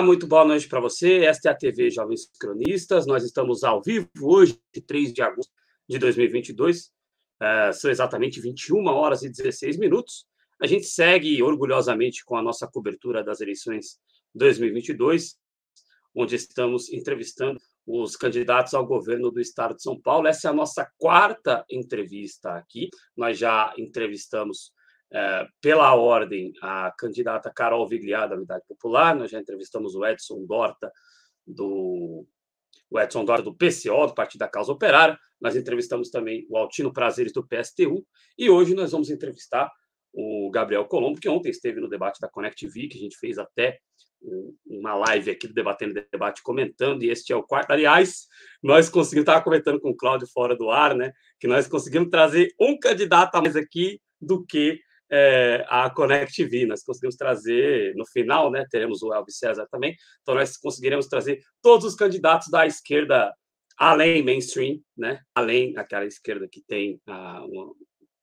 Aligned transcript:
muito 0.00 0.26
boa 0.26 0.44
noite 0.44 0.68
para 0.68 0.80
você. 0.80 1.24
Esta 1.24 1.48
é 1.48 1.52
a 1.52 1.54
TV 1.54 1.90
Jovens 1.90 2.30
Cronistas. 2.38 3.06
Nós 3.06 3.24
estamos 3.24 3.62
ao 3.64 3.82
vivo 3.82 4.08
hoje, 4.22 4.58
3 4.86 5.12
de 5.12 5.20
agosto 5.20 5.52
de 5.88 5.98
2022. 5.98 6.86
Uh, 6.86 7.72
são 7.74 7.90
exatamente 7.90 8.40
21 8.40 8.86
horas 8.86 9.22
e 9.22 9.28
16 9.28 9.76
minutos. 9.76 10.24
A 10.62 10.66
gente 10.66 10.86
segue 10.86 11.42
orgulhosamente 11.42 12.24
com 12.24 12.36
a 12.36 12.42
nossa 12.42 12.66
cobertura 12.66 13.22
das 13.22 13.40
eleições 13.40 13.98
2022, 14.34 15.36
onde 16.14 16.36
estamos 16.36 16.90
entrevistando 16.90 17.60
os 17.86 18.16
candidatos 18.16 18.72
ao 18.74 18.86
governo 18.86 19.30
do 19.30 19.40
estado 19.40 19.74
de 19.74 19.82
São 19.82 20.00
Paulo. 20.00 20.28
Essa 20.28 20.48
é 20.48 20.50
a 20.50 20.54
nossa 20.54 20.88
quarta 20.96 21.64
entrevista 21.68 22.52
aqui. 22.54 22.88
Nós 23.16 23.36
já 23.36 23.74
entrevistamos 23.76 24.72
é, 25.12 25.46
pela 25.60 25.94
ordem, 25.94 26.52
a 26.62 26.92
candidata 26.98 27.52
Carol 27.54 27.86
Vigliar, 27.86 28.28
da 28.28 28.36
Unidade 28.36 28.64
Popular, 28.66 29.14
nós 29.14 29.30
já 29.30 29.38
entrevistamos 29.38 29.94
o 29.94 30.04
Edson 30.06 30.44
Dorta, 30.46 30.90
do, 31.46 32.26
o 32.90 33.00
Edson 33.00 33.24
Dorta 33.24 33.44
do 33.44 33.54
PCO, 33.54 34.06
do 34.06 34.14
Partido 34.14 34.40
da 34.40 34.48
Causa 34.48 34.72
Operária, 34.72 35.18
nós 35.40 35.56
entrevistamos 35.56 36.10
também 36.10 36.46
o 36.48 36.56
Altino 36.56 36.92
Prazeres, 36.92 37.32
do 37.32 37.46
PSTU, 37.46 38.06
e 38.38 38.48
hoje 38.48 38.74
nós 38.74 38.92
vamos 38.92 39.10
entrevistar 39.10 39.70
o 40.14 40.50
Gabriel 40.50 40.84
Colombo, 40.84 41.20
que 41.20 41.28
ontem 41.28 41.50
esteve 41.50 41.80
no 41.80 41.88
debate 41.88 42.20
da 42.20 42.28
Connect 42.28 42.66
V, 42.66 42.88
que 42.88 42.98
a 42.98 43.00
gente 43.00 43.18
fez 43.18 43.38
até 43.38 43.78
uma 44.66 44.94
live 44.94 45.30
aqui 45.30 45.48
do 45.48 45.54
Debatendo 45.54 45.94
Debate 46.10 46.42
comentando, 46.42 47.02
e 47.02 47.10
este 47.10 47.32
é 47.32 47.36
o 47.36 47.42
quarto. 47.42 47.72
Aliás, 47.72 48.26
nós 48.62 48.88
conseguimos, 48.88 49.22
estava 49.22 49.42
comentando 49.42 49.80
com 49.80 49.90
o 49.90 49.96
Cláudio 49.96 50.28
fora 50.28 50.56
do 50.56 50.70
ar, 50.70 50.94
né? 50.94 51.12
Que 51.40 51.48
nós 51.48 51.66
conseguimos 51.66 52.08
trazer 52.08 52.54
um 52.60 52.78
candidato 52.78 53.34
a 53.34 53.42
mais 53.42 53.56
aqui 53.56 54.00
do 54.20 54.44
que 54.44 54.78
é, 55.12 55.64
a 55.68 55.90
Connect. 55.90 56.66
Nós 56.66 56.82
conseguimos 56.82 57.16
trazer, 57.16 57.94
no 57.94 58.06
final, 58.06 58.50
né, 58.50 58.64
teremos 58.70 59.02
o 59.02 59.12
Elvis 59.12 59.36
César 59.36 59.68
também, 59.70 59.94
então 60.22 60.34
nós 60.34 60.56
conseguiremos 60.56 61.06
trazer 61.06 61.40
todos 61.60 61.84
os 61.84 61.94
candidatos 61.94 62.48
da 62.50 62.66
esquerda 62.66 63.32
além 63.76 64.22
mainstream, 64.22 64.80
né, 64.96 65.20
além 65.34 65.72
daquela 65.72 66.06
esquerda 66.06 66.48
que 66.50 66.62
tem 66.66 67.00
uh, 67.08 67.44
um, 67.44 67.74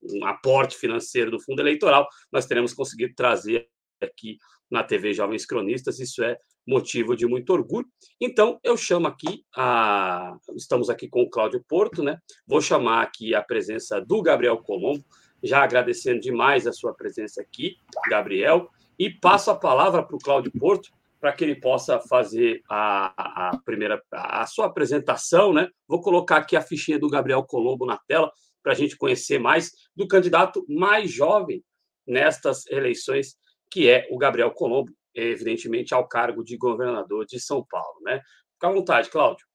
um 0.01 0.25
aporte 0.25 0.77
financeiro 0.77 1.29
do 1.29 1.39
fundo 1.39 1.61
eleitoral, 1.61 2.07
nós 2.31 2.45
teremos 2.45 2.73
conseguido 2.73 3.13
trazer 3.15 3.67
aqui 4.01 4.37
na 4.71 4.83
TV 4.83 5.13
Jovens 5.13 5.45
Cronistas, 5.45 5.99
isso 5.99 6.23
é 6.23 6.37
motivo 6.65 7.15
de 7.15 7.25
muito 7.25 7.51
orgulho. 7.51 7.87
Então, 8.21 8.59
eu 8.63 8.77
chamo 8.77 9.07
aqui, 9.07 9.43
a... 9.55 10.37
estamos 10.55 10.89
aqui 10.89 11.09
com 11.09 11.23
o 11.23 11.29
Cláudio 11.29 11.63
Porto, 11.67 12.03
né? 12.03 12.19
Vou 12.45 12.61
chamar 12.61 13.01
aqui 13.01 13.33
a 13.33 13.41
presença 13.41 13.99
do 13.99 14.21
Gabriel 14.21 14.59
Colombo, 14.59 15.03
já 15.43 15.63
agradecendo 15.63 16.19
demais 16.19 16.67
a 16.67 16.73
sua 16.73 16.93
presença 16.93 17.41
aqui, 17.41 17.77
Gabriel, 18.09 18.69
e 18.97 19.09
passo 19.09 19.51
a 19.51 19.55
palavra 19.55 20.03
para 20.03 20.15
o 20.15 20.19
Cláudio 20.19 20.51
Porto, 20.57 20.89
para 21.19 21.33
que 21.33 21.43
ele 21.43 21.55
possa 21.55 21.99
fazer 21.99 22.61
a, 22.69 23.49
a 23.49 23.57
primeira 23.59 24.01
a 24.11 24.45
sua 24.45 24.67
apresentação, 24.67 25.53
né? 25.53 25.69
Vou 25.87 26.01
colocar 26.01 26.37
aqui 26.37 26.55
a 26.55 26.61
fichinha 26.61 26.97
do 26.97 27.09
Gabriel 27.09 27.43
Colombo 27.43 27.85
na 27.85 27.97
tela 28.07 28.31
para 28.63 28.71
a 28.71 28.75
gente 28.75 28.97
conhecer 28.97 29.39
mais 29.39 29.71
do 29.95 30.07
candidato 30.07 30.65
mais 30.67 31.11
jovem 31.11 31.63
nestas 32.07 32.65
eleições, 32.67 33.35
que 33.69 33.89
é 33.89 34.07
o 34.09 34.17
Gabriel 34.17 34.51
Colombo, 34.51 34.91
evidentemente 35.13 35.93
ao 35.93 36.07
cargo 36.07 36.43
de 36.43 36.57
governador 36.57 37.25
de 37.25 37.39
São 37.39 37.65
Paulo, 37.69 37.99
né? 38.01 38.21
Fica 38.53 38.67
à 38.67 38.71
vontade, 38.71 39.09
Cláudio. 39.09 39.48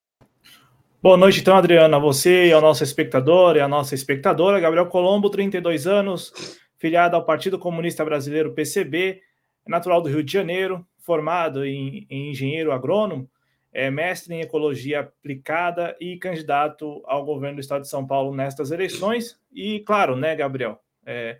Boa 1.04 1.18
noite, 1.18 1.40
então, 1.42 1.54
Adriana, 1.54 1.98
a 1.98 2.00
você 2.00 2.46
e 2.46 2.52
ao 2.54 2.62
nosso 2.62 2.82
espectador 2.82 3.56
e 3.56 3.60
à 3.60 3.68
nossa 3.68 3.94
espectadora. 3.94 4.58
Gabriel 4.58 4.86
Colombo, 4.86 5.28
32 5.28 5.86
anos, 5.86 6.32
filiado 6.78 7.14
ao 7.14 7.26
Partido 7.26 7.58
Comunista 7.58 8.02
Brasileiro, 8.02 8.54
PCB, 8.54 9.20
natural 9.68 10.00
do 10.00 10.08
Rio 10.08 10.24
de 10.24 10.32
Janeiro, 10.32 10.82
formado 10.96 11.62
em, 11.62 12.06
em 12.08 12.30
engenheiro 12.30 12.72
agrônomo, 12.72 13.28
é 13.70 13.90
mestre 13.90 14.34
em 14.34 14.40
ecologia 14.40 15.00
aplicada 15.00 15.94
e 16.00 16.16
candidato 16.16 17.02
ao 17.04 17.22
governo 17.22 17.56
do 17.56 17.60
Estado 17.60 17.82
de 17.82 17.90
São 17.90 18.06
Paulo 18.06 18.34
nestas 18.34 18.70
eleições. 18.70 19.38
E, 19.52 19.80
claro, 19.80 20.16
né, 20.16 20.34
Gabriel, 20.34 20.80
é, 21.04 21.36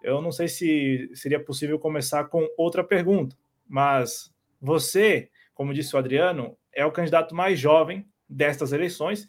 eu 0.00 0.22
não 0.22 0.30
sei 0.30 0.46
se 0.46 1.10
seria 1.12 1.42
possível 1.42 1.76
começar 1.76 2.26
com 2.26 2.48
outra 2.56 2.84
pergunta, 2.84 3.36
mas 3.68 4.32
você, 4.60 5.28
como 5.52 5.74
disse 5.74 5.92
o 5.96 5.98
Adriano, 5.98 6.56
é 6.72 6.86
o 6.86 6.92
candidato 6.92 7.34
mais 7.34 7.58
jovem 7.58 8.06
destas 8.32 8.72
eleições 8.72 9.28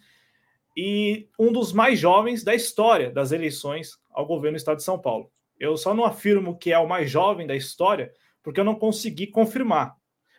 e 0.76 1.28
um 1.38 1.52
dos 1.52 1.72
mais 1.72 2.00
jovens 2.00 2.44
da 2.44 2.56
história 2.56 3.12
das 3.12 3.32
eleições 3.32 4.00
ao 4.10 4.26
governo 4.26 4.56
do 4.56 4.60
estado 4.60 4.78
de 4.78 4.84
São 4.84 5.00
Paulo. 5.00 5.32
Eu 5.60 5.78
só 5.78 5.94
não 5.94 6.04
afirmo 6.04 6.58
que 6.58 6.72
é 6.72 6.78
o 6.80 6.88
mais 6.88 7.10
jovem 7.10 7.46
da 7.46 7.56
história 7.56 8.12
porque 8.42 8.60
eu 8.60 8.66
não 8.66 8.76
consegui 8.76 9.28
confirmar, 9.28 9.96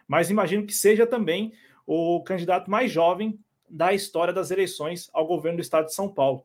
mas 0.06 0.30
imagino 0.30 0.66
que 0.66 0.74
seja 0.74 1.06
também 1.06 1.52
o 1.86 2.22
candidato 2.22 2.70
mais 2.70 2.90
jovem 2.90 3.38
da 3.68 3.92
história 3.92 4.32
das 4.32 4.50
eleições 4.50 5.08
ao 5.12 5.26
governo 5.26 5.58
do 5.58 5.62
estado 5.62 5.86
de 5.86 5.94
São 5.94 6.08
Paulo. 6.08 6.44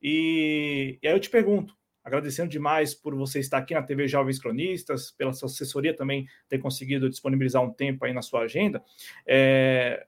E, 0.00 0.98
e 1.02 1.08
aí 1.08 1.14
eu 1.14 1.20
te 1.20 1.28
pergunto, 1.28 1.74
agradecendo 2.04 2.48
demais 2.48 2.94
por 2.94 3.14
você 3.16 3.40
estar 3.40 3.58
aqui 3.58 3.74
na 3.74 3.82
TV 3.82 4.06
Jovens 4.06 4.38
Cronistas, 4.38 5.10
pela 5.10 5.32
sua 5.32 5.46
assessoria 5.46 5.94
também 5.94 6.28
ter 6.48 6.58
conseguido 6.58 7.10
disponibilizar 7.10 7.62
um 7.62 7.72
tempo 7.72 8.04
aí 8.04 8.12
na 8.12 8.22
sua 8.22 8.42
agenda. 8.42 8.82
É, 9.26 10.06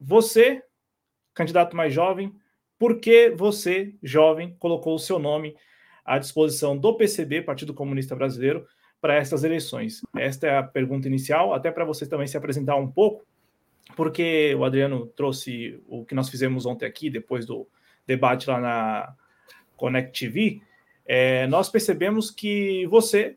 você, 0.00 0.62
candidato 1.34 1.76
mais 1.76 1.92
jovem, 1.92 2.34
por 2.78 2.98
que 2.98 3.30
você, 3.30 3.94
jovem, 4.02 4.56
colocou 4.58 4.94
o 4.94 4.98
seu 4.98 5.18
nome 5.18 5.54
à 6.04 6.18
disposição 6.18 6.76
do 6.76 6.96
PCB, 6.96 7.42
Partido 7.42 7.74
Comunista 7.74 8.16
Brasileiro, 8.16 8.66
para 9.00 9.16
estas 9.16 9.44
eleições? 9.44 10.00
Esta 10.16 10.46
é 10.46 10.56
a 10.56 10.62
pergunta 10.62 11.06
inicial, 11.06 11.52
até 11.52 11.70
para 11.70 11.84
você 11.84 12.06
também 12.06 12.26
se 12.26 12.36
apresentar 12.36 12.76
um 12.76 12.90
pouco, 12.90 13.26
porque 13.94 14.54
o 14.54 14.64
Adriano 14.64 15.06
trouxe 15.08 15.78
o 15.86 16.04
que 16.04 16.14
nós 16.14 16.30
fizemos 16.30 16.64
ontem 16.64 16.86
aqui, 16.86 17.10
depois 17.10 17.44
do 17.44 17.68
debate 18.06 18.48
lá 18.48 18.58
na 18.58 19.14
Connect 19.76 20.18
TV, 20.18 20.62
é, 21.04 21.46
nós 21.48 21.68
percebemos 21.68 22.30
que 22.30 22.86
você 22.86 23.36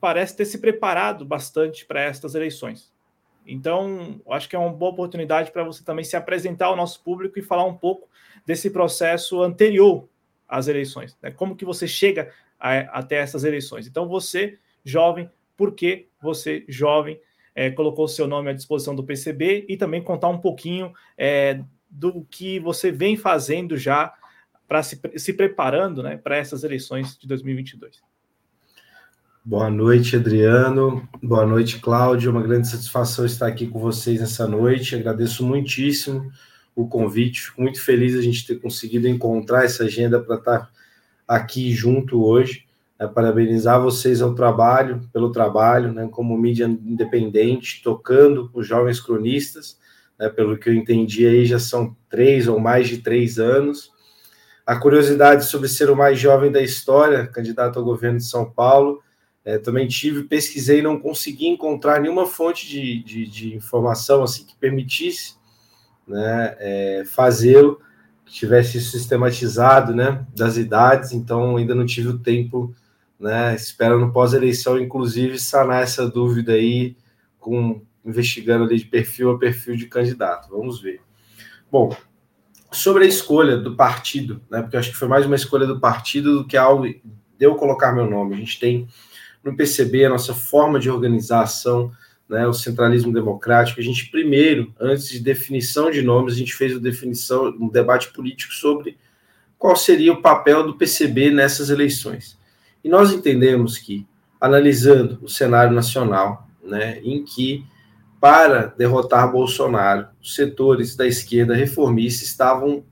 parece 0.00 0.36
ter 0.36 0.44
se 0.44 0.58
preparado 0.58 1.24
bastante 1.24 1.84
para 1.84 2.00
estas 2.00 2.34
eleições. 2.34 2.92
Então, 3.48 4.20
acho 4.30 4.48
que 4.48 4.54
é 4.54 4.58
uma 4.58 4.72
boa 4.72 4.92
oportunidade 4.92 5.50
para 5.50 5.64
você 5.64 5.82
também 5.82 6.04
se 6.04 6.14
apresentar 6.14 6.66
ao 6.66 6.76
nosso 6.76 7.02
público 7.02 7.38
e 7.38 7.42
falar 7.42 7.64
um 7.64 7.74
pouco 7.74 8.08
desse 8.44 8.68
processo 8.68 9.42
anterior 9.42 10.06
às 10.46 10.68
eleições. 10.68 11.16
Né? 11.22 11.30
Como 11.30 11.56
que 11.56 11.64
você 11.64 11.88
chega 11.88 12.30
a, 12.60 12.78
até 12.98 13.16
essas 13.16 13.44
eleições? 13.44 13.86
Então, 13.86 14.06
você, 14.06 14.58
jovem, 14.84 15.30
por 15.56 15.74
que 15.74 16.08
você, 16.20 16.64
jovem, 16.68 17.18
é, 17.54 17.70
colocou 17.70 18.06
seu 18.06 18.28
nome 18.28 18.50
à 18.50 18.52
disposição 18.52 18.94
do 18.94 19.02
PCB 19.02 19.64
e 19.68 19.76
também 19.76 20.02
contar 20.02 20.28
um 20.28 20.38
pouquinho 20.38 20.92
é, 21.16 21.60
do 21.88 22.26
que 22.30 22.60
você 22.60 22.92
vem 22.92 23.16
fazendo 23.16 23.76
já 23.76 24.14
para 24.68 24.82
se, 24.82 25.00
se 25.16 25.32
preparando 25.32 26.02
né, 26.02 26.18
para 26.18 26.36
essas 26.36 26.62
eleições 26.62 27.16
de 27.16 27.26
2022. 27.26 28.02
Boa 29.50 29.70
noite, 29.70 30.14
Adriano. 30.14 31.08
Boa 31.22 31.46
noite, 31.46 31.78
Cláudio. 31.78 32.30
Uma 32.30 32.42
grande 32.42 32.68
satisfação 32.68 33.24
estar 33.24 33.46
aqui 33.46 33.66
com 33.66 33.78
vocês 33.78 34.20
nessa 34.20 34.46
noite. 34.46 34.94
Agradeço 34.94 35.42
muitíssimo 35.42 36.30
o 36.76 36.86
convite. 36.86 37.44
Fico 37.44 37.62
muito 37.62 37.80
feliz 37.80 38.14
a 38.14 38.20
gente 38.20 38.46
ter 38.46 38.56
conseguido 38.56 39.08
encontrar 39.08 39.64
essa 39.64 39.84
agenda 39.84 40.20
para 40.20 40.36
estar 40.36 40.70
aqui 41.26 41.72
junto 41.72 42.22
hoje. 42.22 42.66
É, 42.98 43.06
parabenizar 43.06 43.80
vocês 43.80 44.20
ao 44.20 44.34
trabalho, 44.34 45.00
pelo 45.14 45.32
trabalho, 45.32 45.94
né, 45.94 46.06
como 46.12 46.36
mídia 46.36 46.66
independente, 46.66 47.80
tocando 47.82 48.50
os 48.52 48.66
jovens 48.66 49.00
cronistas. 49.00 49.78
Né, 50.18 50.28
pelo 50.28 50.58
que 50.58 50.68
eu 50.68 50.74
entendi 50.74 51.26
aí, 51.26 51.46
já 51.46 51.58
são 51.58 51.96
três 52.10 52.48
ou 52.48 52.60
mais 52.60 52.86
de 52.86 52.98
três 52.98 53.38
anos. 53.38 53.90
A 54.66 54.76
curiosidade 54.76 55.46
sobre 55.46 55.68
ser 55.68 55.88
o 55.88 55.96
mais 55.96 56.18
jovem 56.18 56.52
da 56.52 56.60
história, 56.60 57.26
candidato 57.26 57.78
ao 57.78 57.84
governo 57.86 58.18
de 58.18 58.26
São 58.26 58.44
Paulo, 58.44 59.02
é, 59.48 59.56
também 59.56 59.88
tive, 59.88 60.24
pesquisei, 60.24 60.82
não 60.82 61.00
consegui 61.00 61.46
encontrar 61.46 62.02
nenhuma 62.02 62.26
fonte 62.26 62.68
de, 62.68 63.02
de, 63.02 63.26
de 63.26 63.56
informação 63.56 64.22
assim 64.22 64.44
que 64.44 64.54
permitisse 64.54 65.36
né, 66.06 66.54
é, 66.58 67.02
fazê-lo, 67.06 67.80
que 68.26 68.34
tivesse 68.34 68.78
sistematizado 68.78 69.94
né, 69.94 70.26
das 70.36 70.58
idades, 70.58 71.12
então 71.12 71.56
ainda 71.56 71.74
não 71.74 71.86
tive 71.86 72.08
o 72.08 72.18
tempo, 72.18 72.74
né, 73.18 73.54
espero 73.54 73.98
no 73.98 74.12
pós-eleição, 74.12 74.78
inclusive, 74.78 75.38
sanar 75.38 75.82
essa 75.82 76.06
dúvida 76.06 76.52
aí, 76.52 76.94
com, 77.38 77.80
investigando 78.04 78.64
ali 78.64 78.76
de 78.76 78.84
perfil 78.84 79.30
a 79.30 79.38
perfil 79.38 79.76
de 79.76 79.86
candidato, 79.86 80.50
vamos 80.50 80.78
ver. 80.78 81.00
Bom, 81.72 81.96
sobre 82.70 83.04
a 83.04 83.08
escolha 83.08 83.56
do 83.56 83.74
partido, 83.74 84.42
né, 84.50 84.60
porque 84.60 84.76
acho 84.76 84.90
que 84.90 84.98
foi 84.98 85.08
mais 85.08 85.24
uma 85.24 85.36
escolha 85.36 85.66
do 85.66 85.80
partido 85.80 86.36
do 86.36 86.46
que 86.46 86.58
algo 86.58 86.86
de 86.86 87.00
eu 87.40 87.54
colocar 87.54 87.94
meu 87.94 88.10
nome, 88.10 88.34
a 88.34 88.38
gente 88.38 88.60
tem 88.60 88.86
no 89.42 89.56
PCB, 89.56 90.04
a 90.04 90.10
nossa 90.10 90.34
forma 90.34 90.78
de 90.78 90.90
organização, 90.90 91.92
né, 92.28 92.46
o 92.46 92.52
centralismo 92.52 93.12
democrático. 93.12 93.80
A 93.80 93.82
gente 93.82 94.10
primeiro, 94.10 94.72
antes 94.78 95.08
de 95.08 95.20
definição 95.20 95.90
de 95.90 96.02
nomes, 96.02 96.34
a 96.34 96.36
gente 96.36 96.54
fez 96.54 96.76
a 96.76 96.78
definição, 96.78 97.48
um 97.58 97.68
debate 97.68 98.12
político 98.12 98.52
sobre 98.52 98.98
qual 99.56 99.74
seria 99.74 100.12
o 100.12 100.22
papel 100.22 100.64
do 100.64 100.76
PCB 100.76 101.30
nessas 101.30 101.70
eleições. 101.70 102.38
E 102.84 102.88
nós 102.88 103.12
entendemos 103.12 103.78
que, 103.78 104.06
analisando 104.40 105.18
o 105.22 105.28
cenário 105.28 105.74
nacional, 105.74 106.48
né, 106.62 107.00
em 107.02 107.24
que 107.24 107.64
para 108.20 108.66
derrotar 108.76 109.30
Bolsonaro, 109.30 110.08
os 110.20 110.34
setores 110.34 110.96
da 110.96 111.06
esquerda 111.06 111.54
reformista 111.54 112.24
estavam 112.24 112.84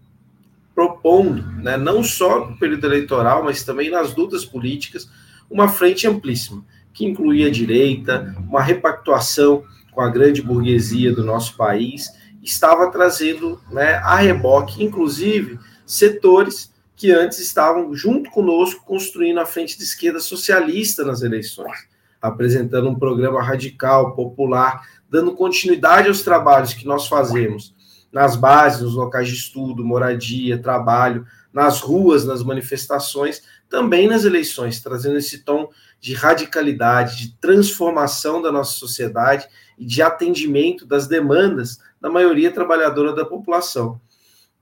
propondo, 0.74 1.42
né, 1.62 1.76
não 1.76 2.02
só 2.02 2.48
no 2.48 2.58
período 2.58 2.86
eleitoral, 2.86 3.42
mas 3.42 3.64
também 3.64 3.90
nas 3.90 4.14
lutas 4.14 4.44
políticas, 4.44 5.08
uma 5.50 5.68
frente 5.68 6.06
amplíssima, 6.06 6.64
que 6.92 7.04
incluía 7.04 7.48
a 7.48 7.50
direita, 7.50 8.34
uma 8.48 8.62
repactuação 8.62 9.64
com 9.92 10.00
a 10.00 10.08
grande 10.08 10.42
burguesia 10.42 11.12
do 11.12 11.24
nosso 11.24 11.56
país, 11.56 12.10
estava 12.42 12.90
trazendo 12.90 13.60
né, 13.70 13.94
a 13.96 14.16
reboque, 14.16 14.84
inclusive, 14.84 15.58
setores 15.84 16.72
que 16.94 17.10
antes 17.10 17.38
estavam 17.38 17.94
junto 17.94 18.30
conosco 18.30 18.84
construindo 18.84 19.38
a 19.38 19.46
frente 19.46 19.76
de 19.76 19.84
esquerda 19.84 20.20
socialista 20.20 21.04
nas 21.04 21.22
eleições, 21.22 21.86
apresentando 22.20 22.88
um 22.88 22.94
programa 22.94 23.42
radical, 23.42 24.14
popular, 24.14 24.86
dando 25.10 25.34
continuidade 25.34 26.08
aos 26.08 26.22
trabalhos 26.22 26.72
que 26.72 26.86
nós 26.86 27.06
fazemos 27.06 27.74
nas 28.10 28.34
bases, 28.34 28.80
nos 28.80 28.94
locais 28.94 29.28
de 29.28 29.34
estudo, 29.34 29.84
moradia, 29.84 30.56
trabalho, 30.56 31.26
nas 31.52 31.80
ruas, 31.80 32.24
nas 32.24 32.42
manifestações, 32.42 33.42
também 33.68 34.08
nas 34.08 34.24
eleições, 34.24 34.80
trazendo 34.80 35.18
esse 35.18 35.44
tom 35.44 35.70
de 36.00 36.14
radicalidade, 36.14 37.16
de 37.16 37.36
transformação 37.38 38.40
da 38.40 38.52
nossa 38.52 38.72
sociedade 38.72 39.48
e 39.78 39.84
de 39.84 40.02
atendimento 40.02 40.86
das 40.86 41.06
demandas 41.06 41.78
da 42.00 42.08
maioria 42.08 42.50
trabalhadora 42.50 43.14
da 43.14 43.24
população. 43.24 44.00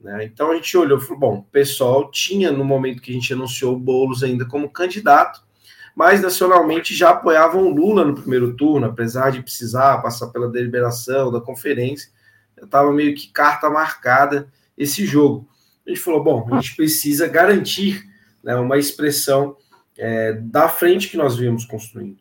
Né? 0.01 0.25
Então 0.25 0.51
a 0.51 0.55
gente 0.55 0.77
olhou 0.77 0.99
e 0.99 1.01
falou: 1.01 1.19
bom, 1.19 1.35
o 1.37 1.45
pessoal 1.45 2.11
tinha, 2.11 2.53
no 2.53 2.65
momento 2.65 3.03
que 3.03 3.11
a 3.11 3.15
gente 3.15 3.33
anunciou 3.33 3.75
o 3.75 3.79
Boulos 3.79 4.23
ainda 4.23 4.45
como 4.45 4.69
candidato, 4.69 5.43
mas 5.95 6.21
nacionalmente 6.21 6.95
já 6.95 7.11
apoiavam 7.11 7.71
Lula 7.71 8.05
no 8.05 8.15
primeiro 8.15 8.55
turno, 8.57 8.87
apesar 8.87 9.31
de 9.31 9.43
precisar 9.43 10.03
passar 10.03 10.29
pela 10.29 10.51
deliberação 10.51 11.31
da 11.31 11.41
conferência. 11.41 12.11
Estava 12.61 12.93
meio 12.93 13.15
que 13.15 13.29
carta 13.29 13.71
marcada 13.71 14.49
esse 14.77 15.07
jogo. 15.07 15.49
A 15.87 15.91
gente 15.91 16.01
falou: 16.01 16.23
bom, 16.23 16.49
a 16.51 16.61
gente 16.61 16.75
precisa 16.77 17.29
garantir 17.29 18.05
né, 18.45 18.55
uma 18.57 18.79
expressão 18.79 19.57
é, 19.99 20.35
da 20.35 20.69
frente 20.69 21.09
que 21.09 21.17
nós 21.17 21.37
viemos 21.37 21.65
construindo. 21.65 22.19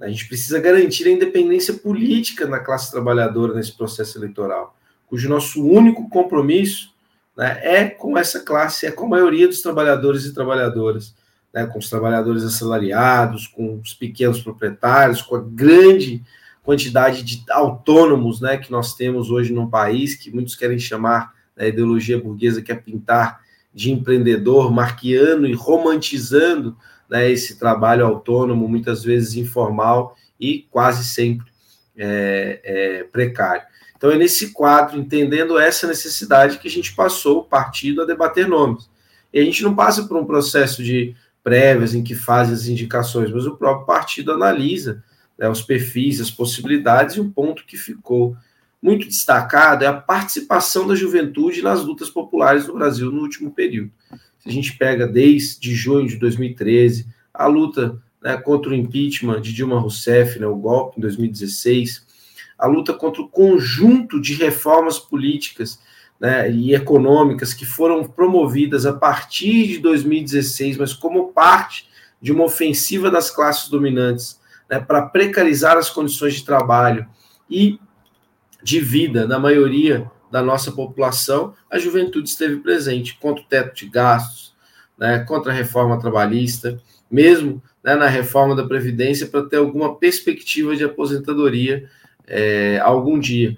A 0.00 0.08
gente 0.08 0.26
precisa 0.26 0.58
garantir 0.58 1.06
a 1.06 1.10
independência 1.10 1.74
política 1.74 2.46
na 2.46 2.58
classe 2.58 2.90
trabalhadora 2.90 3.54
nesse 3.54 3.76
processo 3.76 4.18
eleitoral, 4.18 4.76
cujo 5.06 5.28
nosso 5.28 5.64
único 5.64 6.08
compromisso 6.08 6.92
né, 7.36 7.60
é 7.62 7.88
com 7.88 8.16
essa 8.16 8.40
classe, 8.40 8.86
é 8.86 8.90
com 8.90 9.06
a 9.06 9.10
maioria 9.10 9.46
dos 9.46 9.60
trabalhadores 9.60 10.24
e 10.24 10.34
trabalhadoras, 10.34 11.14
né, 11.52 11.66
com 11.66 11.78
os 11.78 11.90
trabalhadores 11.90 12.42
assalariados, 12.44 13.46
com 13.46 13.78
os 13.78 13.92
pequenos 13.92 14.40
proprietários, 14.40 15.20
com 15.20 15.36
a 15.36 15.42
grande 15.42 16.22
quantidade 16.62 17.22
de 17.22 17.44
autônomos 17.50 18.40
né, 18.40 18.56
que 18.56 18.70
nós 18.70 18.94
temos 18.94 19.30
hoje 19.30 19.52
no 19.52 19.68
país, 19.68 20.14
que 20.14 20.30
muitos 20.30 20.54
querem 20.54 20.78
chamar 20.78 21.34
da 21.54 21.66
ideologia 21.66 22.18
burguesa, 22.18 22.62
que 22.62 22.72
é 22.72 22.74
pintar 22.74 23.40
de 23.72 23.90
empreendedor, 23.92 24.70
marqueando 24.72 25.46
e 25.46 25.52
romantizando 25.52 26.76
né, 27.08 27.30
esse 27.30 27.58
trabalho 27.58 28.06
autônomo, 28.06 28.68
muitas 28.68 29.02
vezes 29.02 29.36
informal 29.36 30.16
e 30.38 30.66
quase 30.70 31.04
sempre 31.04 31.50
é, 31.96 32.60
é, 32.64 33.04
precário. 33.04 33.62
Então, 33.96 34.10
é 34.10 34.16
nesse 34.16 34.52
quadro, 34.52 34.98
entendendo 34.98 35.58
essa 35.58 35.86
necessidade, 35.86 36.58
que 36.58 36.68
a 36.68 36.70
gente 36.70 36.94
passou 36.94 37.40
o 37.40 37.44
partido 37.44 38.00
a 38.00 38.06
debater 38.06 38.48
nomes. 38.48 38.88
E 39.32 39.38
a 39.38 39.44
gente 39.44 39.62
não 39.62 39.74
passa 39.74 40.04
por 40.04 40.16
um 40.16 40.24
processo 40.24 40.82
de 40.82 41.14
prévias 41.44 41.94
em 41.94 42.02
que 42.02 42.14
faz 42.14 42.50
as 42.50 42.66
indicações, 42.66 43.30
mas 43.30 43.46
o 43.46 43.56
próprio 43.56 43.86
partido 43.86 44.32
analisa 44.32 45.02
né, 45.38 45.48
os 45.48 45.62
perfis, 45.62 46.20
as 46.20 46.30
possibilidades, 46.30 47.16
e 47.16 47.20
um 47.20 47.30
ponto 47.30 47.64
que 47.66 47.76
ficou 47.76 48.36
muito 48.82 49.06
destacado 49.06 49.84
é 49.84 49.86
a 49.86 49.92
participação 49.92 50.86
da 50.86 50.94
juventude 50.94 51.62
nas 51.62 51.84
lutas 51.84 52.08
populares 52.08 52.66
no 52.66 52.74
Brasil 52.74 53.10
no 53.10 53.20
último 53.20 53.50
período. 53.50 53.90
Se 54.38 54.48
a 54.48 54.52
gente 54.52 54.76
pega 54.78 55.06
desde 55.06 55.74
junho 55.74 56.08
de 56.08 56.16
2013, 56.16 57.06
a 57.32 57.46
luta 57.46 58.00
né, 58.22 58.36
contra 58.36 58.70
o 58.70 58.74
impeachment 58.74 59.40
de 59.40 59.52
Dilma 59.52 59.78
Rousseff, 59.78 60.38
né, 60.38 60.46
o 60.46 60.56
golpe 60.56 60.98
em 60.98 61.00
2016, 61.02 62.06
a 62.58 62.66
luta 62.66 62.92
contra 62.94 63.22
o 63.22 63.28
conjunto 63.28 64.20
de 64.20 64.34
reformas 64.34 64.98
políticas 64.98 65.78
né, 66.18 66.50
e 66.50 66.74
econômicas 66.74 67.54
que 67.54 67.64
foram 67.64 68.04
promovidas 68.04 68.84
a 68.84 68.92
partir 68.92 69.66
de 69.68 69.78
2016, 69.78 70.76
mas 70.76 70.92
como 70.92 71.32
parte 71.32 71.88
de 72.20 72.32
uma 72.32 72.44
ofensiva 72.44 73.10
das 73.10 73.30
classes 73.30 73.68
dominantes 73.68 74.38
né, 74.68 74.78
para 74.78 75.02
precarizar 75.02 75.76
as 75.76 75.88
condições 75.88 76.34
de 76.34 76.44
trabalho 76.44 77.06
e 77.48 77.78
de 78.62 78.80
vida 78.80 79.26
da 79.26 79.38
maioria 79.38 80.10
da 80.30 80.42
nossa 80.42 80.70
população, 80.70 81.54
a 81.68 81.78
juventude 81.78 82.28
esteve 82.28 82.56
presente 82.56 83.18
contra 83.18 83.42
o 83.42 83.46
teto 83.46 83.74
de 83.74 83.86
gastos, 83.88 84.54
né, 84.96 85.20
contra 85.20 85.50
a 85.50 85.54
reforma 85.54 85.98
trabalhista, 85.98 86.80
mesmo 87.10 87.60
né, 87.82 87.94
na 87.96 88.06
reforma 88.06 88.54
da 88.54 88.66
Previdência, 88.66 89.26
para 89.26 89.42
ter 89.46 89.56
alguma 89.56 89.96
perspectiva 89.96 90.76
de 90.76 90.84
aposentadoria 90.84 91.88
é, 92.26 92.78
algum 92.78 93.18
dia. 93.18 93.56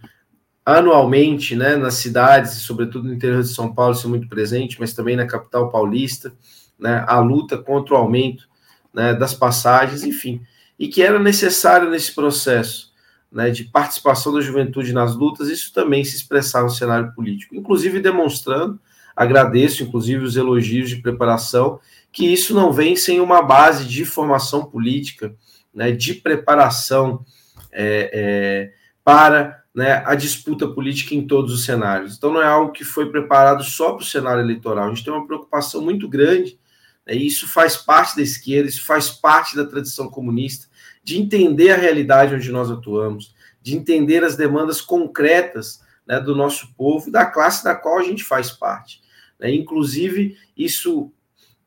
Anualmente, 0.65 1.55
né, 1.55 1.77
nas 1.77 1.95
cidades, 1.95 2.53
sobretudo 2.63 3.09
no 3.09 3.15
interior 3.15 3.43
de 3.43 3.49
São 3.49 3.75
Paulo, 3.75 3.95
isso 3.95 4.07
é 4.07 4.11
muito 4.11 4.29
presente, 4.29 4.79
mas 4.81 4.95
também 4.95 5.17
na 5.17 5.27
capital 5.27 5.71
paulista, 5.71 6.33
né, 6.79 7.05
a 7.07 7.19
luta 7.19 7.59
contra 7.59 7.95
o 7.95 7.97
aumento 7.99 8.49
né, 8.95 9.13
das 9.13 9.35
passagens, 9.35 10.05
enfim, 10.05 10.41
e 10.79 10.89
que 10.89 11.03
era 11.03 11.19
necessário 11.19 11.91
nesse 11.91 12.15
processo 12.15 12.92
né, 13.33 13.51
de 13.51 13.65
participação 13.65 14.35
da 14.35 14.41
juventude 14.43 14.93
nas 14.93 15.17
lutas, 15.17 15.49
isso 15.49 15.73
também 15.73 16.05
se 16.05 16.15
expressar 16.15 16.63
no 16.63 16.71
cenário 16.71 17.13
político, 17.15 17.57
inclusive 17.57 17.99
demonstrando, 17.99 18.79
agradeço 19.17 19.83
inclusive 19.83 20.23
os 20.23 20.37
elogios 20.37 20.91
de 20.91 20.97
preparação, 20.97 21.81
que 22.13 22.31
isso 22.31 22.55
não 22.55 22.73
vem 22.73 22.95
sem 22.95 23.21
uma 23.21 23.43
base 23.43 23.87
de 23.87 24.05
formação 24.05 24.67
política, 24.67 25.35
né, 25.75 25.91
de 25.91 26.13
preparação 26.15 27.25
é, 27.73 28.11
é, 28.13 28.73
para 29.03 29.63
né, 29.75 30.03
a 30.05 30.15
disputa 30.15 30.69
política 30.69 31.15
em 31.15 31.27
todos 31.27 31.55
os 31.55 31.65
cenários. 31.65 32.15
Então 32.15 32.31
não 32.31 32.43
é 32.43 32.47
algo 32.47 32.73
que 32.73 32.85
foi 32.85 33.11
preparado 33.11 33.65
só 33.65 33.93
para 33.93 34.03
o 34.03 34.07
cenário 34.07 34.43
eleitoral, 34.43 34.87
a 34.87 34.89
gente 34.95 35.05
tem 35.05 35.13
uma 35.13 35.27
preocupação 35.27 35.81
muito 35.81 36.07
grande, 36.07 36.59
né, 37.07 37.15
e 37.15 37.27
isso 37.27 37.49
faz 37.49 37.79
parte 37.79 38.15
da 38.15 38.23
esquerda, 38.23 38.69
isso 38.69 38.85
faz 38.85 39.09
parte 39.09 39.57
da 39.57 39.65
tradição 39.65 40.11
comunista, 40.11 40.67
de 41.03 41.19
entender 41.19 41.71
a 41.71 41.77
realidade 41.77 42.35
onde 42.35 42.51
nós 42.53 42.71
atuamos, 42.71 43.35
de 43.61 43.77
entender 43.77 44.25
as 44.25 44.37
demandas 44.37 44.81
concretas 44.81 45.81
né, 46.07 46.21
do 46.21 46.35
nosso 46.35 46.75
povo 46.75 47.09
e 47.09 47.13
da 47.13 47.27
classe 47.27 47.65
da 47.65 47.75
qual 47.75 47.99
a 47.99 48.03
gente 48.03 48.25
faz 48.25 48.51
parte. 48.51 49.01
Né? 49.39 49.53
Inclusive, 49.55 50.37
isso 50.57 51.13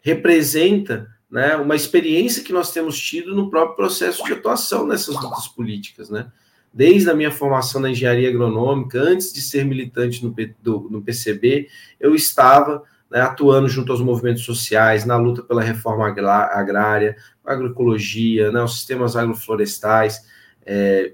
representa 0.01 1.09
né, 1.29 1.55
uma 1.55 1.75
experiência 1.75 2.43
que 2.43 2.53
nós 2.53 2.71
temos 2.71 2.99
tido 2.99 3.35
no 3.35 3.49
próprio 3.49 3.75
processo 3.75 4.23
de 4.23 4.33
atuação 4.33 4.85
nessas 4.85 5.15
lutas 5.15 5.47
políticas. 5.47 6.09
Né? 6.09 6.31
Desde 6.73 7.09
a 7.09 7.15
minha 7.15 7.31
formação 7.31 7.81
na 7.81 7.89
engenharia 7.89 8.29
agronômica, 8.29 8.99
antes 8.99 9.33
de 9.33 9.41
ser 9.41 9.65
militante 9.65 10.23
no, 10.23 10.33
do, 10.61 10.87
no 10.89 11.01
PCB, 11.01 11.67
eu 11.99 12.13
estava 12.13 12.83
né, 13.15 13.21
atuando 13.21 13.69
junto 13.69 13.93
aos 13.93 14.01
movimentos 14.01 14.43
sociais, 14.43 15.05
na 15.05 15.15
luta 15.15 15.41
pela 15.41 15.63
reforma 15.63 16.05
agrária, 16.05 17.15
agroecologia, 17.45 18.51
né, 18.51 18.61
os 18.61 18.75
sistemas 18.75 19.15
agroflorestais. 19.15 20.25
É, 20.65 21.13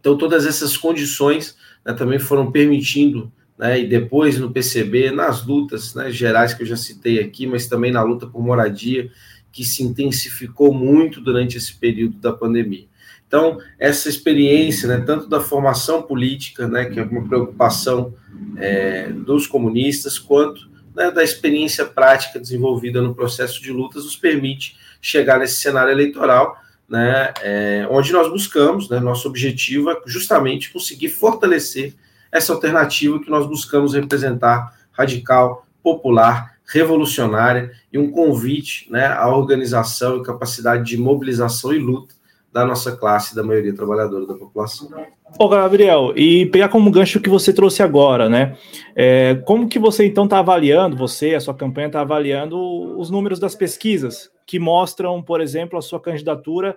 então, 0.00 0.16
todas 0.16 0.46
essas 0.46 0.78
condições 0.78 1.58
né, 1.84 1.92
também 1.92 2.18
foram 2.18 2.50
permitindo, 2.50 3.30
né, 3.58 3.80
e 3.80 3.86
depois 3.86 4.38
no 4.38 4.50
PCB, 4.50 5.10
nas 5.10 5.44
lutas 5.44 5.94
né, 5.94 6.10
gerais 6.10 6.54
que 6.54 6.62
eu 6.62 6.66
já 6.66 6.76
citei 6.76 7.20
aqui, 7.20 7.46
mas 7.46 7.66
também 7.66 7.92
na 7.92 8.02
luta 8.02 8.26
por 8.26 8.42
moradia, 8.42 9.10
que 9.52 9.62
se 9.62 9.82
intensificou 9.82 10.72
muito 10.72 11.20
durante 11.20 11.58
esse 11.58 11.74
período 11.74 12.16
da 12.16 12.32
pandemia. 12.32 12.86
Então, 13.28 13.58
essa 13.78 14.08
experiência, 14.08 14.88
né, 14.88 15.04
tanto 15.04 15.28
da 15.28 15.38
formação 15.38 16.00
política, 16.00 16.66
né, 16.66 16.86
que 16.86 16.98
é 16.98 17.02
uma 17.02 17.28
preocupação 17.28 18.14
é, 18.56 19.10
dos 19.12 19.46
comunistas, 19.46 20.18
quanto 20.18 20.69
né, 20.94 21.10
da 21.10 21.22
experiência 21.22 21.84
prática 21.84 22.38
desenvolvida 22.38 23.00
no 23.00 23.14
processo 23.14 23.60
de 23.62 23.72
lutas 23.72 24.04
nos 24.04 24.16
permite 24.16 24.76
chegar 25.00 25.38
nesse 25.38 25.60
cenário 25.60 25.92
eleitoral, 25.92 26.56
né, 26.88 27.32
é, 27.42 27.86
onde 27.90 28.12
nós 28.12 28.28
buscamos, 28.28 28.88
né, 28.88 28.98
nosso 29.00 29.28
objetivo 29.28 29.90
é 29.90 30.00
justamente 30.06 30.72
conseguir 30.72 31.08
fortalecer 31.08 31.94
essa 32.32 32.52
alternativa 32.52 33.20
que 33.20 33.30
nós 33.30 33.46
buscamos 33.46 33.94
representar, 33.94 34.76
radical, 34.92 35.66
popular, 35.82 36.56
revolucionária 36.66 37.72
e 37.92 37.98
um 37.98 38.10
convite 38.10 38.90
né, 38.90 39.06
à 39.06 39.28
organização 39.28 40.18
e 40.18 40.22
capacidade 40.22 40.84
de 40.84 40.96
mobilização 40.96 41.72
e 41.72 41.78
luta 41.78 42.14
da 42.52 42.64
nossa 42.64 42.96
classe, 42.96 43.34
da 43.34 43.42
maioria 43.42 43.74
trabalhadora 43.74 44.26
da 44.26 44.34
população. 44.34 44.90
Ô, 45.38 45.48
Gabriel, 45.48 46.12
e 46.16 46.46
pegar 46.46 46.68
como 46.68 46.90
gancho 46.90 47.20
que 47.20 47.28
você 47.28 47.52
trouxe 47.52 47.82
agora, 47.82 48.28
né? 48.28 48.56
É, 48.96 49.36
como 49.46 49.68
que 49.68 49.78
você 49.78 50.04
então 50.04 50.24
está 50.24 50.40
avaliando, 50.40 50.96
você, 50.96 51.34
a 51.34 51.40
sua 51.40 51.54
campanha 51.54 51.86
está 51.86 52.00
avaliando 52.00 52.58
os 52.98 53.10
números 53.10 53.38
das 53.38 53.54
pesquisas 53.54 54.30
que 54.44 54.58
mostram, 54.58 55.22
por 55.22 55.40
exemplo, 55.40 55.78
a 55.78 55.82
sua 55.82 56.00
candidatura 56.00 56.76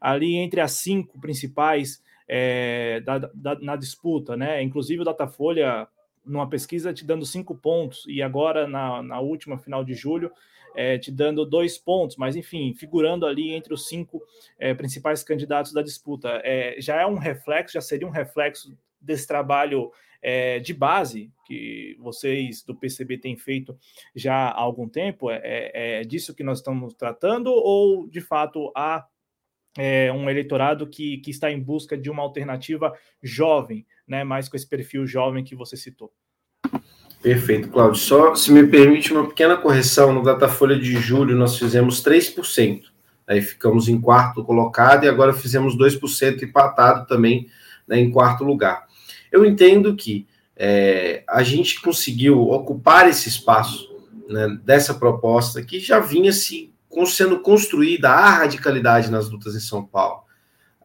ali 0.00 0.34
entre 0.34 0.60
as 0.60 0.72
cinco 0.72 1.20
principais 1.20 2.02
é, 2.28 3.00
da, 3.04 3.18
da, 3.18 3.58
na 3.60 3.76
disputa, 3.76 4.36
né? 4.36 4.60
Inclusive 4.60 5.02
o 5.02 5.04
Datafolha, 5.04 5.86
numa 6.26 6.48
pesquisa, 6.48 6.92
te 6.92 7.04
dando 7.04 7.24
cinco 7.24 7.54
pontos, 7.54 8.04
e 8.08 8.20
agora 8.20 8.66
na, 8.66 9.00
na 9.02 9.20
última 9.20 9.56
final 9.58 9.84
de 9.84 9.94
julho, 9.94 10.32
é, 10.74 10.98
te 10.98 11.10
dando 11.10 11.44
dois 11.44 11.78
pontos, 11.78 12.16
mas 12.16 12.36
enfim, 12.36 12.74
figurando 12.74 13.26
ali 13.26 13.52
entre 13.52 13.72
os 13.72 13.88
cinco 13.88 14.22
é, 14.58 14.74
principais 14.74 15.22
candidatos 15.22 15.72
da 15.72 15.82
disputa. 15.82 16.40
É, 16.44 16.76
já 16.80 17.00
é 17.00 17.06
um 17.06 17.16
reflexo, 17.16 17.74
já 17.74 17.80
seria 17.80 18.06
um 18.06 18.10
reflexo 18.10 18.76
desse 19.00 19.26
trabalho 19.26 19.90
é, 20.22 20.60
de 20.60 20.72
base 20.72 21.32
que 21.46 21.96
vocês 21.98 22.62
do 22.62 22.74
PCB 22.74 23.18
têm 23.18 23.36
feito 23.36 23.76
já 24.14 24.48
há 24.48 24.60
algum 24.60 24.88
tempo? 24.88 25.30
É, 25.30 25.40
é, 25.42 26.00
é 26.00 26.04
disso 26.04 26.34
que 26.34 26.44
nós 26.44 26.58
estamos 26.58 26.94
tratando 26.94 27.52
ou 27.52 28.08
de 28.08 28.20
fato 28.20 28.70
há 28.74 29.06
um 30.14 30.28
eleitorado 30.28 30.86
que, 30.86 31.16
que 31.18 31.30
está 31.30 31.50
em 31.50 31.58
busca 31.58 31.96
de 31.96 32.10
uma 32.10 32.22
alternativa 32.22 32.94
jovem, 33.22 33.86
né, 34.06 34.22
mais 34.22 34.46
com 34.46 34.54
esse 34.54 34.68
perfil 34.68 35.06
jovem 35.06 35.42
que 35.42 35.56
você 35.56 35.78
citou? 35.78 36.12
Perfeito, 37.22 37.68
Cláudio. 37.68 38.00
Só 38.00 38.34
se 38.34 38.50
me 38.50 38.66
permite 38.66 39.12
uma 39.12 39.28
pequena 39.28 39.56
correção, 39.56 40.12
no 40.12 40.24
Datafolha 40.24 40.76
de 40.76 40.94
julho 40.94 41.36
nós 41.36 41.56
fizemos 41.56 42.02
3%, 42.02 42.82
aí 43.28 43.40
ficamos 43.40 43.88
em 43.88 44.00
quarto 44.00 44.44
colocado 44.44 45.04
e 45.04 45.08
agora 45.08 45.32
fizemos 45.32 45.78
2% 45.78 46.42
empatado 46.42 47.06
também 47.06 47.46
né, 47.86 48.00
em 48.00 48.10
quarto 48.10 48.42
lugar. 48.42 48.86
Eu 49.30 49.44
entendo 49.44 49.94
que 49.94 50.26
é, 50.56 51.22
a 51.28 51.44
gente 51.44 51.80
conseguiu 51.80 52.48
ocupar 52.50 53.08
esse 53.08 53.28
espaço 53.28 53.88
né, 54.28 54.58
dessa 54.64 54.92
proposta 54.92 55.62
que 55.62 55.78
já 55.78 56.00
vinha 56.00 56.32
se 56.32 56.72
sendo 57.06 57.40
construída 57.40 58.10
a 58.10 58.30
radicalidade 58.30 59.10
nas 59.10 59.30
lutas 59.30 59.54
em 59.54 59.60
São 59.60 59.82
Paulo. 59.82 60.21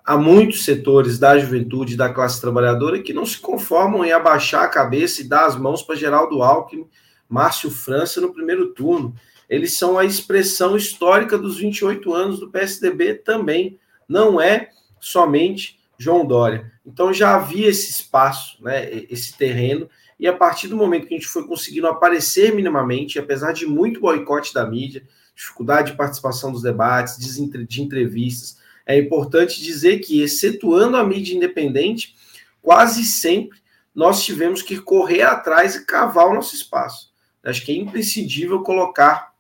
Há 0.08 0.16
muitos 0.16 0.64
setores 0.64 1.20
da 1.20 1.38
juventude 1.38 1.96
e 1.96 1.98
da 1.98 2.08
classe 2.08 2.40
trabalhadora 2.40 3.02
que 3.02 3.12
não 3.12 3.26
se 3.26 3.38
conformam 3.40 4.06
em 4.06 4.14
abaixar 4.14 4.64
a 4.64 4.70
cabeça 4.70 5.20
e 5.20 5.28
dar 5.28 5.46
as 5.46 5.58
mãos 5.58 5.84
para 5.84 5.98
Geraldo 5.98 6.42
Alckmin, 6.42 6.88
Márcio 7.28 7.70
França 7.70 8.22
no 8.22 8.32
primeiro 8.32 8.74
turno. 8.74 9.14
Eles 9.50 9.74
são 9.74 9.98
a 9.98 10.06
expressão 10.06 10.78
histórica 10.78 11.38
dos 11.38 11.58
28 11.58 12.14
anos 12.14 12.40
do 12.40 12.50
PSDB 12.50 13.16
também. 13.16 13.78
Não 14.08 14.40
é 14.40 14.70
somente 14.98 15.78
João 15.98 16.26
Dória. 16.26 16.72
Então 16.86 17.12
já 17.12 17.36
havia 17.36 17.68
esse 17.68 17.92
espaço, 17.92 18.64
né, 18.64 18.90
esse 19.10 19.38
terreno, 19.38 19.90
e 20.18 20.26
a 20.26 20.32
partir 20.32 20.70
do 20.70 20.78
momento 20.78 21.06
que 21.06 21.16
a 21.16 21.18
gente 21.18 21.28
foi 21.28 21.46
conseguindo 21.46 21.86
aparecer 21.86 22.56
minimamente, 22.56 23.20
apesar 23.20 23.52
de 23.52 23.66
muito 23.66 24.00
boicote 24.00 24.54
da 24.54 24.66
mídia, 24.66 25.04
dificuldade 25.36 25.92
de 25.92 25.98
participação 25.98 26.50
dos 26.50 26.62
debates, 26.62 27.18
de 27.18 27.82
entrevistas, 27.82 28.57
é 28.88 28.98
importante 28.98 29.62
dizer 29.62 30.00
que, 30.00 30.22
excetuando 30.22 30.96
a 30.96 31.03
mídia 31.03 31.36
independente, 31.36 32.15
quase 32.62 33.03
sempre 33.03 33.60
nós 33.94 34.24
tivemos 34.24 34.62
que 34.62 34.79
correr 34.79 35.24
atrás 35.24 35.75
e 35.75 35.86
cavar 35.86 36.27
o 36.27 36.34
nosso 36.34 36.56
espaço. 36.56 37.12
Acho 37.44 37.65
que 37.65 37.72
é 37.72 37.75
imprescindível 37.75 38.62
colocar 38.62 39.34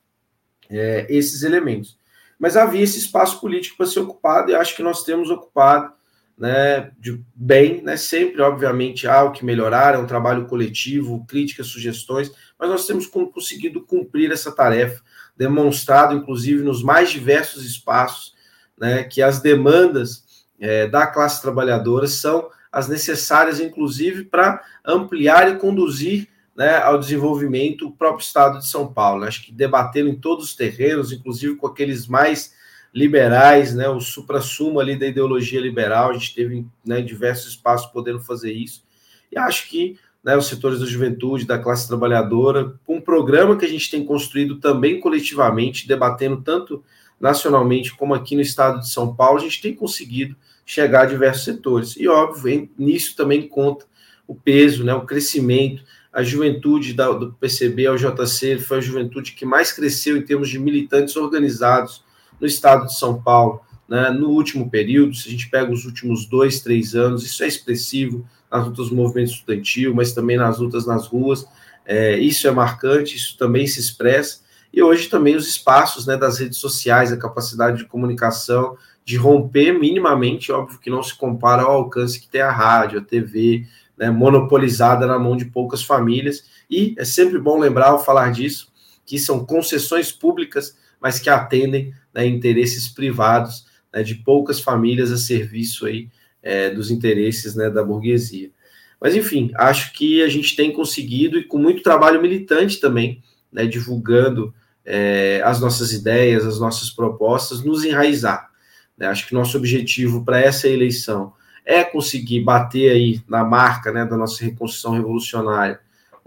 é, 0.69 1.05
esses 1.09 1.43
elementos. 1.43 1.97
Mas 2.37 2.57
havia 2.57 2.83
esse 2.83 2.99
espaço 2.99 3.39
político 3.39 3.77
para 3.77 3.85
ser 3.85 3.99
ocupado 3.99 4.51
e 4.51 4.55
acho 4.55 4.75
que 4.75 4.83
nós 4.83 5.03
temos 5.03 5.29
ocupado 5.29 5.93
né, 6.37 6.91
de 6.99 7.23
bem, 7.33 7.81
né, 7.81 7.97
sempre, 7.97 8.41
obviamente, 8.41 9.07
há 9.07 9.23
o 9.23 9.31
que 9.31 9.43
melhorar, 9.43 9.95
é 9.95 9.97
um 9.97 10.05
trabalho 10.05 10.45
coletivo, 10.45 11.25
críticas, 11.27 11.67
sugestões, 11.67 12.31
mas 12.59 12.69
nós 12.69 12.85
temos 12.85 13.07
conseguido 13.07 13.83
cumprir 13.83 14.31
essa 14.31 14.51
tarefa, 14.51 15.01
demonstrado, 15.35 16.13
inclusive, 16.15 16.61
nos 16.63 16.83
mais 16.83 17.09
diversos 17.09 17.65
espaços, 17.65 18.35
né, 18.77 19.03
que 19.03 19.21
as 19.21 19.39
demandas 19.39 20.23
é, 20.59 20.87
da 20.87 21.07
classe 21.07 21.41
trabalhadora 21.41 22.07
são 22.07 22.49
as 22.71 22.87
necessárias, 22.87 23.59
inclusive, 23.59 24.25
para 24.25 24.63
ampliar 24.85 25.49
e 25.49 25.57
conduzir 25.57 26.27
né, 26.55 26.77
ao 26.77 26.99
desenvolvimento 26.99 27.87
o 27.87 27.91
próprio 27.91 28.23
Estado 28.23 28.59
de 28.59 28.67
São 28.67 28.91
Paulo. 28.91 29.23
Acho 29.23 29.45
que 29.45 29.51
debatendo 29.51 30.09
em 30.09 30.15
todos 30.15 30.45
os 30.45 30.55
terrenos, 30.55 31.11
inclusive 31.11 31.55
com 31.55 31.67
aqueles 31.67 32.07
mais 32.07 32.55
liberais, 32.93 33.75
né, 33.75 33.87
o 33.87 33.99
supra-sumo 33.99 34.79
ali 34.79 34.97
da 34.97 35.05
ideologia 35.05 35.61
liberal, 35.61 36.09
a 36.09 36.13
gente 36.13 36.33
teve 36.33 36.65
né, 36.85 37.01
diversos 37.01 37.51
espaços 37.51 37.91
podendo 37.91 38.19
fazer 38.19 38.51
isso, 38.51 38.83
e 39.31 39.37
acho 39.37 39.69
que 39.69 39.99
né, 40.23 40.35
os 40.35 40.47
setores 40.47 40.79
da 40.79 40.85
juventude, 40.85 41.45
da 41.45 41.59
classe 41.59 41.87
trabalhadora, 41.87 42.73
um 42.87 42.99
programa 42.99 43.55
que 43.55 43.65
a 43.65 43.69
gente 43.69 43.89
tem 43.89 44.03
construído 44.03 44.59
também 44.59 44.99
coletivamente, 44.99 45.87
debatendo 45.87 46.41
tanto 46.41 46.83
nacionalmente 47.19 47.95
como 47.95 48.13
aqui 48.13 48.35
no 48.35 48.41
estado 48.41 48.79
de 48.79 48.89
São 48.89 49.15
Paulo, 49.15 49.39
a 49.39 49.41
gente 49.41 49.61
tem 49.61 49.73
conseguido 49.73 50.35
chegar 50.65 51.03
a 51.03 51.05
diversos 51.05 51.45
setores. 51.45 51.95
E, 51.97 52.07
óbvio, 52.07 52.69
nisso 52.77 53.15
também 53.15 53.47
conta 53.47 53.85
o 54.27 54.35
peso, 54.35 54.83
né, 54.83 54.93
o 54.93 55.05
crescimento, 55.05 55.83
a 56.11 56.21
juventude 56.21 56.93
da, 56.93 57.09
do 57.11 57.31
PCB 57.33 57.87
ao 57.87 57.95
JC 57.95 58.57
foi 58.57 58.79
a 58.79 58.81
juventude 58.81 59.31
que 59.31 59.45
mais 59.45 59.71
cresceu 59.71 60.17
em 60.17 60.21
termos 60.21 60.49
de 60.49 60.59
militantes 60.59 61.15
organizados 61.15 62.03
no 62.39 62.45
estado 62.45 62.87
de 62.87 62.97
São 62.97 63.21
Paulo, 63.21 63.61
né, 63.87 64.09
no 64.09 64.29
último 64.29 64.69
período, 64.69 65.15
se 65.15 65.29
a 65.29 65.31
gente 65.31 65.49
pega 65.49 65.71
os 65.71 65.85
últimos 65.85 66.25
dois, 66.25 66.59
três 66.59 66.93
anos, 66.93 67.23
isso 67.23 67.41
é 67.43 67.47
expressivo 67.47 68.27
nas 68.51 68.65
lutas 68.65 68.89
do 68.89 68.95
movimento 68.95 69.31
estudantil, 69.31 69.93
mas 69.95 70.11
também 70.13 70.37
nas 70.37 70.59
lutas 70.59 70.85
nas 70.85 71.07
ruas, 71.07 71.45
é, 71.85 72.19
isso 72.19 72.47
é 72.47 72.51
marcante, 72.51 73.15
isso 73.15 73.37
também 73.37 73.65
se 73.65 73.79
expressa, 73.79 74.41
e 74.73 74.81
hoje 74.81 75.07
também 75.07 75.35
os 75.35 75.47
espaços 75.47 76.05
né, 76.05 76.17
das 76.17 76.39
redes 76.39 76.57
sociais, 76.57 77.11
a 77.11 77.17
capacidade 77.17 77.77
de 77.77 77.85
comunicação, 77.85 78.77
de 79.03 79.15
romper 79.15 79.71
minimamente, 79.71 80.51
óbvio 80.51 80.79
que 80.79 80.89
não 80.89 81.01
se 81.01 81.15
compara 81.15 81.63
ao 81.63 81.71
alcance 81.71 82.19
que 82.19 82.27
tem 82.27 82.41
a 82.41 82.51
rádio, 82.51 82.99
a 82.99 83.03
TV, 83.03 83.65
né, 83.97 84.11
monopolizada 84.11 85.07
na 85.07 85.17
mão 85.17 85.35
de 85.35 85.45
poucas 85.45 85.81
famílias, 85.81 86.43
e 86.69 86.93
é 86.97 87.05
sempre 87.05 87.39
bom 87.39 87.57
lembrar 87.57 87.87
ao 87.87 88.03
falar 88.03 88.31
disso, 88.31 88.71
que 89.05 89.17
são 89.17 89.45
concessões 89.45 90.11
públicas, 90.11 90.77
mas 91.01 91.19
que 91.19 91.29
atendem 91.29 91.93
né, 92.13 92.25
interesses 92.25 92.89
privados 92.89 93.65
né, 93.93 94.03
de 94.03 94.15
poucas 94.15 94.59
famílias 94.59 95.11
a 95.11 95.17
serviço 95.17 95.85
aí 95.85 96.09
é, 96.43 96.69
dos 96.69 96.91
interesses 96.91 97.55
né, 97.55 97.69
da 97.69 97.83
burguesia. 97.83 98.51
Mas 98.99 99.15
enfim, 99.15 99.51
acho 99.55 99.93
que 99.93 100.21
a 100.23 100.27
gente 100.27 100.55
tem 100.55 100.71
conseguido 100.71 101.37
e 101.37 101.43
com 101.43 101.57
muito 101.57 101.83
trabalho 101.83 102.21
militante 102.21 102.79
também, 102.79 103.21
né, 103.51 103.65
divulgando 103.65 104.53
é, 104.85 105.41
as 105.43 105.59
nossas 105.59 105.91
ideias, 105.91 106.45
as 106.45 106.59
nossas 106.59 106.89
propostas, 106.89 107.63
nos 107.63 107.83
enraizar. 107.83 108.49
Né? 108.97 109.07
Acho 109.07 109.27
que 109.27 109.33
nosso 109.33 109.57
objetivo 109.57 110.23
para 110.23 110.39
essa 110.39 110.67
eleição 110.67 111.33
é 111.65 111.83
conseguir 111.83 112.41
bater 112.41 112.91
aí 112.91 113.21
na 113.27 113.43
marca 113.43 113.91
né, 113.91 114.05
da 114.05 114.15
nossa 114.15 114.43
reconstrução 114.43 114.93
revolucionária 114.93 115.79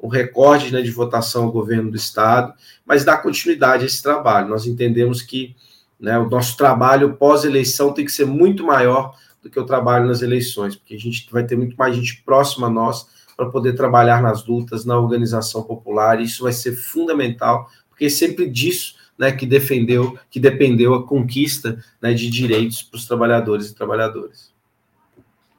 o 0.02 0.08
recorde 0.08 0.72
né, 0.72 0.80
de 0.80 0.90
votação 0.90 1.44
ao 1.44 1.52
governo 1.52 1.90
do 1.90 1.96
Estado, 1.96 2.54
mas 2.86 3.04
dar 3.04 3.18
continuidade 3.18 3.84
a 3.84 3.86
esse 3.86 4.02
trabalho. 4.02 4.48
Nós 4.48 4.66
entendemos 4.66 5.22
que 5.22 5.54
né, 5.98 6.18
o 6.18 6.28
nosso 6.28 6.56
trabalho 6.56 7.14
pós-eleição 7.14 7.92
tem 7.92 8.04
que 8.04 8.12
ser 8.12 8.24
muito 8.24 8.64
maior 8.64 9.14
do 9.42 9.50
que 9.50 9.60
o 9.60 9.66
trabalho 9.66 10.06
nas 10.06 10.22
eleições, 10.22 10.74
porque 10.74 10.94
a 10.94 10.98
gente 10.98 11.28
vai 11.30 11.44
ter 11.44 11.56
muito 11.56 11.76
mais 11.76 11.94
gente 11.94 12.22
próxima 12.24 12.66
a 12.66 12.70
nós 12.70 13.06
para 13.40 13.48
poder 13.48 13.72
trabalhar 13.72 14.20
nas 14.20 14.46
lutas, 14.46 14.84
na 14.84 14.98
organização 14.98 15.62
popular, 15.62 16.20
e 16.20 16.24
isso 16.24 16.42
vai 16.42 16.52
ser 16.52 16.76
fundamental, 16.76 17.70
porque 17.88 18.04
é 18.04 18.08
sempre 18.10 18.46
disso 18.46 18.96
né, 19.18 19.32
que 19.32 19.46
defendeu, 19.46 20.18
que 20.30 20.38
dependeu 20.38 20.92
a 20.94 21.06
conquista 21.06 21.82
né, 22.02 22.12
de 22.12 22.28
direitos 22.28 22.82
para 22.82 22.98
os 22.98 23.06
trabalhadores 23.06 23.70
e 23.70 23.74
trabalhadoras. 23.74 24.54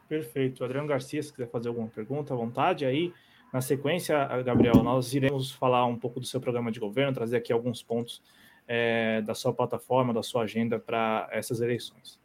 Perfeito. 0.08 0.64
Adriano 0.64 0.88
Garcia, 0.88 1.24
se 1.24 1.32
quiser 1.32 1.50
fazer 1.50 1.70
alguma 1.70 1.88
pergunta, 1.88 2.36
à 2.36 2.38
vontade 2.38 2.86
aí. 2.86 3.12
Na 3.52 3.62
sequência, 3.62 4.28
Gabriel, 4.44 4.84
nós 4.84 5.16
iremos 5.16 5.52
falar 5.52 5.84
um 5.88 5.98
pouco 5.98 6.20
do 6.20 6.26
seu 6.28 6.40
programa 6.40 6.72
de 6.72 6.80
governo, 6.80 7.14
trazer 7.14 7.38
aqui 7.38 7.52
alguns 7.52 7.82
pontos 7.82 8.22
é, 8.68 9.24
da 9.24 9.34
sua 9.34 9.54
plataforma, 9.54 10.14
da 10.14 10.22
sua 10.22 10.44
agenda 10.44 10.78
para 10.78 11.28
essas 11.32 11.62
eleições. 11.62 12.20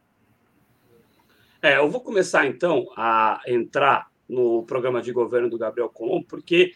É, 1.63 1.79
eu 1.79 1.91
vou 1.91 2.03
começar 2.03 2.47
então 2.47 2.87
a 2.95 3.41
entrar 3.47 4.11
no 4.29 4.63
programa 4.65 5.01
de 5.01 5.13
governo 5.13 5.49
do 5.49 5.59
Gabriel 5.59 5.89
Colombo, 5.89 6.27
porque 6.29 6.73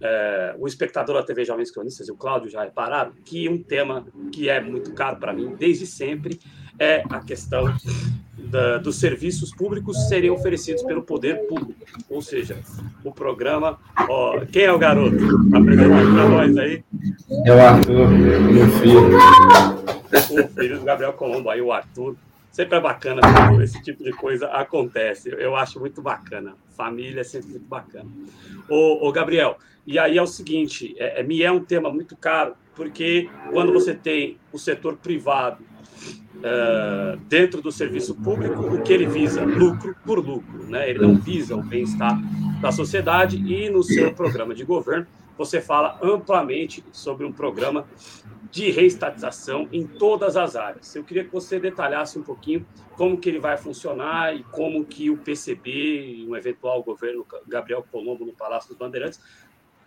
é, 0.00 0.54
o 0.58 0.66
espectador 0.66 1.16
da 1.16 1.22
TV 1.22 1.44
Jovens 1.44 1.70
Cronistas 1.70 2.08
e 2.08 2.12
o 2.12 2.16
Cláudio 2.16 2.50
já 2.50 2.64
repararam 2.64 3.12
que 3.24 3.48
um 3.48 3.62
tema 3.62 4.06
que 4.32 4.48
é 4.48 4.60
muito 4.60 4.92
caro 4.92 5.16
para 5.16 5.32
mim 5.32 5.54
desde 5.56 5.86
sempre 5.86 6.40
é 6.78 7.04
a 7.08 7.20
questão 7.20 7.72
da, 8.36 8.78
dos 8.78 8.96
serviços 8.96 9.54
públicos 9.54 10.08
serem 10.08 10.30
oferecidos 10.30 10.82
pelo 10.82 11.02
poder 11.02 11.46
público. 11.46 11.86
Ou 12.08 12.20
seja, 12.20 12.58
o 13.04 13.12
programa. 13.12 13.78
Ó, 14.08 14.40
quem 14.46 14.64
é 14.64 14.72
o 14.72 14.78
garoto? 14.78 15.16
Apresentar 15.54 16.12
para 16.12 16.28
nós 16.28 16.56
aí. 16.56 16.84
É 17.46 17.54
o 17.54 17.60
Arthur, 17.60 18.08
meu 18.08 18.68
filho. 18.80 19.18
O 20.12 20.48
filho 20.48 20.78
do 20.78 20.84
Gabriel 20.84 21.12
Colombo, 21.12 21.48
aí 21.48 21.60
o 21.60 21.72
Arthur. 21.72 22.16
Sempre 22.50 22.76
é 22.76 22.80
bacana 22.80 23.22
quando 23.22 23.62
esse 23.62 23.82
tipo 23.82 24.04
de 24.04 24.12
coisa 24.12 24.46
acontece. 24.48 25.30
Eu 25.30 25.56
acho 25.56 25.80
muito 25.80 26.02
bacana. 26.02 26.54
Família 26.72 27.20
é 27.20 27.24
sempre 27.24 27.50
muito 27.50 27.66
bacana. 27.66 28.10
Ô, 28.68 29.06
ô 29.06 29.12
Gabriel, 29.12 29.58
e 29.86 29.98
aí 29.98 30.18
é 30.18 30.22
o 30.22 30.26
seguinte: 30.26 30.94
é, 30.98 31.20
é, 31.20 31.22
me 31.22 31.42
é 31.42 31.50
um 31.50 31.64
tema 31.64 31.92
muito 31.92 32.16
caro, 32.16 32.54
porque 32.74 33.28
quando 33.50 33.72
você 33.72 33.94
tem 33.94 34.38
o 34.52 34.58
setor 34.58 34.96
privado 34.96 35.62
uh, 36.36 37.16
dentro 37.28 37.60
do 37.60 37.70
serviço 37.70 38.14
público, 38.14 38.62
o 38.62 38.82
que 38.82 38.92
ele 38.92 39.06
visa? 39.06 39.44
Lucro 39.44 39.94
por 40.04 40.18
lucro. 40.18 40.64
Né? 40.64 40.90
Ele 40.90 41.00
não 41.00 41.16
visa 41.16 41.56
o 41.56 41.62
bem-estar 41.62 42.18
da 42.60 42.72
sociedade 42.72 43.36
e 43.36 43.68
no 43.68 43.82
seu 43.82 44.12
programa 44.12 44.54
de 44.54 44.64
governo 44.64 45.06
você 45.36 45.60
fala 45.60 45.98
amplamente 46.02 46.84
sobre 46.92 47.26
um 47.26 47.32
programa 47.32 47.86
de 48.52 48.70
reestatização 48.70 49.66
em 49.72 49.86
todas 49.86 50.36
as 50.36 50.54
áreas. 50.54 50.94
Eu 50.94 51.02
queria 51.02 51.24
que 51.24 51.32
você 51.32 51.58
detalhasse 51.58 52.18
um 52.18 52.22
pouquinho 52.22 52.66
como 52.92 53.18
que 53.18 53.30
ele 53.30 53.40
vai 53.40 53.56
funcionar 53.56 54.36
e 54.36 54.44
como 54.44 54.84
que 54.84 55.08
o 55.08 55.16
PCB, 55.16 56.26
um 56.28 56.36
eventual 56.36 56.82
governo 56.82 57.26
Gabriel 57.48 57.82
Colombo 57.90 58.26
no 58.26 58.34
Palácio 58.34 58.68
dos 58.68 58.76
Bandeirantes, 58.76 59.18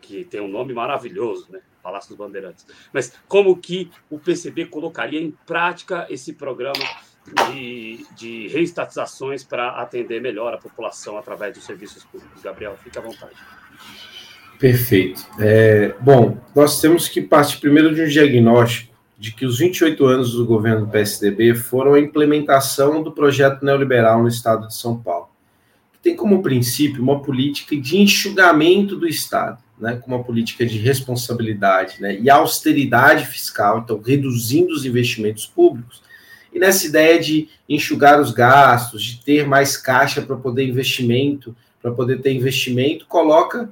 que 0.01 0.25
tem 0.25 0.41
um 0.41 0.47
nome 0.47 0.73
maravilhoso, 0.73 1.51
né? 1.51 1.61
Palácio 1.83 2.09
dos 2.09 2.17
Bandeirantes. 2.17 2.65
Mas 2.91 3.13
como 3.27 3.55
que 3.55 3.91
o 4.09 4.17
PCB 4.17 4.65
colocaria 4.65 5.21
em 5.21 5.29
prática 5.45 6.07
esse 6.09 6.33
programa 6.33 6.83
de, 7.51 8.03
de 8.15 8.47
reestatizações 8.47 9.43
para 9.43 9.79
atender 9.79 10.19
melhor 10.19 10.51
a 10.55 10.57
população 10.57 11.19
através 11.19 11.53
dos 11.53 11.63
serviços 11.63 12.03
públicos? 12.03 12.41
Gabriel, 12.41 12.75
fique 12.77 12.97
à 12.97 13.01
vontade. 13.01 13.35
Perfeito. 14.59 15.25
É, 15.39 15.93
bom, 15.99 16.37
nós 16.55 16.79
temos 16.79 17.07
que 17.07 17.21
partir 17.21 17.59
primeiro 17.59 17.93
de 17.93 18.01
um 18.01 18.07
diagnóstico 18.07 18.95
de 19.17 19.31
que 19.31 19.45
os 19.45 19.59
28 19.59 20.05
anos 20.05 20.33
do 20.33 20.45
governo 20.45 20.85
do 20.85 20.91
PSDB 20.91 21.55
foram 21.55 21.93
a 21.93 21.99
implementação 21.99 23.01
do 23.01 23.11
projeto 23.11 23.63
neoliberal 23.63 24.21
no 24.21 24.27
estado 24.27 24.67
de 24.67 24.75
São 24.75 24.97
Paulo, 24.97 25.29
que 25.93 25.99
tem 25.99 26.15
como 26.15 26.43
princípio 26.43 27.01
uma 27.01 27.21
política 27.21 27.75
de 27.75 27.97
enxugamento 27.97 28.95
do 28.95 29.07
Estado, 29.07 29.57
né, 29.79 29.95
com 29.95 30.13
uma 30.13 30.23
política 30.23 30.65
de 30.65 30.77
responsabilidade 30.77 32.01
né, 32.01 32.17
e 32.19 32.29
austeridade 32.29 33.25
fiscal, 33.25 33.79
então 33.79 33.99
reduzindo 33.99 34.73
os 34.73 34.85
investimentos 34.85 35.45
públicos, 35.45 36.03
e 36.53 36.59
nessa 36.59 36.85
ideia 36.85 37.19
de 37.19 37.49
enxugar 37.67 38.21
os 38.21 38.31
gastos, 38.31 39.03
de 39.03 39.23
ter 39.25 39.45
mais 39.45 39.75
caixa 39.75 40.21
para 40.21 40.37
poder 40.37 40.65
investimento, 40.65 41.55
para 41.81 41.91
poder 41.91 42.21
ter 42.21 42.31
investimento, 42.31 43.05
coloca 43.07 43.69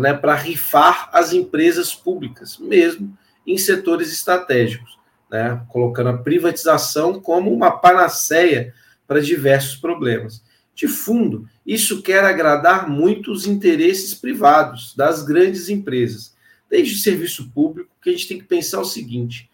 né, 0.00 0.14
para 0.14 0.34
rifar 0.34 1.10
as 1.12 1.32
empresas 1.32 1.94
públicas, 1.94 2.58
mesmo 2.58 3.16
em 3.46 3.58
setores 3.58 4.12
estratégicos, 4.12 4.98
né, 5.30 5.62
colocando 5.68 6.10
a 6.10 6.18
privatização 6.18 7.20
como 7.20 7.52
uma 7.52 7.70
panaceia 7.70 8.74
para 9.06 9.20
diversos 9.20 9.76
problemas. 9.76 10.42
De 10.74 10.88
fundo, 10.88 11.48
isso 11.66 12.02
quer 12.02 12.24
agradar 12.24 12.88
muito 12.88 13.30
os 13.30 13.46
interesses 13.46 14.14
privados 14.14 14.94
das 14.96 15.22
grandes 15.22 15.68
empresas, 15.68 16.34
desde 16.70 16.94
o 16.94 16.98
serviço 16.98 17.50
público, 17.50 17.90
que 18.00 18.08
a 18.08 18.12
gente 18.12 18.28
tem 18.28 18.38
que 18.38 18.46
pensar 18.46 18.80
o 18.80 18.84
seguinte: 18.84 19.50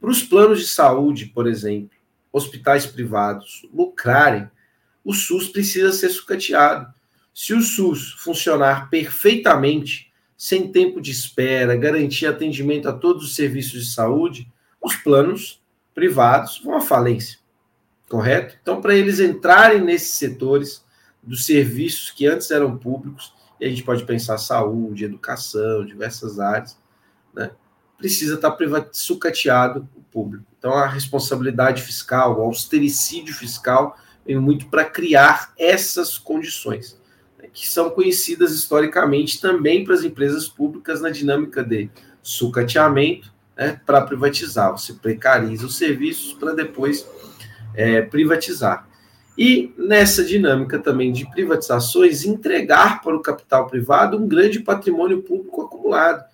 para 0.00 0.10
os 0.10 0.22
planos 0.22 0.60
de 0.60 0.66
saúde, 0.66 1.26
por 1.26 1.46
exemplo, 1.46 1.96
hospitais 2.32 2.84
privados 2.84 3.66
lucrarem, 3.72 4.50
o 5.02 5.14
SUS 5.14 5.48
precisa 5.48 5.92
ser 5.92 6.10
sucateado. 6.10 6.92
Se 7.38 7.52
o 7.52 7.60
SUS 7.60 8.12
funcionar 8.12 8.88
perfeitamente, 8.88 10.10
sem 10.38 10.72
tempo 10.72 11.02
de 11.02 11.10
espera, 11.10 11.76
garantir 11.76 12.24
atendimento 12.24 12.88
a 12.88 12.94
todos 12.94 13.24
os 13.24 13.36
serviços 13.36 13.84
de 13.84 13.92
saúde, 13.92 14.50
os 14.82 14.96
planos 14.96 15.62
privados 15.94 16.62
vão 16.64 16.76
à 16.76 16.80
falência. 16.80 17.38
Correto? 18.08 18.56
Então, 18.62 18.80
para 18.80 18.94
eles 18.94 19.20
entrarem 19.20 19.82
nesses 19.82 20.12
setores 20.12 20.82
dos 21.22 21.44
serviços 21.44 22.10
que 22.10 22.26
antes 22.26 22.50
eram 22.50 22.78
públicos, 22.78 23.34
e 23.60 23.66
a 23.66 23.68
gente 23.68 23.82
pode 23.82 24.06
pensar 24.06 24.38
saúde, 24.38 25.04
educação, 25.04 25.84
diversas 25.84 26.40
áreas, 26.40 26.78
né? 27.34 27.50
precisa 27.98 28.36
estar 28.36 28.56
sucateado 28.92 29.86
o 29.94 30.00
público. 30.04 30.46
Então, 30.58 30.72
a 30.72 30.86
responsabilidade 30.86 31.82
fiscal, 31.82 32.38
o 32.38 32.44
austericídio 32.44 33.34
fiscal, 33.34 33.94
vem 34.24 34.38
muito 34.38 34.68
para 34.68 34.86
criar 34.86 35.52
essas 35.58 36.16
condições 36.16 36.96
que 37.56 37.66
são 37.66 37.88
conhecidas 37.88 38.52
historicamente 38.52 39.40
também 39.40 39.82
para 39.82 39.94
as 39.94 40.04
empresas 40.04 40.46
públicas 40.46 41.00
na 41.00 41.08
dinâmica 41.08 41.64
de 41.64 41.88
sucateamento 42.22 43.32
né, 43.56 43.80
para 43.86 44.02
privatizar. 44.02 44.72
Você 44.72 44.92
precariza 44.92 45.64
os 45.64 45.78
serviços 45.78 46.34
para 46.34 46.52
depois 46.52 47.08
é, 47.74 48.02
privatizar. 48.02 48.86
E 49.38 49.72
nessa 49.78 50.22
dinâmica 50.22 50.78
também 50.78 51.10
de 51.10 51.30
privatizações, 51.30 52.26
entregar 52.26 53.00
para 53.00 53.16
o 53.16 53.22
capital 53.22 53.66
privado 53.66 54.18
um 54.18 54.28
grande 54.28 54.60
patrimônio 54.60 55.22
público 55.22 55.62
acumulado, 55.62 56.26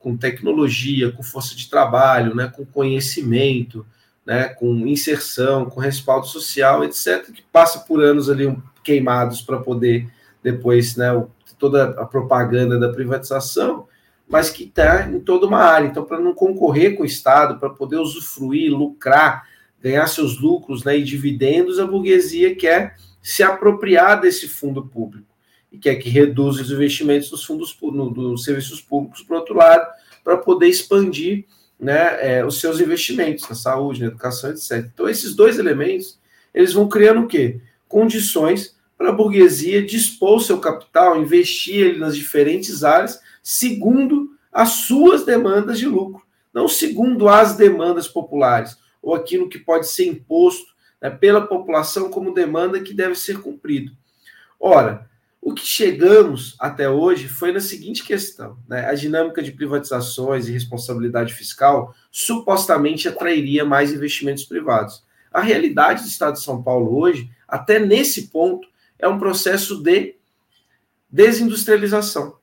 com 0.00 0.16
tecnologia, 0.16 1.12
com 1.12 1.22
força 1.22 1.54
de 1.54 1.70
trabalho, 1.70 2.34
né, 2.34 2.48
com 2.48 2.66
conhecimento, 2.66 3.86
né, 4.26 4.48
com 4.48 4.74
inserção, 4.88 5.66
com 5.66 5.78
respaldo 5.78 6.26
social, 6.26 6.82
etc., 6.82 7.30
que 7.32 7.42
passa 7.52 7.78
por 7.78 8.02
anos 8.02 8.28
ali 8.28 8.52
queimados 8.82 9.40
para 9.40 9.60
poder 9.60 10.12
depois 10.44 10.94
né, 10.94 11.10
toda 11.58 11.84
a 11.98 12.04
propaganda 12.04 12.78
da 12.78 12.90
privatização, 12.90 13.88
mas 14.28 14.50
que 14.50 14.64
está 14.64 15.08
em 15.08 15.18
toda 15.18 15.46
uma 15.46 15.58
área. 15.58 15.86
Então, 15.86 16.04
para 16.04 16.20
não 16.20 16.34
concorrer 16.34 16.94
com 16.94 17.02
o 17.02 17.06
Estado, 17.06 17.58
para 17.58 17.70
poder 17.70 17.96
usufruir, 17.96 18.70
lucrar, 18.70 19.48
ganhar 19.80 20.06
seus 20.06 20.38
lucros 20.38 20.84
né, 20.84 20.98
e 20.98 21.02
dividendos, 21.02 21.78
a 21.78 21.86
burguesia 21.86 22.54
quer 22.54 22.96
se 23.22 23.42
apropriar 23.42 24.20
desse 24.20 24.46
fundo 24.46 24.84
público 24.84 25.26
e 25.72 25.78
quer 25.78 25.96
que 25.96 26.10
reduza 26.10 26.62
os 26.62 26.70
investimentos 26.70 27.30
dos 27.30 27.42
fundos 27.42 27.76
no, 27.80 28.10
dos 28.10 28.44
serviços 28.44 28.80
públicos, 28.80 29.22
por 29.22 29.38
outro 29.38 29.54
lado, 29.54 29.86
para 30.22 30.36
poder 30.36 30.68
expandir 30.68 31.46
né, 31.80 32.36
é, 32.38 32.44
os 32.44 32.60
seus 32.60 32.80
investimentos 32.80 33.48
na 33.48 33.54
saúde, 33.54 34.00
na 34.00 34.06
educação, 34.06 34.50
etc. 34.50 34.88
Então, 34.92 35.08
esses 35.08 35.34
dois 35.34 35.58
elementos, 35.58 36.18
eles 36.52 36.72
vão 36.72 36.88
criando 36.88 37.22
o 37.22 37.26
quê? 37.26 37.60
Condições 37.88 38.74
para 39.04 39.12
a 39.12 39.16
burguesia 39.16 39.84
dispor 39.84 40.40
seu 40.40 40.58
capital, 40.58 41.20
investir 41.20 41.76
ele 41.76 41.98
nas 41.98 42.16
diferentes 42.16 42.82
áreas, 42.82 43.20
segundo 43.42 44.30
as 44.50 44.70
suas 44.70 45.26
demandas 45.26 45.78
de 45.78 45.86
lucro, 45.86 46.22
não 46.54 46.66
segundo 46.66 47.28
as 47.28 47.54
demandas 47.54 48.08
populares, 48.08 48.78
ou 49.02 49.14
aquilo 49.14 49.50
que 49.50 49.58
pode 49.58 49.88
ser 49.88 50.06
imposto 50.06 50.72
né, 51.02 51.10
pela 51.10 51.46
população 51.46 52.10
como 52.10 52.32
demanda 52.32 52.80
que 52.80 52.94
deve 52.94 53.14
ser 53.14 53.42
cumprido. 53.42 53.92
Ora, 54.58 55.06
o 55.38 55.52
que 55.52 55.66
chegamos 55.66 56.56
até 56.58 56.88
hoje 56.88 57.28
foi 57.28 57.52
na 57.52 57.60
seguinte 57.60 58.02
questão: 58.04 58.56
né? 58.66 58.86
a 58.86 58.94
dinâmica 58.94 59.42
de 59.42 59.52
privatizações 59.52 60.48
e 60.48 60.52
responsabilidade 60.52 61.34
fiscal 61.34 61.94
supostamente 62.10 63.06
atrairia 63.06 63.66
mais 63.66 63.92
investimentos 63.92 64.44
privados. 64.44 65.04
A 65.30 65.42
realidade 65.42 66.04
do 66.04 66.08
Estado 66.08 66.34
de 66.34 66.42
São 66.42 66.62
Paulo 66.62 66.96
hoje, 66.96 67.28
até 67.46 67.78
nesse 67.78 68.28
ponto, 68.28 68.66
é 68.98 69.08
um 69.08 69.18
processo 69.18 69.82
de 69.82 70.16
desindustrialização. 71.10 72.36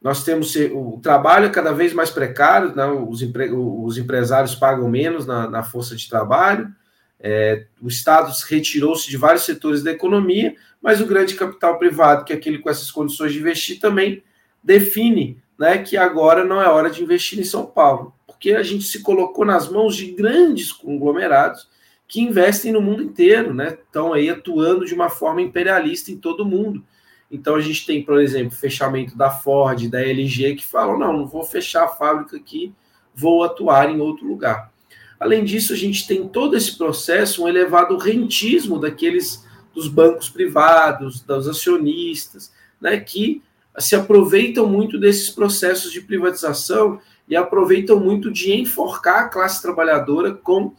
Nós 0.00 0.22
temos 0.22 0.54
o 0.72 1.00
trabalho 1.02 1.50
cada 1.50 1.72
vez 1.72 1.92
mais 1.92 2.10
precário, 2.10 2.74
né? 2.74 2.86
os, 2.86 3.22
empre, 3.22 3.50
os 3.50 3.98
empresários 3.98 4.54
pagam 4.54 4.88
menos 4.88 5.26
na, 5.26 5.48
na 5.48 5.62
força 5.62 5.96
de 5.96 6.08
trabalho, 6.08 6.72
é, 7.18 7.66
o 7.80 7.88
Estado 7.88 8.30
retirou-se 8.46 9.08
de 9.08 9.16
vários 9.16 9.44
setores 9.44 9.82
da 9.82 9.90
economia, 9.90 10.54
mas 10.82 11.00
o 11.00 11.06
grande 11.06 11.34
capital 11.34 11.78
privado, 11.78 12.24
que 12.24 12.32
é 12.32 12.36
aquele 12.36 12.58
com 12.58 12.68
essas 12.68 12.90
condições 12.90 13.32
de 13.32 13.40
investir, 13.40 13.80
também 13.80 14.22
define 14.62 15.42
né, 15.58 15.78
que 15.78 15.96
agora 15.96 16.44
não 16.44 16.60
é 16.60 16.68
hora 16.68 16.90
de 16.90 17.02
investir 17.02 17.38
em 17.38 17.44
São 17.44 17.64
Paulo, 17.66 18.14
porque 18.26 18.52
a 18.52 18.62
gente 18.62 18.84
se 18.84 19.02
colocou 19.02 19.44
nas 19.44 19.68
mãos 19.68 19.96
de 19.96 20.12
grandes 20.12 20.70
conglomerados 20.72 21.68
que 22.08 22.20
investem 22.20 22.72
no 22.72 22.80
mundo 22.80 23.02
inteiro, 23.02 23.52
né? 23.52 23.78
Estão 23.84 24.12
aí 24.12 24.30
atuando 24.30 24.84
de 24.84 24.94
uma 24.94 25.08
forma 25.08 25.42
imperialista 25.42 26.10
em 26.10 26.16
todo 26.16 26.40
o 26.40 26.46
mundo. 26.46 26.84
Então 27.30 27.56
a 27.56 27.60
gente 27.60 27.84
tem, 27.84 28.02
por 28.02 28.20
exemplo, 28.20 28.56
fechamento 28.56 29.16
da 29.16 29.30
Ford, 29.30 29.88
da 29.88 30.00
LG, 30.00 30.54
que 30.56 30.66
falam: 30.66 30.98
não, 30.98 31.12
não 31.12 31.26
vou 31.26 31.42
fechar 31.42 31.84
a 31.84 31.88
fábrica 31.88 32.36
aqui, 32.36 32.72
vou 33.14 33.42
atuar 33.42 33.90
em 33.90 34.00
outro 34.00 34.26
lugar. 34.26 34.72
Além 35.18 35.44
disso, 35.44 35.72
a 35.72 35.76
gente 35.76 36.06
tem 36.06 36.28
todo 36.28 36.56
esse 36.56 36.76
processo, 36.76 37.42
um 37.42 37.48
elevado 37.48 37.96
rentismo 37.96 38.78
daqueles 38.78 39.44
dos 39.74 39.88
bancos 39.88 40.28
privados, 40.28 41.20
dos 41.20 41.48
acionistas, 41.48 42.52
né, 42.80 42.98
que 42.98 43.42
se 43.78 43.94
aproveitam 43.94 44.66
muito 44.66 44.98
desses 44.98 45.28
processos 45.28 45.92
de 45.92 46.00
privatização 46.00 46.98
e 47.28 47.36
aproveitam 47.36 48.00
muito 48.00 48.32
de 48.32 48.52
enforcar 48.54 49.24
a 49.24 49.28
classe 49.28 49.60
trabalhadora 49.60 50.32
com 50.32 50.72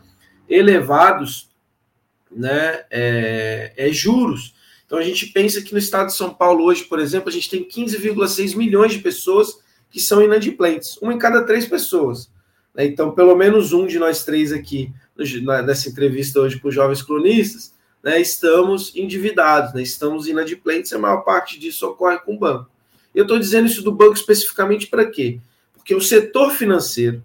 elevados 0.50 1.50
né, 2.32 2.84
é, 2.90 3.74
é, 3.76 3.92
juros. 3.92 4.56
Então 4.86 4.98
a 4.98 5.04
gente 5.04 5.28
pensa 5.28 5.62
que 5.62 5.74
no 5.74 5.80
estado 5.80 6.08
de 6.08 6.16
São 6.16 6.34
Paulo 6.34 6.64
hoje, 6.64 6.84
por 6.86 7.00
exemplo, 7.00 7.30
a 7.30 7.32
gente 7.32 7.50
tem 7.50 7.68
15,6 7.68 8.56
milhões 8.56 8.94
de 8.94 9.00
pessoas 9.00 9.60
que 9.90 10.00
são 10.00 10.22
inadimplentes, 10.22 10.98
uma 10.98 11.14
em 11.14 11.18
cada 11.18 11.44
três 11.44 11.66
pessoas. 11.66 12.32
Né? 12.74 12.86
Então, 12.86 13.12
pelo 13.12 13.36
menos 13.36 13.74
um 13.74 13.86
de 13.88 13.98
nós 14.00 14.24
três 14.24 14.52
aqui, 14.52 14.94
nessa 15.66 15.90
entrevista 15.90 16.40
hoje 16.40 16.60
com 16.60 16.68
os 16.68 16.76
jovens 16.76 17.02
cronistas, 17.02 17.74
né, 18.04 18.22
estamos 18.22 18.96
endividados, 18.96 19.74
né, 19.74 19.82
estamos 19.82 20.28
inadimplentes, 20.28 20.94
a 20.94 21.00
maior 21.00 21.22
parte 21.22 21.60
disso 21.60 21.88
ocorre 21.88 22.20
com 22.20 22.36
o 22.36 22.40
banco. 22.40 22.70
Eu 23.14 23.24
estou 23.24 23.40
dizendo 23.40 23.68
isso 23.68 23.82
do 23.82 23.92
banco 23.92 24.14
especificamente 24.14 24.88
para 24.88 25.06
quê? 25.06 25.40
Porque 25.74 25.96
o 25.96 26.02
setor 26.02 26.52
financeiro, 26.52 27.24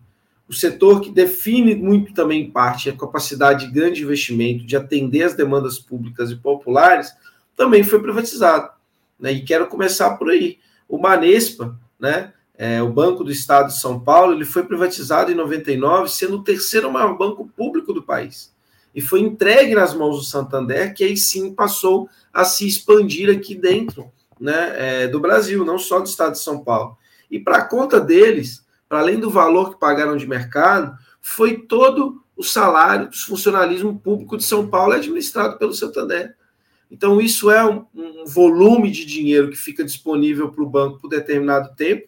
o 0.52 0.54
setor 0.54 1.00
que 1.00 1.10
define 1.10 1.74
muito 1.74 2.12
também, 2.12 2.42
em 2.42 2.50
parte, 2.50 2.90
a 2.90 2.96
capacidade 2.96 3.66
de 3.66 3.72
grande 3.72 4.02
investimento, 4.02 4.66
de 4.66 4.76
atender 4.76 5.22
as 5.22 5.34
demandas 5.34 5.78
públicas 5.78 6.30
e 6.30 6.36
populares, 6.36 7.10
também 7.56 7.82
foi 7.82 8.02
privatizado. 8.02 8.70
Né? 9.18 9.32
E 9.32 9.40
quero 9.40 9.66
começar 9.66 10.10
por 10.18 10.28
aí. 10.28 10.58
O 10.86 10.98
Banespa, 10.98 11.74
né, 11.98 12.34
é, 12.54 12.82
o 12.82 12.92
Banco 12.92 13.24
do 13.24 13.32
Estado 13.32 13.68
de 13.68 13.80
São 13.80 13.98
Paulo, 13.98 14.34
ele 14.34 14.44
foi 14.44 14.62
privatizado 14.62 15.32
em 15.32 15.34
99, 15.34 16.10
sendo 16.10 16.36
o 16.36 16.44
terceiro 16.44 16.92
maior 16.92 17.16
banco 17.16 17.50
público 17.56 17.94
do 17.94 18.02
país. 18.02 18.52
E 18.94 19.00
foi 19.00 19.20
entregue 19.20 19.74
nas 19.74 19.94
mãos 19.94 20.18
do 20.18 20.22
Santander, 20.22 20.92
que 20.92 21.02
aí 21.02 21.16
sim 21.16 21.54
passou 21.54 22.10
a 22.30 22.44
se 22.44 22.68
expandir 22.68 23.34
aqui 23.34 23.54
dentro 23.54 24.12
né, 24.38 24.74
é, 24.76 25.08
do 25.08 25.18
Brasil, 25.18 25.64
não 25.64 25.78
só 25.78 25.98
do 25.98 26.06
Estado 26.06 26.32
de 26.32 26.40
São 26.40 26.62
Paulo. 26.62 26.98
E 27.30 27.40
para 27.40 27.64
conta 27.64 27.98
deles, 27.98 28.61
para 28.92 29.00
além 29.00 29.18
do 29.18 29.30
valor 29.30 29.70
que 29.70 29.80
pagaram 29.80 30.18
de 30.18 30.26
mercado, 30.26 30.98
foi 31.18 31.56
todo 31.56 32.22
o 32.36 32.42
salário 32.42 33.08
do 33.08 33.16
funcionalismo 33.16 33.98
público 33.98 34.36
de 34.36 34.44
São 34.44 34.68
Paulo 34.68 34.92
administrado 34.92 35.56
pelo 35.56 35.72
Santander. 35.72 36.36
Então, 36.90 37.18
isso 37.18 37.50
é 37.50 37.64
um, 37.64 37.86
um 37.94 38.26
volume 38.26 38.90
de 38.90 39.06
dinheiro 39.06 39.48
que 39.48 39.56
fica 39.56 39.82
disponível 39.82 40.52
para 40.52 40.62
o 40.62 40.68
banco 40.68 41.00
por 41.00 41.08
determinado 41.08 41.74
tempo, 41.74 42.06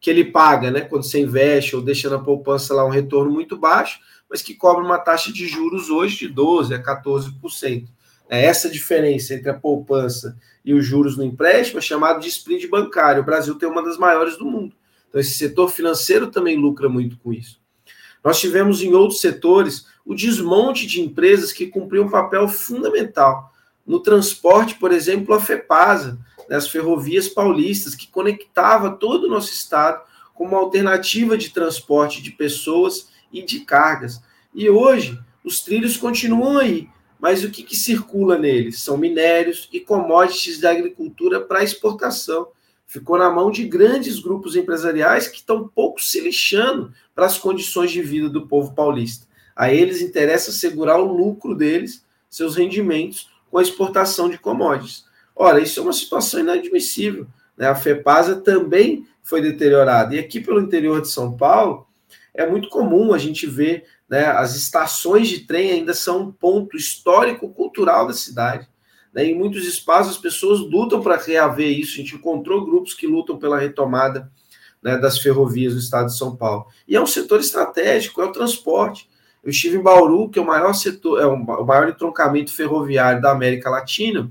que 0.00 0.10
ele 0.10 0.24
paga, 0.24 0.72
né? 0.72 0.80
Quando 0.80 1.04
você 1.04 1.20
investe 1.20 1.76
ou 1.76 1.80
deixa 1.80 2.10
na 2.10 2.18
poupança 2.18 2.74
lá 2.74 2.84
um 2.84 2.90
retorno 2.90 3.30
muito 3.30 3.56
baixo, 3.56 4.00
mas 4.28 4.42
que 4.42 4.54
cobra 4.54 4.82
uma 4.82 4.98
taxa 4.98 5.32
de 5.32 5.46
juros 5.46 5.88
hoje 5.88 6.26
de 6.26 6.34
12% 6.34 6.74
a 6.74 6.82
14%. 6.82 7.86
É 8.28 8.44
essa 8.44 8.68
diferença 8.68 9.34
entre 9.34 9.50
a 9.50 9.54
poupança 9.54 10.36
e 10.64 10.74
os 10.74 10.84
juros 10.84 11.16
no 11.16 11.22
empréstimo 11.22 11.78
é 11.78 11.80
chamado 11.80 12.18
de 12.18 12.26
spread 12.26 12.66
bancário. 12.66 13.22
O 13.22 13.24
Brasil 13.24 13.54
tem 13.54 13.68
uma 13.68 13.84
das 13.84 13.96
maiores 13.96 14.36
do 14.36 14.44
mundo. 14.44 14.74
Então, 15.14 15.20
esse 15.20 15.34
setor 15.34 15.70
financeiro 15.70 16.28
também 16.28 16.56
lucra 16.56 16.88
muito 16.88 17.16
com 17.18 17.32
isso. 17.32 17.60
Nós 18.24 18.40
tivemos 18.40 18.82
em 18.82 18.94
outros 18.94 19.20
setores 19.20 19.86
o 20.04 20.12
desmonte 20.12 20.88
de 20.88 21.00
empresas 21.00 21.52
que 21.52 21.68
cumpriam 21.68 22.06
um 22.06 22.10
papel 22.10 22.48
fundamental. 22.48 23.52
No 23.86 24.00
transporte, 24.00 24.74
por 24.74 24.90
exemplo, 24.90 25.32
a 25.32 25.40
FEPASA, 25.40 26.18
né, 26.48 26.56
as 26.56 26.66
ferrovias 26.66 27.28
paulistas, 27.28 27.94
que 27.94 28.08
conectava 28.08 28.90
todo 28.90 29.24
o 29.24 29.30
nosso 29.30 29.52
estado 29.52 30.02
como 30.34 30.50
uma 30.50 30.58
alternativa 30.58 31.38
de 31.38 31.50
transporte 31.50 32.20
de 32.20 32.32
pessoas 32.32 33.08
e 33.32 33.40
de 33.40 33.60
cargas. 33.60 34.20
E 34.52 34.68
hoje, 34.68 35.16
os 35.44 35.60
trilhos 35.60 35.96
continuam 35.96 36.58
aí, 36.58 36.88
mas 37.20 37.44
o 37.44 37.50
que, 37.52 37.62
que 37.62 37.76
circula 37.76 38.36
neles? 38.36 38.80
São 38.80 38.96
minérios 38.96 39.68
e 39.72 39.78
commodities 39.78 40.58
da 40.58 40.72
agricultura 40.72 41.40
para 41.40 41.62
exportação 41.62 42.48
ficou 42.86 43.18
na 43.18 43.30
mão 43.30 43.50
de 43.50 43.64
grandes 43.64 44.20
grupos 44.20 44.56
empresariais 44.56 45.28
que 45.28 45.38
estão 45.38 45.66
pouco 45.66 46.00
se 46.00 46.20
lixando 46.20 46.92
para 47.14 47.26
as 47.26 47.38
condições 47.38 47.90
de 47.90 48.02
vida 48.02 48.28
do 48.28 48.46
povo 48.46 48.74
paulista. 48.74 49.26
A 49.56 49.72
eles 49.72 50.00
interessa 50.00 50.52
segurar 50.52 50.98
o 50.98 51.12
lucro 51.12 51.54
deles, 51.54 52.04
seus 52.28 52.56
rendimentos, 52.56 53.30
com 53.50 53.58
a 53.58 53.62
exportação 53.62 54.28
de 54.28 54.38
commodities. 54.38 55.04
Ora, 55.34 55.60
isso 55.60 55.78
é 55.80 55.82
uma 55.82 55.92
situação 55.92 56.40
inadmissível. 56.40 57.26
Né? 57.56 57.66
A 57.66 57.74
FEPASA 57.74 58.36
também 58.36 59.06
foi 59.22 59.40
deteriorada. 59.40 60.14
E 60.14 60.18
aqui 60.18 60.40
pelo 60.40 60.60
interior 60.60 61.00
de 61.00 61.08
São 61.08 61.36
Paulo, 61.36 61.86
é 62.34 62.46
muito 62.46 62.68
comum 62.68 63.14
a 63.14 63.18
gente 63.18 63.46
ver 63.46 63.84
né, 64.08 64.26
as 64.26 64.56
estações 64.56 65.28
de 65.28 65.40
trem 65.40 65.70
ainda 65.70 65.94
são 65.94 66.22
um 66.22 66.32
ponto 66.32 66.76
histórico-cultural 66.76 68.06
da 68.06 68.12
cidade. 68.12 68.68
Né? 69.14 69.26
Em 69.26 69.38
muitos 69.38 69.66
espaços, 69.66 70.16
as 70.16 70.18
pessoas 70.18 70.58
lutam 70.58 71.00
para 71.00 71.16
reaver 71.16 71.70
isso. 71.70 71.94
A 71.94 71.96
gente 71.98 72.16
encontrou 72.16 72.64
grupos 72.64 72.92
que 72.92 73.06
lutam 73.06 73.38
pela 73.38 73.58
retomada 73.58 74.30
né, 74.82 74.98
das 74.98 75.18
ferrovias 75.18 75.72
do 75.72 75.78
estado 75.78 76.06
de 76.06 76.18
São 76.18 76.34
Paulo. 76.34 76.66
E 76.86 76.96
é 76.96 77.00
um 77.00 77.06
setor 77.06 77.40
estratégico, 77.40 78.20
é 78.20 78.24
o 78.24 78.32
transporte. 78.32 79.08
Eu 79.42 79.50
estive 79.50 79.76
em 79.76 79.82
Bauru, 79.82 80.28
que 80.28 80.38
é 80.38 80.42
o 80.42 80.46
maior 80.46 80.72
setor, 80.72 81.20
é 81.20 81.26
o 81.26 81.64
maior 81.64 81.88
entroncamento 81.88 82.52
ferroviário 82.52 83.22
da 83.22 83.30
América 83.30 83.70
Latina. 83.70 84.30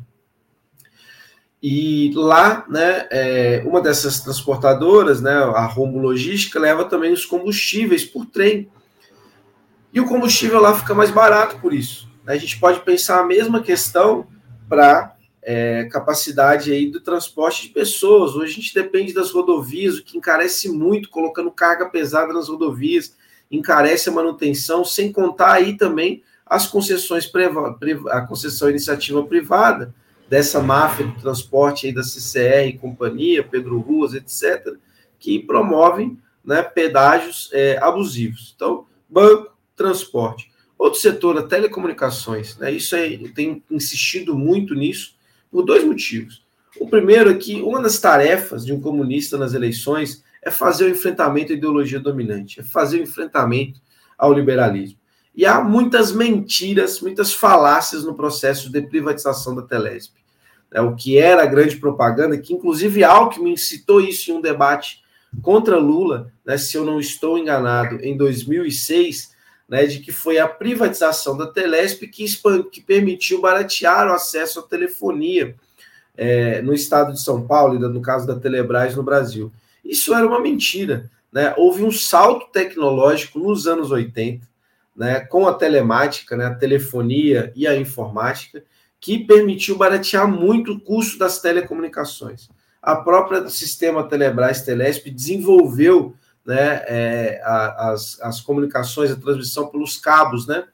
E 1.62 2.12
lá, 2.14 2.66
né, 2.68 3.08
é, 3.10 3.64
uma 3.66 3.80
dessas 3.80 4.20
transportadoras, 4.20 5.22
né, 5.22 5.32
a 5.32 5.66
Rombo 5.66 5.98
Logística, 5.98 6.60
leva 6.60 6.84
também 6.84 7.14
os 7.14 7.26
combustíveis 7.26 8.04
por 8.04 8.26
trem. 8.26 8.70
E 9.94 10.02
o 10.02 10.06
combustível 10.06 10.60
lá 10.60 10.74
fica 10.74 10.94
mais 10.94 11.12
barato 11.12 11.60
por 11.60 11.74
isso. 11.74 12.12
A 12.26 12.36
gente 12.36 12.60
pode 12.60 12.82
pensar 12.82 13.20
a 13.20 13.26
mesma 13.26 13.62
questão 13.62 14.28
para 14.68 15.16
é, 15.42 15.86
capacidade 15.86 16.72
aí 16.72 16.90
do 16.90 17.02
transporte 17.02 17.64
de 17.64 17.74
pessoas. 17.74 18.36
Hoje 18.36 18.54
a 18.54 18.56
gente 18.56 18.74
depende 18.74 19.14
das 19.14 19.32
rodovias, 19.32 19.98
o 19.98 20.04
que 20.04 20.18
encarece 20.18 20.70
muito, 20.70 21.10
colocando 21.10 21.52
carga 21.52 21.90
pesada 21.90 22.34
nas 22.34 22.50
rodovias, 22.50 23.16
encarece 23.52 24.10
a 24.10 24.14
manutenção, 24.14 24.84
sem 24.84 25.12
contar 25.12 25.54
aí 25.54 25.78
também 25.78 26.24
as 26.46 26.68
concessões 26.68 27.30
a 28.10 28.22
concessão 28.22 28.70
iniciativa 28.70 29.24
privada 29.24 29.94
dessa 30.30 30.62
máfia 30.62 31.06
do 31.06 31.20
transporte 31.20 31.88
aí 31.88 31.94
da 31.94 32.04
CCR 32.04 32.68
e 32.68 32.78
companhia, 32.78 33.44
Pedro 33.44 33.80
Ruas, 33.80 34.14
etc., 34.14 34.76
que 35.20 35.40
promovem 35.40 36.18
né, 36.44 36.62
pedágios 36.62 37.50
é, 37.54 37.78
abusivos. 37.82 38.54
Então, 38.56 38.86
banco, 39.10 39.56
transporte. 39.76 40.52
Outro 40.84 41.00
setor, 41.00 41.38
a 41.38 41.44
telecomunicações, 41.44 42.58
né? 42.58 42.70
Isso 42.70 42.94
eu 42.98 43.34
tenho 43.34 43.64
insistido 43.72 44.36
muito 44.38 44.76
nisso 44.76 45.16
por 45.50 45.64
dois 45.64 45.82
motivos. 45.82 46.46
O 46.78 46.90
primeiro 46.90 47.30
é 47.30 47.36
que 47.36 47.62
uma 47.62 47.82
das 47.82 48.00
tarefas 48.00 48.66
de 48.66 48.74
um 48.74 48.82
comunista 48.82 49.38
nas 49.38 49.54
eleições 49.54 50.26
é 50.42 50.52
fazer 50.52 50.84
o 50.84 50.90
enfrentamento 50.90 51.54
à 51.54 51.56
ideologia 51.56 52.02
dominante, 52.02 52.60
é 52.60 52.64
fazer 52.64 53.00
o 53.00 53.04
enfrentamento 53.04 53.80
ao 54.18 54.34
liberalismo. 54.34 55.00
E 55.34 55.46
há 55.46 55.64
muitas 55.64 56.12
mentiras, 56.12 57.00
muitas 57.00 57.34
falácias 57.34 58.04
no 58.04 58.14
processo 58.14 58.70
de 58.70 58.82
privatização 58.82 59.56
da 59.56 59.62
Telesp. 59.62 60.14
É, 60.70 60.82
o 60.82 60.98
que 60.98 61.18
era 61.18 61.44
a 61.44 61.48
grande 61.48 61.78
propaganda, 61.78 62.38
que 62.38 62.54
inclusive 62.54 63.06
Alckmin 63.06 63.56
citou 63.56 64.02
isso 64.02 64.32
em 64.32 64.34
um 64.34 64.42
debate 64.42 65.02
contra 65.42 65.78
Lula, 65.78 66.30
né, 66.46 66.58
se 66.58 66.76
eu 66.76 66.84
não 66.84 67.00
estou 67.00 67.38
enganado, 67.38 68.04
em 68.04 68.18
2006, 68.18 69.32
né, 69.74 69.88
de 69.88 69.98
que 69.98 70.12
foi 70.12 70.38
a 70.38 70.48
privatização 70.48 71.36
da 71.36 71.48
Telesp 71.48 72.04
que, 72.04 72.26
que 72.72 72.80
permitiu 72.80 73.42
baratear 73.42 74.08
o 74.08 74.14
acesso 74.14 74.60
à 74.60 74.62
telefonia 74.62 75.56
é, 76.16 76.62
no 76.62 76.76
estado 76.76 77.12
de 77.12 77.20
São 77.20 77.48
Paulo, 77.48 77.80
no 77.80 78.00
caso 78.00 78.28
da 78.28 78.40
Telebrás 78.40 78.96
no 78.96 79.02
Brasil. 79.02 79.52
Isso 79.84 80.14
era 80.14 80.28
uma 80.28 80.40
mentira. 80.40 81.10
Né? 81.32 81.56
Houve 81.58 81.84
um 81.84 81.92
salto 81.92 82.52
tecnológico 82.52 83.40
nos 83.40 83.66
anos 83.66 83.90
80, 83.90 84.48
né, 84.96 85.22
com 85.22 85.48
a 85.48 85.56
telemática, 85.56 86.38
né, 86.38 86.46
a 86.46 86.54
telefonia 86.54 87.52
e 87.56 87.66
a 87.66 87.76
informática, 87.76 88.64
que 89.00 89.26
permitiu 89.26 89.76
baratear 89.76 90.28
muito 90.28 90.74
o 90.74 90.80
custo 90.80 91.18
das 91.18 91.42
telecomunicações. 91.42 92.48
A 92.80 92.98
própria 92.98 93.50
sistema 93.50 94.08
Telebrás 94.08 94.62
Telesp 94.62 95.10
desenvolveu 95.10 96.14
né, 96.46 96.84
é, 96.88 97.42
as, 97.44 98.20
as 98.22 98.42
comunicações, 98.42 99.12
a 99.12 99.16
transmissão 99.16 99.68
pelos 99.68 99.98
cabos 99.98 100.46
né, 100.46 100.66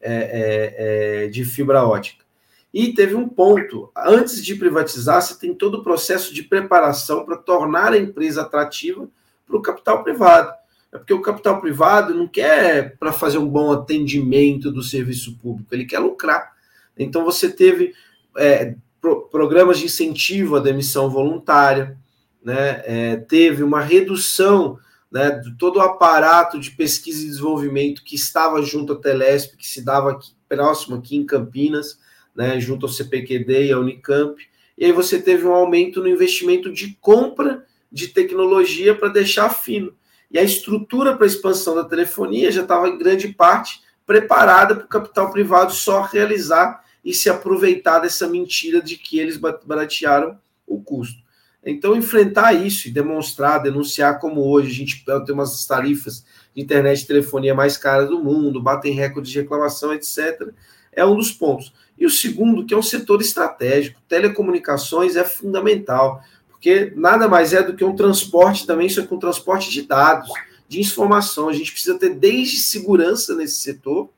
é, 0.00 0.12
é, 0.12 1.24
é, 1.24 1.28
de 1.28 1.44
fibra 1.44 1.84
ótica. 1.84 2.24
E 2.72 2.92
teve 2.92 3.14
um 3.14 3.28
ponto: 3.28 3.90
antes 3.96 4.44
de 4.44 4.54
privatizar, 4.54 5.22
você 5.22 5.38
tem 5.38 5.54
todo 5.54 5.76
o 5.76 5.82
processo 5.82 6.34
de 6.34 6.42
preparação 6.42 7.24
para 7.24 7.36
tornar 7.36 7.92
a 7.92 7.98
empresa 7.98 8.42
atrativa 8.42 9.08
para 9.46 9.56
o 9.56 9.62
capital 9.62 10.02
privado. 10.02 10.52
É 10.92 10.98
porque 10.98 11.14
o 11.14 11.22
capital 11.22 11.60
privado 11.60 12.14
não 12.14 12.28
quer 12.28 12.96
para 12.98 13.12
fazer 13.12 13.38
um 13.38 13.48
bom 13.48 13.72
atendimento 13.72 14.70
do 14.70 14.82
serviço 14.82 15.36
público, 15.38 15.74
ele 15.74 15.86
quer 15.86 15.98
lucrar. 15.98 16.52
Então 16.96 17.24
você 17.24 17.50
teve 17.50 17.94
é, 18.36 18.74
pro, 19.00 19.22
programas 19.28 19.78
de 19.78 19.86
incentivo 19.86 20.56
à 20.56 20.60
demissão 20.60 21.08
voluntária, 21.08 21.96
né? 22.42 22.82
É, 22.84 23.16
teve 23.16 23.62
uma 23.62 23.80
redução 23.80 24.78
né, 25.14 25.30
de 25.30 25.56
todo 25.56 25.76
o 25.76 25.80
aparato 25.80 26.58
de 26.58 26.72
pesquisa 26.72 27.22
e 27.22 27.28
desenvolvimento 27.28 28.02
que 28.02 28.16
estava 28.16 28.60
junto 28.62 28.94
à 28.94 28.96
Telesp, 28.96 29.56
que 29.56 29.64
se 29.64 29.80
dava 29.80 30.10
aqui, 30.10 30.32
próximo 30.48 30.96
aqui 30.96 31.14
em 31.14 31.24
Campinas, 31.24 32.00
né, 32.34 32.58
junto 32.58 32.86
ao 32.86 32.92
CPQD 32.92 33.66
e 33.66 33.72
à 33.72 33.78
Unicamp. 33.78 34.36
E 34.76 34.84
aí 34.84 34.90
você 34.90 35.22
teve 35.22 35.46
um 35.46 35.52
aumento 35.52 36.00
no 36.00 36.08
investimento 36.08 36.72
de 36.72 36.98
compra 37.00 37.64
de 37.92 38.08
tecnologia 38.08 38.92
para 38.92 39.08
deixar 39.08 39.50
fino. 39.50 39.94
E 40.32 40.36
a 40.36 40.42
estrutura 40.42 41.14
para 41.14 41.26
a 41.26 41.28
expansão 41.28 41.76
da 41.76 41.84
telefonia 41.84 42.50
já 42.50 42.62
estava 42.62 42.88
em 42.88 42.98
grande 42.98 43.28
parte 43.28 43.82
preparada 44.04 44.74
para 44.74 44.84
o 44.84 44.88
capital 44.88 45.30
privado 45.30 45.72
só 45.72 46.02
realizar 46.02 46.82
e 47.04 47.14
se 47.14 47.30
aproveitar 47.30 48.00
dessa 48.00 48.26
mentira 48.26 48.82
de 48.82 48.96
que 48.96 49.20
eles 49.20 49.36
baratearam 49.36 50.36
o 50.66 50.82
custo. 50.82 51.23
Então, 51.64 51.96
enfrentar 51.96 52.52
isso 52.52 52.88
e 52.88 52.90
demonstrar, 52.90 53.62
denunciar 53.62 54.20
como 54.20 54.46
hoje 54.46 54.70
a 54.70 54.74
gente 54.74 55.04
tem 55.04 55.34
umas 55.34 55.66
tarifas 55.66 56.24
de 56.54 56.62
internet 56.62 57.02
e 57.02 57.06
telefonia 57.06 57.54
mais 57.54 57.76
caras 57.76 58.08
do 58.08 58.22
mundo, 58.22 58.62
batem 58.62 58.92
recordes 58.92 59.32
de 59.32 59.40
reclamação, 59.40 59.92
etc., 59.94 60.50
é 60.92 61.04
um 61.04 61.16
dos 61.16 61.32
pontos. 61.32 61.72
E 61.98 62.06
o 62.06 62.10
segundo, 62.10 62.64
que 62.64 62.74
é 62.74 62.76
um 62.76 62.82
setor 62.82 63.20
estratégico, 63.20 64.00
telecomunicações 64.08 65.16
é 65.16 65.24
fundamental, 65.24 66.22
porque 66.48 66.92
nada 66.96 67.28
mais 67.28 67.52
é 67.52 67.62
do 67.62 67.74
que 67.74 67.84
um 67.84 67.96
transporte 67.96 68.66
também, 68.66 68.86
isso 68.86 69.00
é 69.00 69.06
com 69.06 69.18
transporte 69.18 69.70
de 69.70 69.82
dados, 69.82 70.30
de 70.68 70.80
informação. 70.80 71.48
A 71.48 71.52
gente 71.52 71.72
precisa 71.72 71.98
ter 71.98 72.14
desde 72.14 72.58
segurança 72.58 73.34
nesse 73.34 73.56
setor, 73.56 74.08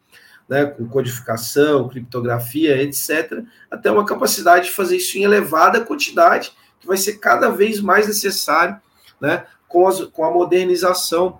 né, 0.48 0.64
com 0.64 0.86
codificação, 0.86 1.88
criptografia, 1.88 2.80
etc., 2.82 3.42
até 3.70 3.90
uma 3.90 4.06
capacidade 4.06 4.66
de 4.66 4.70
fazer 4.72 4.96
isso 4.96 5.18
em 5.18 5.24
elevada 5.24 5.80
quantidade, 5.80 6.52
que 6.80 6.86
vai 6.86 6.96
ser 6.96 7.18
cada 7.18 7.48
vez 7.50 7.80
mais 7.80 8.06
necessário 8.06 8.80
né, 9.20 9.46
com, 9.68 9.86
as, 9.86 10.00
com 10.06 10.24
a 10.24 10.30
modernização 10.30 11.38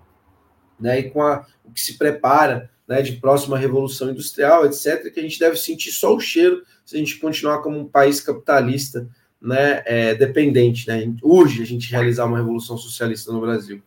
né, 0.78 1.00
e 1.00 1.10
com 1.10 1.22
a, 1.22 1.46
o 1.64 1.70
que 1.72 1.80
se 1.80 1.98
prepara 1.98 2.70
né, 2.86 3.02
de 3.02 3.12
próxima 3.12 3.58
revolução 3.58 4.10
industrial, 4.10 4.64
etc., 4.64 5.12
que 5.12 5.20
a 5.20 5.22
gente 5.22 5.38
deve 5.38 5.56
sentir 5.56 5.90
só 5.92 6.14
o 6.14 6.20
cheiro 6.20 6.62
se 6.84 6.96
a 6.96 6.98
gente 6.98 7.18
continuar 7.18 7.58
como 7.58 7.78
um 7.78 7.86
país 7.86 8.20
capitalista 8.20 9.08
né, 9.40 9.82
é, 9.84 10.14
dependente. 10.14 10.86
Né? 10.86 11.12
Urge 11.22 11.62
a 11.62 11.66
gente 11.66 11.90
realizar 11.90 12.24
uma 12.24 12.38
revolução 12.38 12.78
socialista 12.78 13.32
no 13.32 13.40
Brasil. 13.40 13.82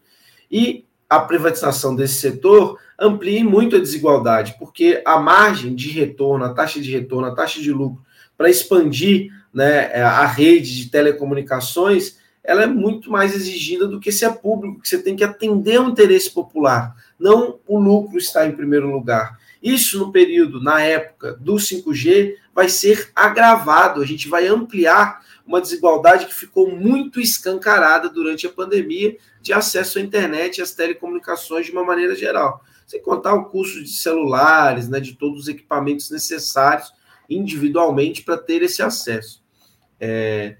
E 0.52 0.86
a 1.10 1.20
privatização 1.20 1.96
desse 1.96 2.16
setor 2.16 2.78
amplie 3.00 3.44
muito 3.44 3.76
a 3.76 3.80
desigualdade, 3.80 4.56
porque 4.60 5.02
a 5.06 5.20
margem 5.20 5.74
de 5.74 5.90
retorno, 5.90 6.46
a 6.46 6.54
taxa 6.54 6.80
de 6.80 6.92
retorno, 6.92 7.28
a 7.28 7.36
taxa 7.36 7.62
de 7.62 7.72
lucro 7.72 8.04
para 8.38 8.50
expandir 8.50 9.34
né, 9.54 9.94
a 10.02 10.26
rede 10.26 10.84
de 10.84 10.90
telecomunicações, 10.90 12.18
ela 12.44 12.64
é 12.64 12.68
muito 12.68 13.12
mais 13.12 13.36
exigida 13.36 13.88
do 13.88 14.00
que 14.00 14.12
se 14.12 14.26
é 14.26 14.30
público, 14.30 14.82
que 14.82 14.88
você 14.88 15.02
tem 15.02 15.16
que 15.16 15.24
atender 15.24 15.80
o 15.80 15.90
interesse 15.90 16.32
popular, 16.32 16.96
não 17.20 17.60
o 17.68 17.80
lucro 17.80 18.18
está 18.18 18.48
em 18.48 18.54
primeiro 18.54 18.90
lugar. 18.90 19.38
Isso 19.62 20.00
no 20.00 20.12
período, 20.12 20.62
na 20.62 20.82
época 20.82 21.34
do 21.34 21.56
5G, 21.56 22.36
vai 22.56 22.70
ser 22.70 23.12
agravado, 23.14 24.02
a 24.02 24.06
gente 24.06 24.28
vai 24.28 24.48
ampliar 24.48 25.22
uma 25.46 25.60
desigualdade 25.60 26.28
que 26.28 26.34
ficou 26.34 26.72
muito 26.76 27.20
escancarada 27.20 28.08
durante 28.10 28.48
a 28.48 28.52
pandemia 28.52 29.18
de 29.42 29.52
acesso 29.52 29.98
à 29.98 30.02
internet 30.02 30.58
e 30.58 30.62
às 30.62 30.72
telecomunicações 30.72 31.66
de 31.66 31.72
uma 31.72 31.84
maneira 31.84 32.16
geral. 32.16 32.64
Sem 32.88 33.02
contar 33.02 33.34
o 33.34 33.46
custo 33.46 33.84
de 33.84 33.90
celulares, 33.90 34.88
né, 34.88 35.00
de 35.00 35.14
todos 35.14 35.42
os 35.42 35.48
equipamentos 35.48 36.10
necessários 36.10 36.94
individualmente 37.30 38.24
para 38.24 38.38
ter 38.38 38.62
esse 38.64 38.82
acesso. 38.82 39.39
É, 40.00 40.56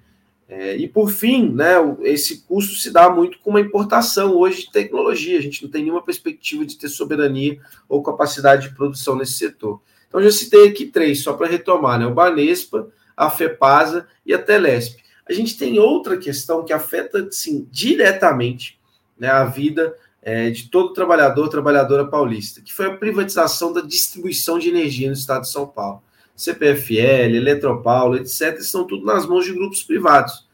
é, 0.48 0.76
e 0.76 0.88
por 0.88 1.12
fim, 1.12 1.52
né, 1.52 1.76
esse 2.02 2.42
custo 2.42 2.74
se 2.74 2.90
dá 2.90 3.08
muito 3.10 3.38
com 3.40 3.52
uma 3.52 3.62
importação 3.62 4.36
hoje 4.36 4.62
de 4.62 4.72
tecnologia. 4.72 5.38
A 5.38 5.42
gente 5.42 5.64
não 5.64 5.70
tem 5.70 5.84
nenhuma 5.84 6.04
perspectiva 6.04 6.66
de 6.66 6.76
ter 6.76 6.90
soberania 6.90 7.60
ou 7.88 8.02
capacidade 8.02 8.68
de 8.68 8.76
produção 8.76 9.16
nesse 9.16 9.34
setor. 9.34 9.80
Então, 10.08 10.22
já 10.24 10.32
citei 10.32 10.68
aqui 10.68 10.88
três, 10.88 11.22
só 11.22 11.34
para 11.34 11.48
retomar: 11.48 12.00
né, 12.00 12.08
o 12.08 12.14
Banespa, 12.14 12.88
a 13.16 13.30
FEPASA 13.30 14.08
e 14.26 14.34
a 14.34 14.42
Telesp. 14.42 14.98
A 15.30 15.34
gente 15.34 15.56
tem 15.56 15.78
outra 15.78 16.18
questão 16.18 16.66
que 16.66 16.74
afeta, 16.74 17.28
sim, 17.30 17.68
diretamente 17.70 18.80
né, 19.20 19.30
a 19.30 19.46
vida 19.46 19.96
é, 20.24 20.50
de 20.50 20.68
todo 20.70 20.94
trabalhador, 20.94 21.48
trabalhadora 21.48 22.08
paulista, 22.08 22.62
que 22.62 22.74
foi 22.74 22.88
a 22.88 22.98
privatização 22.98 23.72
da 23.72 23.82
distribuição 23.82 24.58
de 24.58 24.70
energia 24.70 25.08
no 25.08 25.14
estado 25.14 25.42
de 25.42 25.52
São 25.52 25.68
Paulo. 25.68 26.02
CPFL, 26.40 27.36
Eletropaulo, 27.36 28.18
etc., 28.18 28.58
estão 28.60 28.86
tudo 28.86 29.06
nas 29.06 29.26
mãos 29.26 29.46
de 29.46 29.54
grupos 29.54 29.84
privados, 29.84 30.48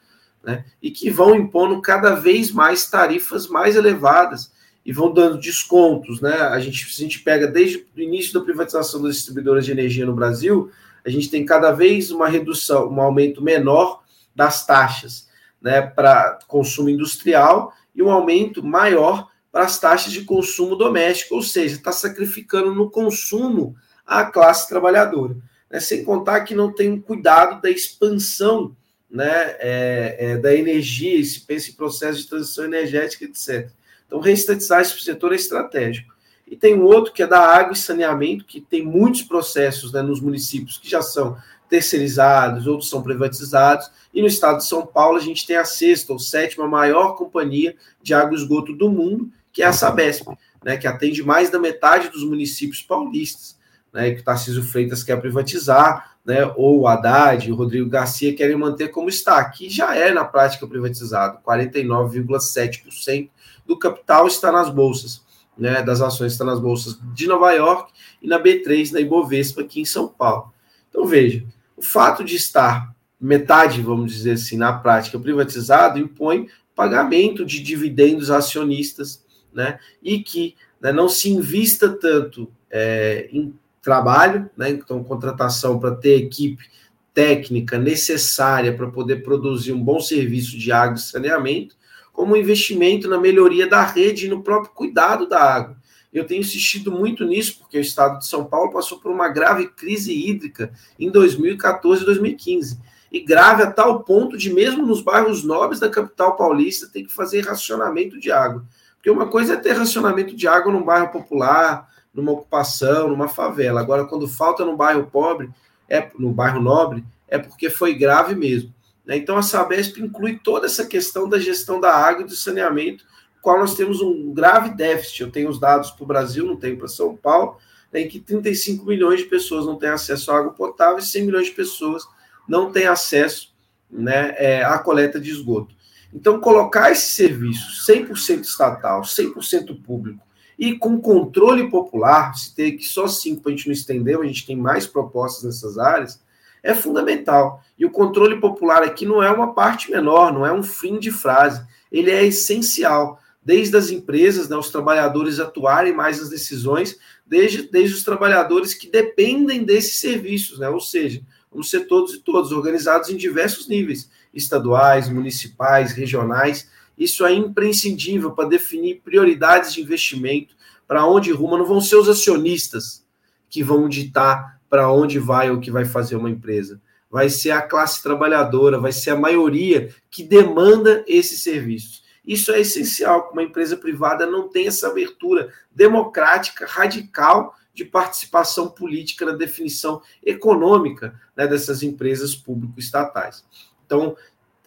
né, 0.43 0.65
e 0.81 0.89
que 0.89 1.09
vão 1.09 1.35
impondo 1.35 1.81
cada 1.81 2.15
vez 2.15 2.51
mais 2.51 2.89
tarifas 2.89 3.47
mais 3.47 3.75
elevadas 3.75 4.51
e 4.85 4.91
vão 4.91 5.13
dando 5.13 5.39
descontos. 5.39 6.21
Né? 6.21 6.33
A, 6.33 6.59
gente, 6.59 6.85
a 6.85 7.01
gente 7.01 7.19
pega 7.19 7.47
desde 7.47 7.85
o 7.95 7.99
início 7.99 8.33
da 8.33 8.41
privatização 8.41 9.01
das 9.01 9.15
distribuidoras 9.15 9.65
de 9.65 9.71
energia 9.71 10.05
no 10.05 10.13
Brasil, 10.13 10.71
a 11.05 11.09
gente 11.09 11.29
tem 11.29 11.45
cada 11.45 11.71
vez 11.71 12.09
uma 12.09 12.27
redução, 12.27 12.89
um 12.89 12.99
aumento 12.99 13.43
menor 13.43 14.03
das 14.35 14.65
taxas 14.65 15.27
né, 15.61 15.81
para 15.81 16.39
consumo 16.47 16.89
industrial 16.89 17.73
e 17.93 18.01
um 18.01 18.09
aumento 18.09 18.63
maior 18.63 19.29
para 19.51 19.63
as 19.63 19.79
taxas 19.79 20.11
de 20.11 20.23
consumo 20.23 20.75
doméstico, 20.75 21.35
ou 21.35 21.41
seja, 21.41 21.75
está 21.75 21.91
sacrificando 21.91 22.73
no 22.73 22.89
consumo 22.89 23.75
a 24.05 24.25
classe 24.25 24.67
trabalhadora. 24.67 25.37
Né, 25.75 25.81
sem 25.81 26.05
contar 26.05 26.45
que 26.45 26.55
não 26.55 26.71
tem 26.71 26.97
cuidado 26.97 27.61
da 27.61 27.69
expansão 27.69 28.73
né, 29.11 29.55
é, 29.59 30.15
é, 30.17 30.37
da 30.37 30.55
energia, 30.55 31.21
se 31.25 31.41
pensa 31.41 31.69
em 31.69 31.73
processo 31.73 32.21
de 32.21 32.29
transição 32.29 32.63
energética, 32.63 33.25
etc. 33.25 33.69
Então, 34.07 34.21
reestatizar 34.21 34.79
esse 34.79 34.97
setor 35.01 35.33
é 35.33 35.35
estratégico. 35.35 36.15
E 36.47 36.55
tem 36.55 36.79
um 36.79 36.85
outro 36.85 37.11
que 37.11 37.21
é 37.21 37.27
da 37.27 37.41
água 37.41 37.73
e 37.73 37.75
saneamento, 37.75 38.45
que 38.45 38.61
tem 38.61 38.85
muitos 38.85 39.23
processos 39.23 39.91
né, 39.91 40.01
nos 40.01 40.21
municípios 40.21 40.77
que 40.77 40.89
já 40.89 41.01
são 41.01 41.35
terceirizados, 41.69 42.67
outros 42.67 42.89
são 42.89 43.03
privatizados. 43.03 43.91
E 44.13 44.21
no 44.21 44.27
estado 44.27 44.59
de 44.59 44.67
São 44.67 44.85
Paulo, 44.85 45.17
a 45.17 45.21
gente 45.21 45.45
tem 45.45 45.57
a 45.57 45.65
sexta 45.65 46.13
ou 46.13 46.19
sétima 46.19 46.69
maior 46.69 47.17
companhia 47.17 47.75
de 48.01 48.13
água 48.13 48.31
e 48.31 48.41
esgoto 48.41 48.71
do 48.71 48.89
mundo, 48.89 49.29
que 49.51 49.61
é 49.61 49.65
a 49.65 49.73
Sabesp, 49.73 50.25
né, 50.63 50.77
que 50.77 50.87
atende 50.87 51.21
mais 51.21 51.49
da 51.49 51.59
metade 51.59 52.07
dos 52.07 52.23
municípios 52.23 52.81
paulistas, 52.81 53.57
né, 53.95 54.11
que 54.11 54.21
o 54.21 54.23
Tarcísio 54.23 54.61
Freitas 54.61 55.03
quer 55.03 55.19
privatizar, 55.19 56.17
né, 56.23 56.45
ou 56.55 56.81
o 56.81 56.87
Haddad 56.87 57.51
o 57.51 57.55
Rodrigo 57.55 57.89
Garcia 57.89 58.35
querem 58.35 58.57
manter 58.57 58.89
como 58.89 59.09
está, 59.09 59.43
que 59.45 59.69
já 59.69 59.95
é 59.95 60.11
na 60.11 60.25
prática 60.25 60.67
privatizado, 60.67 61.39
49,7% 61.47 63.29
do 63.65 63.79
capital 63.79 64.27
está 64.27 64.51
nas 64.51 64.69
bolsas 64.69 65.25
né, 65.57 65.81
das 65.81 66.01
ações 66.01 66.33
está 66.33 66.43
nas 66.43 66.59
bolsas 66.59 66.99
de 67.13 67.27
Nova 67.27 67.51
York 67.51 67.91
e 68.21 68.27
na 68.27 68.39
B3, 68.39 68.91
na 68.91 68.99
Ibovespa, 68.99 69.61
aqui 69.61 69.81
em 69.81 69.85
São 69.85 70.07
Paulo. 70.07 70.53
Então, 70.89 71.05
veja, 71.05 71.43
o 71.75 71.81
fato 71.81 72.23
de 72.23 72.35
estar 72.35 72.93
metade, 73.19 73.81
vamos 73.81 74.11
dizer 74.11 74.33
assim, 74.33 74.57
na 74.57 74.73
prática 74.73 75.19
privatizado, 75.19 75.99
impõe 75.99 76.47
pagamento 76.75 77.45
de 77.45 77.61
dividendos 77.61 78.29
acionistas, 78.29 79.23
né, 79.53 79.79
e 80.03 80.19
que 80.19 80.55
né, 80.81 80.91
não 80.91 81.07
se 81.07 81.29
invista 81.29 81.89
tanto 81.89 82.51
é, 82.69 83.29
em 83.31 83.53
trabalho, 83.85 84.49
né, 84.57 84.71
então 84.71 85.03
contratação 85.03 85.79
para 85.79 85.95
ter 85.95 86.15
equipe 86.15 86.65
técnica 87.13 87.77
necessária 87.77 88.75
para 88.75 88.89
poder 88.89 89.23
produzir 89.23 89.71
um 89.71 89.81
bom 89.81 90.01
serviço 90.01 90.57
de 90.57 90.71
água 90.71 90.95
e 90.95 90.99
saneamento, 90.99 91.75
como 92.11 92.33
um 92.33 92.37
investimento 92.37 93.07
na 93.07 93.19
melhoria 93.19 93.67
da 93.67 93.85
rede 93.85 94.25
e 94.25 94.29
no 94.29 94.41
próprio 94.41 94.73
cuidado 94.73 95.29
da 95.29 95.39
água. 95.39 95.77
Eu 96.11 96.25
tenho 96.25 96.41
insistido 96.41 96.91
muito 96.91 97.25
nisso, 97.25 97.59
porque 97.59 97.77
o 97.77 97.81
estado 97.81 98.19
de 98.19 98.27
São 98.27 98.45
Paulo 98.45 98.71
passou 98.71 98.99
por 98.99 99.11
uma 99.11 99.29
grave 99.29 99.67
crise 99.67 100.13
hídrica 100.13 100.73
em 100.99 101.11
2014 101.11 102.01
e 102.01 102.05
2015. 102.05 102.79
E 103.11 103.19
grave 103.19 103.63
a 103.63 103.71
tal 103.71 104.03
ponto 104.03 104.37
de, 104.37 104.51
mesmo 104.51 104.85
nos 104.85 105.01
bairros 105.01 105.43
nobres 105.43 105.79
da 105.79 105.89
capital 105.89 106.35
paulista, 106.35 106.89
ter 106.91 107.03
que 107.03 107.13
fazer 107.13 107.45
racionamento 107.45 108.19
de 108.19 108.31
água. 108.31 108.65
Porque 108.95 109.09
uma 109.09 109.27
coisa 109.27 109.53
é 109.53 109.57
ter 109.57 109.73
racionamento 109.73 110.35
de 110.35 110.47
água 110.47 110.71
num 110.71 110.83
bairro 110.83 111.11
popular, 111.11 111.87
numa 112.15 112.31
ocupação, 112.31 113.09
numa 113.09 113.27
favela. 113.27 113.81
Agora, 113.81 114.05
quando 114.05 114.27
falta 114.27 114.63
no 114.63 114.77
bairro 114.77 115.07
pobre, 115.11 115.49
é 115.89 116.09
no 116.17 116.31
bairro 116.31 116.61
nobre, 116.61 117.03
é 117.27 117.37
porque 117.37 117.69
foi 117.69 117.93
grave 117.93 118.33
mesmo. 118.33 118.73
Né? 119.05 119.17
Então, 119.17 119.37
a 119.37 119.41
Sabesp 119.41 119.99
inclui 119.99 120.39
toda 120.41 120.65
essa 120.65 120.85
questão 120.85 121.27
da 121.27 121.37
gestão 121.37 121.79
da 121.79 121.93
água 121.93 122.23
e 122.23 122.25
do 122.25 122.35
saneamento, 122.35 123.05
qual 123.41 123.59
nós 123.59 123.75
temos 123.75 124.01
um 124.01 124.33
grave 124.33 124.69
déficit. 124.69 125.21
Eu 125.21 125.31
tenho 125.31 125.49
os 125.49 125.59
dados 125.59 125.91
para 125.91 126.03
o 126.03 126.07
Brasil, 126.07 126.45
não 126.45 126.55
tenho 126.55 126.77
para 126.77 126.87
São 126.87 127.15
Paulo, 127.15 127.57
né, 127.91 128.01
em 128.01 128.07
que 128.07 128.19
35 128.19 128.85
milhões 128.85 129.19
de 129.19 129.25
pessoas 129.25 129.65
não 129.65 129.75
têm 129.75 129.89
acesso 129.89 130.31
à 130.31 130.37
água 130.37 130.53
potável 130.53 130.99
e 130.99 131.03
100 131.03 131.25
milhões 131.25 131.47
de 131.47 131.51
pessoas 131.51 132.03
não 132.47 132.71
têm 132.71 132.87
acesso 132.87 133.53
né, 133.91 134.33
é, 134.37 134.63
à 134.63 134.79
coleta 134.79 135.19
de 135.19 135.29
esgoto. 135.29 135.75
Então, 136.13 136.39
colocar 136.39 136.91
esse 136.91 137.13
serviço 137.13 137.85
100% 137.91 138.41
estatal, 138.41 139.01
100% 139.01 139.83
público 139.83 140.24
e 140.57 140.77
com 140.77 140.99
controle 140.99 141.69
popular, 141.69 142.33
se 142.35 142.55
ter 142.55 142.71
que 142.73 142.85
só 142.85 143.05
assim 143.05 143.35
para 143.35 143.51
a 143.51 143.55
gente 143.55 143.67
não 143.67 143.73
estender, 143.73 144.19
a 144.19 144.25
gente 144.25 144.45
tem 144.45 144.55
mais 144.55 144.87
propostas 144.87 145.43
nessas 145.43 145.77
áreas, 145.77 146.21
é 146.63 146.73
fundamental. 146.73 147.61
E 147.77 147.85
o 147.85 147.91
controle 147.91 148.39
popular 148.39 148.81
aqui 148.81 149.05
não 149.05 149.21
é 149.21 149.29
uma 149.29 149.53
parte 149.53 149.91
menor, 149.91 150.33
não 150.33 150.45
é 150.45 150.51
um 150.51 150.63
fim 150.63 150.97
de 150.97 151.11
frase, 151.11 151.63
ele 151.91 152.09
é 152.09 152.25
essencial. 152.25 153.19
Desde 153.43 153.77
as 153.77 153.91
empresas, 153.91 154.49
né, 154.49 154.57
os 154.57 154.71
trabalhadores 154.71 155.39
atuarem 155.39 155.93
mais 155.93 156.19
nas 156.19 156.29
decisões, 156.29 156.97
desde, 157.25 157.69
desde 157.69 157.95
os 157.95 158.03
trabalhadores 158.03 158.73
que 158.73 158.89
dependem 158.89 159.63
desses 159.63 159.99
serviços, 159.99 160.57
né? 160.57 160.67
ou 160.67 160.79
seja, 160.79 161.21
vamos 161.51 161.69
ser 161.69 161.81
todos 161.81 162.15
e 162.15 162.19
todos 162.19 162.51
organizados 162.51 163.09
em 163.09 163.17
diversos 163.17 163.67
níveis, 163.67 164.09
estaduais, 164.33 165.07
municipais, 165.09 165.93
regionais. 165.93 166.67
Isso 166.97 167.25
é 167.25 167.33
imprescindível 167.33 168.31
para 168.31 168.49
definir 168.49 169.01
prioridades 169.03 169.73
de 169.73 169.81
investimento, 169.81 170.55
para 170.87 171.05
onde 171.05 171.31
ruma. 171.31 171.57
Não 171.57 171.65
vão 171.65 171.81
ser 171.81 171.95
os 171.97 172.09
acionistas 172.09 173.05
que 173.49 173.63
vão 173.63 173.89
ditar 173.89 174.59
para 174.69 174.91
onde 174.91 175.19
vai 175.19 175.49
o 175.51 175.59
que 175.59 175.71
vai 175.71 175.85
fazer 175.85 176.15
uma 176.15 176.29
empresa. 176.29 176.81
Vai 177.09 177.29
ser 177.29 177.51
a 177.51 177.61
classe 177.61 178.01
trabalhadora, 178.01 178.79
vai 178.79 178.91
ser 178.91 179.11
a 179.11 179.15
maioria 179.15 179.93
que 180.09 180.23
demanda 180.23 181.03
esses 181.07 181.41
serviços. 181.41 182.03
Isso 182.25 182.51
é 182.51 182.59
essencial, 182.59 183.27
que 183.27 183.33
uma 183.33 183.43
empresa 183.43 183.77
privada 183.77 184.25
não 184.25 184.49
tenha 184.49 184.69
essa 184.69 184.87
abertura 184.87 185.53
democrática, 185.71 186.65
radical 186.65 187.55
de 187.73 187.85
participação 187.85 188.69
política 188.69 189.25
na 189.25 189.33
definição 189.33 190.01
econômica 190.23 191.19
né, 191.35 191.45
dessas 191.45 191.83
empresas 191.83 192.33
público-estatais. 192.33 193.45
Então, 193.85 194.15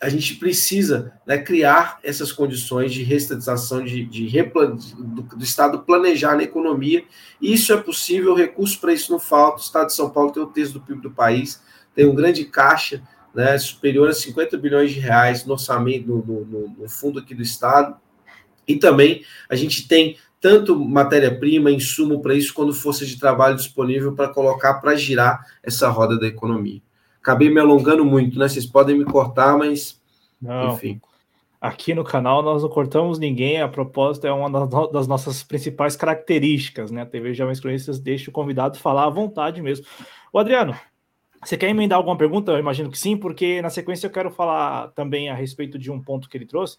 a 0.01 0.09
gente 0.09 0.37
precisa 0.37 1.13
né, 1.27 1.39
criar 1.39 1.99
essas 2.03 2.31
condições 2.31 2.93
de 2.93 3.03
restatização, 3.03 3.85
de, 3.85 4.05
de, 4.05 4.29
de 4.29 4.43
do, 4.43 5.23
do, 5.23 5.45
Estado 5.45 5.81
planejar 5.81 6.37
na 6.37 6.45
economia. 6.45 7.05
Isso 7.41 7.73
é 7.73 7.77
possível, 7.77 8.35
recurso 8.35 8.81
para 8.81 8.93
isso 8.93 9.11
não 9.11 9.19
falta. 9.19 9.59
O 9.59 9.65
Estado 9.65 9.87
de 9.89 9.95
São 9.95 10.11
Paulo 10.11 10.33
tem 10.33 10.43
o 10.43 10.47
terço 10.47 10.75
do 10.75 10.81
PIB 10.81 11.01
do 11.01 11.11
país, 11.11 11.61
tem 11.95 12.07
um 12.07 12.15
grande 12.15 12.45
caixa 12.45 13.03
né, 13.35 13.59
superior 13.59 14.09
a 14.09 14.15
50 14.15 14.57
bilhões 14.57 14.93
de 14.93 15.01
reais 15.01 15.45
no 15.45 15.55
orçamento, 15.55 16.07
no, 16.07 16.45
no, 16.45 16.69
no 16.69 16.89
fundo 16.89 17.19
aqui 17.19 17.35
do 17.35 17.43
Estado. 17.43 17.97
E 18.67 18.77
também 18.77 19.25
a 19.49 19.57
gente 19.57 19.89
tem 19.89 20.17
tanto 20.41 20.79
matéria-prima, 20.79 21.71
insumo 21.71 22.23
para 22.23 22.35
isso, 22.35 22.55
quanto 22.55 22.73
força 22.73 23.05
de 23.05 23.19
trabalho 23.19 23.57
disponível 23.57 24.15
para 24.15 24.29
colocar 24.29 24.75
para 24.75 24.95
girar 24.95 25.45
essa 25.63 25.89
roda 25.89 26.19
da 26.19 26.29
economia. 26.29 26.81
Acabei 27.29 27.51
me 27.51 27.61
alongando 27.61 28.07
muito, 28.07 28.39
né? 28.39 28.49
Vocês 28.49 28.65
podem 28.65 28.97
me 28.97 29.05
cortar, 29.05 29.59
mas 29.59 30.01
não. 30.41 30.73
enfim. 30.73 30.99
Aqui 31.61 31.93
no 31.93 32.03
canal 32.03 32.43
nós 32.43 32.63
não 32.63 32.71
cortamos 32.71 33.19
ninguém, 33.19 33.61
a 33.61 33.69
propósito 33.69 34.27
é 34.27 34.33
uma 34.33 34.67
das 34.91 35.07
nossas 35.07 35.43
principais 35.43 35.95
características, 35.95 36.91
né? 36.91 37.03
A 37.03 37.07
TV 37.07 37.35
Jovens 37.35 37.61
Cronistas 37.61 38.01
deixa 38.01 38.31
o 38.31 38.33
convidado 38.33 38.79
falar 38.79 39.05
à 39.05 39.11
vontade 39.11 39.61
mesmo. 39.61 39.85
O 40.33 40.39
Adriano, 40.39 40.75
você 41.45 41.59
quer 41.59 41.69
emendar 41.69 41.99
alguma 41.99 42.17
pergunta? 42.17 42.53
Eu 42.53 42.59
imagino 42.59 42.91
que 42.91 42.99
sim, 42.99 43.15
porque 43.15 43.61
na 43.61 43.69
sequência 43.69 44.07
eu 44.07 44.11
quero 44.11 44.31
falar 44.31 44.89
também 44.93 45.29
a 45.29 45.35
respeito 45.35 45.79
de 45.79 45.91
um 45.91 46.01
ponto 46.01 46.31
que 46.31 46.37
ele 46.39 46.47
trouxe, 46.47 46.79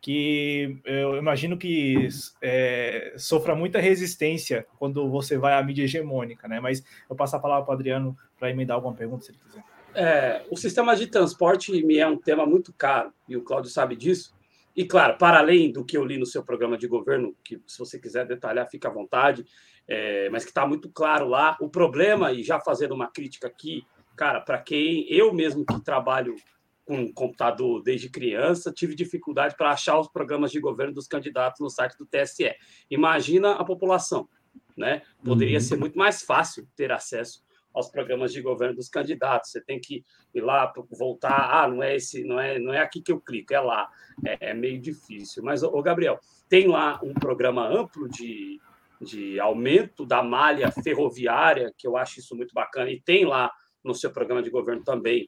que 0.00 0.80
eu 0.82 1.18
imagino 1.18 1.58
que 1.58 2.08
é, 2.40 3.12
sofra 3.18 3.54
muita 3.54 3.78
resistência 3.78 4.66
quando 4.78 5.10
você 5.10 5.36
vai 5.36 5.52
à 5.52 5.62
mídia 5.62 5.82
hegemônica, 5.82 6.48
né? 6.48 6.58
Mas 6.58 6.82
eu 7.08 7.14
passo 7.14 7.36
a 7.36 7.38
palavra 7.38 7.66
para 7.66 7.72
o 7.72 7.74
Adriano 7.74 8.16
para 8.38 8.50
emendar 8.50 8.76
alguma 8.76 8.94
pergunta, 8.94 9.26
se 9.26 9.32
ele 9.32 9.38
quiser. 9.44 9.69
É, 9.94 10.44
o 10.50 10.56
sistema 10.56 10.94
de 10.94 11.06
transporte 11.06 11.84
me 11.84 11.98
é 11.98 12.06
um 12.06 12.16
tema 12.16 12.46
muito 12.46 12.72
caro, 12.72 13.12
e 13.28 13.36
o 13.36 13.42
Cláudio 13.42 13.70
sabe 13.70 13.96
disso. 13.96 14.32
E, 14.74 14.84
claro, 14.84 15.18
para 15.18 15.38
além 15.38 15.72
do 15.72 15.84
que 15.84 15.96
eu 15.96 16.04
li 16.04 16.16
no 16.16 16.26
seu 16.26 16.44
programa 16.44 16.78
de 16.78 16.86
governo, 16.86 17.34
que 17.44 17.60
se 17.66 17.78
você 17.78 17.98
quiser 17.98 18.26
detalhar, 18.26 18.68
fica 18.70 18.88
à 18.88 18.92
vontade, 18.92 19.44
é, 19.86 20.30
mas 20.30 20.44
que 20.44 20.50
está 20.50 20.66
muito 20.66 20.88
claro 20.88 21.28
lá. 21.28 21.56
O 21.60 21.68
problema, 21.68 22.32
e 22.32 22.42
já 22.42 22.60
fazendo 22.60 22.94
uma 22.94 23.10
crítica 23.10 23.48
aqui, 23.48 23.84
cara, 24.16 24.40
para 24.40 24.58
quem 24.58 25.06
eu 25.12 25.32
mesmo 25.32 25.66
que 25.66 25.80
trabalho 25.80 26.36
com 26.84 27.12
computador 27.12 27.82
desde 27.82 28.08
criança, 28.08 28.72
tive 28.72 28.94
dificuldade 28.94 29.56
para 29.56 29.70
achar 29.70 29.98
os 29.98 30.08
programas 30.08 30.50
de 30.50 30.60
governo 30.60 30.94
dos 30.94 31.06
candidatos 31.06 31.60
no 31.60 31.70
site 31.70 31.96
do 31.96 32.06
TSE. 32.06 32.54
Imagina 32.90 33.52
a 33.52 33.64
população, 33.64 34.28
né? 34.76 35.02
Poderia 35.24 35.58
uhum. 35.58 35.64
ser 35.64 35.76
muito 35.76 35.98
mais 35.98 36.22
fácil 36.22 36.66
ter 36.74 36.90
acesso 36.90 37.42
aos 37.72 37.88
programas 37.88 38.32
de 38.32 38.40
governo 38.40 38.76
dos 38.76 38.88
candidatos. 38.88 39.50
Você 39.50 39.60
tem 39.60 39.80
que 39.80 40.04
ir 40.34 40.40
lá, 40.40 40.72
voltar. 40.90 41.50
Ah, 41.50 41.68
não 41.68 41.82
é 41.82 41.96
esse, 41.96 42.24
não 42.24 42.38
é, 42.38 42.58
não 42.58 42.72
é 42.72 42.80
aqui 42.80 43.00
que 43.00 43.12
eu 43.12 43.20
clico, 43.20 43.54
é 43.54 43.60
lá. 43.60 43.88
É, 44.26 44.50
é 44.50 44.54
meio 44.54 44.80
difícil. 44.80 45.42
Mas, 45.42 45.62
o 45.62 45.82
Gabriel, 45.82 46.18
tem 46.48 46.66
lá 46.66 47.00
um 47.02 47.14
programa 47.14 47.66
amplo 47.66 48.08
de, 48.08 48.60
de 49.00 49.38
aumento 49.40 50.04
da 50.04 50.22
malha 50.22 50.70
ferroviária, 50.70 51.72
que 51.76 51.86
eu 51.86 51.96
acho 51.96 52.20
isso 52.20 52.36
muito 52.36 52.52
bacana, 52.52 52.90
e 52.90 53.00
tem 53.00 53.24
lá 53.24 53.50
no 53.82 53.94
seu 53.94 54.10
programa 54.10 54.42
de 54.42 54.50
governo 54.50 54.84
também 54.84 55.26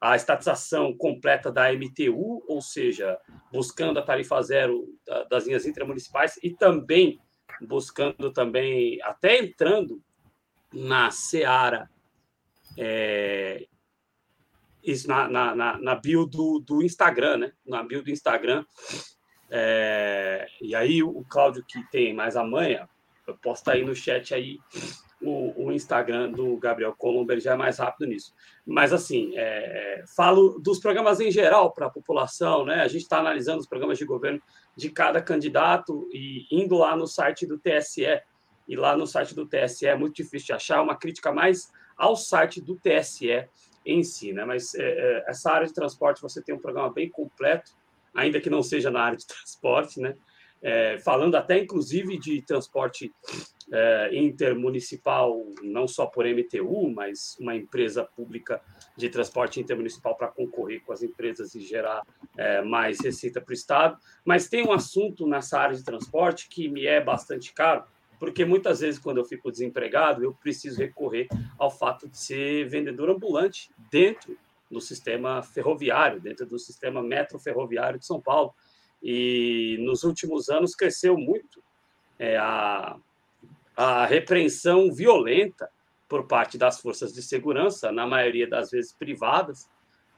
a 0.00 0.14
estatização 0.14 0.96
completa 0.96 1.50
da 1.50 1.72
MTU, 1.72 2.44
ou 2.46 2.60
seja, 2.60 3.18
buscando 3.52 3.98
a 3.98 4.02
tarifa 4.02 4.40
zero 4.42 4.86
das 5.28 5.46
linhas 5.46 5.66
intramunicipais 5.66 6.38
e 6.42 6.50
também 6.50 7.18
buscando 7.60 8.32
também, 8.32 9.00
até 9.02 9.38
entrando 9.38 10.00
na 10.72 11.10
Seara, 11.10 11.90
é, 12.76 13.66
na, 15.06 15.28
na, 15.28 15.54
na, 15.54 15.78
na 15.78 15.94
bio 15.94 16.26
do, 16.26 16.60
do 16.60 16.82
Instagram, 16.82 17.38
né? 17.38 17.52
Na 17.66 17.82
bio 17.82 18.02
do 18.02 18.10
Instagram. 18.10 18.64
É, 19.50 20.46
e 20.60 20.74
aí 20.74 21.02
o 21.02 21.24
Cláudio, 21.28 21.64
que 21.66 21.82
tem 21.90 22.14
mais 22.14 22.36
a 22.36 22.44
manha, 22.44 22.88
estar 23.46 23.72
aí 23.72 23.84
no 23.84 23.94
chat 23.94 24.34
aí 24.34 24.58
o, 25.20 25.66
o 25.66 25.72
Instagram 25.72 26.30
do 26.30 26.56
Gabriel 26.58 26.94
Colombo, 26.96 27.32
ele 27.32 27.40
já 27.40 27.54
é 27.54 27.56
mais 27.56 27.78
rápido 27.78 28.08
nisso. 28.08 28.32
Mas, 28.64 28.92
assim, 28.92 29.32
é, 29.36 30.04
falo 30.16 30.58
dos 30.60 30.78
programas 30.78 31.20
em 31.20 31.30
geral 31.30 31.72
para 31.72 31.86
a 31.86 31.90
população, 31.90 32.64
né? 32.64 32.82
A 32.82 32.88
gente 32.88 33.02
está 33.02 33.18
analisando 33.18 33.58
os 33.58 33.66
programas 33.66 33.98
de 33.98 34.04
governo 34.04 34.40
de 34.76 34.90
cada 34.90 35.20
candidato 35.20 36.08
e 36.12 36.46
indo 36.50 36.78
lá 36.78 36.96
no 36.96 37.06
site 37.06 37.46
do 37.46 37.58
TSE, 37.58 38.06
e 38.68 38.76
lá 38.76 38.96
no 38.96 39.06
site 39.06 39.34
do 39.34 39.46
TSE 39.46 39.86
é 39.86 39.96
muito 39.96 40.16
difícil 40.16 40.46
de 40.46 40.52
achar, 40.52 40.82
uma 40.82 40.94
crítica 40.94 41.32
mais 41.32 41.72
ao 41.96 42.14
site 42.14 42.60
do 42.60 42.76
TSE 42.76 43.48
em 43.84 44.02
si, 44.04 44.32
né? 44.32 44.44
Mas 44.44 44.74
é, 44.74 44.82
é, 44.82 45.24
essa 45.26 45.50
área 45.50 45.66
de 45.66 45.72
transporte 45.72 46.20
você 46.20 46.42
tem 46.42 46.54
um 46.54 46.60
programa 46.60 46.92
bem 46.92 47.08
completo, 47.08 47.72
ainda 48.14 48.40
que 48.40 48.50
não 48.50 48.62
seja 48.62 48.90
na 48.90 49.00
área 49.00 49.16
de 49.16 49.26
transporte, 49.26 50.00
né? 50.00 50.14
É, 50.60 50.98
falando 50.98 51.36
até 51.36 51.56
inclusive 51.56 52.18
de 52.18 52.42
transporte 52.42 53.14
é, 53.72 54.10
intermunicipal, 54.12 55.46
não 55.62 55.86
só 55.86 56.04
por 56.06 56.26
MTU, 56.26 56.90
mas 56.90 57.36
uma 57.38 57.54
empresa 57.54 58.04
pública 58.04 58.60
de 58.96 59.08
transporte 59.08 59.60
intermunicipal 59.60 60.16
para 60.16 60.28
concorrer 60.28 60.82
com 60.82 60.92
as 60.92 61.02
empresas 61.02 61.54
e 61.54 61.60
gerar 61.60 62.02
é, 62.36 62.60
mais 62.60 62.98
receita 63.00 63.40
para 63.40 63.52
o 63.52 63.54
Estado. 63.54 63.98
Mas 64.24 64.48
tem 64.48 64.66
um 64.66 64.72
assunto 64.72 65.26
nessa 65.26 65.60
área 65.60 65.76
de 65.76 65.84
transporte 65.84 66.48
que 66.48 66.68
me 66.68 66.86
é 66.86 67.00
bastante 67.00 67.52
caro, 67.52 67.84
porque 68.18 68.44
muitas 68.44 68.80
vezes, 68.80 69.00
quando 69.00 69.18
eu 69.18 69.24
fico 69.24 69.50
desempregado, 69.50 70.22
eu 70.22 70.34
preciso 70.34 70.78
recorrer 70.78 71.28
ao 71.58 71.70
fato 71.70 72.08
de 72.08 72.18
ser 72.18 72.68
vendedor 72.68 73.10
ambulante 73.10 73.70
dentro 73.90 74.36
do 74.70 74.80
sistema 74.80 75.42
ferroviário, 75.42 76.20
dentro 76.20 76.44
do 76.44 76.58
sistema 76.58 77.02
metro 77.02 77.38
ferroviário 77.38 77.98
de 77.98 78.06
São 78.06 78.20
Paulo. 78.20 78.52
E 79.02 79.76
nos 79.80 80.02
últimos 80.02 80.48
anos 80.48 80.74
cresceu 80.74 81.16
muito 81.16 81.62
é, 82.18 82.36
a, 82.36 82.96
a 83.76 84.04
repreensão 84.04 84.92
violenta 84.92 85.70
por 86.08 86.26
parte 86.26 86.58
das 86.58 86.80
forças 86.80 87.12
de 87.12 87.22
segurança, 87.22 87.92
na 87.92 88.06
maioria 88.06 88.48
das 88.48 88.70
vezes 88.70 88.92
privadas, 88.92 89.68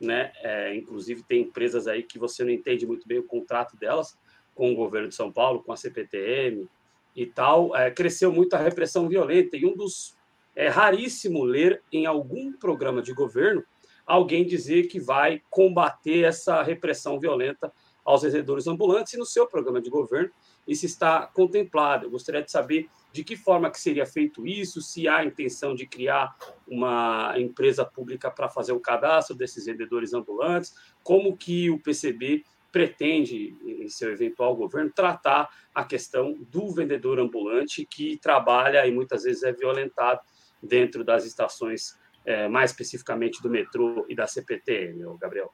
né? 0.01 0.33
É, 0.37 0.75
inclusive 0.75 1.23
tem 1.25 1.43
empresas 1.43 1.87
aí 1.87 2.03
que 2.03 2.19
você 2.19 2.43
não 2.43 2.51
entende 2.51 2.87
muito 2.87 3.07
bem 3.07 3.19
o 3.19 3.25
contrato 3.25 3.77
delas 3.77 4.17
com 4.55 4.73
o 4.73 4.77
governo 4.77 5.09
de 5.09 5.15
São 5.15 5.31
Paulo, 5.31 5.63
com 5.63 5.73
a 5.73 5.77
CPTM, 5.77 6.69
e 7.15 7.27
tal, 7.27 7.75
é, 7.77 7.91
cresceu 7.91 8.33
muito 8.33 8.55
a 8.55 8.59
repressão 8.59 9.09
violenta. 9.09 9.57
E 9.57 9.65
um 9.65 9.77
dos. 9.77 10.19
É 10.55 10.69
raríssimo 10.69 11.45
ler 11.45 11.83
em 11.93 12.07
algum 12.07 12.53
programa 12.53 13.01
de 13.01 13.13
governo 13.13 13.65
alguém 14.11 14.45
dizer 14.45 14.89
que 14.89 14.99
vai 14.99 15.41
combater 15.49 16.25
essa 16.25 16.63
repressão 16.63 17.21
violenta 17.21 17.73
aos 18.05 18.23
vendedores 18.23 18.67
ambulantes, 18.67 19.13
e 19.13 19.19
no 19.19 19.25
seu 19.25 19.47
programa 19.47 19.81
de 19.81 19.89
governo 19.89 20.31
isso 20.67 20.85
está 20.85 21.27
contemplado. 21.29 22.07
Eu 22.07 22.11
gostaria 22.11 22.43
de 22.43 22.51
saber 22.51 22.89
de 23.13 23.25
que 23.25 23.37
forma 23.37 23.71
que 23.71 23.81
seria 23.81 24.07
feito 24.07 24.47
isso, 24.47 24.81
se 24.81 25.09
há 25.09 25.25
intenção 25.25 25.75
de 25.75 25.87
criar 25.87 26.37
uma 26.67 27.35
empresa 27.39 27.85
pública 27.85 28.31
para 28.31 28.49
fazer 28.49 28.73
o 28.73 28.81
cadastro 28.81 29.35
desses 29.35 29.67
vendedores 29.67 30.13
ambulantes, 30.13 30.75
como 31.03 31.37
que 31.37 31.71
o 31.71 31.79
PCB 31.79 32.45
pretende, 32.73 33.57
em 33.65 33.89
seu 33.89 34.13
eventual 34.13 34.55
governo, 34.57 34.91
tratar 34.95 35.49
a 35.75 35.85
questão 35.85 36.39
do 36.51 36.73
vendedor 36.73 37.19
ambulante 37.19 37.87
que 37.87 38.17
trabalha 38.19 38.87
e 38.87 38.93
muitas 38.93 39.25
vezes 39.25 39.43
é 39.43 39.53
violentado 39.53 40.21
dentro 40.63 41.03
das 41.03 41.25
estações, 41.25 41.99
é, 42.25 42.49
mais 42.49 42.71
especificamente 42.71 43.43
do 43.43 43.51
metrô 43.51 44.05
e 44.09 44.15
da 44.15 44.27
CPTM, 44.27 45.03
Gabriel. 45.19 45.51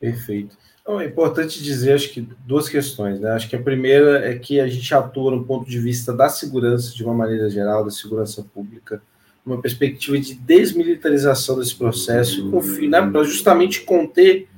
Perfeito. 0.00 0.56
Então, 0.82 1.00
é 1.00 1.06
importante 1.06 1.62
dizer, 1.62 1.94
acho 1.94 2.10
que 2.10 2.20
duas 2.46 2.68
questões, 2.68 3.18
né? 3.18 3.30
Acho 3.30 3.48
que 3.48 3.56
a 3.56 3.62
primeira 3.62 4.28
é 4.28 4.38
que 4.38 4.60
a 4.60 4.66
gente 4.66 4.94
atua 4.94 5.30
no 5.30 5.44
ponto 5.44 5.68
de 5.68 5.78
vista 5.78 6.12
da 6.12 6.28
segurança, 6.28 6.94
de 6.94 7.02
uma 7.02 7.14
maneira 7.14 7.48
geral, 7.48 7.84
da 7.84 7.90
segurança 7.90 8.42
pública, 8.42 9.02
uma 9.46 9.60
perspectiva 9.60 10.18
de 10.18 10.34
desmilitarização 10.34 11.58
desse 11.58 11.74
processo, 11.74 12.50
né, 12.88 13.00
para 13.10 13.24
justamente 13.24 13.82
conter 13.82 14.48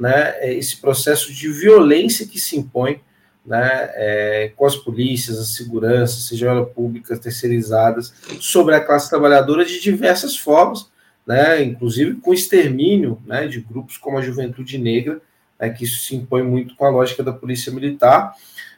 né, 0.00 0.54
esse 0.56 0.78
processo 0.78 1.30
de 1.32 1.52
violência 1.52 2.26
que 2.26 2.40
se 2.40 2.56
impõe 2.56 3.02
né, 3.44 3.90
é, 3.94 4.52
com 4.56 4.64
as 4.64 4.74
polícias, 4.74 5.38
as 5.38 5.48
seguranças, 5.48 6.26
seja 6.26 6.48
ela 6.48 6.64
públicas, 6.64 7.18
terceirizadas, 7.18 8.14
sobre 8.40 8.74
a 8.74 8.80
classe 8.80 9.10
trabalhadora 9.10 9.64
de 9.64 9.78
diversas 9.78 10.36
formas, 10.36 10.90
né, 11.26 11.62
inclusive 11.62 12.14
com 12.14 12.32
extermínio 12.32 13.20
né, 13.26 13.46
de 13.46 13.60
grupos 13.60 13.98
como 13.98 14.16
a 14.16 14.22
Juventude 14.22 14.78
Negra, 14.78 15.20
né, 15.58 15.68
que 15.68 15.84
isso 15.84 16.02
se 16.04 16.16
impõe 16.16 16.42
muito 16.42 16.74
com 16.74 16.86
a 16.86 16.90
lógica 16.90 17.22
da 17.22 17.32
polícia 17.32 17.70
militar, 17.70 18.34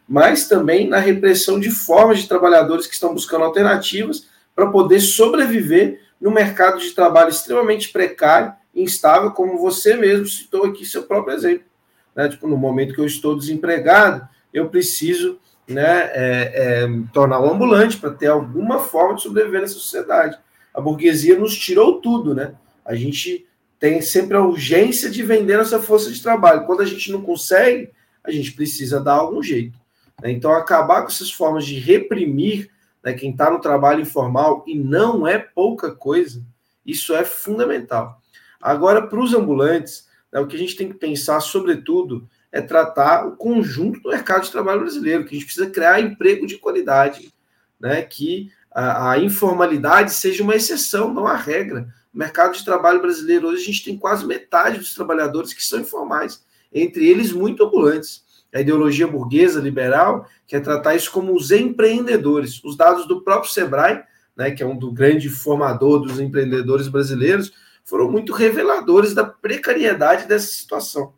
mas 0.08 0.48
também 0.48 0.88
na 0.88 0.98
repressão 0.98 1.60
de 1.60 1.70
formas 1.70 2.18
de 2.18 2.28
trabalhadores 2.28 2.88
que 2.88 2.94
estão 2.94 3.14
buscando 3.14 3.44
alternativas 3.44 4.26
para 4.56 4.66
poder 4.66 5.00
sobreviver 5.00 6.00
no 6.20 6.32
mercado 6.32 6.80
de 6.80 6.90
trabalho 6.90 7.30
extremamente 7.30 7.90
precário 7.90 8.52
instável, 8.74 9.30
como 9.30 9.58
você 9.58 9.96
mesmo 9.96 10.26
citou 10.26 10.64
aqui 10.64 10.84
seu 10.84 11.02
próprio 11.04 11.34
exemplo. 11.34 11.66
Né? 12.14 12.28
Tipo, 12.28 12.46
no 12.46 12.56
momento 12.56 12.94
que 12.94 13.00
eu 13.00 13.06
estou 13.06 13.36
desempregado, 13.36 14.26
eu 14.52 14.68
preciso 14.68 15.38
né, 15.66 16.10
é, 16.12 16.52
é, 16.54 16.88
tornar 17.12 17.40
um 17.40 17.52
ambulante 17.52 17.96
para 17.96 18.10
ter 18.10 18.26
alguma 18.26 18.78
forma 18.78 19.14
de 19.14 19.22
sobreviver 19.22 19.60
nessa 19.60 19.74
sociedade. 19.74 20.38
A 20.74 20.80
burguesia 20.80 21.38
nos 21.38 21.56
tirou 21.56 22.00
tudo, 22.00 22.34
né? 22.34 22.54
A 22.84 22.94
gente 22.94 23.46
tem 23.78 24.00
sempre 24.00 24.36
a 24.36 24.40
urgência 24.40 25.10
de 25.10 25.22
vender 25.22 25.58
essa 25.58 25.80
força 25.80 26.10
de 26.10 26.22
trabalho. 26.22 26.66
Quando 26.66 26.82
a 26.82 26.86
gente 26.86 27.10
não 27.10 27.20
consegue, 27.20 27.90
a 28.22 28.30
gente 28.30 28.52
precisa 28.52 29.00
dar 29.00 29.14
algum 29.14 29.42
jeito. 29.42 29.78
Né? 30.22 30.30
Então, 30.30 30.52
acabar 30.52 31.02
com 31.02 31.08
essas 31.08 31.30
formas 31.30 31.66
de 31.66 31.78
reprimir 31.78 32.70
né, 33.02 33.12
quem 33.12 33.32
está 33.32 33.50
no 33.50 33.60
trabalho 33.60 34.00
informal, 34.00 34.62
e 34.66 34.78
não 34.78 35.26
é 35.26 35.38
pouca 35.38 35.92
coisa, 35.92 36.42
isso 36.86 37.14
é 37.14 37.24
fundamental. 37.24 38.21
Agora, 38.62 39.06
para 39.06 39.18
os 39.18 39.34
ambulantes, 39.34 40.06
né, 40.32 40.38
o 40.38 40.46
que 40.46 40.54
a 40.54 40.58
gente 40.58 40.76
tem 40.76 40.88
que 40.88 40.94
pensar, 40.94 41.40
sobretudo, 41.40 42.28
é 42.52 42.60
tratar 42.60 43.26
o 43.26 43.36
conjunto 43.36 44.00
do 44.00 44.10
mercado 44.10 44.44
de 44.44 44.52
trabalho 44.52 44.80
brasileiro, 44.80 45.24
que 45.24 45.30
a 45.30 45.38
gente 45.38 45.46
precisa 45.46 45.68
criar 45.68 46.00
emprego 46.00 46.46
de 46.46 46.58
qualidade, 46.58 47.34
né, 47.80 48.02
que 48.02 48.52
a, 48.70 49.10
a 49.10 49.18
informalidade 49.18 50.12
seja 50.12 50.44
uma 50.44 50.54
exceção, 50.54 51.12
não 51.12 51.26
a 51.26 51.34
regra. 51.34 51.88
O 52.14 52.18
mercado 52.18 52.54
de 52.54 52.64
trabalho 52.64 53.00
brasileiro 53.00 53.48
hoje 53.48 53.62
a 53.62 53.66
gente 53.66 53.84
tem 53.84 53.98
quase 53.98 54.24
metade 54.24 54.78
dos 54.78 54.94
trabalhadores 54.94 55.52
que 55.52 55.64
são 55.64 55.80
informais, 55.80 56.44
entre 56.72 57.08
eles 57.08 57.32
muito 57.32 57.64
ambulantes. 57.64 58.22
A 58.54 58.60
ideologia 58.60 59.06
burguesa 59.06 59.60
liberal 59.60 60.28
quer 60.46 60.60
tratar 60.60 60.94
isso 60.94 61.10
como 61.10 61.34
os 61.34 61.50
empreendedores. 61.50 62.62
Os 62.62 62.76
dados 62.76 63.08
do 63.08 63.22
próprio 63.22 63.50
Sebrae, 63.50 64.02
né, 64.36 64.50
que 64.50 64.62
é 64.62 64.66
um 64.66 64.76
do 64.76 64.92
grande 64.92 65.30
formador 65.30 66.00
dos 66.00 66.20
empreendedores 66.20 66.86
brasileiros, 66.88 67.52
foram 67.85 68.11
muito 68.11 68.33
reveladores 68.33 69.14
da 69.14 69.24
precariedade 69.24 70.26
dessa 70.26 70.47
situação. 70.47 71.14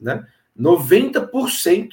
Né? 0.00 0.26
90% 0.58 1.90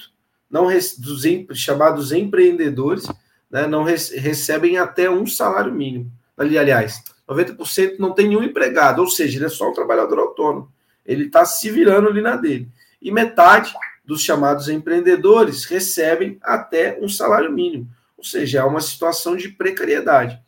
não, 0.49 0.68
dos 0.99 1.59
chamados 1.59 2.11
empreendedores 2.11 3.05
né, 3.49 3.68
não 3.68 3.84
recebem 3.84 4.78
até 4.78 5.09
um 5.09 5.26
salário 5.26 5.74
mínimo. 5.74 6.11
Ali, 6.38 6.57
aliás, 6.57 7.03
90% 7.28 7.97
não 7.99 8.13
tem 8.13 8.28
nenhum 8.28 8.43
empregado, 8.43 8.99
ou 8.99 9.09
seja, 9.09 9.38
ele 9.38 9.45
é 9.45 9.49
só 9.49 9.70
um 9.70 9.74
trabalhador 9.74 10.20
autônomo. 10.20 10.72
Ele 11.05 11.26
está 11.26 11.45
se 11.45 11.70
virando 11.70 12.07
ali 12.07 12.22
na 12.22 12.36
dele. 12.36 12.70
E 13.01 13.11
metade 13.11 13.74
dos 14.05 14.22
chamados 14.22 14.70
empreendedores 14.70 15.65
recebem 15.65 16.38
até 16.41 16.97
um 17.01 17.09
salário 17.09 17.51
mínimo. 17.51 17.89
Ou 18.18 18.24
seja, 18.24 18.59
é 18.59 18.63
uma 18.63 18.82
situação 18.82 19.36
de 19.36 19.49
precariedade. 19.49 20.39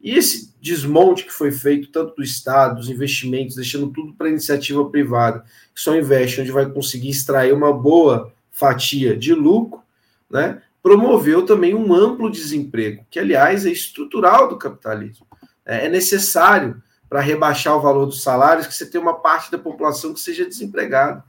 E 0.00 0.14
esse 0.14 0.54
desmonte 0.60 1.24
que 1.24 1.32
foi 1.32 1.50
feito, 1.50 1.90
tanto 1.90 2.16
do 2.16 2.22
Estado, 2.22 2.76
dos 2.76 2.88
investimentos, 2.88 3.56
deixando 3.56 3.88
tudo 3.88 4.14
para 4.14 4.28
iniciativa 4.28 4.88
privada, 4.88 5.44
que 5.74 5.80
só 5.80 5.94
investe 5.96 6.40
onde 6.40 6.50
vai 6.50 6.70
conseguir 6.70 7.10
extrair 7.10 7.52
uma 7.52 7.72
boa 7.72 8.32
fatia 8.50 9.16
de 9.16 9.34
lucro, 9.34 9.82
né, 10.30 10.62
promoveu 10.82 11.44
também 11.44 11.74
um 11.74 11.92
amplo 11.94 12.30
desemprego, 12.30 13.04
que, 13.10 13.18
aliás, 13.18 13.66
é 13.66 13.70
estrutural 13.70 14.48
do 14.48 14.56
capitalismo. 14.56 15.26
É, 15.64 15.86
é 15.86 15.88
necessário 15.88 16.82
para 17.08 17.20
rebaixar 17.20 17.76
o 17.76 17.80
valor 17.80 18.06
dos 18.06 18.22
salários 18.22 18.66
que 18.66 18.74
você 18.74 18.86
tenha 18.86 19.02
uma 19.02 19.14
parte 19.14 19.50
da 19.50 19.58
população 19.58 20.14
que 20.14 20.20
seja 20.20 20.44
desempregada. 20.46 21.24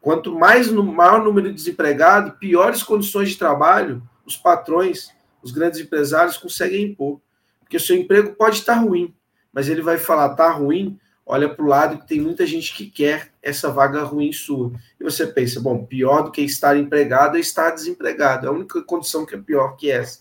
Quanto 0.00 0.36
mais 0.36 0.70
no 0.70 0.82
maior 0.82 1.22
número 1.22 1.48
de 1.48 1.54
desempregados, 1.54 2.38
piores 2.38 2.82
condições 2.82 3.30
de 3.30 3.36
trabalho 3.36 4.02
os 4.28 4.36
patrões, 4.36 5.10
os 5.42 5.50
grandes 5.50 5.80
empresários 5.80 6.36
conseguem 6.36 6.84
impor. 6.84 7.20
Porque 7.68 7.78
seu 7.78 7.94
emprego 7.94 8.34
pode 8.34 8.56
estar 8.56 8.76
ruim, 8.76 9.14
mas 9.52 9.68
ele 9.68 9.82
vai 9.82 9.98
falar, 9.98 10.30
tá 10.30 10.50
ruim, 10.50 10.98
olha 11.26 11.50
para 11.50 11.62
o 11.62 11.68
lado 11.68 11.98
que 11.98 12.08
tem 12.08 12.18
muita 12.18 12.46
gente 12.46 12.74
que 12.74 12.86
quer 12.86 13.28
essa 13.42 13.70
vaga 13.70 14.02
ruim 14.04 14.32
sua. 14.32 14.72
E 14.98 15.04
você 15.04 15.26
pensa, 15.26 15.60
bom, 15.60 15.84
pior 15.84 16.22
do 16.22 16.30
que 16.30 16.40
estar 16.40 16.78
empregado 16.78 17.36
é 17.36 17.40
estar 17.40 17.70
desempregado. 17.70 18.46
É 18.46 18.48
a 18.48 18.52
única 18.52 18.80
condição 18.80 19.26
que 19.26 19.34
é 19.34 19.38
pior 19.38 19.76
que 19.76 19.90
essa. 19.90 20.20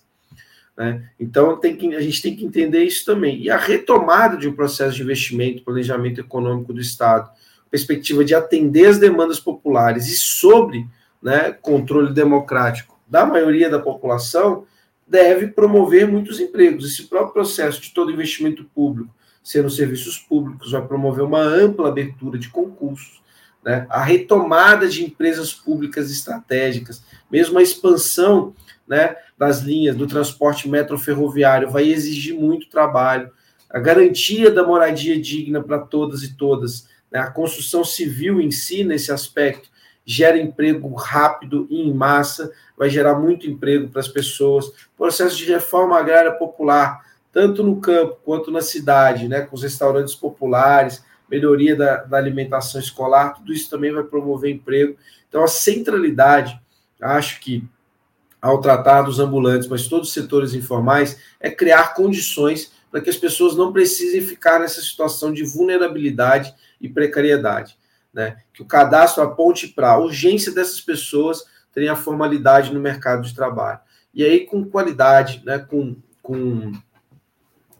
Né? 0.75 1.09
Então 1.17 1.57
tem 1.57 1.73
que, 1.73 1.95
a 1.95 2.01
gente 2.01 2.21
tem 2.21 2.35
que 2.35 2.43
entender 2.43 2.83
isso 2.83 3.05
também. 3.05 3.41
E 3.41 3.49
a 3.49 3.55
retomada 3.55 4.35
de 4.35 4.49
um 4.49 4.53
processo 4.53 4.97
de 4.97 5.03
investimento, 5.03 5.63
planejamento 5.63 6.19
econômico 6.19 6.73
do 6.73 6.81
Estado, 6.81 7.31
perspectiva 7.71 8.25
de 8.25 8.35
atender 8.35 8.87
as 8.87 8.99
demandas 8.99 9.39
populares 9.39 10.07
e 10.07 10.17
sobre 10.17 10.85
né, 11.23 11.53
controle 11.53 12.13
democrático 12.13 12.99
da 13.07 13.25
maioria 13.25 13.69
da 13.69 13.79
população, 13.79 14.65
deve 15.07 15.47
promover 15.47 16.07
muitos 16.07 16.39
empregos. 16.39 16.85
Esse 16.85 17.03
próprio 17.03 17.33
processo 17.33 17.81
de 17.81 17.93
todo 17.93 18.11
investimento 18.11 18.63
público 18.65 19.15
ser 19.47 19.63
nos 19.63 19.77
serviços 19.77 20.17
públicos 20.17 20.73
vai 20.73 20.85
promover 20.85 21.23
uma 21.23 21.39
ampla 21.39 21.87
abertura 21.87 22.37
de 22.37 22.49
concursos, 22.49 23.21
né? 23.63 23.87
a 23.89 24.03
retomada 24.03 24.89
de 24.89 25.05
empresas 25.05 25.53
públicas 25.53 26.11
estratégicas, 26.11 27.01
mesmo 27.31 27.57
a 27.57 27.63
expansão 27.63 28.53
né, 28.85 29.15
das 29.37 29.61
linhas 29.61 29.95
do 29.95 30.05
transporte 30.05 30.67
metroferroviário 30.67 31.69
vai 31.69 31.87
exigir 31.87 32.35
muito 32.35 32.69
trabalho, 32.69 33.31
a 33.69 33.79
garantia 33.79 34.51
da 34.51 34.67
moradia 34.67 35.19
digna 35.19 35.63
para 35.63 35.79
todas 35.79 36.23
e 36.23 36.33
todas, 36.35 36.89
né? 37.09 37.19
a 37.19 37.31
construção 37.31 37.85
civil 37.85 38.41
em 38.41 38.51
si, 38.51 38.83
nesse 38.83 39.13
aspecto, 39.13 39.69
gera 40.09 40.37
emprego 40.37 40.95
rápido 40.95 41.67
e 41.69 41.81
em 41.81 41.93
massa, 41.93 42.53
vai 42.77 42.89
gerar 42.89 43.15
muito 43.15 43.45
emprego 43.45 43.89
para 43.89 43.99
as 43.99 44.07
pessoas. 44.07 44.71
Processo 44.97 45.35
de 45.35 45.43
reforma 45.43 45.99
agrária 45.99 46.31
popular, 46.31 47.05
tanto 47.33 47.61
no 47.61 47.81
campo 47.81 48.17
quanto 48.23 48.49
na 48.49 48.61
cidade, 48.61 49.27
né, 49.27 49.41
com 49.41 49.53
os 49.53 49.63
restaurantes 49.63 50.15
populares, 50.15 51.03
melhoria 51.29 51.75
da, 51.75 51.97
da 51.97 52.17
alimentação 52.17 52.79
escolar, 52.79 53.33
tudo 53.33 53.51
isso 53.51 53.69
também 53.69 53.91
vai 53.91 54.01
promover 54.01 54.49
emprego. 54.49 54.95
Então, 55.27 55.43
a 55.43 55.47
centralidade, 55.47 56.57
acho 57.01 57.41
que 57.41 57.67
ao 58.41 58.61
tratar 58.61 59.01
dos 59.01 59.19
ambulantes, 59.19 59.67
mas 59.67 59.87
todos 59.87 60.07
os 60.07 60.13
setores 60.13 60.53
informais, 60.53 61.19
é 61.37 61.51
criar 61.51 61.93
condições 61.95 62.71
para 62.89 63.01
que 63.01 63.09
as 63.09 63.17
pessoas 63.17 63.57
não 63.57 63.73
precisem 63.73 64.21
ficar 64.21 64.57
nessa 64.57 64.79
situação 64.79 65.33
de 65.33 65.43
vulnerabilidade 65.43 66.55
e 66.79 66.87
precariedade 66.87 67.77
né? 68.17 68.37
Que 68.51 68.63
o 68.63 68.65
cadastro 68.65 69.21
aponte 69.21 69.67
para 69.67 69.91
a 69.91 69.99
urgência 69.99 70.51
dessas 70.51 70.81
pessoas 70.81 71.45
terem 71.71 71.87
a 71.87 71.95
formalidade 71.95 72.73
no 72.73 72.79
mercado 72.79 73.21
de 73.21 73.35
trabalho. 73.35 73.79
E 74.11 74.23
aí, 74.23 74.39
com 74.39 74.65
qualidade, 74.65 75.43
né? 75.45 75.59
com, 75.59 75.95
com 76.23 76.71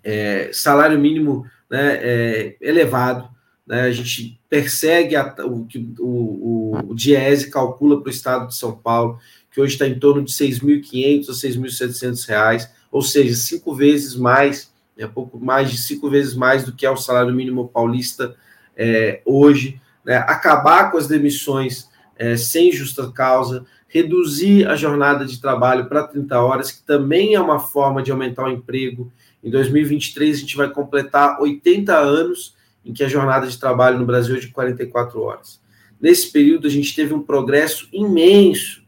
é, 0.03 0.51
salário 0.53 0.99
mínimo 0.99 1.43
né? 1.67 1.97
É, 1.99 2.55
elevado, 2.61 3.27
né? 3.65 3.81
a 3.81 3.91
gente 3.91 4.39
persegue 4.47 5.15
a, 5.15 5.35
o 5.43 5.65
que 5.65 5.91
o, 5.97 6.05
o, 6.05 6.91
o 6.91 6.95
Diese 6.95 7.49
calcula 7.49 7.99
para 7.99 8.07
o 8.07 8.13
estado 8.13 8.47
de 8.47 8.55
São 8.55 8.77
Paulo, 8.77 9.19
que 9.51 9.59
hoje 9.59 9.73
está 9.73 9.87
em 9.87 9.97
torno 9.97 10.23
de 10.23 10.31
R$ 10.31 10.51
6.500 10.51 11.29
a 11.29 11.33
R$ 11.33 12.13
6.700, 12.13 12.69
ou 12.91 13.01
seja, 13.01 13.35
cinco 13.35 13.73
vezes 13.73 14.15
mais, 14.15 14.71
é 14.95 15.01
né? 15.01 15.11
pouco 15.11 15.43
mais 15.43 15.71
de 15.71 15.77
cinco 15.79 16.11
vezes 16.11 16.35
mais 16.35 16.63
do 16.63 16.73
que 16.73 16.85
é 16.85 16.91
o 16.91 16.95
salário 16.95 17.33
mínimo 17.33 17.67
paulista 17.67 18.35
é, 18.77 19.19
hoje 19.25 19.81
né, 20.07 20.15
acabar 20.25 20.89
com 20.89 20.97
as 20.97 21.05
demissões 21.05 21.89
é, 22.17 22.37
sem 22.37 22.71
justa 22.71 23.11
causa, 23.11 23.65
reduzir 23.89 24.65
a 24.65 24.75
jornada 24.75 25.25
de 25.25 25.41
trabalho 25.41 25.87
para 25.87 26.07
30 26.07 26.39
horas, 26.39 26.71
que 26.71 26.81
também 26.83 27.35
é 27.35 27.41
uma 27.41 27.59
forma 27.59 28.01
de 28.01 28.09
aumentar 28.09 28.45
o 28.45 28.51
emprego. 28.51 29.11
Em 29.43 29.51
2023, 29.51 30.37
a 30.37 30.39
gente 30.39 30.55
vai 30.55 30.69
completar 30.69 31.41
80 31.41 31.93
anos 31.93 32.55
em 32.85 32.93
que 32.93 33.03
a 33.03 33.09
jornada 33.09 33.47
de 33.47 33.59
trabalho 33.59 33.99
no 33.99 34.05
Brasil 34.05 34.37
é 34.37 34.39
de 34.39 34.47
44 34.47 35.21
horas. 35.21 35.59
Nesse 35.99 36.31
período, 36.31 36.67
a 36.67 36.71
gente 36.71 36.95
teve 36.95 37.13
um 37.13 37.21
progresso 37.21 37.89
imenso 37.91 38.83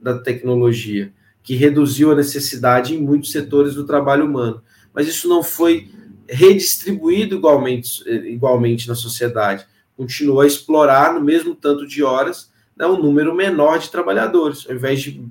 da 0.00 0.18
tecnologia, 0.18 1.12
que 1.42 1.54
reduziu 1.54 2.12
a 2.12 2.14
necessidade 2.14 2.94
em 2.94 3.02
muitos 3.02 3.30
setores 3.30 3.74
do 3.74 3.84
trabalho 3.84 4.24
humano. 4.24 4.62
Mas 4.94 5.06
isso 5.06 5.28
não 5.28 5.42
foi 5.42 5.90
redistribuído 6.28 7.34
igualmente, 7.34 8.08
igualmente 8.08 8.88
na 8.88 8.94
sociedade 8.94 9.66
continuou 9.96 10.40
a 10.40 10.46
explorar 10.46 11.14
no 11.14 11.20
mesmo 11.20 11.54
tanto 11.54 11.86
de 11.86 12.02
horas 12.02 12.50
né, 12.76 12.86
um 12.86 13.00
número 13.00 13.34
menor 13.34 13.78
de 13.78 13.90
trabalhadores, 13.90 14.66
ao 14.68 14.74
invés 14.74 15.02
de 15.02 15.24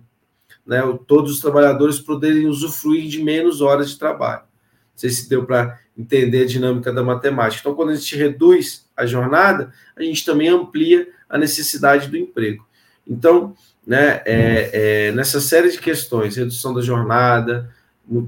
né, 0.66 0.82
todos 1.08 1.32
os 1.32 1.40
trabalhadores 1.40 2.00
poderem 2.00 2.48
usufruir 2.48 3.08
de 3.08 3.22
menos 3.22 3.62
horas 3.62 3.90
de 3.90 4.00
trabalho. 4.00 4.42
Não 4.42 4.98
sei 4.98 5.10
se 5.10 5.28
deu 5.28 5.46
para 5.46 5.80
entender 5.98 6.44
a 6.44 6.48
dinâmica 6.48 6.94
da 6.94 7.04
matemática. 7.04 7.62
Então, 7.62 7.76
quando 7.76 7.90
a 7.90 7.96
gente 7.96 8.16
reduz 8.16 8.88
a 8.96 9.06
jornada, 9.06 9.74
a 9.96 10.04
gente 10.04 10.24
também 10.24 10.50
amplia 10.50 11.08
a 11.30 11.38
necessidade 11.38 12.08
do 12.08 12.18
emprego. 12.18 12.66
Então, 13.08 13.56
né, 13.86 14.22
é, 14.26 14.70
é, 15.08 15.12
nessa 15.12 15.42
série 15.42 15.72
de 15.72 15.80
questões, 15.80 16.36
redução 16.36 16.74
da 16.74 16.82
jornada, 16.82 17.70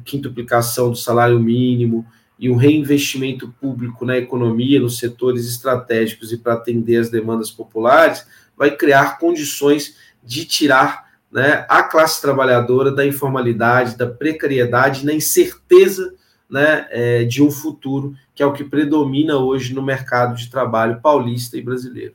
quintuplicação 0.03 0.89
do 0.89 0.95
salário 0.95 1.39
mínimo, 1.39 2.05
e 2.37 2.49
o 2.49 2.55
reinvestimento 2.55 3.53
público 3.59 4.05
na 4.05 4.17
economia, 4.17 4.79
nos 4.79 4.97
setores 4.97 5.47
estratégicos 5.47 6.31
e 6.31 6.37
para 6.37 6.53
atender 6.53 6.97
as 6.97 7.09
demandas 7.09 7.51
populares, 7.51 8.25
vai 8.57 8.75
criar 8.75 9.17
condições 9.17 9.95
de 10.23 10.45
tirar 10.45 11.11
né, 11.31 11.65
a 11.67 11.83
classe 11.83 12.21
trabalhadora 12.21 12.91
da 12.91 13.05
informalidade, 13.05 13.97
da 13.97 14.07
precariedade, 14.07 15.05
na 15.05 15.13
incerteza 15.13 16.13
né, 16.49 16.87
é, 16.91 17.23
de 17.23 17.41
um 17.41 17.49
futuro, 17.49 18.13
que 18.35 18.43
é 18.43 18.45
o 18.45 18.53
que 18.53 18.63
predomina 18.63 19.37
hoje 19.37 19.73
no 19.73 19.81
mercado 19.81 20.35
de 20.35 20.49
trabalho 20.49 21.01
paulista 21.01 21.57
e 21.57 21.61
brasileiro. 21.61 22.13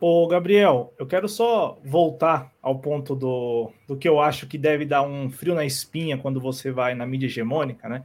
Ô, 0.00 0.26
Gabriel, 0.26 0.92
eu 0.98 1.06
quero 1.06 1.28
só 1.28 1.78
voltar 1.84 2.52
ao 2.62 2.78
ponto 2.78 3.14
do, 3.14 3.70
do 3.88 3.96
que 3.96 4.08
eu 4.08 4.20
acho 4.20 4.46
que 4.46 4.58
deve 4.58 4.84
dar 4.84 5.02
um 5.02 5.30
frio 5.30 5.54
na 5.54 5.64
espinha 5.64 6.18
quando 6.18 6.40
você 6.40 6.70
vai 6.70 6.94
na 6.94 7.06
mídia 7.06 7.26
hegemônica, 7.26 7.88
né? 7.88 8.04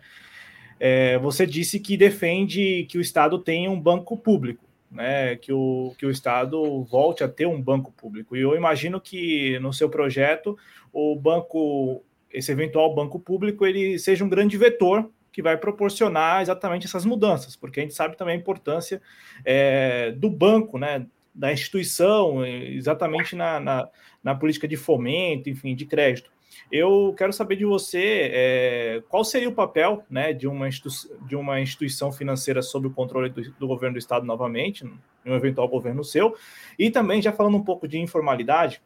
É, 0.84 1.20
você 1.20 1.46
disse 1.46 1.80
que 1.80 1.96
defende 1.96 2.88
que 2.90 2.98
o 2.98 3.02
Estado 3.02 3.38
tenha 3.38 3.70
um 3.70 3.80
banco 3.80 4.18
público. 4.18 4.66
né, 4.90 5.38
que, 5.38 5.54
o, 5.54 5.94
que 5.98 6.06
o 6.06 6.12
Estado 6.12 6.84
volte 6.84 7.24
a 7.24 7.30
ter 7.30 7.46
um 7.46 7.62
banco 7.62 7.94
público. 7.94 8.36
E 8.36 8.42
eu 8.42 8.56
imagino 8.58 9.00
que 9.00 9.58
no 9.60 9.72
seu 9.72 9.90
projeto 9.90 10.58
o 10.92 11.16
banco, 11.16 12.04
esse 12.30 12.52
eventual 12.52 12.94
banco 12.94 13.18
público, 13.20 13.66
ele 13.66 13.98
seja 13.98 14.26
um 14.26 14.30
grande 14.30 14.58
vetor 14.58 15.10
que 15.32 15.42
vai 15.42 15.56
proporcionar 15.56 16.42
exatamente 16.42 16.88
essas 16.88 17.06
mudanças, 17.06 17.56
porque 17.56 17.80
a 17.80 17.84
gente 17.84 17.94
sabe 17.94 18.18
também 18.18 18.36
a 18.36 18.40
importância 18.40 19.02
é, 19.46 20.12
do 20.12 20.30
banco, 20.30 20.78
né, 20.78 21.06
da 21.34 21.54
instituição, 21.54 22.46
exatamente 22.46 23.36
na, 23.36 23.60
na, 23.60 23.90
na, 24.22 24.36
política 24.36 24.68
de 24.68 24.76
fomento, 24.76 25.50
enfim, 25.50 25.74
de 25.74 25.86
crédito. 25.86 26.30
Eu 26.72 27.14
quero 27.18 27.34
saber 27.34 27.56
de 27.56 27.66
você 27.66 28.30
é, 28.34 29.04
qual 29.10 29.24
seria 29.24 29.50
o 29.50 29.54
papel 29.54 30.04
né, 30.10 30.34
de, 30.34 30.48
uma 30.48 30.70
de 30.70 31.36
uma 31.36 31.60
instituição 31.60 32.12
financeira 32.12 32.62
sob 32.62 32.88
o 32.88 32.92
controle 32.92 33.30
do, 33.30 33.52
do 33.54 33.68
governo 33.68 33.96
do 33.96 34.00
Estado 34.00 34.26
novamente, 34.26 34.86
em 34.86 35.32
um 35.32 35.36
eventual 35.36 35.68
governo 35.68 36.04
seu, 36.04 36.36
e 36.78 36.90
também, 36.90 37.22
já 37.22 37.32
falando 37.32 37.58
um 37.58 37.64
pouco 37.64 37.88
de 37.88 38.00
informalidade, 38.00 38.82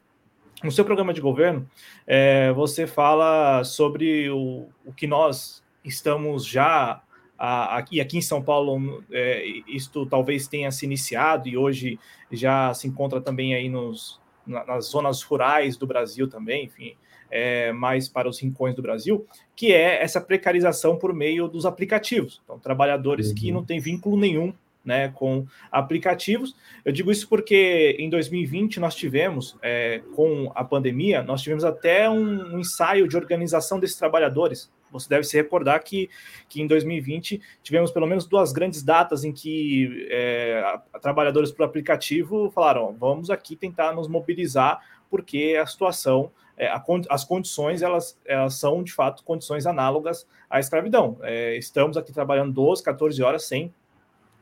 no 0.63 0.72
seu 0.72 0.86
programa 0.86 1.13
de 1.13 1.22
governo, 1.22 1.70
é, 2.07 2.51
você 2.53 2.88
fala 2.88 3.63
sobre 3.63 4.30
o, 4.30 4.68
o 4.86 4.93
que 4.93 5.05
nós 5.05 5.63
estamos 5.84 6.45
já 6.45 7.01
aqui, 7.38 7.99
aqui 7.99 8.18
em 8.18 8.22
São 8.22 8.41
Paulo, 8.41 9.03
é, 9.11 9.45
isto 9.68 10.05
talvez 10.05 10.47
tenha 10.47 10.72
se 10.72 10.86
iniciado 10.86 11.47
e 11.47 11.57
hoje 11.57 11.99
já 12.32 12.74
se 12.74 12.88
encontra 12.88 13.20
também 13.22 13.53
aí 13.53 13.70
nos, 13.70 14.20
nas 14.45 14.86
zonas 14.86 15.22
rurais 15.22 15.78
do 15.78 15.86
Brasil 15.86 16.30
também, 16.30 16.66
enfim, 16.66 16.95
é, 17.36 17.74
mais 17.74 18.08
para 18.08 18.30
os 18.30 18.40
rincões 18.40 18.74
do 18.74 18.82
Brasil, 18.82 19.28
que 19.58 19.74
é 19.74 20.02
essa 20.02 20.22
precarização 20.22 20.98
por 20.98 21.14
meio 21.14 21.50
dos 21.50 21.66
aplicativos. 21.66 22.42
Então, 22.46 22.58
trabalhadores 22.58 23.28
uhum. 23.28 23.36
que 23.36 23.52
não 23.52 23.66
têm 23.66 23.78
vínculo 23.78 24.16
nenhum 24.16 24.54
né, 24.86 25.10
com 25.10 25.46
aplicativos. 25.70 26.56
Eu 26.86 26.94
digo 26.94 27.12
isso 27.12 27.28
porque 27.28 27.98
em 28.00 28.10
2020 28.10 28.80
nós 28.80 28.96
tivemos, 28.96 29.58
é, 29.62 30.02
com 30.16 30.50
a 30.56 30.64
pandemia, 30.64 31.24
nós 31.24 31.42
tivemos 31.42 31.66
até 31.66 32.10
um, 32.10 32.56
um, 32.56 32.60
ensaio 32.60 33.06
de 33.06 33.18
organização 33.18 33.82
desses 33.82 33.98
trabalhadores. 33.98 34.72
Você 34.92 35.10
deve 35.10 35.26
se 35.26 35.36
recordar 35.36 35.84
que, 35.84 36.10
que 36.48 36.62
em 36.62 36.68
2020 36.68 37.42
tivemos 37.62 37.92
pelo 37.92 38.08
menos 38.08 38.26
duas 38.26 38.54
grandes 38.54 38.82
datas 38.82 39.26
em 39.26 39.34
que 39.34 40.08
é, 40.10 40.80
trabalhadores 41.02 41.52
por 41.52 41.66
aplicativo 41.66 42.50
falaram: 42.52 42.96
vamos 42.98 43.30
aqui 43.30 43.58
tentar 43.58 43.94
nos 43.94 44.08
mobilizar, 44.08 44.80
porque 45.10 45.60
a 45.62 45.66
situação 45.66 46.32
é, 46.58 46.68
a, 46.68 46.84
as 47.10 47.24
condições 47.24 47.82
elas, 47.82 48.18
elas 48.26 48.56
são 48.56 48.84
de 48.84 48.91
fato 48.91 49.24
condições 49.24 49.66
análogas 49.66 50.28
à 50.49 50.60
escravidão. 50.60 51.18
É, 51.22 51.56
estamos 51.58 51.97
aqui 51.97 52.14
trabalhando 52.14 52.53
12, 52.53 52.84
14 52.84 53.22
horas 53.22 53.45
sem 53.45 53.74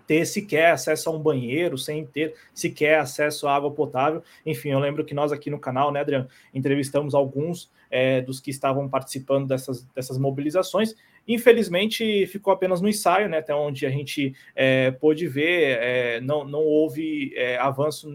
ter 0.05 0.25
sequer 0.25 0.71
acesso 0.71 1.09
a 1.09 1.13
um 1.13 1.19
banheiro, 1.19 1.77
sem 1.77 2.05
ter 2.05 2.35
sequer 2.53 2.99
acesso 2.99 3.47
à 3.47 3.55
água 3.55 3.71
potável. 3.71 4.21
Enfim, 4.45 4.69
eu 4.69 4.79
lembro 4.79 5.05
que 5.05 5.13
nós 5.13 5.31
aqui 5.31 5.49
no 5.49 5.59
canal, 5.59 5.91
né, 5.91 6.01
Adriano, 6.01 6.27
entrevistamos 6.53 7.15
alguns 7.15 7.71
é, 7.89 8.21
dos 8.21 8.39
que 8.39 8.51
estavam 8.51 8.89
participando 8.89 9.47
dessas, 9.47 9.83
dessas 9.95 10.17
mobilizações. 10.17 10.95
Infelizmente, 11.27 12.27
ficou 12.27 12.51
apenas 12.51 12.81
no 12.81 12.89
ensaio, 12.89 13.29
né, 13.29 13.37
até 13.37 13.55
onde 13.55 13.85
a 13.85 13.89
gente 13.89 14.35
é, 14.55 14.91
pôde 14.91 15.27
ver, 15.27 15.77
é, 15.79 16.21
não, 16.21 16.43
não 16.43 16.59
houve 16.59 17.33
é, 17.35 17.57
avanço 17.57 18.09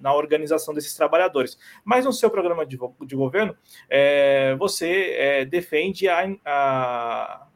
na 0.00 0.14
organização 0.14 0.74
desses 0.74 0.94
trabalhadores. 0.94 1.56
Mas 1.84 2.04
no 2.04 2.12
seu 2.12 2.30
programa 2.30 2.66
de, 2.66 2.78
de 3.06 3.16
governo, 3.16 3.56
é, 3.88 4.54
você 4.56 5.14
é, 5.16 5.44
defende 5.44 6.08
a, 6.08 6.36
a 6.44 7.46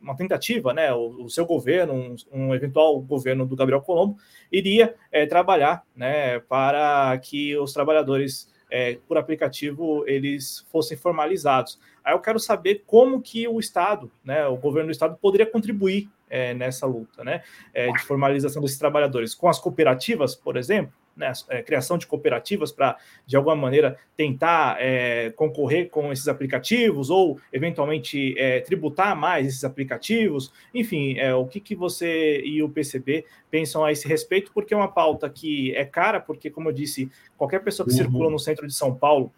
uma 0.00 0.16
tentativa, 0.16 0.74
né, 0.74 0.92
o, 0.92 1.28
seu 1.28 1.46
governo, 1.46 1.94
um, 1.94 2.16
um, 2.32 2.54
eventual 2.54 3.00
governo 3.00 3.46
do 3.46 3.56
Gabriel 3.56 3.80
Colombo, 3.80 4.16
iria 4.50 4.94
é, 5.12 5.26
trabalhar 5.26 5.84
né, 5.94 6.40
para 6.40 7.16
que 7.18 7.56
os 7.56 7.72
trabalhadores 7.72 8.52
é, 8.70 8.98
por 9.06 9.16
aplicativo 9.16 10.04
eles 10.06 10.66
fossem 10.70 10.96
formalizados. 10.96 11.78
Aí 12.04 12.14
eu 12.14 12.20
quero 12.20 12.38
saber 12.38 12.82
como 12.86 13.20
que 13.20 13.48
o 13.48 13.58
Estado, 13.58 14.10
né, 14.22 14.46
o 14.46 14.56
governo 14.56 14.88
do 14.88 14.92
Estado, 14.92 15.16
poderia 15.20 15.46
contribuir 15.46 16.08
é, 16.28 16.52
nessa 16.52 16.86
luta 16.86 17.24
né, 17.24 17.42
é, 17.72 17.90
de 17.90 17.98
formalização 18.00 18.60
desses 18.60 18.78
trabalhadores, 18.78 19.34
com 19.34 19.48
as 19.48 19.58
cooperativas, 19.58 20.34
por 20.34 20.56
exemplo, 20.56 20.92
né, 21.16 21.32
é, 21.48 21.62
criação 21.62 21.96
de 21.96 22.06
cooperativas 22.06 22.72
para, 22.72 22.96
de 23.26 23.36
alguma 23.36 23.54
maneira, 23.54 23.96
tentar 24.16 24.76
é, 24.80 25.30
concorrer 25.30 25.88
com 25.88 26.12
esses 26.12 26.28
aplicativos 26.28 27.08
ou, 27.08 27.38
eventualmente, 27.52 28.34
é, 28.38 28.60
tributar 28.60 29.16
mais 29.16 29.46
esses 29.46 29.64
aplicativos. 29.64 30.52
Enfim, 30.74 31.16
é, 31.18 31.34
o 31.34 31.46
que, 31.46 31.60
que 31.60 31.74
você 31.74 32.40
e 32.40 32.62
o 32.62 32.68
PCB 32.68 33.24
pensam 33.50 33.84
a 33.84 33.92
esse 33.92 34.06
respeito, 34.08 34.50
porque 34.52 34.74
é 34.74 34.76
uma 34.76 34.88
pauta 34.88 35.30
que 35.30 35.74
é 35.76 35.84
cara, 35.84 36.20
porque, 36.20 36.50
como 36.50 36.68
eu 36.68 36.72
disse, 36.72 37.10
qualquer 37.36 37.60
pessoa 37.60 37.86
que 37.86 37.92
uhum. 37.92 37.98
circula 37.98 38.30
no 38.30 38.38
centro 38.38 38.66
de 38.66 38.74
São 38.74 38.94
Paulo 38.94 39.32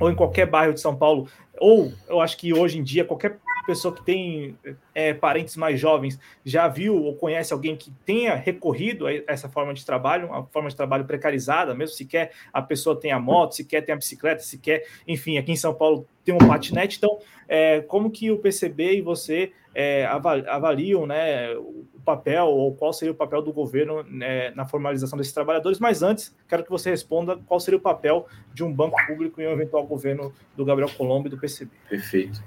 ou 0.00 0.10
em 0.10 0.14
qualquer 0.14 0.46
bairro 0.46 0.72
de 0.72 0.80
São 0.80 0.96
Paulo, 0.96 1.28
ou 1.60 1.92
eu 2.08 2.20
acho 2.20 2.36
que 2.38 2.52
hoje 2.54 2.78
em 2.78 2.82
dia 2.82 3.04
qualquer 3.04 3.38
pessoa 3.66 3.94
que 3.94 4.02
tem 4.02 4.56
é, 4.94 5.14
parentes 5.14 5.56
mais 5.56 5.78
jovens 5.78 6.18
já 6.44 6.68
viu 6.68 6.96
ou 6.96 7.14
conhece 7.14 7.52
alguém 7.52 7.76
que 7.76 7.90
tenha 8.04 8.34
recorrido 8.34 9.06
a 9.06 9.12
essa 9.26 9.48
forma 9.48 9.72
de 9.74 9.84
trabalho, 9.84 10.28
uma 10.28 10.44
forma 10.46 10.68
de 10.68 10.76
trabalho 10.76 11.04
precarizada, 11.04 11.74
mesmo 11.74 11.94
se 11.96 12.04
quer 12.04 12.32
a 12.52 12.62
pessoa 12.62 12.98
tem 12.98 13.12
a 13.12 13.18
moto, 13.18 13.54
se 13.54 13.64
quer 13.64 13.80
tem 13.82 13.92
a 13.92 13.98
bicicleta, 13.98 14.42
se 14.42 14.58
quer, 14.58 14.86
enfim, 15.06 15.38
aqui 15.38 15.52
em 15.52 15.56
São 15.56 15.74
Paulo 15.74 16.06
tem 16.24 16.34
um 16.34 16.38
patinete. 16.38 16.98
Então, 16.98 17.18
é, 17.48 17.80
como 17.80 18.10
que 18.10 18.30
o 18.30 18.38
PCB 18.38 18.98
e 18.98 19.00
você 19.00 19.52
é, 19.74 20.04
avaliam 20.06 21.06
né, 21.06 21.54
o 21.56 21.84
papel 22.04 22.46
ou 22.46 22.74
qual 22.74 22.92
seria 22.92 23.12
o 23.12 23.14
papel 23.14 23.40
do 23.40 23.52
governo 23.52 24.02
né, 24.02 24.50
na 24.50 24.64
formalização 24.64 25.16
desses 25.16 25.32
trabalhadores? 25.32 25.78
Mas 25.78 26.02
antes, 26.02 26.34
quero 26.48 26.64
que 26.64 26.70
você 26.70 26.90
responda 26.90 27.38
qual 27.46 27.60
seria 27.60 27.78
o 27.78 27.80
papel 27.80 28.26
de 28.52 28.64
um 28.64 28.72
banco 28.72 28.96
público 29.06 29.40
em 29.40 29.46
um 29.46 29.52
eventual 29.52 29.86
governo 29.86 30.32
do 30.56 30.64
Gabriel 30.64 30.90
Colombo 30.96 31.28
e 31.28 31.30
do 31.30 31.38
PCB. 31.38 31.70
Perfeito. 31.88 32.42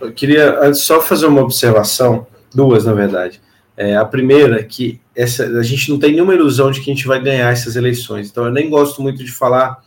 Eu 0.00 0.12
queria 0.12 0.72
só 0.74 1.00
fazer 1.00 1.26
uma 1.26 1.40
observação, 1.40 1.75
duas 2.54 2.84
na 2.84 2.92
verdade. 2.92 3.40
É, 3.76 3.94
a 3.96 4.04
primeira, 4.04 4.62
que 4.64 5.00
essa, 5.14 5.44
a 5.44 5.62
gente 5.62 5.90
não 5.90 5.98
tem 5.98 6.12
nenhuma 6.12 6.34
ilusão 6.34 6.70
de 6.70 6.80
que 6.80 6.90
a 6.90 6.94
gente 6.94 7.06
vai 7.06 7.20
ganhar 7.22 7.52
essas 7.52 7.76
eleições. 7.76 8.30
Então, 8.30 8.46
eu 8.46 8.50
nem 8.50 8.70
gosto 8.70 9.02
muito 9.02 9.22
de 9.22 9.30
falar 9.30 9.82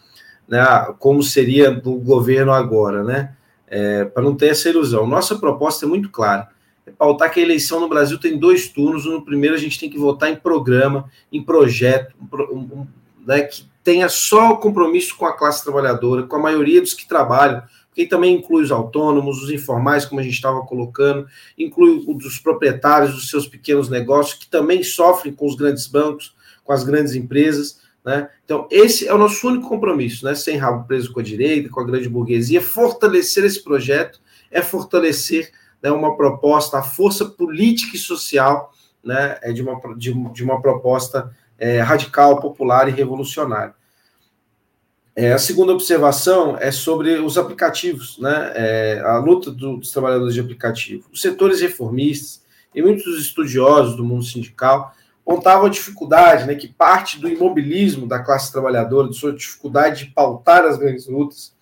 né, 0.47 0.63
como 0.99 1.23
seria 1.23 1.71
do 1.71 1.95
governo 1.95 2.51
agora, 2.51 3.03
né? 3.03 3.33
É, 3.67 4.05
para 4.05 4.23
não 4.23 4.35
ter 4.35 4.47
essa 4.47 4.69
ilusão. 4.69 5.07
Nossa 5.07 5.37
proposta 5.37 5.85
é 5.85 5.87
muito 5.87 6.09
clara. 6.09 6.49
É 6.85 6.91
pautar 6.91 7.31
que 7.31 7.39
a 7.39 7.43
eleição 7.43 7.79
no 7.79 7.89
Brasil 7.89 8.19
tem 8.19 8.37
dois 8.37 8.67
turnos. 8.67 9.05
No 9.05 9.23
primeiro, 9.23 9.55
a 9.55 9.59
gente 9.59 9.79
tem 9.79 9.89
que 9.89 9.97
votar 9.97 10.31
em 10.31 10.35
programa, 10.35 11.05
em 11.31 11.41
projeto, 11.41 12.15
um, 12.31 12.57
um, 12.57 12.87
né, 13.25 13.41
que 13.41 13.63
tenha 13.83 14.09
só 14.09 14.51
o 14.51 14.57
compromisso 14.57 15.15
com 15.15 15.25
a 15.25 15.37
classe 15.37 15.63
trabalhadora, 15.63 16.23
com 16.23 16.35
a 16.35 16.39
maioria 16.39 16.81
dos 16.81 16.93
que 16.93 17.07
trabalham, 17.07 17.61
que 17.93 18.05
também 18.05 18.35
inclui 18.35 18.63
os 18.63 18.71
autônomos, 18.71 19.43
os 19.43 19.49
informais, 19.49 20.05
como 20.05 20.21
a 20.21 20.23
gente 20.23 20.33
estava 20.33 20.61
colocando, 20.61 21.27
inclui 21.57 22.05
os 22.07 22.39
proprietários 22.39 23.13
dos 23.13 23.29
seus 23.29 23.47
pequenos 23.47 23.89
negócios, 23.89 24.39
que 24.39 24.47
também 24.47 24.83
sofrem 24.83 25.33
com 25.33 25.45
os 25.45 25.55
grandes 25.55 25.87
bancos, 25.87 26.35
com 26.63 26.71
as 26.71 26.83
grandes 26.83 27.15
empresas. 27.15 27.81
Né? 28.05 28.29
Então, 28.45 28.67
esse 28.71 29.07
é 29.07 29.13
o 29.13 29.17
nosso 29.17 29.47
único 29.47 29.67
compromisso, 29.67 30.25
né? 30.25 30.33
sem 30.35 30.57
rabo 30.57 30.87
preso 30.87 31.11
com 31.11 31.19
a 31.19 31.23
direita, 31.23 31.69
com 31.69 31.81
a 31.81 31.85
grande 31.85 32.07
burguesia, 32.07 32.61
fortalecer 32.61 33.43
esse 33.43 33.63
projeto, 33.63 34.21
é 34.51 34.61
fortalecer 34.61 35.51
né, 35.81 35.91
uma 35.91 36.15
proposta, 36.15 36.79
a 36.79 36.83
força 36.83 37.25
política 37.25 37.95
e 37.95 37.99
social 37.99 38.71
né, 39.03 39.37
é 39.41 39.51
de, 39.51 39.61
uma, 39.61 39.79
de, 39.95 40.13
de 40.31 40.43
uma 40.43 40.61
proposta 40.61 41.35
é, 41.57 41.81
radical, 41.81 42.39
popular 42.39 42.87
e 42.87 42.91
revolucionária. 42.91 43.73
É, 45.15 45.33
a 45.33 45.37
segunda 45.37 45.73
observação 45.73 46.57
é 46.57 46.71
sobre 46.71 47.19
os 47.19 47.37
aplicativos, 47.37 48.17
né? 48.19 48.51
É, 48.55 49.01
a 49.03 49.17
luta 49.17 49.51
dos 49.51 49.91
trabalhadores 49.91 50.33
de 50.33 50.39
aplicativo. 50.39 51.09
Os 51.11 51.21
setores 51.21 51.61
reformistas 51.61 52.41
e 52.73 52.81
muitos 52.81 53.19
estudiosos 53.19 53.95
do 53.95 54.05
mundo 54.05 54.23
sindical 54.23 54.93
contavam 55.29 55.67
a 55.67 55.69
dificuldade, 55.69 56.47
né, 56.47 56.55
que 56.55 56.67
parte 56.67 57.19
do 57.19 57.29
imobilismo 57.29 58.07
da 58.07 58.17
classe 58.17 58.51
trabalhadora, 58.51 59.09
de 59.09 59.15
sua 59.15 59.31
dificuldade 59.31 60.05
de 60.05 60.11
pautar 60.11 60.65
as 60.65 60.75
grandes 60.75 61.05
lutas, 61.05 61.53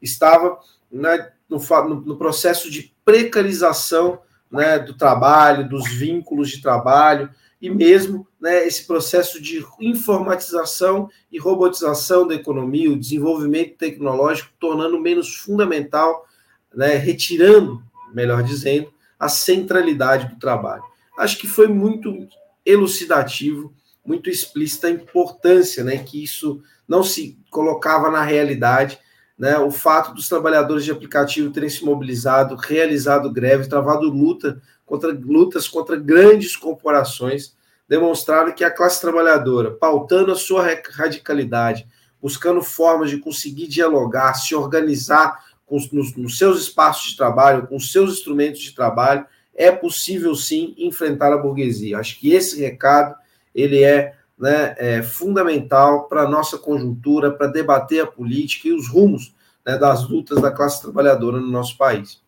estava 0.00 0.58
né, 0.90 1.30
no, 1.46 1.58
no, 2.00 2.16
processo 2.16 2.70
de 2.70 2.94
precarização 3.04 4.20
né, 4.50 4.78
do 4.78 4.94
trabalho, 4.94 5.68
dos 5.68 5.86
vínculos 5.92 6.48
de 6.48 6.62
trabalho, 6.62 7.28
e 7.60 7.68
mesmo 7.68 8.26
né, 8.40 8.66
esse 8.66 8.86
processo 8.86 9.40
de 9.40 9.64
informatização 9.78 11.10
e 11.30 11.38
robotização 11.38 12.26
da 12.26 12.34
economia, 12.34 12.90
o 12.90 12.98
desenvolvimento 12.98 13.76
tecnológico, 13.76 14.50
tornando 14.58 14.98
menos 14.98 15.36
fundamental, 15.36 16.26
né, 16.74 16.94
retirando, 16.94 17.82
melhor 18.14 18.42
dizendo, 18.42 18.90
a 19.18 19.28
centralidade 19.28 20.28
do 20.28 20.38
trabalho. 20.38 20.82
Acho 21.18 21.38
que 21.38 21.46
foi 21.46 21.68
muito 21.68 22.26
elucidativo, 22.64 23.74
muito 24.04 24.30
explícita 24.30 24.86
a 24.86 24.90
importância 24.90 25.84
né, 25.84 25.98
que 25.98 26.22
isso 26.24 26.62
não 26.88 27.02
se 27.02 27.38
colocava 27.50 28.10
na 28.10 28.22
realidade. 28.22 28.98
Né, 29.38 29.58
o 29.58 29.70
fato 29.70 30.14
dos 30.14 30.28
trabalhadores 30.28 30.84
de 30.84 30.90
aplicativo 30.90 31.50
terem 31.50 31.68
se 31.68 31.84
mobilizado, 31.84 32.56
realizado 32.56 33.30
greve, 33.30 33.68
travado 33.68 34.08
luta 34.08 34.60
contra 34.90 35.12
lutas 35.12 35.68
contra 35.68 35.94
grandes 35.94 36.56
corporações, 36.56 37.54
demonstraram 37.88 38.52
que 38.52 38.64
a 38.64 38.70
classe 38.72 39.00
trabalhadora, 39.00 39.70
pautando 39.70 40.32
a 40.32 40.34
sua 40.34 40.66
radicalidade, 40.96 41.86
buscando 42.20 42.60
formas 42.60 43.08
de 43.08 43.18
conseguir 43.18 43.68
dialogar, 43.68 44.34
se 44.34 44.52
organizar 44.52 45.44
com, 45.64 45.76
nos, 45.92 46.16
nos 46.16 46.36
seus 46.36 46.60
espaços 46.60 47.12
de 47.12 47.16
trabalho, 47.16 47.68
com 47.68 47.78
seus 47.78 48.14
instrumentos 48.14 48.60
de 48.60 48.74
trabalho, 48.74 49.24
é 49.54 49.70
possível 49.70 50.34
sim 50.34 50.74
enfrentar 50.76 51.32
a 51.32 51.38
burguesia. 51.38 51.98
Acho 51.98 52.18
que 52.18 52.32
esse 52.32 52.60
recado 52.60 53.14
ele 53.54 53.84
é, 53.84 54.16
né, 54.36 54.74
é 54.76 55.02
fundamental 55.02 56.08
para 56.08 56.22
a 56.22 56.28
nossa 56.28 56.58
conjuntura, 56.58 57.30
para 57.30 57.46
debater 57.46 58.02
a 58.02 58.06
política 58.08 58.66
e 58.66 58.72
os 58.72 58.88
rumos 58.88 59.32
né, 59.64 59.78
das 59.78 60.08
lutas 60.08 60.42
da 60.42 60.50
classe 60.50 60.82
trabalhadora 60.82 61.38
no 61.38 61.46
nosso 61.46 61.76
país. 61.76 62.20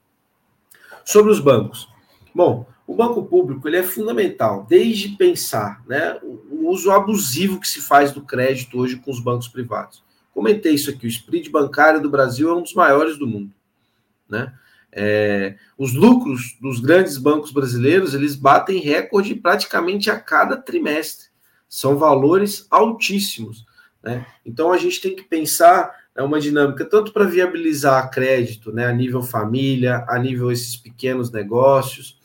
Sobre 1.05 1.33
os 1.33 1.41
bancos. 1.41 1.92
Bom, 2.35 2.67
o 2.87 2.95
banco 2.95 3.25
público 3.25 3.69
ele 3.69 3.77
é 3.77 3.83
fundamental, 3.83 4.67
desde 4.69 5.11
pensar 5.11 5.83
né, 5.87 6.19
o 6.23 6.69
uso 6.69 6.91
abusivo 6.91 7.61
que 7.61 7.69
se 7.69 7.81
faz 7.81 8.13
do 8.13 8.23
crédito 8.23 8.79
hoje 8.79 8.97
com 8.97 9.11
os 9.11 9.21
bancos 9.21 9.49
privados. 9.49 10.03
Comentei 10.33 10.75
isso 10.75 10.91
aqui, 10.91 11.07
o 11.07 11.09
spread 11.09 11.49
bancário 11.51 12.01
do 12.01 12.11
Brasil 12.11 12.51
é 12.51 12.55
um 12.55 12.63
dos 12.63 12.75
maiores 12.75 13.19
do 13.19 13.27
mundo. 13.27 13.53
Né? 14.29 14.53
É, 14.91 15.57
os 15.77 15.93
lucros 15.93 16.57
dos 16.61 16.81
grandes 16.81 17.19
bancos 17.19 17.53
brasileiros 17.53 18.15
eles 18.15 18.35
batem 18.35 18.81
recorde 18.81 19.35
praticamente 19.35 20.11
a 20.11 20.19
cada 20.19 20.57
trimestre. 20.57 21.29
São 21.69 21.97
valores 21.97 22.67
altíssimos. 22.71 23.65
Né? 24.03 24.27
Então 24.45 24.73
a 24.73 24.79
gente 24.79 25.01
tem 25.01 25.15
que 25.15 25.23
pensar 25.23 26.03
é 26.15 26.23
uma 26.23 26.41
dinâmica 26.41 26.85
tanto 26.85 27.13
para 27.13 27.25
viabilizar 27.25 28.11
crédito, 28.11 28.71
né, 28.71 28.87
a 28.87 28.93
nível 28.93 29.23
família, 29.23 30.05
a 30.07 30.19
nível 30.19 30.53
esses 30.53 30.77
pequenos 30.77 31.31
negócios, 31.31 32.19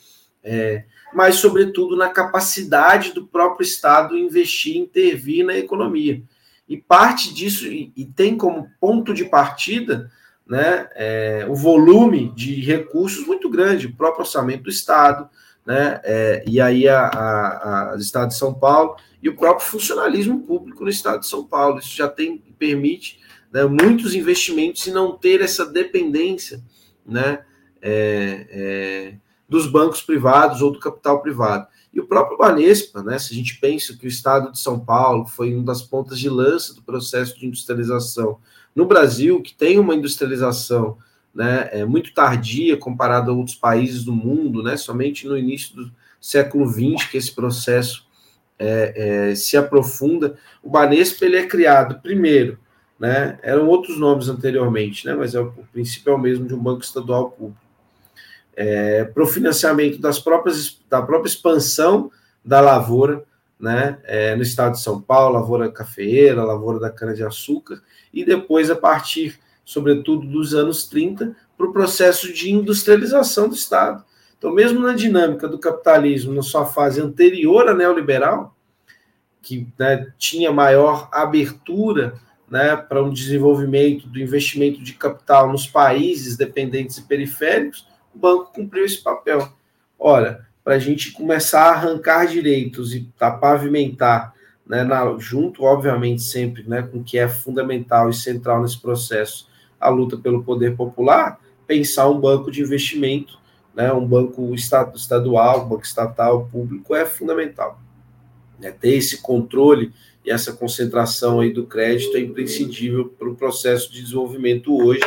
é, 0.48 0.86
mas 1.14 1.36
sobretudo 1.36 1.96
na 1.96 2.10
capacidade 2.10 3.12
do 3.12 3.28
próprio 3.28 3.66
Estado 3.66 4.18
investir, 4.18 4.78
intervir 4.78 5.46
na 5.46 5.58
economia. 5.58 6.24
E 6.68 6.78
parte 6.78 7.34
disso 7.34 7.68
e, 7.68 7.92
e 7.96 8.06
tem 8.06 8.38
como 8.38 8.70
ponto 8.80 9.14
de 9.14 9.26
partida 9.26 10.10
né, 10.48 10.88
é, 10.96 11.46
o 11.50 11.56
volume 11.56 12.34
de 12.34 12.62
recursos 12.62 13.28
muito 13.28 13.50
grande, 13.50 13.88
o 13.88 13.96
próprio 13.96 14.22
orçamento 14.22 14.64
do 14.64 14.70
Estado, 14.70 15.30
né, 15.66 16.00
é, 16.04 16.44
e 16.48 16.62
aí 16.62 16.88
a, 16.88 17.08
a, 17.08 17.92
a, 17.92 17.96
o 17.96 18.00
Estado 18.00 18.30
de 18.30 18.38
São 18.38 18.54
Paulo 18.54 18.96
e 19.22 19.28
o 19.28 19.36
próprio 19.36 19.68
funcionalismo 19.68 20.40
público 20.44 20.84
no 20.86 20.90
Estado 20.90 21.20
de 21.20 21.28
São 21.28 21.46
Paulo. 21.46 21.80
Isso 21.80 21.96
já 21.96 22.08
tem 22.08 22.42
permite 22.58 23.20
né, 23.52 23.66
muitos 23.66 24.16
investimentos 24.16 24.86
e 24.88 24.92
não 24.92 25.18
ter 25.18 25.42
essa 25.42 25.66
dependência 25.66 26.62
né, 27.06 27.40
é, 27.82 28.48
é, 28.50 29.14
dos 29.48 29.68
bancos 29.68 30.02
privados 30.02 30.62
ou 30.62 30.72
do 30.72 30.80
capital 30.80 31.22
privado. 31.22 31.68
E 31.94 32.00
o 32.00 32.06
próprio 32.06 32.38
Banespa, 32.38 33.02
né, 33.02 33.18
se 33.18 33.34
a 33.34 33.36
gente 33.36 33.60
pensa 33.60 33.98
que 33.98 34.06
o 34.06 34.08
Estado 34.08 34.52
de 34.52 34.60
São 34.60 34.80
Paulo 34.80 35.26
foi 35.26 35.54
uma 35.54 35.64
das 35.64 35.82
pontas 35.82 36.20
de 36.20 36.30
lança 36.30 36.76
do 36.76 36.82
processo 36.82 37.38
de 37.40 37.48
industrialização 37.48 38.38
no 38.76 38.86
Brasil, 38.86 39.42
que 39.42 39.54
tem 39.54 39.80
uma 39.80 39.96
industrialização 39.96 40.98
né, 41.34 41.70
é, 41.72 41.86
muito 41.86 42.14
tardia 42.14 42.78
comparado 42.78 43.32
a 43.32 43.34
outros 43.34 43.56
países 43.56 44.04
do 44.04 44.12
mundo, 44.12 44.62
né, 44.62 44.76
somente 44.78 45.28
no 45.28 45.38
início 45.38 45.76
do 45.76 45.92
século 46.20 46.68
XX 46.68 47.10
que 47.10 47.18
esse 47.18 47.34
processo 47.34 48.06
é, 48.60 49.30
é, 49.32 49.36
se 49.36 49.56
aprofunda. 49.56 50.38
O 50.62 50.70
Banespa 50.70 51.26
ele 51.26 51.38
é 51.38 51.46
criado 51.46 52.02
primeiro, 52.02 52.60
né, 53.00 53.40
eram 53.42 53.68
outros 53.68 53.98
nomes 53.98 54.30
anteriormente, 54.30 55.06
né, 55.06 55.16
mas 55.16 55.36
é 55.36 55.40
o, 55.40 55.48
o 55.48 55.66
princípio 55.72 56.12
é 56.12 56.16
o 56.16 56.20
mesmo 56.20 56.48
de 56.48 56.54
um 56.54 56.60
banco 56.60 56.84
estadual 56.84 57.32
público, 57.32 57.67
é, 58.58 59.04
para 59.04 59.24
o 59.24 59.28
financiamento 59.28 60.00
das 60.00 60.18
próprias, 60.18 60.80
da 60.90 61.00
própria 61.00 61.30
expansão 61.30 62.12
da 62.44 62.60
lavoura, 62.60 63.24
né, 63.60 64.00
é, 64.04 64.36
no 64.36 64.42
estado 64.42 64.74
de 64.74 64.82
São 64.82 65.00
Paulo, 65.00 65.36
lavoura 65.36 65.72
cafeeira, 65.72 66.44
lavoura 66.44 66.80
da 66.80 66.90
cana-de-açúcar, 66.90 67.82
e 68.12 68.26
depois, 68.26 68.72
a 68.72 68.76
partir, 68.76 69.40
sobretudo, 69.64 70.26
dos 70.26 70.56
anos 70.56 70.88
30, 70.88 71.36
para 71.56 71.68
o 71.68 71.74
processo 71.74 72.34
de 72.34 72.52
industrialização 72.52 73.48
do 73.48 73.56
Estado. 73.56 74.04
Então, 74.38 74.52
mesmo 74.52 74.80
na 74.80 74.94
dinâmica 74.94 75.48
do 75.48 75.60
capitalismo, 75.60 76.34
na 76.34 76.42
sua 76.42 76.66
fase 76.66 77.00
anterior 77.00 77.68
à 77.68 77.74
neoliberal, 77.74 78.56
que 79.42 79.68
né, 79.78 80.12
tinha 80.18 80.52
maior 80.52 81.10
abertura 81.12 82.16
né, 82.50 82.76
para 82.76 83.04
um 83.04 83.12
desenvolvimento 83.12 84.08
do 84.08 84.20
investimento 84.20 84.82
de 84.82 84.94
capital 84.94 85.52
nos 85.52 85.68
países 85.68 86.38
dependentes 86.38 86.98
e 86.98 87.04
periféricos, 87.04 87.88
o 88.18 88.20
banco 88.20 88.52
cumpriu 88.52 88.84
esse 88.84 88.98
papel. 88.98 89.48
Ora, 89.98 90.48
para 90.64 90.76
a 90.76 90.80
gente 90.80 91.12
começar 91.12 91.62
a 91.62 91.72
arrancar 91.72 92.26
direitos 92.26 92.94
e 92.94 93.08
a 93.20 93.30
pavimentar 93.32 94.34
né, 94.66 94.84
na, 94.84 95.18
junto, 95.18 95.64
obviamente, 95.64 96.22
sempre 96.24 96.64
né, 96.68 96.82
com 96.82 96.98
o 96.98 97.04
que 97.04 97.18
é 97.18 97.28
fundamental 97.28 98.10
e 98.10 98.14
central 98.14 98.62
nesse 98.62 98.80
processo, 98.80 99.48
a 99.80 99.88
luta 99.88 100.18
pelo 100.18 100.44
poder 100.44 100.76
popular, 100.76 101.40
pensar 101.66 102.10
um 102.10 102.20
banco 102.20 102.52
de 102.52 102.62
investimento, 102.62 103.38
né, 103.74 103.94
um 103.94 104.06
banco 104.06 104.54
estadual, 104.54 105.66
um 105.66 105.70
banco 105.70 105.86
estatal, 105.86 106.50
público, 106.52 106.96
é 106.96 107.06
fundamental. 107.06 107.80
É, 108.62 108.72
ter 108.72 108.96
esse 108.96 109.22
controle 109.22 109.94
e 110.26 110.32
essa 110.32 110.52
concentração 110.52 111.40
aí 111.40 111.54
do 111.54 111.68
crédito 111.68 112.18
é 112.18 112.20
imprescindível 112.20 113.06
para 113.08 113.30
o 113.30 113.36
processo 113.36 113.92
de 113.92 114.02
desenvolvimento 114.02 114.76
hoje, 114.76 115.02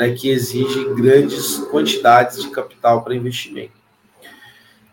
né, 0.00 0.12
que 0.12 0.30
exige 0.30 0.94
grandes 0.94 1.58
quantidades 1.70 2.42
de 2.42 2.48
capital 2.48 3.04
para 3.04 3.14
investimento. 3.14 3.74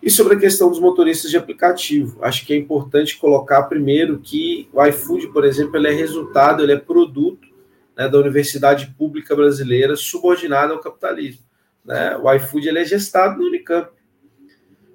E 0.03 0.11
sobre 0.11 0.35
a 0.35 0.37
questão 0.37 0.69
dos 0.69 0.81
motoristas 0.81 1.31
de 1.31 1.37
aplicativo, 1.37 2.21
acho 2.21 2.45
que 2.45 2.51
é 2.51 2.57
importante 2.57 3.17
colocar 3.17 3.63
primeiro 3.63 4.19
que 4.19 4.67
o 4.73 4.83
iFood, 4.85 5.29
por 5.29 5.45
exemplo, 5.45 5.77
ele 5.77 5.87
é 5.87 5.93
resultado, 5.93 6.61
ele 6.61 6.73
é 6.73 6.77
produto 6.77 7.47
né, 7.95 8.09
da 8.09 8.17
Universidade 8.17 8.93
Pública 8.97 9.33
Brasileira 9.33 9.95
subordinada 9.95 10.73
ao 10.73 10.81
capitalismo. 10.81 11.45
Né? 11.85 12.17
O 12.17 12.29
iFood 12.33 12.67
ele 12.67 12.79
é 12.79 12.85
gestado 12.85 13.39
no 13.39 13.47
Unicamp. 13.47 13.89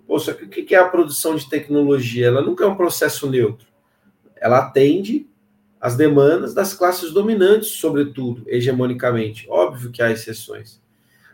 Pô, 0.07 0.19
só 0.19 0.35
que 0.35 0.45
o 0.45 0.49
que 0.49 0.75
é 0.75 0.79
a 0.79 0.89
produção 0.89 1.37
de 1.37 1.49
tecnologia? 1.49 2.27
Ela 2.27 2.43
nunca 2.43 2.65
é 2.65 2.69
um 2.69 2.77
processo 2.77 3.31
neutro. 3.31 3.67
Ela 4.37 4.59
atende 4.59 5.27
às 5.83 5.97
demandas 5.97 6.55
das 6.55 6.73
classes 6.73 7.13
dominantes, 7.13 7.73
sobretudo, 7.73 8.43
hegemonicamente. 8.47 9.47
Óbvio 9.51 9.91
que 9.91 10.01
há 10.01 10.11
exceções 10.11 10.81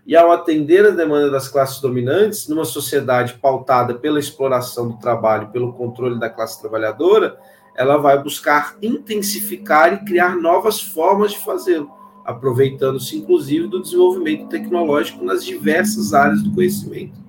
e 0.09 0.17
ao 0.17 0.33
atender 0.33 0.87
a 0.87 0.91
demanda 0.91 1.31
das 1.31 1.49
classes 1.49 1.83
dominantes, 1.83 2.49
numa 2.49 2.65
sociedade 2.65 3.35
pautada 3.35 3.93
pela 3.93 4.19
exploração 4.19 4.89
do 4.89 4.97
trabalho, 4.97 5.49
pelo 5.49 5.75
controle 5.75 6.19
da 6.19 6.31
classe 6.31 6.59
trabalhadora, 6.63 7.39
ela 7.77 7.99
vai 7.99 8.21
buscar 8.23 8.79
intensificar 8.81 9.93
e 9.93 10.05
criar 10.07 10.35
novas 10.35 10.81
formas 10.81 11.33
de 11.33 11.39
fazê-lo, 11.41 11.91
aproveitando-se 12.25 13.19
inclusive 13.19 13.67
do 13.67 13.83
desenvolvimento 13.83 14.49
tecnológico 14.49 15.23
nas 15.23 15.45
diversas 15.45 16.15
áreas 16.15 16.43
do 16.43 16.55
conhecimento. 16.55 17.21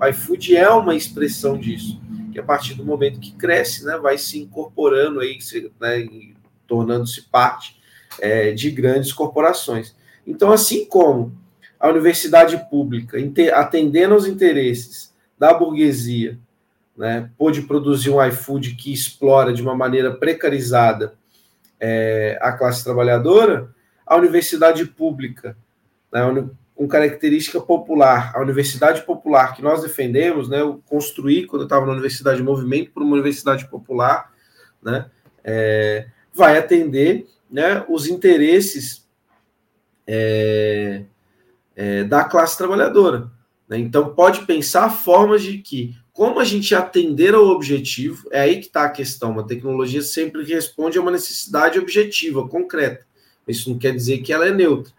O 0.00 0.06
iFood 0.06 0.56
é 0.56 0.70
uma 0.70 0.94
expressão 0.94 1.58
disso, 1.58 2.00
que 2.32 2.38
a 2.38 2.44
partir 2.44 2.74
do 2.74 2.84
momento 2.84 3.18
que 3.18 3.32
cresce, 3.32 3.84
né, 3.84 3.98
vai 3.98 4.16
se 4.16 4.38
incorporando 4.38 5.18
aí, 5.18 5.38
né, 5.80 6.06
tornando-se 6.68 7.22
parte 7.22 7.80
é, 8.20 8.52
de 8.52 8.70
grandes 8.70 9.12
corporações. 9.12 9.96
Então, 10.24 10.52
assim 10.52 10.84
como 10.84 11.36
a 11.80 11.88
universidade 11.88 12.56
pública, 12.70 13.16
atendendo 13.54 14.14
aos 14.14 14.26
interesses 14.26 15.14
da 15.38 15.54
burguesia, 15.54 16.38
né, 16.96 17.30
pôde 17.38 17.62
produzir 17.62 18.10
um 18.10 18.22
iFood 18.24 18.74
que 18.74 18.92
explora 18.92 19.52
de 19.52 19.62
uma 19.62 19.74
maneira 19.74 20.12
precarizada 20.12 21.14
é, 21.80 22.36
a 22.42 22.52
classe 22.52 22.82
trabalhadora, 22.82 23.70
a 24.04 24.16
universidade 24.16 24.84
pública, 24.84 25.56
né, 26.12 26.48
com 26.74 26.88
característica 26.88 27.60
popular, 27.60 28.32
a 28.34 28.40
universidade 28.40 29.02
popular 29.02 29.54
que 29.54 29.62
nós 29.62 29.82
defendemos, 29.82 30.48
né, 30.48 30.60
eu 30.60 30.82
construí 30.86 31.46
quando 31.46 31.62
eu 31.62 31.66
estava 31.66 31.86
na 31.86 31.92
universidade 31.92 32.42
Movimento 32.42 32.90
por 32.90 33.02
uma 33.02 33.14
universidade 33.14 33.68
popular, 33.68 34.32
né, 34.82 35.06
é, 35.44 36.08
vai 36.38 36.56
atender 36.56 37.26
né, 37.50 37.84
os 37.88 38.06
interesses 38.06 39.04
é, 40.06 41.02
é, 41.74 42.04
da 42.04 42.22
classe 42.22 42.56
trabalhadora. 42.56 43.28
Né? 43.68 43.78
Então, 43.78 44.14
pode 44.14 44.46
pensar 44.46 44.88
formas 44.88 45.42
de 45.42 45.58
que, 45.58 45.96
como 46.12 46.38
a 46.38 46.44
gente 46.44 46.76
atender 46.76 47.34
ao 47.34 47.48
objetivo, 47.48 48.28
é 48.30 48.40
aí 48.40 48.60
que 48.60 48.66
está 48.66 48.84
a 48.84 48.90
questão. 48.90 49.32
Uma 49.32 49.46
tecnologia 49.46 50.00
sempre 50.00 50.44
responde 50.44 50.96
a 50.96 51.00
uma 51.00 51.10
necessidade 51.10 51.76
objetiva, 51.76 52.46
concreta. 52.46 53.04
Isso 53.48 53.68
não 53.68 53.78
quer 53.78 53.92
dizer 53.92 54.18
que 54.18 54.32
ela 54.32 54.46
é 54.46 54.54
neutra. 54.54 54.92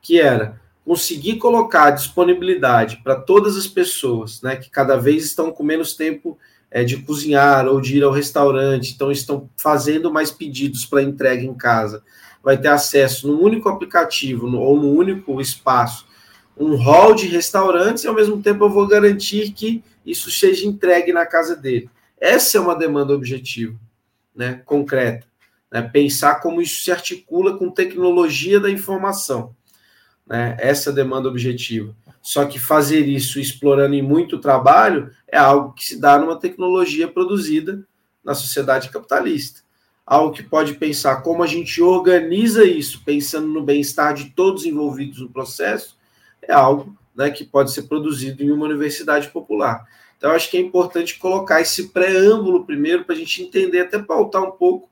Que 0.00 0.18
era 0.18 0.58
conseguir 0.82 1.36
colocar 1.36 1.90
disponibilidade 1.90 3.02
para 3.02 3.16
todas 3.16 3.56
as 3.56 3.66
pessoas, 3.66 4.40
né, 4.40 4.54
que 4.54 4.70
cada 4.70 4.96
vez 4.96 5.24
estão 5.24 5.50
com 5.50 5.64
menos 5.64 5.94
tempo 5.94 6.38
é, 6.76 6.84
de 6.84 6.98
cozinhar 6.98 7.66
ou 7.66 7.80
de 7.80 7.96
ir 7.96 8.02
ao 8.04 8.12
restaurante, 8.12 8.92
então 8.92 9.10
estão 9.10 9.48
fazendo 9.56 10.12
mais 10.12 10.30
pedidos 10.30 10.84
para 10.84 11.00
entrega 11.02 11.42
em 11.42 11.54
casa, 11.54 12.02
vai 12.42 12.58
ter 12.58 12.68
acesso 12.68 13.26
num 13.26 13.40
único 13.40 13.70
aplicativo 13.70 14.46
no, 14.46 14.60
ou 14.60 14.78
num 14.78 14.94
único 14.94 15.40
espaço 15.40 16.06
um 16.54 16.76
hall 16.76 17.14
de 17.14 17.26
restaurantes 17.28 18.04
e 18.04 18.08
ao 18.08 18.14
mesmo 18.14 18.42
tempo 18.42 18.62
eu 18.64 18.68
vou 18.68 18.86
garantir 18.86 19.52
que 19.52 19.82
isso 20.04 20.30
seja 20.30 20.66
entregue 20.66 21.14
na 21.14 21.24
casa 21.24 21.56
dele. 21.56 21.88
Essa 22.20 22.58
é 22.58 22.60
uma 22.60 22.76
demanda 22.76 23.14
objetiva, 23.14 23.74
né, 24.34 24.60
concreta. 24.66 25.26
Né, 25.72 25.80
pensar 25.80 26.36
como 26.36 26.60
isso 26.60 26.82
se 26.82 26.92
articula 26.92 27.56
com 27.56 27.70
tecnologia 27.70 28.60
da 28.60 28.70
informação. 28.70 29.56
Né, 30.26 30.58
essa 30.60 30.90
é 30.90 30.92
demanda 30.92 31.26
objetiva. 31.26 31.96
Só 32.26 32.44
que 32.44 32.58
fazer 32.58 33.06
isso 33.06 33.38
explorando 33.38 33.94
em 33.94 34.02
muito 34.02 34.40
trabalho 34.40 35.12
é 35.28 35.38
algo 35.38 35.72
que 35.72 35.84
se 35.84 36.00
dá 36.00 36.18
numa 36.18 36.34
tecnologia 36.34 37.06
produzida 37.06 37.86
na 38.24 38.34
sociedade 38.34 38.90
capitalista. 38.90 39.60
Algo 40.04 40.34
que 40.34 40.42
pode 40.42 40.74
pensar 40.74 41.22
como 41.22 41.44
a 41.44 41.46
gente 41.46 41.80
organiza 41.80 42.64
isso, 42.64 43.04
pensando 43.04 43.46
no 43.46 43.62
bem-estar 43.62 44.12
de 44.12 44.30
todos 44.30 44.66
envolvidos 44.66 45.20
no 45.20 45.28
processo, 45.28 45.96
é 46.42 46.52
algo 46.52 46.98
né, 47.14 47.30
que 47.30 47.44
pode 47.44 47.70
ser 47.70 47.82
produzido 47.82 48.42
em 48.42 48.50
uma 48.50 48.66
universidade 48.66 49.28
popular. 49.28 49.86
Então, 50.18 50.32
acho 50.32 50.50
que 50.50 50.56
é 50.56 50.60
importante 50.60 51.20
colocar 51.20 51.60
esse 51.60 51.90
preâmbulo 51.90 52.66
primeiro 52.66 53.04
para 53.04 53.14
a 53.14 53.18
gente 53.18 53.40
entender, 53.40 53.82
até 53.82 54.00
pautar 54.00 54.42
um 54.42 54.50
pouco, 54.50 54.90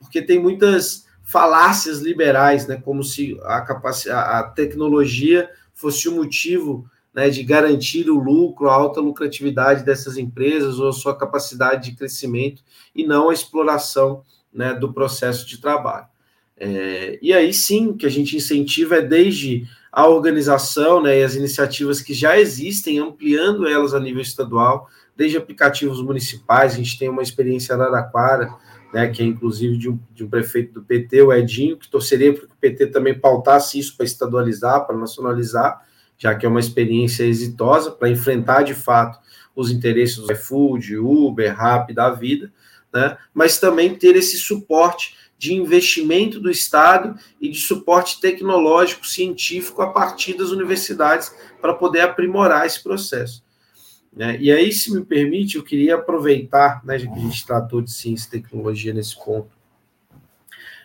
porque 0.00 0.20
tem 0.20 0.40
muitas 0.40 1.06
falácias 1.22 2.00
liberais, 2.00 2.66
né, 2.66 2.82
como 2.84 3.04
se 3.04 3.38
a, 3.44 3.60
capacidade, 3.60 4.36
a 4.36 4.42
tecnologia 4.42 5.48
fosse 5.82 6.08
o 6.08 6.12
motivo 6.12 6.88
né, 7.12 7.28
de 7.28 7.42
garantir 7.42 8.08
o 8.08 8.18
lucro, 8.18 8.70
a 8.70 8.74
alta 8.74 9.00
lucratividade 9.00 9.84
dessas 9.84 10.16
empresas 10.16 10.78
ou 10.78 10.88
a 10.88 10.92
sua 10.92 11.16
capacidade 11.16 11.90
de 11.90 11.96
crescimento 11.96 12.62
e 12.94 13.04
não 13.04 13.28
a 13.28 13.34
exploração 13.34 14.22
né, 14.52 14.72
do 14.72 14.92
processo 14.92 15.46
de 15.46 15.60
trabalho. 15.60 16.06
É, 16.56 17.18
e 17.20 17.32
aí 17.32 17.52
sim 17.52 17.94
que 17.94 18.06
a 18.06 18.08
gente 18.08 18.36
incentiva 18.36 18.96
é 18.96 19.02
desde 19.02 19.66
a 19.90 20.06
organização 20.06 21.02
né, 21.02 21.18
e 21.18 21.24
as 21.24 21.34
iniciativas 21.34 22.00
que 22.00 22.14
já 22.14 22.38
existem, 22.38 22.98
ampliando 22.98 23.68
elas 23.68 23.92
a 23.92 24.00
nível 24.00 24.22
estadual, 24.22 24.88
desde 25.14 25.36
aplicativos 25.36 26.00
municipais, 26.00 26.72
a 26.72 26.76
gente 26.76 26.98
tem 26.98 27.10
uma 27.10 27.22
experiência 27.22 27.76
na 27.76 27.84
Araraquara, 27.84 28.54
né, 28.92 29.08
que 29.08 29.22
é 29.22 29.26
inclusive 29.26 29.76
de 29.76 29.88
um, 29.88 29.98
de 30.12 30.24
um 30.24 30.28
prefeito 30.28 30.74
do 30.74 30.82
PT, 30.82 31.22
o 31.22 31.32
Edinho, 31.32 31.76
que 31.76 31.88
torceria 31.88 32.32
para 32.32 32.46
que 32.46 32.52
o 32.52 32.56
PT 32.60 32.86
também 32.88 33.18
pautasse 33.18 33.78
isso 33.78 33.96
para 33.96 34.04
estadualizar, 34.04 34.86
para 34.86 34.96
nacionalizar, 34.96 35.82
já 36.18 36.34
que 36.34 36.44
é 36.44 36.48
uma 36.48 36.60
experiência 36.60 37.24
exitosa 37.24 37.90
para 37.90 38.10
enfrentar 38.10 38.62
de 38.62 38.74
fato 38.74 39.18
os 39.56 39.70
interesses 39.70 40.16
do 40.16 40.32
iFood, 40.32 40.98
Uber, 40.98 41.56
Rap 41.56 41.92
da 41.92 42.10
vida, 42.10 42.52
né, 42.92 43.16
mas 43.32 43.58
também 43.58 43.94
ter 43.94 44.14
esse 44.14 44.36
suporte 44.36 45.16
de 45.38 45.54
investimento 45.54 46.38
do 46.38 46.50
Estado 46.50 47.18
e 47.40 47.48
de 47.48 47.58
suporte 47.58 48.20
tecnológico, 48.20 49.04
científico 49.04 49.82
a 49.82 49.90
partir 49.90 50.34
das 50.34 50.50
universidades 50.50 51.34
para 51.60 51.74
poder 51.74 52.02
aprimorar 52.02 52.64
esse 52.64 52.80
processo. 52.80 53.42
Né? 54.14 54.36
E 54.40 54.52
aí, 54.52 54.72
se 54.72 54.92
me 54.92 55.04
permite, 55.04 55.56
eu 55.56 55.62
queria 55.62 55.94
aproveitar, 55.94 56.84
né, 56.84 56.98
já 56.98 57.10
que 57.10 57.18
a 57.18 57.22
gente 57.22 57.46
tratou 57.46 57.80
de 57.80 57.90
ciência 57.90 58.28
e 58.28 58.30
tecnologia 58.30 58.92
nesse 58.92 59.16
ponto, 59.16 59.50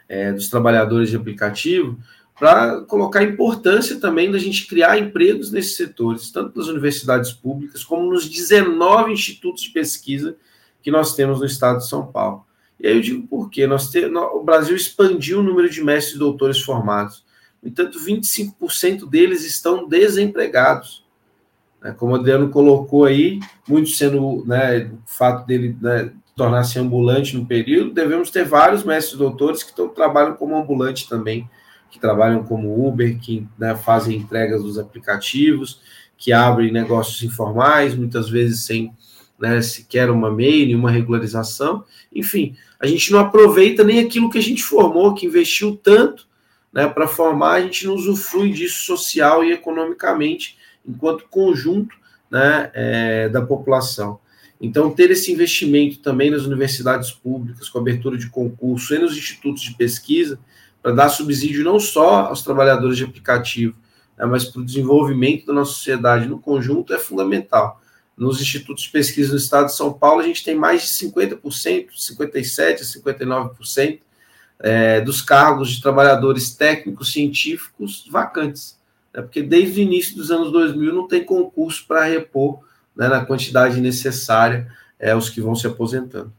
é, 0.08 0.32
dos 0.32 0.48
trabalhadores 0.50 1.10
de 1.10 1.18
aplicativo, 1.18 2.00
para 2.40 2.82
colocar 2.82 3.20
a 3.20 3.24
importância 3.24 4.00
também 4.00 4.32
da 4.32 4.38
gente 4.38 4.68
criar 4.68 4.98
empregos 4.98 5.52
nesses 5.52 5.76
setores, 5.76 6.32
tanto 6.32 6.58
nas 6.58 6.68
universidades 6.68 7.34
públicas, 7.34 7.84
como 7.84 8.12
nos 8.12 8.30
19 8.30 9.12
institutos 9.12 9.64
de 9.64 9.72
pesquisa 9.72 10.38
que 10.82 10.92
nós 10.92 11.16
temos 11.16 11.40
no 11.40 11.46
estado 11.46 11.80
de 11.80 11.90
São 11.90 12.06
Paulo. 12.06 12.46
E 12.80 12.88
aí 12.88 12.96
eu 12.96 13.02
digo 13.02 13.28
por 13.28 13.50
quê? 13.50 13.66
Nós 13.66 13.90
te, 13.90 14.06
o 14.06 14.44
Brasil 14.44 14.76
expandiu 14.76 15.40
o 15.40 15.44
número 15.44 15.68
de 15.68 15.84
mestres 15.84 16.16
e 16.16 16.20
doutores 16.20 16.62
formados. 16.62 17.26
No 17.62 17.70
entanto, 17.70 18.00
25% 18.00 19.10
deles 19.10 19.44
estão 19.44 19.88
desempregados. 19.88 21.04
Né? 21.88 21.96
Como 21.98 22.12
o 22.12 22.16
Adriano 22.16 22.50
colocou 22.50 23.06
aí, 23.06 23.40
muito 23.68 23.90
sendo 23.92 24.44
né, 24.46 24.92
o 24.92 25.00
fato 25.06 25.48
dele 25.48 25.76
né, 25.82 26.12
tornar-se 26.36 26.78
ambulante 26.78 27.36
no 27.38 27.46
período, 27.46 27.94
devemos 27.94 28.30
ter 28.30 28.44
vários 28.44 28.84
mestres 28.84 29.18
doutores 29.18 29.64
que 29.64 29.70
estão, 29.70 29.88
trabalham 29.88 30.36
como 30.36 30.58
ambulante 30.58 31.08
também, 31.08 31.50
que 31.90 31.98
trabalham 31.98 32.44
como 32.44 32.86
Uber, 32.86 33.18
que 33.18 33.48
né, 33.58 33.74
fazem 33.74 34.18
entregas 34.18 34.62
dos 34.62 34.78
aplicativos, 34.78 35.80
que 36.18 36.34
abrem 36.34 36.72
negócios 36.72 37.24
informais, 37.24 37.96
muitas 37.96 38.30
vezes 38.30 38.66
sem 38.66 38.92
né, 39.40 39.62
sequer 39.62 40.10
uma 40.10 40.30
MEI, 40.30 40.76
uma 40.76 40.92
regularização. 40.92 41.86
Enfim, 42.14 42.56
a 42.80 42.86
gente 42.86 43.12
não 43.12 43.20
aproveita 43.20 43.84
nem 43.84 44.00
aquilo 44.00 44.30
que 44.30 44.38
a 44.38 44.44
gente 44.44 44.62
formou, 44.62 45.14
que 45.14 45.26
investiu 45.26 45.80
tanto 45.82 46.28
né, 46.74 46.86
para 46.88 47.08
formar, 47.08 47.54
a 47.54 47.62
gente 47.62 47.88
não 47.88 47.96
usufrui 47.96 48.52
disso 48.52 48.84
social 48.84 49.44
e 49.44 49.54
economicamente 49.54 50.57
enquanto 50.88 51.28
conjunto 51.30 51.96
né, 52.30 52.72
é, 52.74 53.30
da 53.30 53.42
população. 53.42 54.20
Então, 54.60 54.90
ter 54.90 55.12
esse 55.12 55.32
investimento 55.32 56.00
também 56.00 56.32
nas 56.32 56.44
universidades 56.44 57.12
públicas, 57.12 57.70
com 57.70 57.80
abertura 57.80 58.18
de 58.18 58.30
concurso 58.30 58.96
e 58.96 59.00
nos 59.00 59.16
institutos 59.16 59.62
de 59.62 59.76
pesquisa, 59.76 60.40
para 60.82 60.94
dar 60.94 61.10
subsídio 61.10 61.64
não 61.64 61.80
só 61.80 62.28
aos 62.28 62.42
trabalhadores 62.42 62.98
de 62.98 63.04
aplicativo, 63.04 63.76
né, 64.18 64.26
mas 64.26 64.46
para 64.46 64.62
o 64.62 64.66
desenvolvimento 64.66 65.46
da 65.46 65.54
nossa 65.54 65.74
sociedade 65.74 66.28
no 66.28 66.40
conjunto, 66.40 66.94
é 66.94 66.98
fundamental. 66.98 67.82
Nos 68.18 68.42
institutos 68.42 68.86
de 68.86 68.90
pesquisa 68.90 69.32
do 69.32 69.38
estado 69.38 69.68
de 69.68 69.76
São 69.76 69.94
Paulo, 69.94 70.22
a 70.22 70.26
gente 70.26 70.44
tem 70.44 70.56
mais 70.56 70.82
de 70.82 70.88
50%, 70.88 71.40
57% 71.40 72.82
a 72.82 72.84
59% 72.84 74.00
é, 74.60 75.02
dos 75.02 75.22
cargos 75.22 75.70
de 75.70 75.82
trabalhadores 75.82 76.56
técnicos 76.56 77.12
científicos 77.14 78.08
vacantes 78.10 78.77
é 79.18 79.22
porque 79.24 79.42
desde 79.42 79.82
o 79.82 79.84
início 79.84 80.16
dos 80.16 80.30
anos 80.30 80.52
2000 80.52 80.94
não 80.94 81.08
tem 81.08 81.24
concurso 81.24 81.84
para 81.88 82.04
repor 82.04 82.60
né, 82.96 83.08
na 83.08 83.26
quantidade 83.26 83.82
necessária 83.82 84.72
é, 85.00 85.16
os 85.16 85.28
que 85.28 85.42
vão 85.42 85.56
se 85.56 85.66
aposentando. 85.66 86.32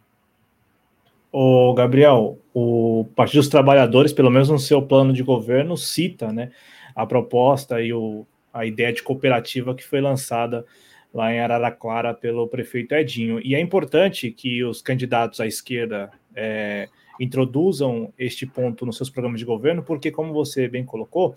O 1.32 1.74
Gabriel, 1.74 2.38
o 2.54 3.04
Partido 3.16 3.40
dos 3.40 3.48
Trabalhadores, 3.48 4.12
pelo 4.12 4.30
menos 4.30 4.48
no 4.48 4.60
seu 4.60 4.80
plano 4.80 5.12
de 5.12 5.24
governo, 5.24 5.76
cita 5.76 6.32
né, 6.32 6.52
a 6.94 7.04
proposta 7.04 7.82
e 7.82 7.92
o, 7.92 8.24
a 8.54 8.64
ideia 8.64 8.92
de 8.92 9.02
cooperativa 9.02 9.74
que 9.74 9.84
foi 9.84 10.00
lançada 10.00 10.64
lá 11.12 11.34
em 11.34 11.40
Araraquara 11.40 12.14
pelo 12.14 12.46
prefeito 12.46 12.94
Edinho. 12.94 13.40
E 13.44 13.56
é 13.56 13.60
importante 13.60 14.30
que 14.30 14.62
os 14.62 14.80
candidatos 14.80 15.40
à 15.40 15.48
esquerda 15.48 16.12
é, 16.32 16.88
introduzam 17.18 18.12
este 18.16 18.46
ponto 18.46 18.86
nos 18.86 18.96
seus 18.96 19.10
programas 19.10 19.40
de 19.40 19.46
governo, 19.46 19.82
porque, 19.82 20.12
como 20.12 20.32
você 20.32 20.68
bem 20.68 20.84
colocou, 20.84 21.34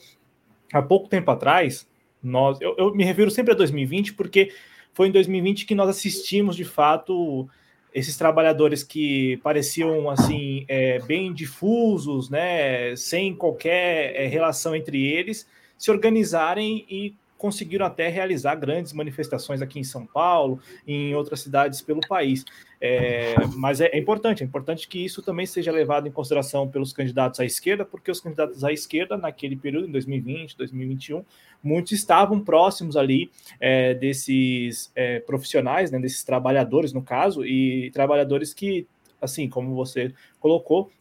há 0.71 0.81
pouco 0.81 1.09
tempo 1.09 1.29
atrás, 1.31 1.87
nós, 2.23 2.59
eu, 2.61 2.75
eu, 2.77 2.93
me 2.93 3.03
refiro 3.03 3.31
sempre 3.31 3.53
a 3.53 3.55
2020, 3.55 4.13
porque 4.13 4.51
foi 4.93 5.07
em 5.07 5.11
2020 5.11 5.65
que 5.65 5.75
nós 5.75 5.89
assistimos 5.89 6.55
de 6.55 6.63
fato 6.65 7.49
esses 7.93 8.15
trabalhadores 8.15 8.83
que 8.83 9.37
pareciam 9.43 10.09
assim 10.09 10.63
é, 10.67 10.99
bem 10.99 11.33
difusos, 11.33 12.29
né, 12.29 12.95
sem 12.95 13.35
qualquer 13.35 14.15
é, 14.15 14.27
relação 14.27 14.75
entre 14.75 15.05
eles, 15.05 15.47
se 15.77 15.91
organizarem 15.91 16.85
e 16.89 17.15
conseguiram 17.41 17.87
até 17.87 18.07
realizar 18.07 18.53
grandes 18.53 18.93
manifestações 18.93 19.63
aqui 19.63 19.79
em 19.79 19.83
São 19.83 20.05
Paulo, 20.05 20.59
em 20.87 21.15
outras 21.15 21.41
cidades 21.41 21.81
pelo 21.81 21.99
país. 22.01 22.45
É, 22.79 23.33
mas 23.55 23.81
é, 23.81 23.87
é, 23.87 23.97
importante, 23.97 24.43
é 24.43 24.45
importante 24.45 24.87
que 24.87 25.03
isso 25.03 25.23
também 25.23 25.47
seja 25.47 25.71
levado 25.71 26.07
em 26.07 26.11
consideração 26.11 26.67
pelos 26.67 26.93
candidatos 26.93 27.39
à 27.39 27.45
esquerda, 27.45 27.83
porque 27.83 28.11
os 28.11 28.21
candidatos 28.21 28.63
à 28.63 28.71
esquerda, 28.71 29.17
naquele 29.17 29.55
período, 29.55 29.87
em 29.87 29.91
2020, 29.91 30.55
2021, 30.55 31.25
muitos 31.63 31.93
estavam 31.93 32.39
próximos 32.39 32.95
ali 32.95 33.31
é, 33.59 33.95
desses 33.95 34.91
é, 34.95 35.19
profissionais, 35.19 35.89
né, 35.89 35.97
desses 35.99 36.23
trabalhadores, 36.23 36.93
no 36.93 37.01
caso, 37.01 37.43
e 37.43 37.89
trabalhadores 37.89 38.53
que, 38.53 38.85
assim 39.19 39.49
como 39.49 39.73
você 39.73 40.13
colocou, 40.39 40.91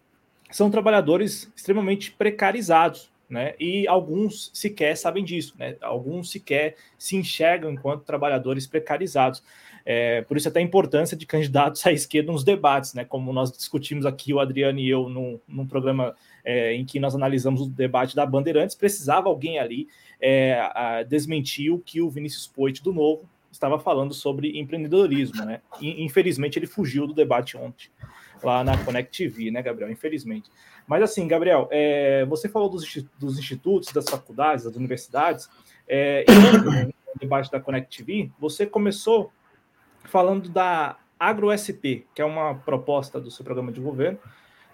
são 0.51 0.71
trabalhadores 0.71 1.53
extremamente 1.55 2.13
precarizados, 2.13 3.11
né? 3.31 3.55
E 3.59 3.87
alguns 3.87 4.51
sequer 4.53 4.97
sabem 4.97 5.25
disso, 5.25 5.55
né? 5.59 5.77
Alguns 5.81 6.31
sequer 6.31 6.77
se 6.99 7.17
enxergam 7.17 7.71
enquanto 7.71 8.05
trabalhadores 8.05 8.67
precarizados. 8.67 9.43
É, 9.87 10.23
por 10.23 10.37
isso 10.37 10.49
até 10.49 10.59
a 10.59 10.63
importância 10.63 11.17
de 11.17 11.25
candidatos 11.25 11.85
à 11.87 11.93
esquerda 11.93 12.33
nos 12.33 12.45
debates, 12.45 12.93
né? 12.93 13.05
Como 13.05 13.33
nós 13.33 13.53
discutimos 13.53 14.05
aqui, 14.05 14.35
o 14.35 14.41
Adriano 14.41 14.81
e 14.81 14.89
eu, 14.91 15.09
num, 15.09 15.39
num 15.47 15.67
programa 15.67 16.15
é, 16.45 16.75
em 16.75 16.85
que 16.85 16.99
nós 16.99 17.15
analisamos 17.15 17.63
o 17.63 17.71
debate 17.71 18.17
da 18.17 18.27
Bandeirantes, 18.27 18.75
precisava 18.75 19.29
alguém 19.29 19.59
ali 19.59 19.89
é, 20.21 21.05
desmentir 21.09 21.73
o 21.73 21.79
que 21.79 22.03
o 22.03 22.11
Vinícius 22.11 22.47
Poit 22.47 22.83
do 22.83 22.93
Novo 22.93 23.29
estava 23.51 23.79
falando 23.79 24.13
sobre 24.13 24.59
empreendedorismo, 24.59 25.45
né? 25.45 25.61
E, 25.81 26.05
infelizmente 26.05 26.59
ele 26.59 26.67
fugiu 26.67 27.07
do 27.07 27.15
debate 27.15 27.57
ontem 27.57 27.89
lá 28.45 28.65
na 28.65 28.77
Connect 28.85 29.17
TV, 29.17 29.51
né, 29.51 29.63
Gabriel? 29.63 29.91
Infelizmente. 29.91 30.51
Mas 30.87 31.03
assim, 31.03 31.27
Gabriel, 31.29 31.69
é, 31.71 32.25
você 32.27 32.49
falou 32.49 32.69
dos, 32.69 32.85
dos, 33.19 33.39
institutos, 33.39 33.93
das 33.93 34.09
faculdades, 34.09 34.65
das 34.65 34.77
universidades, 34.77 35.49
é, 35.89 36.25
e 37.21 37.27
da 37.51 37.61
Connect 37.61 37.99
TV, 37.99 38.31
você 38.39 38.67
começou 38.67 39.33
falando 40.05 40.49
da 40.49 40.99
AgroSP, 41.19 42.07
que 42.15 42.23
é 42.23 42.25
uma 42.25 42.55
proposta 42.55 43.21
do 43.21 43.31
seu 43.31 43.45
programa 43.45 43.71
de 43.71 43.81
governo 43.81 44.19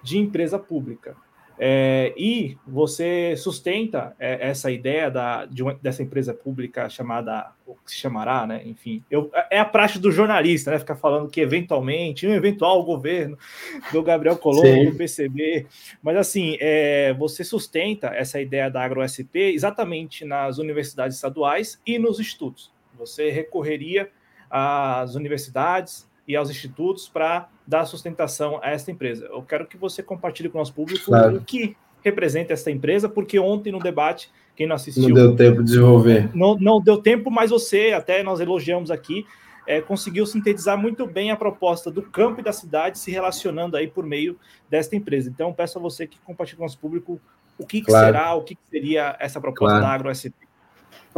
de 0.03 0.19
empresa 0.19 0.59
pública. 0.59 1.17
É, 1.59 2.13
e 2.17 2.57
você 2.67 3.35
sustenta 3.37 4.15
é, 4.19 4.49
essa 4.51 4.71
ideia 4.71 5.11
da, 5.11 5.47
de 5.47 5.63
uma, 5.63 5.75
dessa 5.75 6.03
empresa 6.03 6.35
pública 6.35 6.89
chamada, 6.89 7.53
o 7.67 7.75
que 7.75 7.91
se 7.91 7.97
chamará, 7.97 8.47
né? 8.47 8.63
Enfim, 8.65 9.03
eu, 9.11 9.31
é 9.51 9.59
a 9.59 9.65
praxe 9.65 9.99
do 9.99 10.13
jornalista, 10.13 10.71
né? 10.71 10.79
Ficar 10.79 10.97
falando 10.97 11.31
que 11.31 11.41
eventualmente, 11.41 12.27
um 12.27 12.35
eventual 12.35 12.83
governo 12.85 13.39
do 13.91 14.03
Gabriel 14.03 14.37
Colombo, 14.37 14.91
do 14.91 14.97
PCB. 14.97 15.67
Mas 16.03 16.17
assim, 16.17 16.59
é, 16.61 17.15
você 17.15 17.43
sustenta 17.43 18.09
essa 18.09 18.41
ideia 18.41 18.71
da 18.71 18.85
AgroSP 18.85 19.39
exatamente 19.55 20.25
nas 20.25 20.59
universidades 20.59 21.17
estaduais 21.17 21.81
e 21.87 21.99
nos 21.99 22.21
institutos. 22.21 22.71
Você 22.99 23.31
recorreria 23.31 24.11
às 24.51 25.15
universidades 25.15 26.09
e 26.29 26.37
aos 26.37 26.51
institutos 26.51 27.09
para 27.09 27.49
dar 27.67 27.85
sustentação 27.85 28.61
a 28.63 28.71
esta 28.71 28.91
empresa. 28.91 29.27
Eu 29.27 29.43
quero 29.43 29.67
que 29.67 29.77
você 29.77 30.03
compartilhe 30.03 30.49
com 30.49 30.59
o 30.59 30.61
nosso 30.61 30.73
público 30.73 31.07
claro. 31.07 31.37
o 31.37 31.41
que 31.41 31.77
representa 32.03 32.53
esta 32.53 32.71
empresa, 32.71 33.09
porque 33.09 33.39
ontem 33.39 33.73
no 33.73 33.81
debate, 33.81 34.31
quem 34.55 34.67
não 34.67 34.77
assistiu. 34.77 35.09
Não 35.09 35.15
deu 35.15 35.37
tempo 35.37 35.59
de 35.59 35.71
desenvolver. 35.71 36.31
Não, 36.35 36.57
não 36.57 36.81
deu 36.81 36.99
tempo, 36.99 37.31
mas 37.31 37.51
você, 37.51 37.93
até 37.93 38.23
nós 38.23 38.39
elogiamos 38.39 38.91
aqui, 38.91 39.27
é, 39.67 39.81
conseguiu 39.81 40.25
sintetizar 40.25 40.79
muito 40.79 41.07
bem 41.07 41.33
a 41.33 41.37
proposta 41.37 41.91
do 41.91 42.01
campo 42.01 42.41
e 42.41 42.45
da 42.45 42.53
cidade 42.53 42.99
se 42.99 43.11
relacionando 43.11 43.77
aí 43.77 43.89
por 43.89 44.07
meio 44.07 44.39
desta 44.71 44.95
empresa. 44.95 45.29
Então, 45.29 45.53
peço 45.53 45.79
a 45.79 45.83
você 45.83 46.07
que 46.07 46.19
compartilhe 46.21 46.59
com 46.59 46.63
o 46.63 46.67
nosso 46.67 46.79
público 46.79 47.21
o 47.59 47.67
que, 47.67 47.83
claro. 47.83 48.07
que 48.07 48.13
será, 48.13 48.35
o 48.35 48.43
que, 48.43 48.55
que 48.55 48.63
seria 48.71 49.17
essa 49.19 49.41
proposta 49.41 49.79
claro. 49.79 49.87
da 49.87 49.93
AgroSP. 49.93 50.46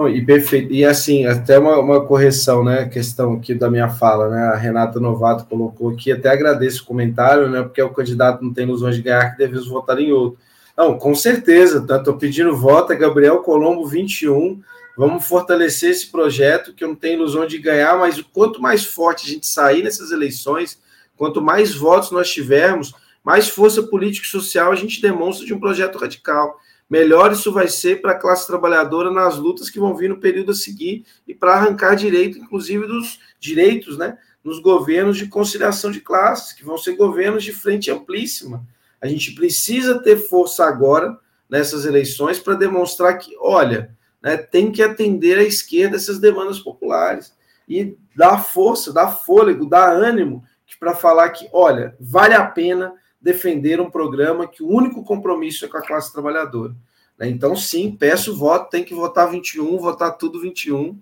E 0.07 0.25
perfeito. 0.25 0.73
E 0.73 0.85
assim, 0.85 1.27
até 1.27 1.59
uma, 1.59 1.77
uma 1.79 2.05
correção, 2.05 2.63
né? 2.63 2.89
Questão 2.89 3.33
aqui 3.33 3.53
da 3.53 3.69
minha 3.69 3.89
fala, 3.89 4.29
né? 4.29 4.43
A 4.49 4.55
Renata 4.55 5.01
Novato 5.01 5.47
colocou 5.47 5.91
aqui, 5.91 6.13
até 6.13 6.29
agradeço 6.29 6.83
o 6.83 6.87
comentário, 6.87 7.49
né? 7.49 7.63
Porque 7.63 7.83
o 7.83 7.93
candidato 7.93 8.45
não 8.45 8.53
tem 8.53 8.65
ilusões 8.65 8.95
de 8.95 9.03
ganhar, 9.03 9.33
que 9.33 9.39
devemos 9.39 9.67
votar 9.67 9.99
em 9.99 10.13
outro. 10.13 10.39
Não, 10.77 10.97
com 10.97 11.13
certeza, 11.17 11.85
tá? 11.85 11.97
Estou 11.97 12.17
pedindo 12.17 12.57
voto, 12.57 12.93
é 12.93 12.97
Gabriel 12.97 13.39
Colombo 13.39 13.85
21. 13.87 14.61
Vamos 14.97 15.27
fortalecer 15.27 15.91
esse 15.91 16.07
projeto, 16.07 16.73
que 16.73 16.85
eu 16.85 16.89
não 16.89 16.95
tenho 16.95 17.15
ilusão 17.15 17.45
de 17.47 17.59
ganhar, 17.59 17.99
mas 17.99 18.21
quanto 18.33 18.63
mais 18.63 18.85
forte 18.85 19.27
a 19.27 19.33
gente 19.33 19.49
sair 19.49 19.83
nessas 19.83 20.13
eleições, 20.13 20.79
quanto 21.17 21.43
mais 21.43 21.75
votos 21.75 22.13
nós 22.13 22.31
tivermos, 22.31 22.95
mais 23.25 23.49
força 23.49 23.83
política 23.83 24.27
e 24.27 24.31
social 24.31 24.71
a 24.71 24.77
gente 24.77 25.03
demonstra 25.03 25.45
de 25.45 25.53
um 25.53 25.59
projeto 25.59 25.99
radical 25.99 26.59
melhor 26.89 27.33
isso 27.33 27.53
vai 27.53 27.69
ser 27.69 28.01
para 28.01 28.13
a 28.13 28.19
classe 28.19 28.47
trabalhadora 28.47 29.11
nas 29.11 29.37
lutas 29.37 29.69
que 29.69 29.79
vão 29.79 29.95
vir 29.95 30.09
no 30.09 30.21
período 30.21 30.53
a 30.53 30.55
seguir 30.55 31.05
e 31.27 31.35
para 31.35 31.55
arrancar 31.55 31.95
direito, 31.95 32.39
inclusive 32.39 32.87
dos 32.87 33.21
direitos, 33.39 33.99
né, 33.99 34.17
nos 34.43 34.61
governos 34.61 35.17
de 35.17 35.29
conciliação 35.29 35.91
de 35.91 36.01
classes, 36.01 36.53
que 36.53 36.65
vão 36.65 36.79
ser 36.79 36.97
governos 36.97 37.45
de 37.45 37.53
frente 37.53 37.91
amplíssima. 37.91 38.67
A 39.01 39.07
gente 39.07 39.35
precisa 39.35 40.03
ter 40.03 40.17
força 40.17 40.65
agora 40.65 41.19
nessas 41.49 41.85
eleições 41.85 42.39
para 42.39 42.55
demonstrar 42.55 43.17
que, 43.19 43.37
olha, 43.41 43.97
né, 44.23 44.37
tem 44.37 44.73
que 44.73 44.83
atender 44.83 45.39
à 45.39 45.43
esquerda 45.43 45.97
essas 45.97 46.19
demandas 46.19 46.59
populares 46.59 47.33
e 47.69 47.97
dar 48.17 48.39
força, 48.39 48.93
dar 48.93 49.11
fôlego, 49.11 49.69
dar 49.69 49.93
ânimo 49.93 50.45
para 50.79 50.95
falar 50.95 51.31
que, 51.31 51.49
olha, 51.53 51.97
vale 51.99 52.35
a 52.35 52.45
pena 52.45 52.95
defender 53.21 53.81
um 53.81 53.91
programa 53.91 54.47
que 54.47 54.63
o 54.63 54.69
único 54.69 55.05
compromisso 55.05 55.65
é 55.65 55.69
com 55.69 55.77
a 55.77 55.87
classe 55.87 56.13
trabalhadora. 56.13 56.75
Né? 57.19 57.29
Então, 57.29 57.57
sim, 57.57 57.91
peço 57.91 58.37
voto, 58.37 58.71
tem 58.71 58.85
que 58.85 58.95
votar 58.95 59.31
21, 59.31 59.77
votar 59.79 60.17
tudo 60.17 60.41
21. 60.41 60.99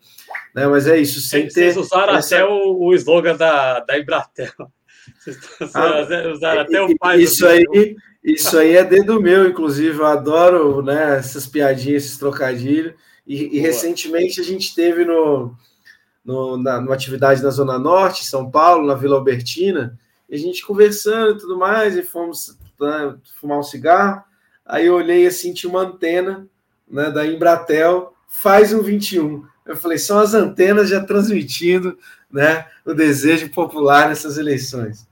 Né? 0.54 0.66
Mas 0.66 0.86
é 0.86 0.98
isso, 0.98 1.20
sem 1.20 1.42
ter. 1.42 1.72
Vocês 1.72 1.76
usaram 1.76 2.14
essa... 2.16 2.36
até 2.36 2.44
o, 2.44 2.78
o 2.78 2.94
slogan 2.94 3.36
da, 3.36 3.80
da 3.80 3.98
Embratel. 3.98 4.52
Vocês 5.24 5.74
ah, 5.74 6.32
usaram 6.32 6.60
até 6.62 6.80
o 6.82 6.96
pai 6.96 7.20
isso 7.20 7.46
aí, 7.46 7.96
isso 8.24 8.58
aí 8.58 8.76
é 8.76 8.84
dedo 8.84 9.20
meu, 9.20 9.48
inclusive. 9.48 9.98
Eu 9.98 10.06
adoro 10.06 10.82
né, 10.82 11.18
essas 11.18 11.46
piadinhas, 11.46 12.04
esses 12.04 12.18
trocadilhos. 12.18 12.94
E, 13.26 13.56
e 13.56 13.60
recentemente 13.60 14.40
a 14.40 14.44
gente 14.44 14.74
teve 14.74 15.04
no, 15.04 15.54
no, 16.24 16.56
na, 16.56 16.80
numa 16.80 16.94
atividade 16.94 17.42
na 17.42 17.50
Zona 17.50 17.78
Norte, 17.78 18.24
São 18.24 18.50
Paulo, 18.50 18.86
na 18.86 18.94
Vila 18.94 19.16
Albertina, 19.16 19.98
e 20.29 20.35
a 20.35 20.39
gente 20.39 20.64
conversando 20.64 21.37
e 21.37 21.39
tudo 21.39 21.57
mais, 21.57 21.97
e 21.97 22.03
fomos 22.03 22.59
né, 22.81 23.16
fumar 23.41 23.59
um 23.59 23.62
cigarro. 23.62 24.22
Aí 24.64 24.87
eu 24.87 24.95
olhei 24.95 25.27
assim, 25.27 25.55
tinha 25.55 25.70
uma 25.70 25.83
antena 25.83 26.47
né, 26.89 27.11
da 27.11 27.27
Embratel, 27.27 28.14
faz 28.29 28.72
um 28.72 28.83
21. 28.83 29.47
Eu 29.64 29.77
falei, 29.77 29.99
são 29.99 30.18
as 30.18 30.35
antenas 30.35 30.89
já 30.89 31.05
transmitindo 31.05 31.99
né, 32.31 32.66
o 32.85 32.95
desejo 32.95 33.51
popular 33.51 34.09
nessas 34.09 34.39
eleições. 34.39 35.09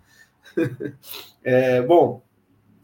é, 1.43 1.83
bom, 1.83 2.23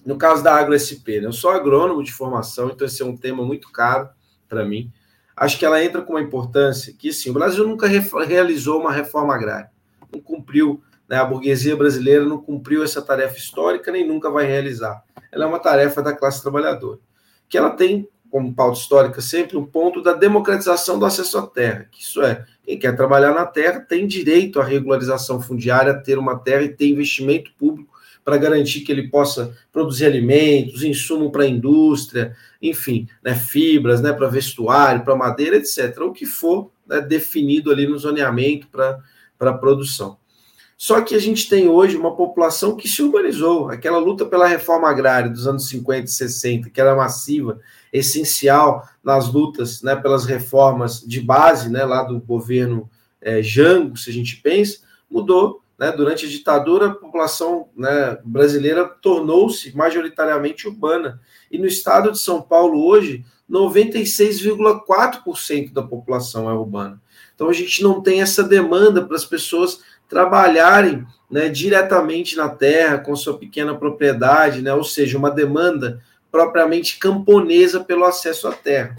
no 0.05 0.17
caso 0.17 0.43
da 0.43 0.55
AgroSP, 0.57 1.21
né, 1.21 1.27
eu 1.27 1.33
sou 1.33 1.51
agrônomo 1.51 2.03
de 2.03 2.13
formação, 2.13 2.71
então 2.71 2.87
esse 2.87 3.03
é 3.03 3.05
um 3.05 3.17
tema 3.17 3.45
muito 3.45 3.71
caro 3.71 4.09
para 4.49 4.65
mim. 4.65 4.93
Acho 5.37 5.59
que 5.59 5.65
ela 5.65 5.83
entra 5.83 6.03
com 6.03 6.13
uma 6.13 6.21
importância 6.21 6.93
que, 6.93 7.13
sim, 7.13 7.31
o 7.31 7.35
Brasil 7.35 7.67
nunca 7.67 7.87
realizou 8.27 8.81
uma 8.81 8.93
reforma 8.93 9.35
agrária, 9.35 9.71
não 10.13 10.21
cumpriu 10.21 10.83
né? 11.11 11.17
A 11.17 11.25
burguesia 11.25 11.75
brasileira 11.75 12.25
não 12.25 12.39
cumpriu 12.39 12.85
essa 12.85 13.03
tarefa 13.03 13.37
histórica 13.37 13.91
nem 13.91 14.07
nunca 14.07 14.31
vai 14.31 14.47
realizar. 14.47 15.03
Ela 15.33 15.45
é 15.45 15.49
uma 15.49 15.59
tarefa 15.59 16.01
da 16.01 16.15
classe 16.15 16.41
trabalhadora, 16.41 17.01
que 17.49 17.59
ela 17.59 17.71
tem 17.71 18.09
como 18.31 18.55
pauta 18.55 18.79
histórica 18.79 19.21
sempre 19.21 19.57
um 19.57 19.67
ponto 19.67 20.01
da 20.01 20.13
democratização 20.13 21.01
do 21.01 21.05
acesso 21.05 21.37
à 21.37 21.47
terra, 21.49 21.89
que 21.91 22.01
isso 22.01 22.23
é, 22.23 22.45
quem 22.63 22.79
quer 22.79 22.95
trabalhar 22.95 23.35
na 23.35 23.45
terra 23.45 23.81
tem 23.81 24.07
direito 24.07 24.61
à 24.61 24.65
regularização 24.65 25.41
fundiária, 25.41 25.95
ter 25.95 26.17
uma 26.17 26.39
terra 26.39 26.63
e 26.63 26.69
ter 26.69 26.87
investimento 26.87 27.51
público 27.59 27.91
para 28.25 28.37
garantir 28.37 28.83
que 28.83 28.93
ele 28.93 29.09
possa 29.09 29.53
produzir 29.73 30.05
alimentos, 30.05 30.85
insumo 30.85 31.33
para 31.33 31.43
a 31.43 31.49
indústria, 31.49 32.37
enfim, 32.63 33.09
né, 33.25 33.35
fibras, 33.35 34.01
né, 34.01 34.13
para 34.13 34.29
vestuário, 34.29 35.03
para 35.03 35.17
madeira, 35.17 35.57
etc. 35.57 35.99
O 36.03 36.13
que 36.13 36.27
for 36.27 36.71
né, 36.87 37.01
definido 37.01 37.73
ali 37.73 37.85
no 37.89 37.99
zoneamento 37.99 38.69
para 38.69 39.01
a 39.41 39.55
produção. 39.55 40.20
Só 40.81 41.01
que 41.03 41.15
a 41.15 41.19
gente 41.19 41.47
tem 41.47 41.69
hoje 41.69 41.95
uma 41.95 42.17
população 42.17 42.75
que 42.75 42.89
se 42.89 43.03
urbanizou. 43.03 43.69
Aquela 43.69 43.99
luta 43.99 44.25
pela 44.25 44.47
reforma 44.47 44.89
agrária 44.89 45.29
dos 45.29 45.47
anos 45.47 45.69
50 45.69 46.07
e 46.07 46.09
60, 46.09 46.71
que 46.71 46.81
era 46.81 46.97
massiva, 46.97 47.61
essencial 47.93 48.89
nas 49.05 49.31
lutas 49.31 49.83
né, 49.83 49.95
pelas 49.95 50.25
reformas 50.25 51.03
de 51.03 51.21
base 51.21 51.69
né, 51.69 51.85
lá 51.85 52.03
do 52.03 52.19
governo 52.19 52.89
é, 53.21 53.43
Jango, 53.43 53.99
se 53.99 54.09
a 54.09 54.13
gente 54.13 54.37
pensa, 54.37 54.79
mudou. 55.11 55.63
Né? 55.79 55.93
Durante 55.93 56.25
a 56.25 56.29
ditadura, 56.31 56.87
a 56.87 56.95
população 56.95 57.69
né, 57.77 58.17
brasileira 58.25 58.87
tornou-se 58.87 59.77
majoritariamente 59.77 60.67
urbana. 60.67 61.21
E 61.51 61.59
no 61.59 61.67
estado 61.67 62.11
de 62.11 62.19
São 62.19 62.41
Paulo, 62.41 62.83
hoje, 62.83 63.23
96,4% 63.51 65.75
da 65.75 65.83
população 65.83 66.49
é 66.49 66.55
urbana. 66.55 66.99
Então 67.35 67.51
a 67.51 67.53
gente 67.53 67.83
não 67.83 68.01
tem 68.01 68.23
essa 68.23 68.43
demanda 68.43 69.05
para 69.05 69.17
as 69.17 69.27
pessoas 69.27 69.83
trabalharem 70.11 71.07
né, 71.31 71.49
diretamente 71.49 72.37
na 72.37 72.49
terra, 72.49 72.99
com 72.99 73.15
sua 73.15 73.39
pequena 73.39 73.77
propriedade, 73.77 74.61
né, 74.61 74.75
ou 74.75 74.83
seja, 74.83 75.17
uma 75.17 75.31
demanda 75.31 76.03
propriamente 76.31 76.99
camponesa 76.99 77.79
pelo 77.79 78.05
acesso 78.05 78.49
à 78.49 78.53
terra. 78.53 78.97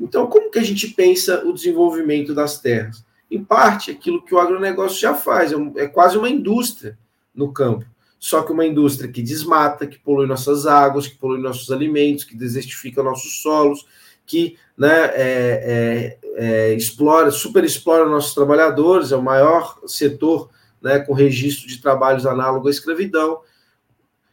Então, 0.00 0.28
como 0.28 0.50
que 0.50 0.60
a 0.60 0.64
gente 0.64 0.88
pensa 0.88 1.44
o 1.44 1.52
desenvolvimento 1.52 2.34
das 2.34 2.60
terras? 2.60 3.04
Em 3.28 3.42
parte, 3.42 3.90
aquilo 3.90 4.22
que 4.24 4.34
o 4.34 4.38
agronegócio 4.38 5.00
já 5.00 5.12
faz, 5.12 5.52
é, 5.52 5.56
é 5.76 5.88
quase 5.88 6.16
uma 6.16 6.28
indústria 6.28 6.96
no 7.34 7.52
campo. 7.52 7.84
Só 8.18 8.42
que 8.42 8.52
uma 8.52 8.64
indústria 8.64 9.10
que 9.10 9.20
desmata, 9.20 9.86
que 9.86 9.98
polui 9.98 10.26
nossas 10.26 10.66
águas, 10.66 11.08
que 11.08 11.16
polui 11.16 11.40
nossos 11.40 11.72
alimentos, 11.72 12.24
que 12.24 12.36
desertifica 12.36 13.02
nossos 13.02 13.42
solos, 13.42 13.84
que 14.32 14.56
né, 14.78 15.10
é, 15.12 15.12
é, 15.14 16.18
é, 16.36 16.74
explora, 16.74 17.30
super 17.30 17.62
explora 17.64 18.08
nossos 18.08 18.32
trabalhadores, 18.32 19.12
é 19.12 19.16
o 19.16 19.22
maior 19.22 19.78
setor 19.86 20.48
né, 20.80 21.00
com 21.00 21.12
registro 21.12 21.68
de 21.68 21.82
trabalhos 21.82 22.24
análogo 22.24 22.66
à 22.66 22.70
escravidão. 22.70 23.40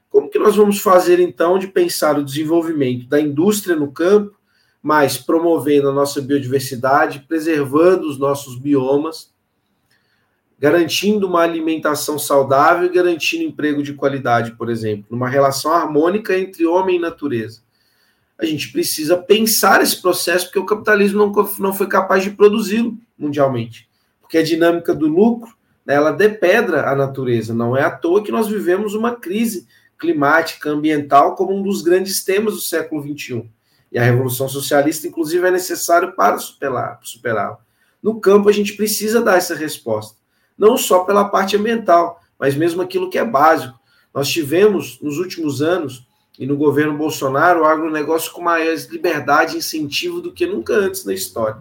Como 0.09 0.29
que 0.29 0.39
nós 0.39 0.55
vamos 0.55 0.79
fazer, 0.79 1.19
então, 1.19 1.59
de 1.59 1.67
pensar 1.67 2.17
o 2.17 2.23
desenvolvimento 2.23 3.09
da 3.09 3.19
indústria 3.19 3.75
no 3.75 3.91
campo, 3.91 4.39
mas 4.81 5.17
promovendo 5.17 5.89
a 5.89 5.93
nossa 5.93 6.21
biodiversidade, 6.21 7.25
preservando 7.27 8.07
os 8.07 8.17
nossos 8.17 8.57
biomas, 8.57 9.33
garantindo 10.57 11.27
uma 11.27 11.41
alimentação 11.41 12.17
saudável 12.17 12.85
e 12.85 12.93
garantindo 12.93 13.43
emprego 13.43 13.83
de 13.83 13.93
qualidade, 13.93 14.53
por 14.53 14.69
exemplo, 14.69 15.07
numa 15.09 15.27
relação 15.27 15.73
harmônica 15.73 16.39
entre 16.39 16.65
homem 16.65 16.95
e 16.95 16.99
natureza 16.99 17.67
a 18.39 18.45
gente 18.45 18.71
precisa 18.71 19.17
pensar 19.17 19.81
esse 19.81 20.01
processo, 20.01 20.45
porque 20.45 20.59
o 20.59 20.65
capitalismo 20.65 21.19
não, 21.19 21.49
não 21.59 21.73
foi 21.73 21.87
capaz 21.87 22.23
de 22.23 22.31
produzi-lo 22.31 22.97
mundialmente. 23.17 23.89
Porque 24.21 24.37
a 24.37 24.43
dinâmica 24.43 24.95
do 24.95 25.07
lucro, 25.07 25.53
né, 25.85 25.95
ela 25.95 26.11
depedra 26.11 26.89
a 26.89 26.95
natureza. 26.95 27.53
Não 27.53 27.75
é 27.75 27.83
à 27.83 27.91
toa 27.91 28.23
que 28.23 28.31
nós 28.31 28.47
vivemos 28.47 28.95
uma 28.95 29.15
crise 29.15 29.67
climática, 29.97 30.69
ambiental, 30.69 31.35
como 31.35 31.53
um 31.53 31.61
dos 31.61 31.81
grandes 31.81 32.23
temas 32.23 32.53
do 32.53 32.61
século 32.61 33.03
XXI. 33.03 33.43
E 33.91 33.99
a 33.99 34.03
Revolução 34.03 34.47
Socialista, 34.47 35.05
inclusive, 35.05 35.45
é 35.45 35.51
necessário 35.51 36.13
para 36.15 36.37
superá-la. 36.37 37.59
No 38.01 38.21
campo, 38.21 38.47
a 38.47 38.53
gente 38.53 38.73
precisa 38.73 39.21
dar 39.21 39.37
essa 39.37 39.53
resposta. 39.53 40.17
Não 40.57 40.77
só 40.77 41.03
pela 41.03 41.25
parte 41.25 41.57
ambiental, 41.57 42.21
mas 42.39 42.55
mesmo 42.55 42.81
aquilo 42.81 43.09
que 43.09 43.17
é 43.17 43.25
básico. 43.25 43.77
Nós 44.13 44.29
tivemos, 44.29 44.97
nos 45.01 45.17
últimos 45.17 45.61
anos, 45.61 46.07
e 46.39 46.45
no 46.45 46.55
governo 46.55 46.97
Bolsonaro, 46.97 47.61
o 47.61 47.65
agronegócio 47.65 48.31
com 48.31 48.39
mais 48.39 48.85
liberdade 48.85 49.55
e 49.55 49.57
incentivo 49.57 50.21
do 50.21 50.31
que 50.31 50.47
nunca 50.47 50.73
antes 50.73 51.03
na 51.03 51.13
história. 51.13 51.57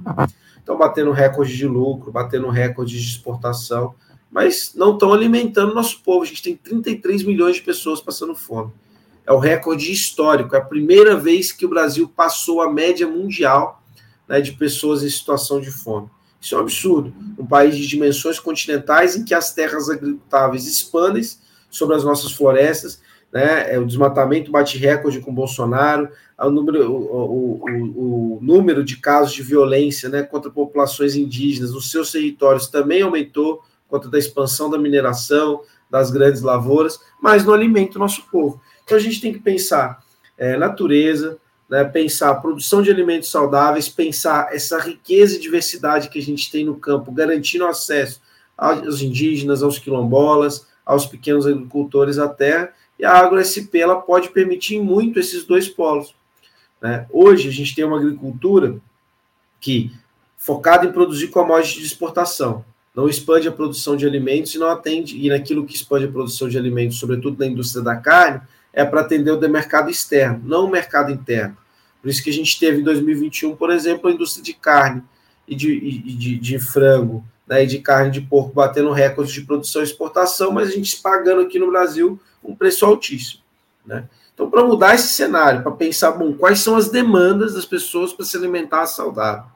Estão 0.56 0.78
batendo 0.78 1.10
recorde 1.10 1.56
de 1.56 1.66
lucro, 1.66 2.12
batendo 2.12 2.48
recorde 2.48 2.92
de 2.96 3.04
exportação, 3.04 3.96
mas 4.30 4.72
não 4.76 4.92
estão 4.92 5.12
alimentando 5.12 5.74
nosso 5.74 6.00
povo. 6.04 6.22
A 6.22 6.26
gente 6.26 6.44
tem 6.44 6.54
33 6.54 7.24
milhões 7.24 7.56
de 7.56 7.62
pessoas 7.62 8.00
passando 8.00 8.36
fome. 8.36 8.70
É 9.26 9.32
o 9.32 9.38
recorde 9.40 9.90
histórico. 9.90 10.54
É 10.54 10.58
a 10.58 10.64
primeira 10.64 11.16
vez 11.16 11.50
que 11.50 11.66
o 11.66 11.68
Brasil 11.68 12.08
passou 12.08 12.62
a 12.62 12.72
média 12.72 13.06
mundial 13.06 13.82
né, 14.28 14.40
de 14.40 14.52
pessoas 14.52 15.02
em 15.02 15.10
situação 15.10 15.60
de 15.60 15.72
fome. 15.72 16.08
Isso 16.40 16.54
é 16.54 16.58
um 16.58 16.60
absurdo. 16.60 17.12
Um 17.36 17.44
país 17.44 17.76
de 17.76 17.84
dimensões 17.84 18.38
continentais 18.38 19.16
em 19.16 19.24
que 19.24 19.34
as 19.34 19.52
terras 19.52 19.90
agricultáveis 19.90 20.68
expandem 20.68 21.24
sobre 21.68 21.96
as 21.96 22.04
nossas 22.04 22.30
florestas, 22.30 23.00
né? 23.32 23.74
É, 23.74 23.78
o 23.78 23.86
desmatamento 23.86 24.50
bate 24.50 24.78
recorde 24.78 25.20
com 25.20 25.34
Bolsonaro, 25.34 26.08
o 26.38 26.50
número, 26.50 26.90
o, 26.90 27.60
o, 27.60 28.36
o, 28.36 28.38
número 28.40 28.84
de 28.84 28.96
casos 28.96 29.34
de 29.34 29.42
violência 29.42 30.08
né, 30.08 30.22
contra 30.22 30.50
populações 30.50 31.16
indígenas 31.16 31.72
nos 31.72 31.90
seus 31.90 32.12
territórios 32.12 32.68
também 32.68 33.02
aumentou, 33.02 33.62
contra 33.88 34.08
da 34.10 34.18
expansão 34.18 34.70
da 34.70 34.78
mineração, 34.78 35.62
das 35.90 36.10
grandes 36.10 36.42
lavouras, 36.42 37.00
mas 37.20 37.44
não 37.44 37.54
alimenta 37.54 37.96
o 37.96 38.00
nosso 38.00 38.22
povo. 38.30 38.60
Então 38.84 38.96
a 38.96 39.00
gente 39.00 39.20
tem 39.20 39.32
que 39.32 39.38
pensar 39.38 40.02
é, 40.36 40.56
natureza, 40.56 41.38
né, 41.68 41.84
pensar 41.84 42.34
produção 42.36 42.82
de 42.82 42.90
alimentos 42.90 43.30
saudáveis, 43.30 43.88
pensar 43.88 44.54
essa 44.54 44.78
riqueza 44.78 45.36
e 45.36 45.40
diversidade 45.40 46.08
que 46.08 46.18
a 46.18 46.22
gente 46.22 46.50
tem 46.50 46.64
no 46.64 46.76
campo, 46.76 47.12
garantindo 47.12 47.66
acesso 47.66 48.20
aos 48.56 49.00
indígenas, 49.02 49.62
aos 49.62 49.78
quilombolas, 49.78 50.66
aos 50.84 51.06
pequenos 51.06 51.46
agricultores 51.46 52.18
à 52.18 52.28
terra, 52.28 52.72
e 52.98 53.04
a 53.04 53.12
AgroSP 53.12 53.80
ela 53.80 53.96
pode 53.96 54.30
permitir 54.30 54.80
muito 54.80 55.18
esses 55.20 55.44
dois 55.44 55.68
polos. 55.68 56.14
Né? 56.80 57.06
Hoje 57.10 57.48
a 57.48 57.52
gente 57.52 57.74
tem 57.74 57.84
uma 57.84 57.98
agricultura 57.98 58.78
que 59.60 59.92
focada 60.36 60.86
em 60.86 60.92
produzir 60.92 61.28
commodities 61.28 61.80
de 61.80 61.86
exportação, 61.86 62.64
não 62.94 63.08
expande 63.08 63.46
a 63.46 63.52
produção 63.52 63.96
de 63.96 64.06
alimentos 64.06 64.54
e 64.54 64.58
não 64.58 64.68
atende, 64.68 65.16
e 65.16 65.28
naquilo 65.28 65.64
que 65.64 65.74
expande 65.74 66.06
a 66.06 66.10
produção 66.10 66.48
de 66.48 66.58
alimentos, 66.58 66.98
sobretudo 66.98 67.38
na 67.38 67.46
indústria 67.46 67.82
da 67.82 67.96
carne, 67.96 68.40
é 68.72 68.84
para 68.84 69.00
atender 69.00 69.30
o 69.30 69.48
mercado 69.48 69.90
externo, 69.90 70.40
não 70.44 70.64
o 70.64 70.70
mercado 70.70 71.12
interno. 71.12 71.56
Por 72.00 72.08
isso 72.08 72.22
que 72.22 72.30
a 72.30 72.32
gente 72.32 72.58
teve 72.58 72.80
em 72.80 72.84
2021, 72.84 73.56
por 73.56 73.70
exemplo, 73.70 74.08
a 74.08 74.12
indústria 74.12 74.42
de 74.42 74.52
carne 74.52 75.02
e 75.46 75.54
de, 75.54 75.72
e 75.72 76.12
de, 76.12 76.38
de 76.38 76.58
frango 76.58 77.24
né, 77.46 77.64
e 77.64 77.66
de 77.66 77.78
carne 77.78 78.10
de 78.10 78.20
porco 78.20 78.52
batendo 78.52 78.92
recordes 78.92 79.32
de 79.32 79.42
produção 79.42 79.82
e 79.82 79.84
exportação, 79.84 80.52
mas 80.52 80.68
a 80.68 80.72
gente 80.72 81.00
pagando 81.00 81.40
aqui 81.40 81.58
no 81.58 81.70
Brasil 81.70 82.20
um 82.42 82.54
preço 82.54 82.84
altíssimo. 82.84 83.42
Né? 83.84 84.08
Então, 84.34 84.50
para 84.50 84.64
mudar 84.64 84.94
esse 84.94 85.08
cenário, 85.08 85.62
para 85.62 85.72
pensar, 85.72 86.12
bom, 86.12 86.32
quais 86.32 86.60
são 86.60 86.76
as 86.76 86.88
demandas 86.88 87.54
das 87.54 87.64
pessoas 87.64 88.12
para 88.12 88.24
se 88.24 88.36
alimentar 88.36 88.86
saudável? 88.86 89.50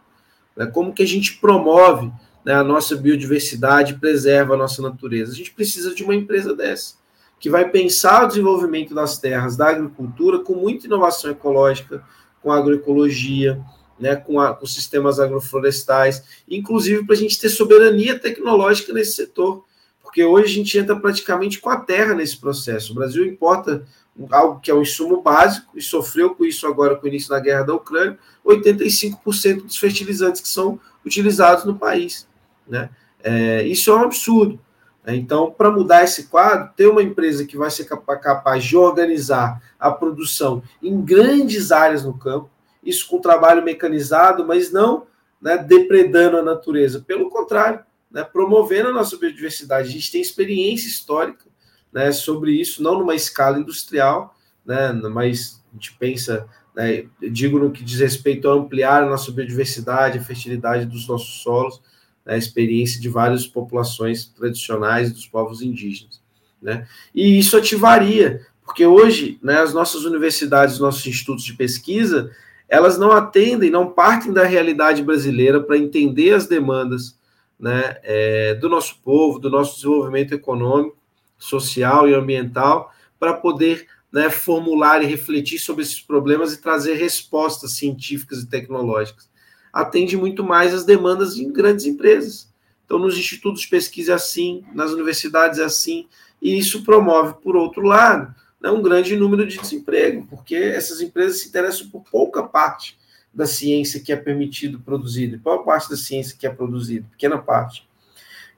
Né? 0.56 0.66
Como 0.66 0.92
que 0.92 1.02
a 1.02 1.06
gente 1.06 1.36
promove 1.38 2.10
né, 2.44 2.54
a 2.54 2.64
nossa 2.64 2.96
biodiversidade, 2.96 3.94
preserva 3.94 4.54
a 4.54 4.56
nossa 4.56 4.82
natureza? 4.82 5.32
A 5.32 5.36
gente 5.36 5.52
precisa 5.52 5.94
de 5.94 6.02
uma 6.02 6.14
empresa 6.14 6.54
dessa 6.54 7.00
que 7.42 7.50
vai 7.50 7.68
pensar 7.68 8.22
o 8.22 8.28
desenvolvimento 8.28 8.94
das 8.94 9.18
terras, 9.18 9.56
da 9.56 9.68
agricultura, 9.68 10.38
com 10.38 10.54
muita 10.54 10.86
inovação 10.86 11.28
ecológica, 11.28 12.00
com 12.40 12.52
agroecologia, 12.52 13.60
né, 13.98 14.14
com, 14.14 14.38
a, 14.38 14.54
com 14.54 14.64
sistemas 14.64 15.18
agroflorestais, 15.18 16.22
inclusive 16.48 17.04
para 17.04 17.16
a 17.16 17.18
gente 17.18 17.40
ter 17.40 17.48
soberania 17.48 18.16
tecnológica 18.16 18.92
nesse 18.92 19.14
setor, 19.14 19.64
porque 20.12 20.22
hoje 20.22 20.44
a 20.44 20.54
gente 20.56 20.76
entra 20.76 20.94
praticamente 20.94 21.58
com 21.58 21.70
a 21.70 21.78
terra 21.78 22.12
nesse 22.12 22.36
processo. 22.36 22.92
O 22.92 22.94
Brasil 22.94 23.24
importa 23.24 23.82
algo 24.30 24.60
que 24.60 24.70
é 24.70 24.74
um 24.74 24.82
insumo 24.82 25.22
básico 25.22 25.72
e 25.74 25.80
sofreu 25.80 26.34
com 26.34 26.44
isso 26.44 26.66
agora 26.66 26.96
com 26.96 27.06
o 27.06 27.08
início 27.08 27.30
da 27.30 27.40
guerra 27.40 27.62
da 27.62 27.74
Ucrânia, 27.74 28.18
85% 28.44 29.62
dos 29.62 29.78
fertilizantes 29.78 30.42
que 30.42 30.48
são 30.48 30.78
utilizados 31.02 31.64
no 31.64 31.78
país. 31.78 32.28
Né? 32.68 32.90
É, 33.24 33.62
isso 33.62 33.90
é 33.90 33.94
um 33.94 34.00
absurdo. 34.00 34.60
Então, 35.06 35.50
para 35.50 35.70
mudar 35.70 36.04
esse 36.04 36.24
quadro, 36.24 36.68
ter 36.76 36.88
uma 36.88 37.02
empresa 37.02 37.46
que 37.46 37.56
vai 37.56 37.70
ser 37.70 37.86
capaz 37.86 38.62
de 38.62 38.76
organizar 38.76 39.62
a 39.80 39.90
produção 39.90 40.62
em 40.82 41.00
grandes 41.00 41.72
áreas 41.72 42.04
no 42.04 42.18
campo, 42.18 42.50
isso 42.84 43.08
com 43.08 43.18
trabalho 43.18 43.64
mecanizado, 43.64 44.46
mas 44.46 44.70
não 44.70 45.06
né, 45.40 45.56
depredando 45.56 46.36
a 46.36 46.42
natureza. 46.42 47.00
Pelo 47.00 47.30
contrário, 47.30 47.80
né, 48.12 48.22
promovendo 48.22 48.90
a 48.90 48.92
nossa 48.92 49.16
biodiversidade. 49.16 49.88
A 49.88 49.92
gente 49.92 50.12
tem 50.12 50.20
experiência 50.20 50.88
histórica 50.88 51.46
né, 51.92 52.12
sobre 52.12 52.52
isso, 52.52 52.82
não 52.82 52.98
numa 52.98 53.14
escala 53.14 53.58
industrial, 53.58 54.36
né, 54.64 54.92
mas 54.92 55.62
a 55.70 55.74
gente 55.74 55.96
pensa, 55.98 56.46
né, 56.74 57.06
digo 57.30 57.58
no 57.58 57.70
que 57.70 57.82
diz 57.82 57.98
respeito 57.98 58.48
a 58.48 58.54
ampliar 58.54 59.02
a 59.02 59.08
nossa 59.08 59.32
biodiversidade, 59.32 60.18
a 60.18 60.22
fertilidade 60.22 60.86
dos 60.86 61.08
nossos 61.08 61.42
solos, 61.42 61.80
né, 62.24 62.34
a 62.34 62.38
experiência 62.38 63.00
de 63.00 63.08
várias 63.08 63.46
populações 63.46 64.26
tradicionais 64.26 65.12
dos 65.12 65.26
povos 65.26 65.62
indígenas. 65.62 66.20
Né? 66.60 66.86
E 67.14 67.38
isso 67.38 67.56
ativaria, 67.56 68.46
porque 68.64 68.86
hoje 68.86 69.38
né, 69.42 69.58
as 69.58 69.74
nossas 69.74 70.04
universidades, 70.04 70.78
nossos 70.78 71.04
institutos 71.06 71.44
de 71.44 71.54
pesquisa, 71.54 72.30
elas 72.68 72.96
não 72.96 73.10
atendem, 73.10 73.70
não 73.70 73.90
partem 73.90 74.32
da 74.32 74.44
realidade 74.44 75.02
brasileira 75.02 75.60
para 75.60 75.76
entender 75.76 76.32
as 76.32 76.46
demandas 76.46 77.20
né, 77.58 77.96
é, 78.02 78.54
do 78.54 78.68
nosso 78.68 79.00
povo, 79.02 79.38
do 79.38 79.50
nosso 79.50 79.76
desenvolvimento 79.76 80.32
econômico, 80.32 80.96
social 81.38 82.08
e 82.08 82.14
ambiental, 82.14 82.92
para 83.18 83.34
poder 83.34 83.86
né, 84.12 84.30
formular 84.30 85.02
e 85.02 85.06
refletir 85.06 85.58
sobre 85.58 85.82
esses 85.82 86.00
problemas 86.00 86.52
e 86.52 86.60
trazer 86.60 86.94
respostas 86.94 87.76
científicas 87.76 88.40
e 88.40 88.48
tecnológicas 88.48 89.32
atende 89.72 90.16
muito 90.16 90.44
mais 90.44 90.74
as 90.74 90.84
demandas 90.84 91.36
em 91.36 91.50
grandes 91.50 91.86
empresas. 91.86 92.52
Então, 92.84 92.98
nos 92.98 93.16
institutos 93.16 93.62
de 93.62 93.68
pesquisa 93.68 94.12
é 94.12 94.14
assim, 94.14 94.62
nas 94.74 94.90
universidades 94.90 95.58
é 95.58 95.64
assim, 95.64 96.06
e 96.42 96.58
isso 96.58 96.84
promove, 96.84 97.34
por 97.42 97.56
outro 97.56 97.82
lado, 97.82 98.34
né, 98.60 98.70
um 98.70 98.82
grande 98.82 99.16
número 99.16 99.46
de 99.46 99.58
desemprego, 99.58 100.26
porque 100.28 100.54
essas 100.54 101.00
empresas 101.00 101.40
se 101.40 101.48
interessam 101.48 101.88
por 101.88 102.02
pouca 102.10 102.42
parte 102.42 102.98
da 103.34 103.46
ciência 103.46 104.00
que 104.00 104.12
é 104.12 104.16
permitido 104.16 104.80
produzir, 104.80 105.40
qual 105.42 105.64
parte 105.64 105.88
da 105.88 105.96
ciência 105.96 106.36
que 106.38 106.46
é 106.46 106.50
produzida, 106.50 107.06
pequena 107.10 107.38
parte. 107.38 107.88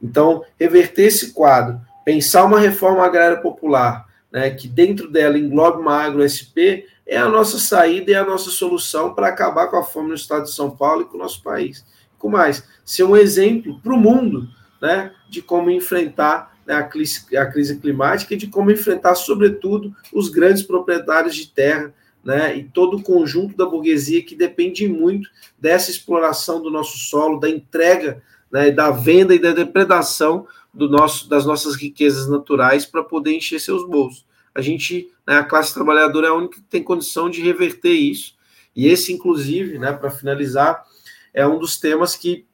Então, 0.03 0.45
reverter 0.59 1.05
esse 1.05 1.33
quadro, 1.33 1.81
pensar 2.05 2.45
uma 2.45 2.59
reforma 2.59 3.05
agrária 3.05 3.41
popular, 3.41 4.09
né, 4.33 4.51
que 4.51 4.67
dentro 4.67 5.11
dela 5.11 5.39
englobe 5.39 5.81
uma 5.81 6.03
agro-SP, 6.03 6.87
é 7.07 7.17
a 7.17 7.29
nossa 7.29 7.59
saída 7.59 8.11
e 8.11 8.15
a 8.15 8.25
nossa 8.25 8.51
solução 8.51 9.15
para 9.15 9.29
acabar 9.29 9.69
com 9.69 9.77
a 9.77 9.85
fome 9.85 10.09
no 10.09 10.15
estado 10.15 10.45
de 10.45 10.53
São 10.53 10.71
Paulo 10.71 11.03
e 11.03 11.05
com 11.05 11.17
o 11.17 11.21
nosso 11.21 11.43
país. 11.43 11.85
Com 12.19 12.31
mais, 12.31 12.65
ser 12.85 13.05
um 13.05 13.17
exemplo 13.17 13.79
para 13.81 13.95
o 13.95 13.99
mundo 13.99 14.49
né, 14.81 15.13
de 15.29 15.41
como 15.41 15.71
enfrentar 15.71 16.57
né, 16.67 16.75
a, 16.75 16.83
crise, 16.83 17.37
a 17.37 17.47
crise 17.47 17.79
climática 17.79 18.35
e 18.35 18.37
de 18.37 18.47
como 18.47 18.71
enfrentar, 18.71 19.15
sobretudo, 19.15 19.95
os 20.13 20.29
grandes 20.29 20.63
proprietários 20.63 21.35
de 21.37 21.47
terra 21.49 21.93
né, 22.25 22.57
e 22.57 22.65
todo 22.65 22.97
o 22.97 23.03
conjunto 23.03 23.57
da 23.57 23.67
burguesia 23.67 24.23
que 24.23 24.35
depende 24.35 24.89
muito 24.89 25.29
dessa 25.59 25.91
exploração 25.91 26.63
do 26.63 26.71
nosso 26.71 26.97
solo, 26.97 27.39
da 27.39 27.51
entrega, 27.51 28.23
né, 28.51 28.71
da 28.71 28.91
venda 28.91 29.35
e 29.35 29.39
da 29.39 29.53
depredação 29.53 30.47
do 30.73 30.89
nosso, 30.89 31.29
das 31.29 31.45
nossas 31.45 31.77
riquezas 31.77 32.29
naturais 32.29 32.87
para 32.87 33.05
poder 33.05 33.33
encher 33.33 33.61
seus 33.61 33.87
bolsos. 33.87 34.25
A 34.55 34.61
gente, 34.61 35.13
né, 35.27 35.39
a 35.39 35.45
classe 35.45 35.75
trabalhadora 35.75 36.29
é 36.29 36.31
a 36.31 36.35
única 36.35 36.57
que 36.57 36.63
tem 36.63 36.83
condição 36.83 37.29
de 37.29 37.43
reverter 37.43 37.93
isso. 37.93 38.35
E 38.75 38.87
esse, 38.87 39.13
inclusive, 39.13 39.79
né, 39.79 39.93
para 39.93 40.11
finalizar, 40.11 40.85
é 41.33 41.47
um 41.47 41.59
dos 41.59 41.79
temas 41.79 42.17
que, 42.17 42.47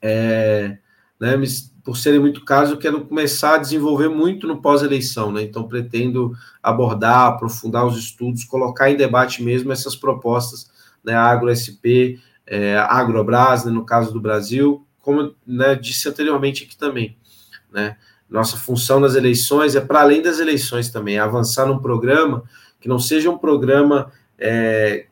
é, 0.00 0.78
né, 1.20 1.36
por 1.84 1.96
serem 1.96 2.20
muito 2.20 2.44
caros, 2.44 2.70
eu 2.70 2.78
quero 2.78 3.04
começar 3.04 3.56
a 3.56 3.58
desenvolver 3.58 4.08
muito 4.08 4.46
no 4.46 4.60
pós-eleição. 4.62 5.32
Né? 5.32 5.42
Então, 5.42 5.64
pretendo 5.64 6.32
abordar, 6.62 7.28
aprofundar 7.28 7.86
os 7.86 7.98
estudos, 7.98 8.44
colocar 8.44 8.90
em 8.90 8.96
debate 8.96 9.42
mesmo 9.42 9.72
essas 9.72 9.96
propostas, 9.96 10.70
né, 11.02 11.14
AgroSP, 11.14 12.20
é, 12.46 12.76
Agrobras, 12.76 13.64
né, 13.64 13.72
no 13.72 13.84
caso 13.84 14.12
do 14.12 14.20
Brasil, 14.20 14.86
como 15.00 15.34
né, 15.46 15.74
disse 15.74 16.08
anteriormente 16.08 16.64
aqui 16.64 16.76
também, 16.76 17.16
né? 17.72 17.96
Nossa 18.30 18.56
função 18.56 18.98
nas 18.98 19.14
eleições 19.14 19.74
é 19.74 19.80
para 19.80 20.00
além 20.00 20.22
das 20.22 20.38
eleições 20.38 20.88
também, 20.88 21.16
é 21.16 21.18
avançar 21.18 21.66
num 21.66 21.78
programa 21.78 22.44
que 22.80 22.88
não 22.88 22.98
seja 22.98 23.28
um 23.28 23.36
programa 23.36 24.10
é, 24.38 25.06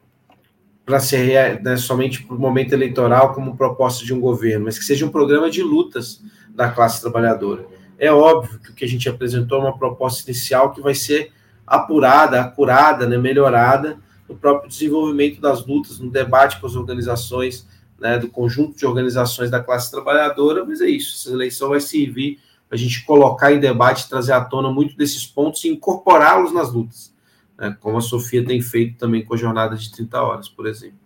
para 0.87 0.99
ser 1.01 1.61
né, 1.63 1.77
somente 1.77 2.23
para 2.23 2.35
o 2.35 2.41
momento 2.41 2.73
eleitoral 2.73 3.35
como 3.35 3.57
proposta 3.57 4.05
de 4.05 4.15
um 4.15 4.21
governo, 4.21 4.65
mas 4.65 4.79
que 4.79 4.85
seja 4.85 5.05
um 5.05 5.11
programa 5.11 5.51
de 5.51 5.63
lutas 5.63 6.23
da 6.61 6.71
classe 6.71 7.01
trabalhadora. 7.01 7.67
É 7.99 8.13
óbvio 8.13 8.59
que 8.59 8.71
o 8.71 8.75
que 8.75 8.85
a 8.85 8.89
gente 8.89 9.09
apresentou 9.09 9.59
é 9.59 9.63
uma 9.63 9.79
proposta 9.79 10.31
inicial 10.31 10.73
que 10.73 10.81
vai 10.83 10.95
ser 10.95 11.33
apurada, 11.67 12.39
acurada, 12.39 13.07
né, 13.07 13.17
melhorada 13.17 13.99
no 14.29 14.37
próprio 14.37 14.69
desenvolvimento 14.69 15.41
das 15.41 15.67
lutas, 15.67 15.99
no 15.99 16.11
debate 16.11 16.61
com 16.61 16.67
as 16.67 16.77
organizações 16.77 17.67
né, 17.99 18.19
do 18.19 18.29
conjunto 18.29 18.77
de 18.77 18.85
organizações 18.85 19.51
da 19.51 19.59
classe 19.59 19.91
trabalhadora, 19.91 20.63
mas 20.67 20.83
é 20.83 20.89
isso, 20.89 21.17
essa 21.17 21.35
eleição 21.35 21.71
vai 21.71 21.81
servir 21.81 22.39
para 22.69 22.77
a 22.77 22.79
gente 22.79 23.07
colocar 23.07 23.51
em 23.53 23.59
debate, 23.59 24.07
trazer 24.07 24.33
à 24.33 24.45
tona 24.45 24.71
muito 24.71 24.95
desses 24.99 25.27
pontos 25.27 25.65
e 25.65 25.69
incorporá-los 25.69 26.53
nas 26.53 26.71
lutas. 26.71 27.11
né, 27.59 27.75
como 27.81 27.97
a 27.97 28.03
Sofia 28.03 28.45
tem 28.45 28.61
feito 28.61 28.99
também 28.99 29.25
com 29.25 29.33
a 29.33 29.39
jornada 29.39 29.77
de 29.77 29.91
30 29.91 30.23
horas, 30.23 30.49
por 30.49 30.67
exemplo. 30.67 31.00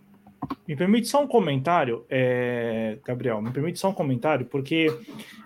Me 0.67 0.77
permite 0.77 1.09
só 1.09 1.23
um 1.23 1.27
comentário, 1.27 2.05
é, 2.09 2.99
Gabriel, 3.05 3.41
me 3.43 3.51
permite 3.51 3.79
só 3.79 3.91
um 3.91 3.95
comentário, 3.95 4.47
porque 4.47 4.87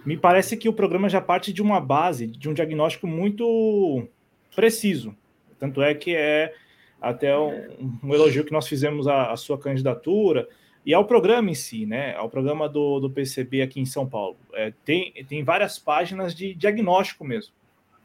me 0.05 0.17
parece 0.17 0.57
que 0.57 0.69
o 0.69 0.73
programa 0.73 1.09
já 1.09 1.21
parte 1.21 1.53
de 1.53 1.61
uma 1.61 1.81
base, 1.81 2.27
de 2.27 2.49
um 2.49 2.55
diagnóstico 2.55 3.07
muito 3.07 4.07
preciso. 4.55 5.15
Tanto 5.59 5.83
é 5.83 5.95
que 5.95 6.15
é 6.15 6.55
até 7.01 7.37
um, 7.37 7.99
um 8.03 8.15
elogio 8.15 8.45
que 8.45 8.53
nós 8.53 8.67
fizemos 8.67 9.07
à, 9.07 9.33
à, 9.33 9.37
sua 9.37 9.59
candidatura 9.59 10.49
e 10.85 10.95
ao 10.95 11.05
programa 11.05 11.51
em 11.51 11.55
si, 11.55 11.87
né? 11.87 12.15
Ao 12.15 12.29
programa 12.29 12.69
do, 12.69 13.01
do 13.01 13.11
PCB 13.11 13.63
aqui 13.63 13.81
em 13.81 13.87
São 13.87 14.07
Paulo. 14.09 14.37
É, 14.55 14.73
tem, 14.85 15.13
tem 15.29 15.45
várias 15.45 15.79
páginas 15.79 16.35
de 16.35 16.55
diagnóstico 16.55 17.25
mesmo, 17.25 17.53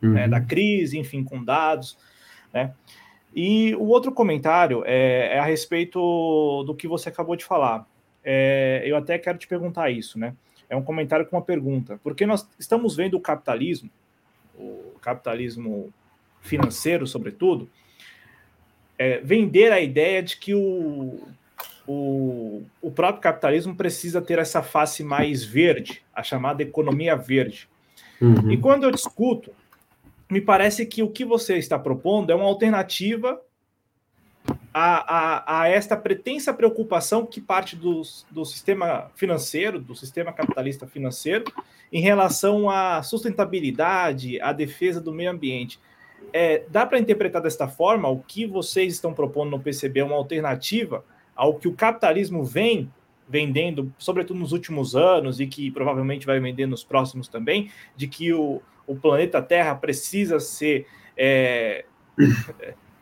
né? 0.02 0.08
uhum. 0.08 0.14
né? 0.16 0.28
da 0.28 0.42
crise, 0.42 0.98
enfim, 0.98 1.24
com 1.24 1.44
dados, 1.44 1.98
né? 2.54 2.74
E 3.36 3.76
o 3.76 3.86
outro 3.86 4.12
comentário 4.12 4.84
é, 4.86 5.36
é 5.36 5.40
a 5.40 5.46
respeito 5.46 6.64
do 6.66 6.76
que 6.76 6.88
você 6.88 7.10
acabou 7.10 7.36
de 7.36 7.44
falar. 7.44 7.88
É, 8.24 8.84
eu 8.86 8.96
até 8.96 9.18
quero 9.18 9.38
te 9.38 9.48
perguntar 9.48 9.90
isso, 9.90 10.20
né? 10.20 10.36
É 10.70 10.76
um 10.76 10.84
comentário 10.84 11.26
com 11.26 11.36
uma 11.36 11.42
pergunta. 11.42 12.00
Porque 12.04 12.26
nós 12.26 12.48
estamos 12.60 12.96
vendo 12.96 13.16
o 13.16 13.22
capitalismo, 13.22 13.90
o 14.56 14.96
capitalismo 15.02 15.92
financeiro, 16.42 17.08
sobretudo, 17.08 17.70
é, 18.98 19.18
vender 19.20 19.72
a 19.72 19.80
ideia 19.80 20.22
de 20.22 20.38
que 20.38 20.54
o, 20.54 21.20
o, 21.88 22.64
o 22.82 22.92
próprio 22.92 23.22
capitalismo 23.22 23.76
precisa 23.76 24.22
ter 24.22 24.38
essa 24.40 24.62
face 24.62 25.04
mais 25.04 25.44
verde, 25.44 26.04
a 26.14 26.22
chamada 26.22 26.62
economia 26.62 27.16
verde. 27.16 27.68
Uhum. 28.22 28.52
E 28.52 28.58
quando 28.58 28.84
eu 28.84 28.92
discuto 28.92 29.52
me 30.34 30.42
parece 30.42 30.84
que 30.88 31.04
o 31.04 31.10
que 31.12 31.24
você 31.24 31.58
está 31.58 31.78
propondo 31.78 32.32
é 32.32 32.36
uma 32.36 32.46
alternativa 32.46 33.40
a, 34.74 35.16
a, 35.54 35.62
a 35.62 35.68
esta 35.70 35.96
pretensa 35.96 36.52
preocupação 36.52 37.24
que 37.24 37.40
parte 37.40 37.76
do, 37.76 38.02
do 38.32 38.44
sistema 38.44 39.12
financeiro, 39.16 39.80
do 39.80 39.96
sistema 39.96 40.34
capitalista 40.34 40.88
financeiro, 40.88 41.46
em 41.92 42.02
relação 42.02 42.68
à 42.68 43.04
sustentabilidade, 43.04 44.42
à 44.42 44.52
defesa 44.52 45.00
do 45.00 45.14
meio 45.14 45.30
ambiente. 45.30 45.80
É, 46.34 46.64
dá 46.68 46.84
para 46.84 46.98
interpretar 46.98 47.40
desta 47.40 47.68
forma 47.68 48.10
o 48.10 48.18
que 48.18 48.48
vocês 48.48 48.94
estão 48.94 49.14
propondo 49.14 49.52
no 49.52 49.60
PCB 49.60 50.00
é 50.00 50.04
uma 50.04 50.16
alternativa 50.16 51.06
ao 51.36 51.60
que 51.60 51.68
o 51.68 51.74
capitalismo 51.74 52.44
vem 52.44 52.92
vendendo, 53.30 53.94
sobretudo 54.00 54.40
nos 54.40 54.52
últimos 54.52 54.96
anos, 54.96 55.40
e 55.40 55.46
que 55.46 55.70
provavelmente 55.70 56.26
vai 56.26 56.40
vender 56.40 56.66
nos 56.66 56.84
próximos 56.84 57.28
também, 57.28 57.70
de 57.96 58.08
que 58.08 58.34
o, 58.34 58.62
o 58.88 58.96
planeta 58.96 59.42
Terra 59.42 59.76
precisa 59.76 60.40
ser 60.40 60.88
é, 61.18 61.86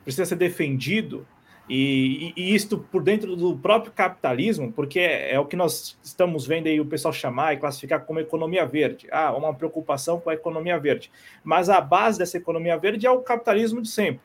precisa 0.03 0.25
ser 0.25 0.35
defendido 0.35 1.25
e, 1.73 2.33
e, 2.35 2.53
isto 2.53 2.77
por 2.77 3.01
dentro 3.01 3.33
do 3.33 3.57
próprio 3.57 3.93
capitalismo, 3.93 4.73
porque 4.73 4.99
é, 4.99 5.35
é, 5.35 5.39
o 5.39 5.45
que 5.45 5.55
nós 5.55 5.97
estamos 6.03 6.45
vendo 6.45 6.67
aí 6.67 6.81
o 6.81 6.85
pessoal 6.85 7.13
chamar 7.13 7.53
e 7.53 7.57
classificar 7.57 8.03
como 8.03 8.19
economia 8.19 8.65
verde. 8.65 9.07
Ah, 9.09 9.31
uma 9.33 9.53
preocupação 9.53 10.19
com 10.19 10.29
a 10.29 10.33
economia 10.33 10.77
verde. 10.77 11.09
Mas 11.43 11.69
a 11.69 11.79
base 11.79 12.19
dessa 12.19 12.35
economia 12.35 12.77
verde 12.77 13.07
é 13.07 13.11
o 13.11 13.21
capitalismo 13.21 13.81
de 13.81 13.87
sempre. 13.87 14.19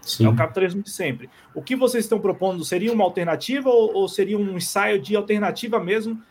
Sim. 0.00 0.24
É 0.24 0.28
o 0.30 0.34
capitalismo 0.34 0.82
de 0.82 0.90
sempre. 0.90 1.28
O 1.54 1.60
que 1.60 1.76
vocês 1.76 2.04
estão 2.04 2.18
propondo 2.18 2.64
seria 2.64 2.90
uma 2.90 3.04
alternativa 3.04 3.68
ou, 3.68 3.94
ou 3.94 4.08
seria 4.08 4.38
um 4.38 4.56
ensaio 4.56 4.98
de 4.98 5.14
alternativa 5.14 5.78
mesmo 5.78 6.22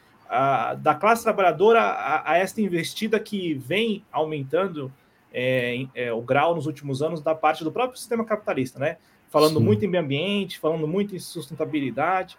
da 0.79 0.93
classe 0.93 1.23
trabalhadora 1.23 1.81
a, 1.81 2.33
a, 2.33 2.37
esta 2.37 2.61
investida 2.61 3.19
que 3.19 3.55
vem 3.55 4.03
aumentando 4.11 4.91
é, 5.33 5.85
é, 5.95 6.13
o 6.13 6.21
grau 6.21 6.55
nos 6.55 6.67
últimos 6.67 7.01
anos 7.01 7.21
da 7.21 7.33
parte 7.33 7.63
do 7.63 7.71
próprio 7.71 7.97
sistema 7.97 8.23
capitalista, 8.23 8.79
né? 8.79 8.97
Falando 9.31 9.57
Sim. 9.59 9.65
muito 9.65 9.85
em 9.85 9.87
meio 9.87 10.03
ambiente, 10.03 10.59
falando 10.59 10.87
muito 10.87 11.15
em 11.15 11.19
sustentabilidade. 11.19 12.37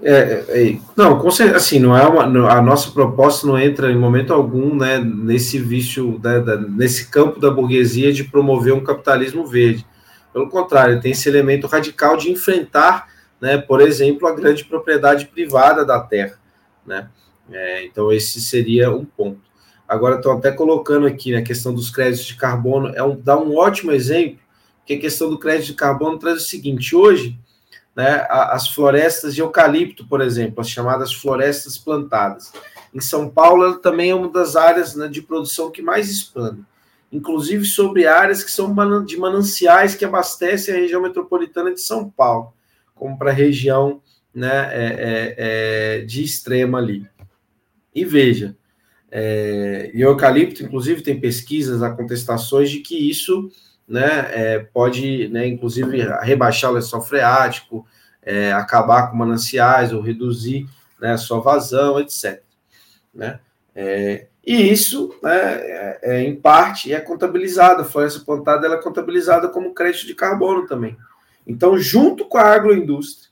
É, 0.00 0.44
é, 0.48 0.68
é 0.68 0.78
não, 0.96 1.20
assim, 1.54 1.78
não 1.78 1.96
é 1.96 2.06
uma, 2.06 2.50
a 2.50 2.62
nossa 2.62 2.90
proposta 2.90 3.46
não 3.46 3.58
entra 3.58 3.90
em 3.90 3.98
momento 3.98 4.32
algum, 4.32 4.74
né, 4.76 4.98
nesse 4.98 5.58
vício, 5.58 6.20
né, 6.22 6.40
da, 6.40 6.56
nesse 6.56 7.08
campo 7.08 7.38
da 7.38 7.50
burguesia 7.50 8.12
de 8.12 8.24
promover 8.24 8.74
um 8.74 8.82
capitalismo 8.82 9.46
verde. 9.46 9.86
Pelo 10.32 10.48
contrário, 10.48 11.00
tem 11.00 11.12
esse 11.12 11.28
elemento 11.28 11.68
radical 11.68 12.16
de 12.16 12.30
enfrentar, 12.30 13.08
né, 13.40 13.58
por 13.58 13.80
exemplo, 13.80 14.26
a 14.26 14.34
grande 14.34 14.64
propriedade 14.64 15.26
privada 15.26 15.84
da 15.84 16.00
terra 16.00 16.43
né? 16.86 17.08
É, 17.50 17.84
então, 17.84 18.12
esse 18.12 18.40
seria 18.40 18.90
um 18.90 19.04
ponto. 19.04 19.40
Agora, 19.86 20.16
estou 20.16 20.32
até 20.32 20.50
colocando 20.50 21.06
aqui 21.06 21.30
na 21.30 21.38
né, 21.38 21.44
questão 21.44 21.74
dos 21.74 21.90
créditos 21.90 22.26
de 22.26 22.36
carbono, 22.36 22.88
é 22.94 23.02
um, 23.02 23.20
dá 23.20 23.38
um 23.38 23.56
ótimo 23.56 23.92
exemplo, 23.92 24.38
que 24.86 24.94
a 24.94 25.00
questão 25.00 25.30
do 25.30 25.38
crédito 25.38 25.66
de 25.66 25.74
carbono 25.74 26.18
traz 26.18 26.38
o 26.38 26.46
seguinte: 26.46 26.96
hoje, 26.96 27.38
né, 27.94 28.26
as 28.28 28.68
florestas 28.68 29.34
de 29.34 29.40
eucalipto, 29.40 30.06
por 30.06 30.20
exemplo, 30.20 30.60
as 30.60 30.68
chamadas 30.68 31.12
florestas 31.12 31.76
plantadas, 31.76 32.52
em 32.94 33.00
São 33.00 33.28
Paulo, 33.28 33.76
também 33.76 34.10
é 34.10 34.14
uma 34.14 34.28
das 34.28 34.56
áreas 34.56 34.94
né, 34.94 35.08
de 35.08 35.20
produção 35.20 35.70
que 35.70 35.82
mais 35.82 36.10
expande, 36.10 36.62
inclusive 37.12 37.64
sobre 37.64 38.06
áreas 38.06 38.42
que 38.42 38.50
são 38.50 38.74
de 39.04 39.16
mananciais 39.16 39.94
que 39.94 40.04
abastecem 40.04 40.74
a 40.74 40.78
região 40.78 41.02
metropolitana 41.02 41.72
de 41.72 41.80
São 41.80 42.08
Paulo, 42.08 42.52
como 42.94 43.18
para 43.18 43.30
a 43.30 43.34
região 43.34 44.00
né, 44.34 44.68
é, 44.72 44.84
é, 44.84 45.34
é, 45.36 46.04
de 46.04 46.22
extrema 46.22 46.78
ali. 46.78 47.06
E 47.94 48.04
veja, 48.04 48.56
é, 49.10 49.90
e 49.94 50.04
o 50.04 50.08
eucalipto, 50.08 50.62
inclusive, 50.62 51.02
tem 51.02 51.20
pesquisas, 51.20 51.82
há 51.82 51.90
contestações 51.90 52.70
de 52.70 52.80
que 52.80 53.08
isso 53.08 53.50
né, 53.86 54.28
é, 54.32 54.58
pode, 54.58 55.28
né, 55.28 55.46
inclusive, 55.46 56.02
rebaixar 56.22 56.70
o 56.70 56.74
lençol 56.74 57.00
freático, 57.00 57.86
acabar 58.56 59.10
com 59.10 59.18
mananciais 59.18 59.92
ou 59.92 60.00
reduzir 60.00 60.66
né, 60.98 61.12
a 61.12 61.18
sua 61.18 61.40
vazão, 61.40 62.00
etc. 62.00 62.42
Né? 63.14 63.38
É, 63.74 64.26
e 64.46 64.70
isso, 64.70 65.14
né, 65.22 65.36
é, 65.36 65.98
é, 66.02 66.22
em 66.22 66.34
parte, 66.34 66.92
é 66.92 67.00
contabilizado. 67.00 67.82
A 67.82 67.84
floresta 67.84 68.20
plantada 68.20 68.66
ela 68.66 68.76
é 68.76 68.82
contabilizada 68.82 69.48
como 69.48 69.74
crédito 69.74 70.06
de 70.06 70.14
carbono 70.14 70.66
também. 70.66 70.96
Então, 71.46 71.78
junto 71.78 72.24
com 72.26 72.38
a 72.38 72.42
agroindústria, 72.42 73.23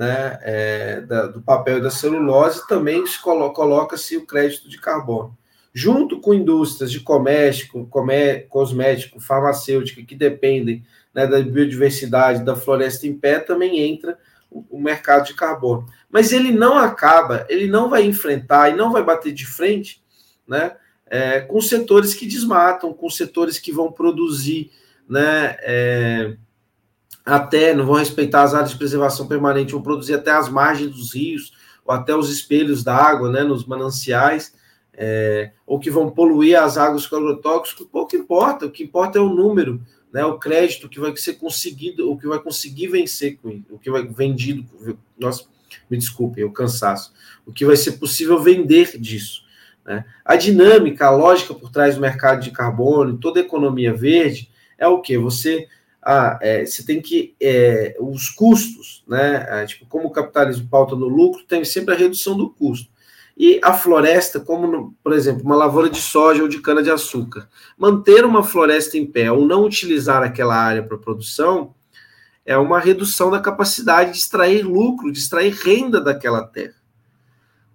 né, 0.00 0.38
é, 0.40 1.00
da, 1.02 1.26
do 1.26 1.42
papel 1.42 1.76
e 1.76 1.82
da 1.82 1.90
celulose, 1.90 2.66
também 2.66 3.06
se 3.06 3.20
coloca-se 3.20 4.16
o 4.16 4.24
crédito 4.24 4.66
de 4.66 4.80
carbono. 4.80 5.36
Junto 5.74 6.22
com 6.22 6.32
indústrias 6.32 6.90
de 6.90 7.00
comércio, 7.00 7.86
comé, 7.90 8.38
cosmético, 8.48 9.20
farmacêutica, 9.20 10.02
que 10.02 10.14
dependem 10.14 10.82
né, 11.12 11.26
da 11.26 11.42
biodiversidade, 11.42 12.42
da 12.42 12.56
floresta 12.56 13.06
em 13.06 13.12
pé, 13.12 13.40
também 13.40 13.78
entra 13.78 14.18
o, 14.50 14.64
o 14.70 14.80
mercado 14.80 15.26
de 15.26 15.34
carbono. 15.34 15.86
Mas 16.08 16.32
ele 16.32 16.50
não 16.50 16.78
acaba, 16.78 17.44
ele 17.50 17.66
não 17.66 17.90
vai 17.90 18.02
enfrentar 18.02 18.70
e 18.70 18.76
não 18.76 18.90
vai 18.90 19.04
bater 19.04 19.34
de 19.34 19.46
frente 19.46 20.02
né, 20.48 20.76
é, 21.10 21.40
com 21.40 21.60
setores 21.60 22.14
que 22.14 22.24
desmatam, 22.24 22.94
com 22.94 23.10
setores 23.10 23.58
que 23.58 23.70
vão 23.70 23.92
produzir 23.92 24.70
né, 25.06 25.58
é, 25.60 26.36
até, 27.30 27.72
não 27.72 27.86
vão 27.86 27.94
respeitar 27.94 28.42
as 28.42 28.54
áreas 28.54 28.70
de 28.70 28.76
preservação 28.76 29.28
permanente, 29.28 29.72
vão 29.72 29.80
produzir 29.80 30.14
até 30.14 30.32
as 30.32 30.48
margens 30.48 30.90
dos 30.90 31.14
rios, 31.14 31.52
ou 31.84 31.94
até 31.94 32.14
os 32.14 32.28
espelhos 32.28 32.82
d'água, 32.82 33.30
né, 33.30 33.44
nos 33.44 33.64
mananciais, 33.64 34.52
é, 34.92 35.52
ou 35.64 35.78
que 35.78 35.90
vão 35.90 36.10
poluir 36.10 36.60
as 36.60 36.76
águas 36.76 37.06
com 37.06 37.14
agrotóxicos, 37.14 37.86
pouco 37.86 38.16
importa, 38.16 38.66
o 38.66 38.70
que 38.70 38.82
importa 38.82 39.18
é 39.18 39.22
o 39.22 39.28
número, 39.28 39.80
né, 40.12 40.24
o 40.24 40.38
crédito 40.38 40.88
que 40.88 40.98
vai 40.98 41.16
ser 41.16 41.34
conseguido, 41.34 42.10
o 42.10 42.18
que 42.18 42.26
vai 42.26 42.40
conseguir 42.40 42.88
vencer 42.88 43.38
com 43.40 43.62
o 43.70 43.78
que 43.78 43.90
vai 43.92 44.04
vendido, 44.04 44.66
nossa, 45.16 45.44
me 45.88 45.96
desculpem, 45.96 46.42
o 46.42 46.50
cansaço, 46.50 47.12
o 47.46 47.52
que 47.52 47.64
vai 47.64 47.76
ser 47.76 47.92
possível 47.92 48.40
vender 48.42 48.98
disso. 48.98 49.44
Né? 49.86 50.04
A 50.24 50.34
dinâmica, 50.34 51.06
a 51.06 51.10
lógica 51.10 51.54
por 51.54 51.70
trás 51.70 51.94
do 51.94 52.00
mercado 52.00 52.42
de 52.42 52.50
carbono, 52.50 53.18
toda 53.18 53.38
a 53.38 53.44
economia 53.44 53.94
verde, 53.94 54.50
é 54.76 54.88
o 54.88 55.00
que? 55.00 55.16
Você 55.16 55.68
ah, 56.02 56.38
é, 56.40 56.64
você 56.64 56.84
tem 56.84 57.00
que 57.00 57.34
é, 57.40 57.96
os 58.00 58.30
custos, 58.30 59.04
né? 59.06 59.46
É, 59.48 59.66
tipo, 59.66 59.86
como 59.86 60.08
o 60.08 60.10
capitalismo 60.10 60.68
pauta 60.68 60.96
no 60.96 61.06
lucro, 61.06 61.44
tem 61.44 61.64
sempre 61.64 61.94
a 61.94 61.98
redução 61.98 62.36
do 62.36 62.50
custo. 62.50 62.90
E 63.36 63.60
a 63.62 63.72
floresta, 63.72 64.40
como, 64.40 64.94
por 65.02 65.12
exemplo, 65.12 65.44
uma 65.44 65.56
lavoura 65.56 65.88
de 65.88 66.00
soja 66.00 66.42
ou 66.42 66.48
de 66.48 66.60
cana-de-açúcar, 66.60 67.48
manter 67.76 68.24
uma 68.24 68.42
floresta 68.42 68.98
em 68.98 69.06
pé 69.06 69.30
ou 69.32 69.46
não 69.46 69.64
utilizar 69.64 70.22
aquela 70.22 70.54
área 70.54 70.82
para 70.82 70.98
produção 70.98 71.74
é 72.44 72.56
uma 72.56 72.78
redução 72.78 73.30
da 73.30 73.40
capacidade 73.40 74.12
de 74.12 74.18
extrair 74.18 74.62
lucro, 74.62 75.12
de 75.12 75.18
extrair 75.18 75.54
renda 75.54 76.00
daquela 76.00 76.42
terra. 76.42 76.74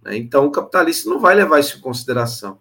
Né? 0.04 0.18
Então, 0.18 0.46
o 0.46 0.52
capitalista 0.52 1.10
não 1.10 1.20
vai 1.20 1.34
levar 1.34 1.60
isso 1.60 1.78
em 1.78 1.82
consideração. 1.82 2.60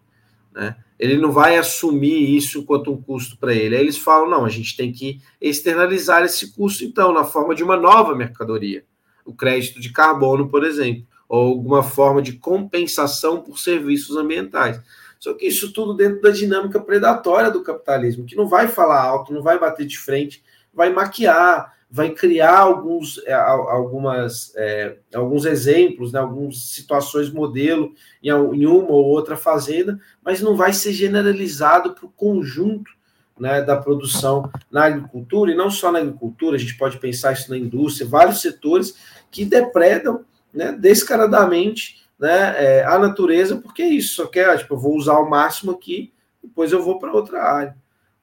Né? 0.54 0.76
Ele 0.98 1.16
não 1.16 1.32
vai 1.32 1.56
assumir 1.56 2.36
isso 2.36 2.64
quanto 2.64 2.92
um 2.92 3.00
custo 3.00 3.36
para 3.36 3.52
ele. 3.52 3.76
Aí 3.76 3.82
eles 3.82 3.98
falam: 3.98 4.28
não, 4.28 4.44
a 4.44 4.48
gente 4.48 4.76
tem 4.76 4.92
que 4.92 5.20
externalizar 5.40 6.22
esse 6.22 6.52
custo, 6.54 6.84
então, 6.84 7.12
na 7.12 7.24
forma 7.24 7.54
de 7.54 7.62
uma 7.62 7.76
nova 7.76 8.14
mercadoria, 8.14 8.84
o 9.24 9.34
crédito 9.34 9.80
de 9.80 9.90
carbono, 9.90 10.48
por 10.48 10.64
exemplo, 10.64 11.06
ou 11.28 11.48
alguma 11.48 11.82
forma 11.82 12.22
de 12.22 12.34
compensação 12.34 13.40
por 13.40 13.58
serviços 13.58 14.16
ambientais. 14.16 14.80
Só 15.18 15.32
que 15.32 15.46
isso 15.46 15.72
tudo 15.72 15.94
dentro 15.94 16.20
da 16.20 16.30
dinâmica 16.30 16.78
predatória 16.78 17.50
do 17.50 17.62
capitalismo, 17.62 18.26
que 18.26 18.36
não 18.36 18.46
vai 18.46 18.68
falar 18.68 19.02
alto, 19.02 19.32
não 19.32 19.42
vai 19.42 19.58
bater 19.58 19.86
de 19.86 19.98
frente 19.98 20.42
vai 20.74 20.92
maquiar, 20.92 21.72
vai 21.94 22.10
criar 22.10 22.58
alguns, 22.58 23.18
é, 23.24 23.32
algumas, 23.32 24.52
é, 24.56 24.96
alguns 25.14 25.44
exemplos, 25.44 26.12
né, 26.12 26.18
algumas 26.18 26.70
situações 26.70 27.30
modelo 27.30 27.94
em, 28.20 28.32
uma 28.32 28.90
ou 28.90 29.04
outra 29.04 29.36
fazenda, 29.36 30.00
mas 30.20 30.40
não 30.40 30.56
vai 30.56 30.72
ser 30.72 30.92
generalizado 30.92 31.94
para 31.94 32.04
o 32.04 32.10
conjunto 32.10 32.90
né, 33.38 33.62
da 33.62 33.76
produção 33.76 34.50
na 34.68 34.86
agricultura, 34.86 35.52
e 35.52 35.54
não 35.54 35.70
só 35.70 35.92
na 35.92 36.00
agricultura, 36.00 36.56
a 36.56 36.58
gente 36.58 36.76
pode 36.76 36.98
pensar 36.98 37.32
isso 37.32 37.48
na 37.48 37.56
indústria, 37.56 38.08
vários 38.08 38.40
setores 38.40 38.96
que 39.30 39.44
depredam 39.44 40.24
né, 40.52 40.72
descaradamente 40.72 42.02
né, 42.18 42.56
é, 42.58 42.84
a 42.84 42.98
natureza, 42.98 43.58
porque 43.58 43.82
é 43.82 43.88
isso, 43.88 44.16
só 44.16 44.26
quer, 44.26 44.58
tipo, 44.58 44.74
eu 44.74 44.78
vou 44.78 44.96
usar 44.96 45.20
o 45.20 45.30
máximo 45.30 45.70
aqui, 45.70 46.12
depois 46.42 46.72
eu 46.72 46.82
vou 46.82 46.98
para 46.98 47.12
outra 47.12 47.40
área. 47.40 47.76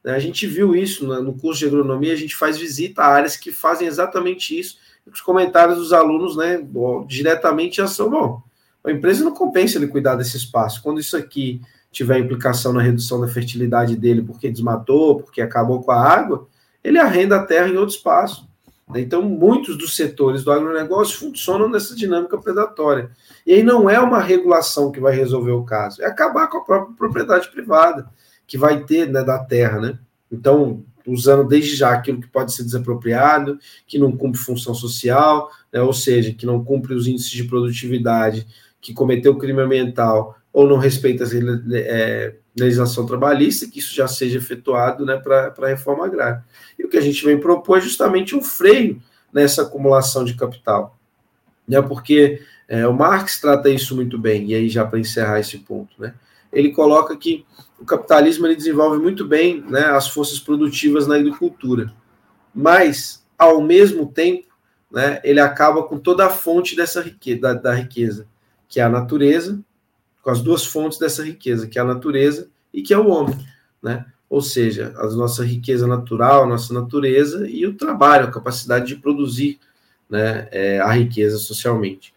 A 0.04 0.18
gente 0.18 0.46
viu 0.46 0.74
isso 0.74 1.06
no 1.06 1.34
curso 1.34 1.60
de 1.60 1.66
agronomia, 1.66 2.12
a 2.12 2.16
gente 2.16 2.34
faz 2.34 2.58
visita 2.58 3.02
a 3.02 3.06
áreas 3.06 3.36
que 3.36 3.52
fazem 3.52 3.86
exatamente 3.86 4.58
isso, 4.58 4.78
os 5.06 5.20
comentários 5.20 5.78
dos 5.78 5.92
alunos, 5.92 6.36
né, 6.36 6.64
diretamente 7.06 7.76
já 7.76 7.86
são, 7.86 8.10
bom, 8.10 8.42
a 8.84 8.90
empresa 8.90 9.24
não 9.24 9.32
compensa 9.32 9.78
ele 9.78 9.86
cuidar 9.86 10.16
desse 10.16 10.36
espaço, 10.36 10.82
quando 10.82 11.00
isso 11.00 11.16
aqui 11.16 11.60
tiver 11.92 12.18
implicação 12.18 12.72
na 12.72 12.82
redução 12.82 13.20
da 13.20 13.28
fertilidade 13.28 13.96
dele 13.96 14.22
porque 14.22 14.50
desmatou, 14.50 15.16
porque 15.16 15.40
acabou 15.40 15.82
com 15.82 15.92
a 15.92 16.02
água, 16.02 16.48
ele 16.82 16.98
arrenda 16.98 17.36
a 17.36 17.46
terra 17.46 17.68
em 17.68 17.76
outro 17.76 17.94
espaço. 17.94 18.48
Então, 18.94 19.22
muitos 19.22 19.78
dos 19.78 19.94
setores 19.94 20.42
do 20.42 20.50
agronegócio 20.50 21.18
funcionam 21.18 21.68
nessa 21.68 21.94
dinâmica 21.94 22.36
predatória. 22.36 23.10
E 23.46 23.54
aí 23.54 23.62
não 23.62 23.88
é 23.88 23.98
uma 24.00 24.20
regulação 24.20 24.90
que 24.90 25.00
vai 25.00 25.14
resolver 25.14 25.52
o 25.52 25.64
caso, 25.64 26.02
é 26.02 26.06
acabar 26.06 26.48
com 26.48 26.58
a 26.58 26.64
própria 26.64 26.96
propriedade 26.96 27.48
privada 27.50 28.08
que 28.52 28.58
vai 28.58 28.84
ter 28.84 29.08
né, 29.08 29.24
da 29.24 29.38
terra, 29.38 29.80
né? 29.80 29.98
Então, 30.30 30.84
usando 31.06 31.48
desde 31.48 31.74
já 31.74 31.90
aquilo 31.90 32.20
que 32.20 32.28
pode 32.28 32.52
ser 32.52 32.62
desapropriado, 32.64 33.58
que 33.86 33.98
não 33.98 34.14
cumpre 34.14 34.38
função 34.38 34.74
social, 34.74 35.50
né, 35.72 35.80
ou 35.80 35.94
seja, 35.94 36.34
que 36.34 36.44
não 36.44 36.62
cumpre 36.62 36.92
os 36.92 37.06
índices 37.06 37.30
de 37.30 37.44
produtividade, 37.44 38.46
que 38.78 38.92
cometeu 38.92 39.38
crime 39.38 39.62
ambiental 39.62 40.36
ou 40.52 40.68
não 40.68 40.76
respeita 40.76 41.24
a 41.24 41.28
é, 41.72 42.34
legislação 42.54 43.06
trabalhista, 43.06 43.66
que 43.66 43.78
isso 43.78 43.94
já 43.94 44.06
seja 44.06 44.36
efetuado 44.36 45.06
né, 45.06 45.16
para 45.16 45.54
a 45.56 45.68
reforma 45.68 46.04
agrária. 46.04 46.44
E 46.78 46.84
o 46.84 46.90
que 46.90 46.98
a 46.98 47.02
gente 47.02 47.24
vem 47.24 47.40
propor 47.40 47.78
é 47.78 47.80
justamente 47.80 48.36
um 48.36 48.42
freio 48.42 49.00
nessa 49.32 49.62
acumulação 49.62 50.26
de 50.26 50.34
capital. 50.34 50.98
Né, 51.66 51.80
porque 51.80 52.42
é, 52.68 52.86
o 52.86 52.92
Marx 52.92 53.40
trata 53.40 53.70
isso 53.70 53.96
muito 53.96 54.18
bem, 54.18 54.50
e 54.50 54.54
aí 54.54 54.68
já 54.68 54.84
para 54.84 54.98
encerrar 54.98 55.40
esse 55.40 55.56
ponto, 55.56 55.98
né, 55.98 56.12
ele 56.52 56.70
coloca 56.70 57.16
que 57.16 57.44
o 57.78 57.84
capitalismo 57.84 58.46
ele 58.46 58.56
desenvolve 58.56 58.98
muito 58.98 59.26
bem 59.26 59.60
né, 59.62 59.86
as 59.86 60.08
forças 60.08 60.38
produtivas 60.38 61.06
na 61.06 61.16
agricultura, 61.16 61.92
mas, 62.54 63.26
ao 63.38 63.60
mesmo 63.60 64.06
tempo, 64.06 64.46
né, 64.90 65.20
ele 65.24 65.40
acaba 65.40 65.82
com 65.82 65.98
toda 65.98 66.26
a 66.26 66.30
fonte 66.30 66.76
dessa 66.76 67.00
riqueza, 67.00 67.40
da, 67.40 67.54
da 67.54 67.74
riqueza, 67.74 68.26
que 68.68 68.78
é 68.78 68.82
a 68.82 68.88
natureza, 68.88 69.58
com 70.22 70.30
as 70.30 70.40
duas 70.40 70.64
fontes 70.64 70.98
dessa 70.98 71.24
riqueza, 71.24 71.66
que 71.66 71.78
é 71.78 71.82
a 71.82 71.84
natureza 71.84 72.48
e 72.72 72.82
que 72.82 72.94
é 72.94 72.98
o 72.98 73.08
homem, 73.08 73.36
né? 73.82 74.06
Ou 74.30 74.40
seja, 74.40 74.94
a 74.96 75.06
nossa 75.08 75.44
riqueza 75.44 75.86
natural, 75.86 76.44
a 76.44 76.46
nossa 76.46 76.72
natureza 76.72 77.46
e 77.48 77.66
o 77.66 77.74
trabalho, 77.74 78.26
a 78.26 78.30
capacidade 78.30 78.86
de 78.86 78.96
produzir 78.96 79.58
né, 80.08 80.48
é, 80.50 80.78
a 80.80 80.90
riqueza 80.90 81.36
socialmente. 81.36 82.11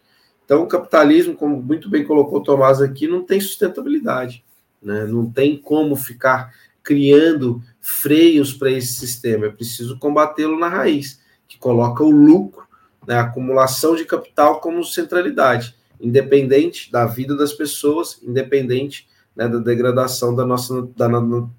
Então, 0.46 0.62
o 0.62 0.66
capitalismo, 0.66 1.34
como 1.34 1.60
muito 1.60 1.90
bem 1.90 2.04
colocou 2.04 2.38
o 2.38 2.42
Tomás 2.42 2.80
aqui, 2.80 3.06
não 3.06 3.22
tem 3.22 3.38
sustentabilidade, 3.38 4.42
né? 4.80 5.04
não 5.04 5.30
tem 5.30 5.58
como 5.58 5.94
ficar 5.94 6.54
criando 6.82 7.60
freios 7.80 8.54
para 8.54 8.70
esse 8.70 8.94
sistema, 8.94 9.46
é 9.46 9.50
preciso 9.50 9.98
combatê-lo 9.98 10.58
na 10.58 10.68
raiz, 10.68 11.20
que 11.46 11.58
coloca 11.58 12.02
o 12.02 12.10
lucro, 12.10 12.64
né, 13.06 13.16
a 13.16 13.22
acumulação 13.22 13.94
de 13.96 14.04
capital 14.04 14.60
como 14.60 14.84
centralidade 14.84 15.76
independente 16.00 16.90
da 16.90 17.06
vida 17.06 17.36
das 17.36 17.52
pessoas, 17.52 18.20
independente 18.22 19.08
né, 19.34 19.48
da 19.48 19.58
degradação 19.58 20.34
da 20.34 20.46
nossa 20.46 20.82
da, 20.96 21.08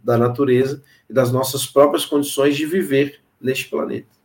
da 0.04 0.18
natureza 0.18 0.82
e 1.10 1.14
das 1.14 1.32
nossas 1.32 1.66
próprias 1.66 2.06
condições 2.06 2.56
de 2.56 2.66
viver 2.66 3.20
neste 3.40 3.70
planeta. 3.70 4.17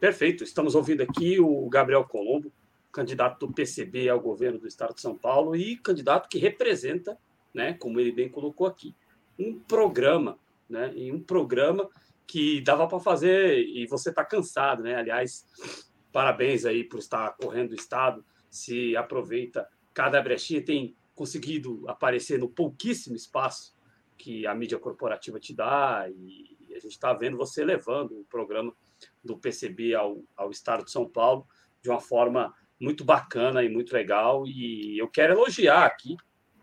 Perfeito. 0.00 0.42
Estamos 0.42 0.74
ouvindo 0.74 1.02
aqui 1.02 1.38
o 1.38 1.68
Gabriel 1.68 2.04
Colombo, 2.04 2.50
candidato 2.90 3.46
do 3.46 3.52
PCB 3.52 4.08
ao 4.08 4.18
governo 4.18 4.58
do 4.58 4.66
Estado 4.66 4.94
de 4.94 5.00
São 5.02 5.14
Paulo 5.14 5.54
e 5.54 5.76
candidato 5.76 6.26
que 6.26 6.38
representa, 6.38 7.18
né, 7.52 7.74
como 7.74 8.00
ele 8.00 8.10
bem 8.10 8.26
colocou 8.26 8.66
aqui, 8.66 8.96
um 9.38 9.60
programa, 9.60 10.38
né, 10.66 10.90
e 10.96 11.12
um 11.12 11.22
programa 11.22 11.86
que 12.26 12.62
dava 12.62 12.88
para 12.88 12.98
fazer 12.98 13.58
e 13.58 13.86
você 13.86 14.08
está 14.08 14.24
cansado, 14.24 14.82
né? 14.82 14.94
Aliás, 14.94 15.44
parabéns 16.10 16.64
aí 16.64 16.82
por 16.82 16.98
estar 16.98 17.36
correndo 17.36 17.72
o 17.72 17.74
estado, 17.74 18.24
se 18.48 18.96
aproveita 18.96 19.68
cada 19.92 20.22
brechinha, 20.22 20.64
tem 20.64 20.96
conseguido 21.14 21.86
aparecer 21.86 22.38
no 22.38 22.48
pouquíssimo 22.48 23.16
espaço 23.16 23.76
que 24.16 24.46
a 24.46 24.54
mídia 24.54 24.78
corporativa 24.78 25.38
te 25.38 25.54
dá 25.54 26.06
e 26.08 26.56
a 26.70 26.78
gente 26.78 26.92
está 26.92 27.12
vendo 27.12 27.36
você 27.36 27.62
levando 27.62 28.18
o 28.18 28.24
programa 28.24 28.74
do 29.24 29.36
PCB 29.36 29.94
ao, 29.94 30.22
ao 30.36 30.50
estado 30.50 30.84
de 30.84 30.90
São 30.90 31.08
Paulo 31.08 31.46
de 31.82 31.88
uma 31.88 32.00
forma 32.00 32.54
muito 32.78 33.04
bacana 33.04 33.62
e 33.62 33.68
muito 33.68 33.92
legal 33.92 34.46
e 34.46 34.98
eu 34.98 35.08
quero 35.08 35.34
elogiar 35.34 35.84
aqui 35.84 36.16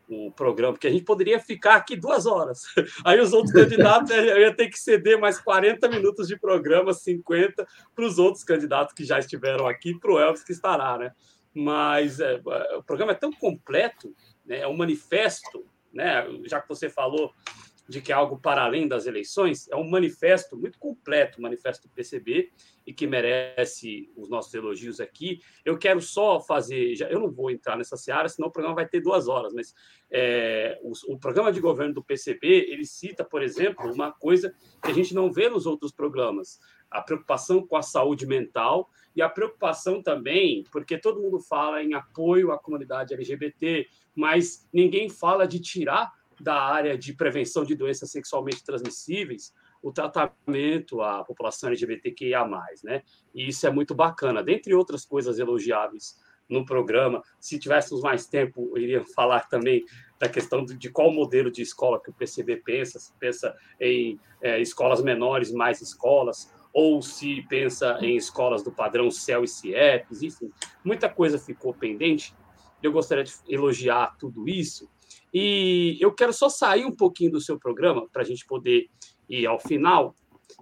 o 0.09 0.31
programa, 0.31 0.73
porque 0.73 0.87
a 0.87 0.91
gente 0.91 1.03
poderia 1.03 1.39
ficar 1.39 1.75
aqui 1.75 1.95
duas 1.95 2.25
horas. 2.25 2.63
Aí 3.03 3.19
os 3.19 3.33
outros 3.33 3.53
candidatos, 3.53 4.09
eu 4.11 4.39
ia 4.39 4.55
ter 4.55 4.69
que 4.69 4.79
ceder 4.79 5.19
mais 5.19 5.39
40 5.39 5.87
minutos 5.89 6.27
de 6.27 6.39
programa, 6.39 6.93
50, 6.93 7.67
para 7.93 8.05
os 8.05 8.17
outros 8.17 8.43
candidatos 8.43 8.93
que 8.93 9.03
já 9.03 9.19
estiveram 9.19 9.67
aqui, 9.67 9.97
para 9.99 10.11
o 10.11 10.19
Elvis 10.19 10.43
que 10.43 10.53
estará, 10.53 10.97
né? 10.97 11.11
Mas 11.53 12.19
é, 12.19 12.41
o 12.77 12.83
programa 12.83 13.11
é 13.11 13.15
tão 13.15 13.31
completo, 13.31 14.15
né, 14.45 14.59
é 14.59 14.67
um 14.67 14.77
manifesto, 14.77 15.65
né? 15.93 16.25
Já 16.45 16.61
que 16.61 16.69
você 16.69 16.89
falou 16.89 17.33
de 17.87 18.01
que 18.01 18.11
é 18.11 18.15
algo 18.15 18.37
para 18.37 18.63
além 18.63 18.87
das 18.87 19.05
eleições, 19.05 19.67
é 19.69 19.75
um 19.75 19.89
manifesto 19.89 20.57
muito 20.57 20.77
completo, 20.77 21.39
o 21.39 21.41
manifesto 21.41 21.87
do 21.87 21.93
PCB, 21.93 22.51
e 22.85 22.93
que 22.93 23.07
merece 23.07 24.09
os 24.15 24.29
nossos 24.29 24.53
elogios 24.53 24.99
aqui. 24.99 25.41
Eu 25.63 25.77
quero 25.77 26.01
só 26.01 26.39
fazer, 26.39 26.95
já, 26.95 27.09
eu 27.09 27.19
não 27.19 27.31
vou 27.31 27.51
entrar 27.51 27.77
nessa 27.77 27.97
seara, 27.97 28.29
senão 28.29 28.49
o 28.49 28.51
programa 28.51 28.75
vai 28.75 28.87
ter 28.87 29.01
duas 29.01 29.27
horas, 29.27 29.53
mas 29.53 29.73
é, 30.09 30.79
o, 30.81 30.91
o, 31.13 31.19
programa 31.19 31.51
de 31.51 31.59
governo 31.59 31.93
do 31.93 32.03
PCB, 32.03 32.47
ele 32.69 32.85
cita, 32.85 33.25
por 33.25 33.41
exemplo, 33.41 33.91
uma 33.91 34.11
coisa 34.11 34.53
que 34.81 34.91
a 34.91 34.93
gente 34.93 35.13
não 35.13 35.31
vê 35.31 35.49
nos 35.49 35.65
outros 35.65 35.91
programas, 35.91 36.59
a 36.89 37.01
preocupação 37.01 37.65
com 37.65 37.75
a 37.75 37.81
saúde 37.81 38.25
mental 38.25 38.89
e 39.15 39.21
a 39.21 39.27
preocupação 39.27 40.01
também, 40.01 40.63
porque 40.71 40.97
todo 40.97 41.21
mundo 41.21 41.39
fala 41.39 41.83
em 41.83 41.93
apoio 41.93 42.51
à 42.51 42.57
comunidade 42.57 43.13
LGBT, 43.13 43.87
mas 44.15 44.67
ninguém 44.71 45.09
fala 45.09 45.45
de 45.45 45.59
tirar 45.59 46.11
da 46.39 46.61
área 46.61 46.97
de 46.97 47.13
prevenção 47.13 47.63
de 47.63 47.75
doenças 47.75 48.11
sexualmente 48.11 48.63
transmissíveis 48.63 49.53
o 49.81 49.91
tratamento 49.91 51.01
à 51.01 51.23
população 51.23 51.69
LGBTQIA+, 51.69 52.47
né? 52.83 53.03
E 53.33 53.47
isso 53.47 53.65
é 53.67 53.69
muito 53.69 53.93
bacana. 53.93 54.43
Dentre 54.43 54.73
outras 54.73 55.05
coisas 55.05 55.39
elogiáveis 55.39 56.17
no 56.49 56.65
programa, 56.65 57.21
se 57.39 57.59
tivéssemos 57.59 58.01
mais 58.01 58.25
tempo, 58.25 58.71
eu 58.75 58.81
iria 58.81 59.05
falar 59.15 59.47
também 59.47 59.85
da 60.19 60.27
questão 60.27 60.65
de 60.65 60.89
qual 60.89 61.11
modelo 61.11 61.51
de 61.51 61.61
escola 61.61 62.01
que 62.01 62.09
o 62.09 62.13
PCB 62.13 62.57
pensa, 62.57 62.99
se 62.99 63.13
pensa 63.19 63.55
em 63.79 64.19
é, 64.41 64.59
escolas 64.59 65.01
menores, 65.01 65.51
mais 65.51 65.81
escolas, 65.81 66.51
ou 66.73 67.01
se 67.01 67.43
pensa 67.43 67.97
em 68.01 68.15
escolas 68.15 68.63
do 68.63 68.71
padrão 68.71 69.09
CEL 69.09 69.43
e 69.43 69.47
CIEPs, 69.47 70.21
enfim, 70.21 70.51
muita 70.83 71.09
coisa 71.09 71.39
ficou 71.39 71.73
pendente. 71.73 72.35
Eu 72.81 72.91
gostaria 72.91 73.23
de 73.23 73.33
elogiar 73.47 74.15
tudo 74.17 74.47
isso, 74.47 74.89
e 75.33 75.97
eu 75.99 76.13
quero 76.13 76.33
só 76.33 76.49
sair 76.49 76.85
um 76.85 76.95
pouquinho 76.95 77.31
do 77.31 77.41
seu 77.41 77.59
programa 77.59 78.07
para 78.09 78.21
a 78.21 78.25
gente 78.25 78.45
poder 78.45 78.89
ir 79.29 79.45
ao 79.45 79.59
final 79.59 80.15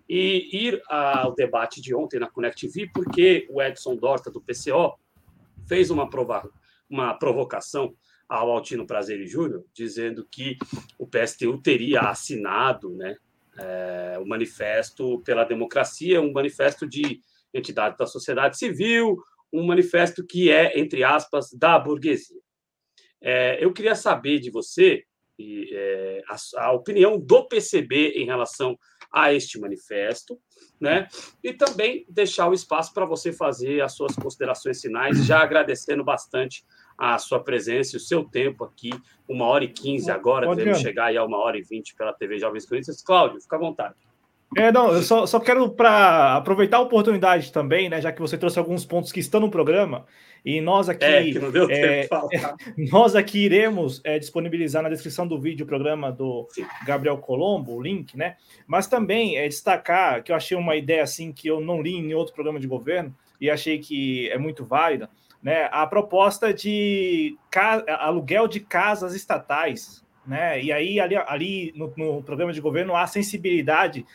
e 0.09 0.49
ir 0.67 0.81
ao 0.87 1.33
debate 1.33 1.81
de 1.81 1.93
ontem 1.95 2.19
na 2.19 2.29
Connect 2.29 2.67
TV, 2.67 2.89
porque 2.93 3.47
o 3.49 3.61
Edson 3.61 3.95
Dorta, 3.95 4.31
do 4.31 4.41
PCO, 4.41 4.97
fez 5.67 5.89
uma, 5.89 6.09
prova 6.09 6.49
uma 6.89 7.13
provocação 7.13 7.95
ao 8.27 8.51
Altino 8.51 8.85
Prazer 8.85 9.25
Júnior, 9.27 9.63
dizendo 9.73 10.27
que 10.29 10.57
o 10.97 11.07
PSTU 11.07 11.59
teria 11.61 12.01
assinado 12.01 12.89
né, 12.95 13.15
é, 13.57 14.17
o 14.19 14.27
manifesto 14.27 15.21
pela 15.21 15.43
democracia, 15.43 16.21
um 16.21 16.33
manifesto 16.33 16.87
de 16.87 17.21
entidade 17.53 17.97
da 17.97 18.05
sociedade 18.05 18.57
civil, 18.57 19.17
um 19.53 19.65
manifesto 19.65 20.25
que 20.25 20.51
é, 20.51 20.79
entre 20.79 21.03
aspas, 21.03 21.51
da 21.53 21.77
burguesia. 21.79 22.44
É, 23.21 23.63
eu 23.63 23.73
queria 23.73 23.95
saber 23.95 24.39
de 24.39 24.49
você 24.51 25.03
e, 25.37 25.69
é, 25.73 26.21
a, 26.29 26.65
a, 26.65 26.71
opinião 26.71 27.19
do 27.19 27.47
PCB 27.47 28.13
em 28.15 28.25
relação 28.25 28.77
a 29.11 29.33
este 29.33 29.59
manifesto, 29.59 30.39
né? 30.79 31.07
E 31.43 31.53
também 31.53 32.05
deixar 32.09 32.49
o 32.49 32.53
espaço 32.53 32.93
para 32.93 33.05
você 33.05 33.31
fazer 33.31 33.81
as 33.81 33.93
suas 33.93 34.15
considerações 34.15 34.81
finais, 34.81 35.25
já 35.25 35.41
agradecendo 35.41 36.03
bastante 36.03 36.65
a 36.97 37.17
sua 37.17 37.43
presença 37.43 37.95
e 37.95 37.97
o 37.97 38.01
seu 38.01 38.23
tempo 38.23 38.63
aqui, 38.63 38.91
uma 39.27 39.45
hora 39.45 39.65
e 39.65 39.69
quinze 39.69 40.09
agora, 40.09 40.53
devemos 40.55 40.79
chegar 40.79 41.05
aí 41.07 41.17
a 41.17 41.25
uma 41.25 41.37
hora 41.37 41.57
e 41.57 41.61
vinte 41.61 41.95
pela 41.95 42.13
TV 42.13 42.39
Jovens 42.39 42.65
Cronistas. 42.65 43.01
Cláudio, 43.01 43.41
fica 43.41 43.55
à 43.55 43.59
vontade. 43.59 43.95
É, 44.55 44.71
não, 44.71 44.93
eu 44.93 45.01
só, 45.01 45.25
só 45.25 45.39
quero 45.39 45.69
para 45.69 46.37
aproveitar 46.37 46.77
a 46.77 46.81
oportunidade 46.81 47.51
também, 47.51 47.89
né, 47.89 47.99
já 47.99 48.11
que 48.11 48.21
você 48.21 48.37
trouxe 48.37 48.57
alguns 48.57 48.85
pontos 48.85 49.11
que 49.11 49.19
estão 49.19 49.41
no 49.41 49.51
programa, 49.51 50.05
e 50.45 50.61
nós 50.61 50.87
aqui. 50.87 51.03
É, 51.03 51.23
que 51.23 51.39
não 51.39 51.51
deu 51.51 51.69
é, 51.69 52.03
tempo 52.03 52.29
Nós 52.91 53.15
aqui 53.15 53.39
iremos 53.39 53.99
é, 54.03 54.19
disponibilizar 54.19 54.83
na 54.83 54.89
descrição 54.89 55.27
do 55.27 55.39
vídeo 55.39 55.63
o 55.63 55.67
programa 55.67 56.11
do 56.11 56.47
Sim. 56.51 56.65
Gabriel 56.85 57.17
Colombo, 57.17 57.73
o 57.73 57.81
link, 57.81 58.15
né? 58.15 58.35
Mas 58.67 58.85
também 58.85 59.37
é, 59.37 59.47
destacar 59.47 60.23
que 60.23 60.31
eu 60.31 60.35
achei 60.35 60.55
uma 60.55 60.75
ideia 60.75 61.01
assim 61.01 61.31
que 61.31 61.47
eu 61.47 61.59
não 61.59 61.81
li 61.81 61.95
em 61.95 62.13
outro 62.13 62.33
programa 62.35 62.59
de 62.59 62.67
governo 62.67 63.13
e 63.41 63.49
achei 63.49 63.79
que 63.79 64.29
é 64.29 64.37
muito 64.37 64.63
válida, 64.63 65.09
né? 65.41 65.67
A 65.71 65.87
proposta 65.87 66.53
de 66.53 67.35
aluguel 67.99 68.47
de 68.47 68.59
casas 68.59 69.15
estatais, 69.15 70.05
né? 70.27 70.61
E 70.61 70.71
aí 70.71 70.99
ali, 70.99 71.15
ali 71.15 71.73
no, 71.75 71.91
no 71.97 72.21
programa 72.21 72.53
de 72.53 72.61
governo 72.61 72.95
há 72.95 73.07
sensibilidade 73.07 74.05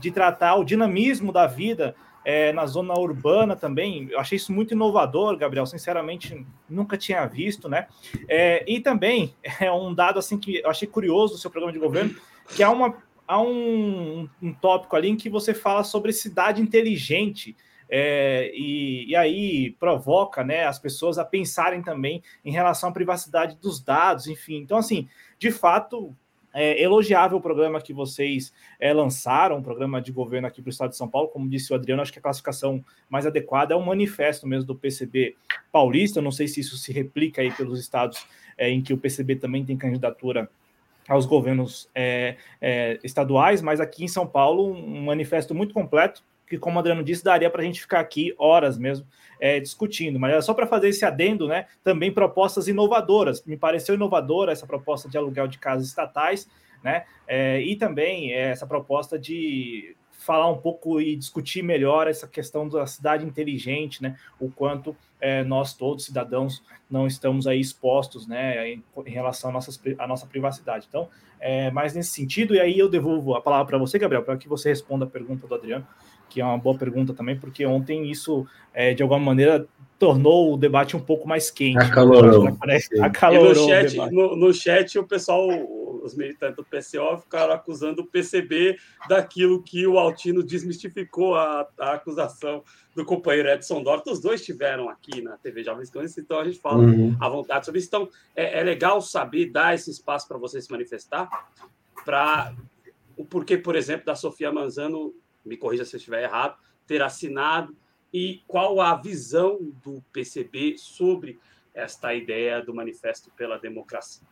de 0.00 0.10
tratar 0.10 0.56
o 0.56 0.64
dinamismo 0.64 1.32
da 1.32 1.46
vida 1.46 1.94
é, 2.24 2.52
na 2.52 2.66
zona 2.66 2.94
urbana 2.98 3.56
também. 3.56 4.08
Eu 4.10 4.18
achei 4.18 4.36
isso 4.36 4.52
muito 4.52 4.74
inovador, 4.74 5.36
Gabriel. 5.36 5.66
Sinceramente, 5.66 6.46
nunca 6.68 6.96
tinha 6.96 7.24
visto, 7.26 7.68
né? 7.68 7.86
É, 8.28 8.64
e 8.66 8.80
também 8.80 9.34
é 9.60 9.70
um 9.70 9.94
dado 9.94 10.18
assim 10.18 10.38
que 10.38 10.58
eu 10.58 10.70
achei 10.70 10.88
curioso 10.88 11.34
do 11.34 11.40
seu 11.40 11.50
programa 11.50 11.72
de 11.72 11.78
governo, 11.78 12.14
que 12.54 12.62
há, 12.62 12.70
uma, 12.70 12.96
há 13.26 13.40
um, 13.40 14.28
um 14.42 14.52
tópico 14.52 14.96
ali 14.96 15.08
em 15.08 15.16
que 15.16 15.30
você 15.30 15.54
fala 15.54 15.84
sobre 15.84 16.12
cidade 16.12 16.60
inteligente. 16.60 17.56
É, 17.92 18.52
e, 18.54 19.08
e, 19.08 19.16
aí 19.16 19.72
provoca 19.80 20.44
né, 20.44 20.64
as 20.64 20.78
pessoas 20.78 21.18
a 21.18 21.24
pensarem 21.24 21.82
também 21.82 22.22
em 22.44 22.52
relação 22.52 22.90
à 22.90 22.92
privacidade 22.92 23.56
dos 23.56 23.82
dados, 23.82 24.28
enfim. 24.28 24.58
Então, 24.58 24.78
assim, 24.78 25.08
de 25.40 25.50
fato, 25.50 26.16
é 26.52 26.82
elogiável 26.82 27.38
o 27.38 27.40
programa 27.40 27.80
que 27.80 27.92
vocês 27.92 28.52
é, 28.78 28.92
lançaram, 28.92 29.58
um 29.58 29.62
programa 29.62 30.00
de 30.00 30.12
governo 30.12 30.46
aqui 30.46 30.60
para 30.60 30.68
o 30.68 30.72
estado 30.72 30.90
de 30.90 30.96
São 30.96 31.08
Paulo. 31.08 31.28
Como 31.28 31.48
disse 31.48 31.72
o 31.72 31.76
Adriano, 31.76 32.02
acho 32.02 32.12
que 32.12 32.18
a 32.18 32.22
classificação 32.22 32.84
mais 33.08 33.26
adequada 33.26 33.74
é 33.74 33.76
um 33.76 33.84
manifesto 33.84 34.46
mesmo 34.46 34.66
do 34.66 34.74
PCB 34.74 35.36
paulista. 35.70 36.20
Não 36.20 36.32
sei 36.32 36.48
se 36.48 36.60
isso 36.60 36.76
se 36.76 36.92
replica 36.92 37.42
aí 37.42 37.50
pelos 37.52 37.78
estados 37.78 38.26
é, 38.58 38.68
em 38.68 38.82
que 38.82 38.92
o 38.92 38.98
PCB 38.98 39.36
também 39.36 39.64
tem 39.64 39.76
candidatura 39.76 40.50
aos 41.08 41.26
governos 41.26 41.88
é, 41.94 42.36
é, 42.60 42.98
estaduais, 43.02 43.60
mas 43.60 43.80
aqui 43.80 44.04
em 44.04 44.08
São 44.08 44.26
Paulo, 44.26 44.72
um 44.72 45.04
manifesto 45.04 45.54
muito 45.54 45.74
completo, 45.74 46.22
que, 46.50 46.58
como 46.58 46.76
o 46.76 46.80
Adriano 46.80 47.04
disse, 47.04 47.22
daria 47.22 47.48
para 47.48 47.62
a 47.62 47.64
gente 47.64 47.80
ficar 47.80 48.00
aqui 48.00 48.34
horas 48.36 48.76
mesmo 48.76 49.06
é, 49.38 49.60
discutindo, 49.60 50.18
mas 50.18 50.32
era 50.32 50.42
só 50.42 50.52
para 50.52 50.66
fazer 50.66 50.88
esse 50.88 51.04
adendo, 51.04 51.46
né? 51.46 51.66
Também 51.84 52.12
propostas 52.12 52.66
inovadoras. 52.66 53.44
Me 53.44 53.56
pareceu 53.56 53.94
inovadora 53.94 54.50
essa 54.50 54.66
proposta 54.66 55.08
de 55.08 55.16
aluguel 55.16 55.46
de 55.46 55.58
casas 55.58 55.86
estatais, 55.86 56.50
né? 56.82 57.04
É, 57.26 57.60
e 57.62 57.76
também 57.76 58.32
é, 58.32 58.50
essa 58.50 58.66
proposta 58.66 59.16
de 59.16 59.96
falar 60.10 60.50
um 60.50 60.58
pouco 60.58 61.00
e 61.00 61.14
discutir 61.14 61.62
melhor 61.62 62.08
essa 62.08 62.26
questão 62.26 62.68
da 62.68 62.84
cidade 62.84 63.24
inteligente, 63.24 64.02
né? 64.02 64.18
O 64.40 64.50
quanto 64.50 64.94
é, 65.20 65.44
nós 65.44 65.72
todos 65.72 66.04
cidadãos 66.04 66.62
não 66.90 67.06
estamos 67.06 67.46
aí 67.46 67.60
expostos, 67.60 68.26
né? 68.26 68.70
Em, 68.70 68.82
em 69.06 69.10
relação 69.10 69.50
à 69.50 69.52
nossa, 69.52 69.70
à 70.00 70.06
nossa 70.06 70.26
privacidade. 70.26 70.86
Então, 70.88 71.08
é 71.38 71.70
mais 71.70 71.94
nesse 71.94 72.10
sentido. 72.10 72.56
E 72.56 72.60
aí 72.60 72.76
eu 72.76 72.88
devolvo 72.88 73.34
a 73.34 73.40
palavra 73.40 73.66
para 73.66 73.78
você, 73.78 74.00
Gabriel, 74.00 74.24
para 74.24 74.36
que 74.36 74.48
você 74.48 74.68
responda 74.68 75.04
a 75.04 75.08
pergunta 75.08 75.46
do 75.46 75.54
Adriano 75.54 75.86
que 76.30 76.40
é 76.40 76.44
uma 76.44 76.56
boa 76.56 76.78
pergunta 76.78 77.12
também, 77.12 77.36
porque 77.36 77.66
ontem 77.66 78.08
isso, 78.08 78.46
é, 78.72 78.94
de 78.94 79.02
alguma 79.02 79.18
maneira, 79.18 79.66
tornou 79.98 80.54
o 80.54 80.56
debate 80.56 80.96
um 80.96 81.00
pouco 81.00 81.28
mais 81.28 81.50
quente. 81.50 81.76
Acalorou. 81.76 82.48
Acalorou 83.02 83.54
no, 83.54 83.68
chat, 83.68 83.96
no, 83.96 84.36
no, 84.36 84.54
chat, 84.54 84.98
o 84.98 85.06
pessoal, 85.06 85.46
os 86.02 86.14
militantes 86.14 86.56
do 86.56 86.64
PCO 86.64 87.18
ficaram 87.18 87.52
acusando 87.52 88.00
o 88.00 88.06
PCB 88.06 88.78
daquilo 89.08 89.62
que 89.62 89.86
o 89.86 89.98
Altino 89.98 90.42
desmistificou 90.42 91.34
a, 91.34 91.68
a 91.78 91.92
acusação 91.94 92.62
do 92.94 93.04
companheiro 93.04 93.50
Edson 93.50 93.82
Dorta. 93.82 94.10
Os 94.10 94.20
dois 94.20 94.40
estiveram 94.40 94.88
aqui 94.88 95.20
na 95.20 95.36
TV 95.36 95.62
Jovens 95.64 95.90
Cães, 95.90 96.16
então 96.16 96.38
a 96.38 96.44
gente 96.44 96.58
fala 96.58 96.78
uhum. 96.78 97.14
à 97.20 97.28
vontade 97.28 97.66
sobre 97.66 97.80
isso. 97.80 97.88
Então, 97.88 98.08
é, 98.34 98.60
é 98.60 98.62
legal 98.62 99.02
saber 99.02 99.50
dar 99.50 99.74
esse 99.74 99.90
espaço 99.90 100.26
para 100.26 100.38
você 100.38 100.62
se 100.62 100.70
manifestar, 100.70 101.28
para 102.06 102.54
o 103.18 103.24
porquê, 103.24 103.58
por 103.58 103.76
exemplo, 103.76 104.06
da 104.06 104.14
Sofia 104.14 104.50
Manzano 104.50 105.12
me 105.44 105.56
corrija 105.56 105.84
se 105.84 105.94
eu 105.94 105.98
estiver 105.98 106.22
errado, 106.22 106.56
ter 106.86 107.02
assinado 107.02 107.74
e 108.12 108.40
qual 108.46 108.80
a 108.80 108.94
visão 108.96 109.58
do 109.84 110.02
PCB 110.12 110.76
sobre 110.76 111.38
esta 111.74 112.14
ideia 112.14 112.62
do 112.62 112.74
Manifesto 112.74 113.30
pela 113.36 113.58
Democracia. 113.58 114.26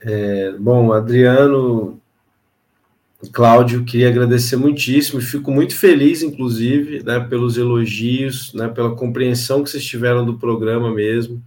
É, 0.00 0.52
bom, 0.52 0.92
Adriano, 0.92 2.00
Cláudio, 3.32 3.84
queria 3.84 4.08
agradecer 4.08 4.56
muitíssimo, 4.56 5.20
fico 5.20 5.50
muito 5.50 5.74
feliz, 5.76 6.22
inclusive, 6.22 7.02
né, 7.02 7.18
pelos 7.18 7.56
elogios, 7.56 8.52
né, 8.54 8.68
pela 8.68 8.94
compreensão 8.94 9.64
que 9.64 9.70
vocês 9.70 9.84
tiveram 9.84 10.24
do 10.24 10.38
programa 10.38 10.94
mesmo, 10.94 11.42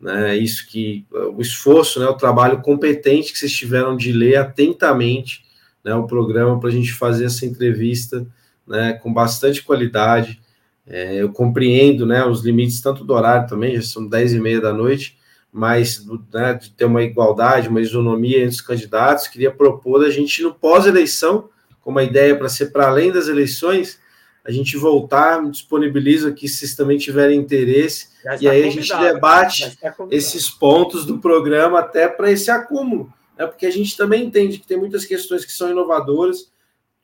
né, 0.00 0.36
isso 0.36 0.66
que, 0.66 1.06
o 1.12 1.40
esforço, 1.40 2.00
né, 2.00 2.06
o 2.06 2.16
trabalho 2.16 2.60
competente 2.62 3.32
que 3.32 3.38
vocês 3.38 3.52
tiveram 3.52 3.96
de 3.96 4.10
ler 4.10 4.36
atentamente 4.36 5.44
né, 5.84 5.94
o 5.94 6.06
programa 6.06 6.58
para 6.58 6.70
a 6.70 6.72
gente 6.72 6.92
fazer 6.94 7.26
essa 7.26 7.44
entrevista 7.44 8.26
né, 8.66 8.94
com 8.94 9.12
bastante 9.12 9.62
qualidade. 9.62 10.40
É, 10.86 11.16
eu 11.16 11.30
compreendo 11.30 12.06
né, 12.06 12.24
os 12.24 12.42
limites 12.42 12.80
tanto 12.80 13.04
do 13.04 13.12
horário 13.12 13.48
também, 13.48 13.76
já 13.76 13.82
são 13.82 14.06
10 14.06 14.34
e 14.34 14.40
meia 14.40 14.60
da 14.60 14.72
noite, 14.72 15.18
mas 15.52 16.04
né, 16.32 16.54
de 16.54 16.70
ter 16.70 16.86
uma 16.86 17.02
igualdade, 17.02 17.68
uma 17.68 17.80
isonomia 17.80 18.38
entre 18.38 18.56
os 18.56 18.60
candidatos, 18.60 19.28
queria 19.28 19.50
propor 19.50 20.04
a 20.04 20.10
gente, 20.10 20.42
no 20.42 20.54
pós-eleição, 20.54 21.48
com 21.80 21.90
uma 21.90 22.02
ideia 22.02 22.34
para 22.34 22.48
ser 22.48 22.72
para 22.72 22.88
além 22.88 23.12
das 23.12 23.28
eleições, 23.28 24.02
a 24.42 24.50
gente 24.50 24.76
voltar, 24.76 25.42
me 25.42 25.50
disponibilizo 25.50 26.28
aqui 26.28 26.48
se 26.48 26.58
vocês 26.58 26.74
também 26.74 26.98
tiverem 26.98 27.38
interesse, 27.38 28.08
e 28.40 28.48
aí 28.48 28.66
a 28.66 28.70
gente 28.70 28.94
debate 28.98 29.78
esses 30.10 30.50
pontos 30.50 31.06
do 31.06 31.18
programa 31.18 31.78
até 31.78 32.08
para 32.08 32.30
esse 32.30 32.50
acúmulo 32.50 33.12
né, 33.38 33.46
porque 33.46 33.66
a 33.66 33.70
gente 33.70 33.96
também 33.96 34.24
entende 34.24 34.58
que 34.58 34.66
tem 34.66 34.76
muitas 34.76 35.04
questões 35.04 35.44
que 35.44 35.52
são 35.52 35.70
inovadoras, 35.70 36.52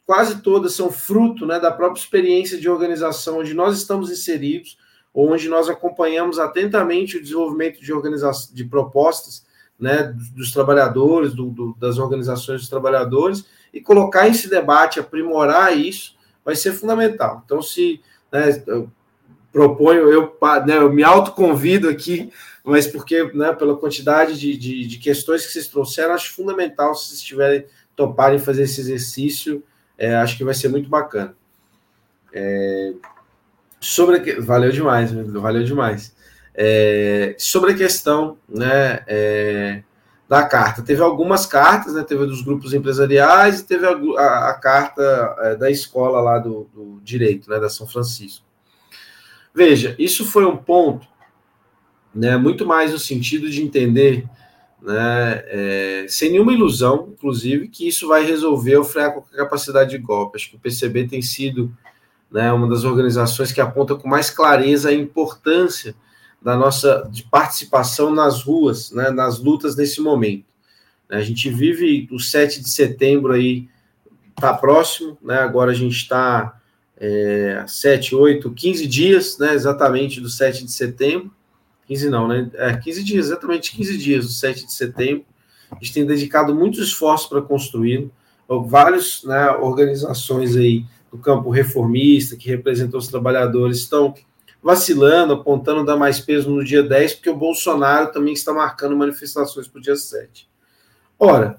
quase 0.07 0.43
todas 0.43 0.75
são 0.75 0.91
fruto 0.91 1.47
né, 1.47 1.61
da 1.61 1.71
própria 1.71 2.01
experiência 2.01 2.59
de 2.59 2.69
organização 2.69 3.39
onde 3.39 3.55
nós 3.55 3.77
estamos 3.79 4.11
inseridos, 4.11 4.77
ou 5.13 5.33
onde 5.33 5.49
nós 5.49 5.69
acompanhamos 5.69 6.39
atentamente 6.39 7.17
o 7.17 7.23
desenvolvimento 7.23 7.81
de, 7.81 7.93
organização, 7.93 8.55
de 8.55 8.65
propostas 8.65 9.45
né, 9.79 10.05
dos, 10.05 10.31
dos 10.31 10.53
trabalhadores, 10.53 11.35
do, 11.35 11.47
do, 11.51 11.77
das 11.79 11.99
organizações 11.99 12.61
dos 12.61 12.69
trabalhadores, 12.69 13.45
e 13.73 13.81
colocar 13.81 14.29
esse 14.29 14.49
debate, 14.49 15.01
aprimorar 15.01 15.77
isso, 15.77 16.17
vai 16.45 16.57
ser 16.57 16.73
fundamental. 16.73 17.43
Então, 17.45 17.63
se 17.63 18.01
né, 18.33 18.63
eu 18.67 18.91
proponho, 19.53 20.09
eu, 20.09 20.37
né, 20.67 20.77
eu 20.77 20.93
me 20.93 21.03
autoconvido 21.03 21.89
aqui 21.89 22.33
mas 22.65 22.87
porque, 22.87 23.25
né, 23.33 23.53
pela 23.53 23.77
quantidade 23.77 24.39
de, 24.39 24.57
de, 24.57 24.87
de, 24.87 24.99
questões 24.99 25.47
que 25.47 25.53
vocês 25.53 25.69
trouxeram, 25.69 26.15
acho 26.15 26.35
fundamental 26.35 26.95
se 26.95 27.09
vocês 27.09 27.23
tiverem 27.23 27.65
toparem 27.97 28.39
fazer 28.39 28.63
esse 28.63 28.81
exercício, 28.81 29.63
é, 29.97 30.15
acho 30.17 30.37
que 30.37 30.45
vai 30.45 30.55
ser 30.55 30.69
muito 30.69 30.89
bacana. 30.89 31.35
É, 32.33 32.93
sobre 33.81 34.17
a, 34.17 34.41
valeu 34.41 34.71
demais, 34.71 35.11
valeu 35.13 35.65
demais. 35.65 36.15
É, 36.55 37.35
sobre 37.39 37.73
a 37.73 37.77
questão, 37.77 38.37
né, 38.49 39.03
é, 39.07 39.83
da 40.29 40.43
carta, 40.45 40.83
teve 40.83 41.03
algumas 41.03 41.45
cartas, 41.45 41.95
né, 41.95 42.05
teve 42.05 42.25
dos 42.27 42.43
grupos 42.43 42.73
empresariais 42.73 43.61
e 43.61 43.67
teve 43.67 43.87
a, 43.87 43.91
a, 43.91 44.51
a 44.51 44.55
carta 44.55 45.37
é, 45.41 45.57
da 45.57 45.71
escola 45.71 46.21
lá 46.21 46.39
do, 46.39 46.69
do 46.73 47.01
direito, 47.03 47.51
né, 47.51 47.59
da 47.59 47.69
São 47.69 47.87
Francisco. 47.87 48.45
Veja, 49.53 49.97
isso 49.99 50.25
foi 50.25 50.45
um 50.45 50.57
ponto 50.57 51.10
né, 52.15 52.37
muito 52.37 52.67
mais 52.67 52.93
no 52.93 52.99
sentido 52.99 53.49
de 53.49 53.63
entender, 53.63 54.27
né, 54.83 55.43
é, 55.47 56.07
sem 56.09 56.33
nenhuma 56.33 56.53
ilusão, 56.53 57.09
inclusive, 57.13 57.69
que 57.69 57.87
isso 57.87 58.09
vai 58.09 58.25
resolver 58.25 58.77
o 58.77 58.85
frear 58.85 59.13
com 59.13 59.21
a 59.21 59.37
capacidade 59.37 59.91
de 59.91 59.99
golpe. 59.99 60.37
Acho 60.37 60.51
que 60.51 60.57
o 60.57 60.61
PCB 60.61 61.07
tem 61.07 61.23
sido 61.23 61.73
né, 62.31 62.53
uma 62.53 62.69
das 62.69 62.85
organizações 62.85 63.53
que 63.53 63.61
aponta 63.61 63.95
com 63.95 64.09
mais 64.09 64.31
clareza 64.31 64.89
a 64.89 64.95
importância 64.95 65.95
da 66.41 66.57
nossa 66.57 67.07
de 67.11 67.23
participação 67.25 68.15
nas 68.15 68.43
ruas, 68.43 68.91
né, 68.93 69.11
nas 69.11 69.39
lutas 69.39 69.77
nesse 69.77 70.01
momento. 70.01 70.45
A 71.09 71.21
gente 71.21 71.51
vive 71.51 72.09
o 72.11 72.21
7 72.21 72.61
de 72.61 72.71
setembro 72.71 73.33
aí, 73.33 73.69
está 74.31 74.55
próximo, 74.55 75.19
né, 75.21 75.39
agora 75.39 75.73
a 75.73 75.75
gente 75.75 75.97
está 75.97 76.59
é, 76.97 77.65
7, 77.67 78.15
8, 78.15 78.51
15 78.53 78.87
dias, 78.87 79.39
né, 79.39 79.55
exatamente 79.55 80.21
do 80.21 80.31
7 80.31 80.65
de 80.65 80.73
setembro, 80.73 81.33
15 81.91 82.09
não, 82.09 82.29
né? 82.29 82.49
É, 82.55 82.77
15 82.77 83.03
dias, 83.03 83.27
exatamente 83.27 83.73
15 83.75 83.99
dias, 83.99 84.25
o 84.25 84.29
7 84.29 84.65
de 84.65 84.73
setembro. 84.73 85.25
A 85.73 85.75
gente 85.75 85.93
tem 85.93 86.07
dedicado 86.07 86.55
muitos 86.55 86.79
esforços 86.79 87.29
para 87.29 87.43
construí-lo. 87.43 88.13
Várias 88.69 89.25
né, 89.25 89.51
organizações 89.51 90.55
aí 90.55 90.85
do 91.11 91.19
campo 91.19 91.51
reformista, 91.51 92.37
que 92.37 92.49
representam 92.49 92.99
os 92.99 93.09
trabalhadores, 93.09 93.79
estão 93.79 94.15
vacilando, 94.63 95.33
apontando 95.33 95.85
dar 95.85 95.97
mais 95.97 96.21
peso 96.21 96.49
no 96.49 96.65
dia 96.65 96.83
10, 96.83 97.15
porque 97.15 97.31
o 97.31 97.37
Bolsonaro 97.37 98.13
também 98.13 98.35
está 98.35 98.53
marcando 98.53 98.97
manifestações 98.97 99.67
para 99.67 99.79
o 99.81 99.83
dia 99.83 99.97
7. 99.97 100.49
Ora, 101.19 101.59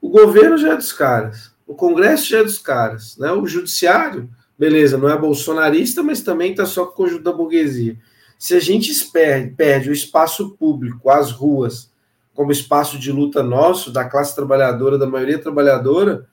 o 0.00 0.08
governo 0.08 0.56
já 0.56 0.74
é 0.74 0.76
dos 0.76 0.92
caras, 0.92 1.52
o 1.66 1.74
Congresso 1.74 2.28
já 2.28 2.38
é 2.38 2.44
dos 2.44 2.58
caras, 2.58 3.16
né? 3.16 3.32
o 3.32 3.44
Judiciário, 3.44 4.30
beleza, 4.56 4.96
não 4.96 5.08
é 5.08 5.18
bolsonarista, 5.18 6.00
mas 6.02 6.20
também 6.20 6.52
está 6.52 6.64
só 6.64 6.86
com 6.86 6.92
o 6.92 6.96
conjunto 6.96 7.24
da 7.24 7.32
burguesia. 7.32 7.96
Se 8.38 8.54
a 8.54 8.60
gente 8.60 8.92
perde, 9.10 9.54
perde 9.54 9.90
o 9.90 9.92
espaço 9.92 10.50
público, 10.50 11.10
as 11.10 11.30
ruas, 11.30 11.92
como 12.34 12.52
espaço 12.52 12.98
de 12.98 13.12
luta 13.12 13.42
nosso, 13.42 13.92
da 13.92 14.04
classe 14.04 14.34
trabalhadora, 14.34 14.98
da 14.98 15.06
maioria 15.06 15.38
trabalhadora, 15.38 16.26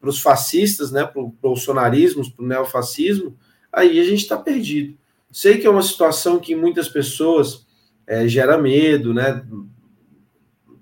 para 0.00 0.10
os 0.10 0.20
fascistas, 0.20 0.90
né, 0.90 1.04
para 1.04 1.22
o 1.22 1.34
bolsonarismo, 1.40 2.28
para 2.32 2.44
o 2.44 2.48
neofascismo, 2.48 3.36
aí 3.72 4.00
a 4.00 4.04
gente 4.04 4.22
está 4.22 4.36
perdido. 4.36 4.96
Sei 5.30 5.58
que 5.58 5.66
é 5.66 5.70
uma 5.70 5.82
situação 5.82 6.40
que 6.40 6.56
muitas 6.56 6.88
pessoas 6.88 7.64
é, 8.06 8.26
gera 8.26 8.58
medo, 8.58 9.14
né? 9.14 9.44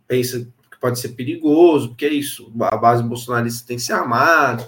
Pensa 0.08 0.40
que 0.70 0.80
pode 0.80 0.98
ser 0.98 1.10
perigoso, 1.10 1.90
porque 1.90 2.06
é 2.06 2.12
isso, 2.12 2.52
a 2.60 2.76
base 2.76 3.02
bolsonarista 3.02 3.66
tem 3.66 3.78
se 3.78 3.92
armado, 3.92 4.66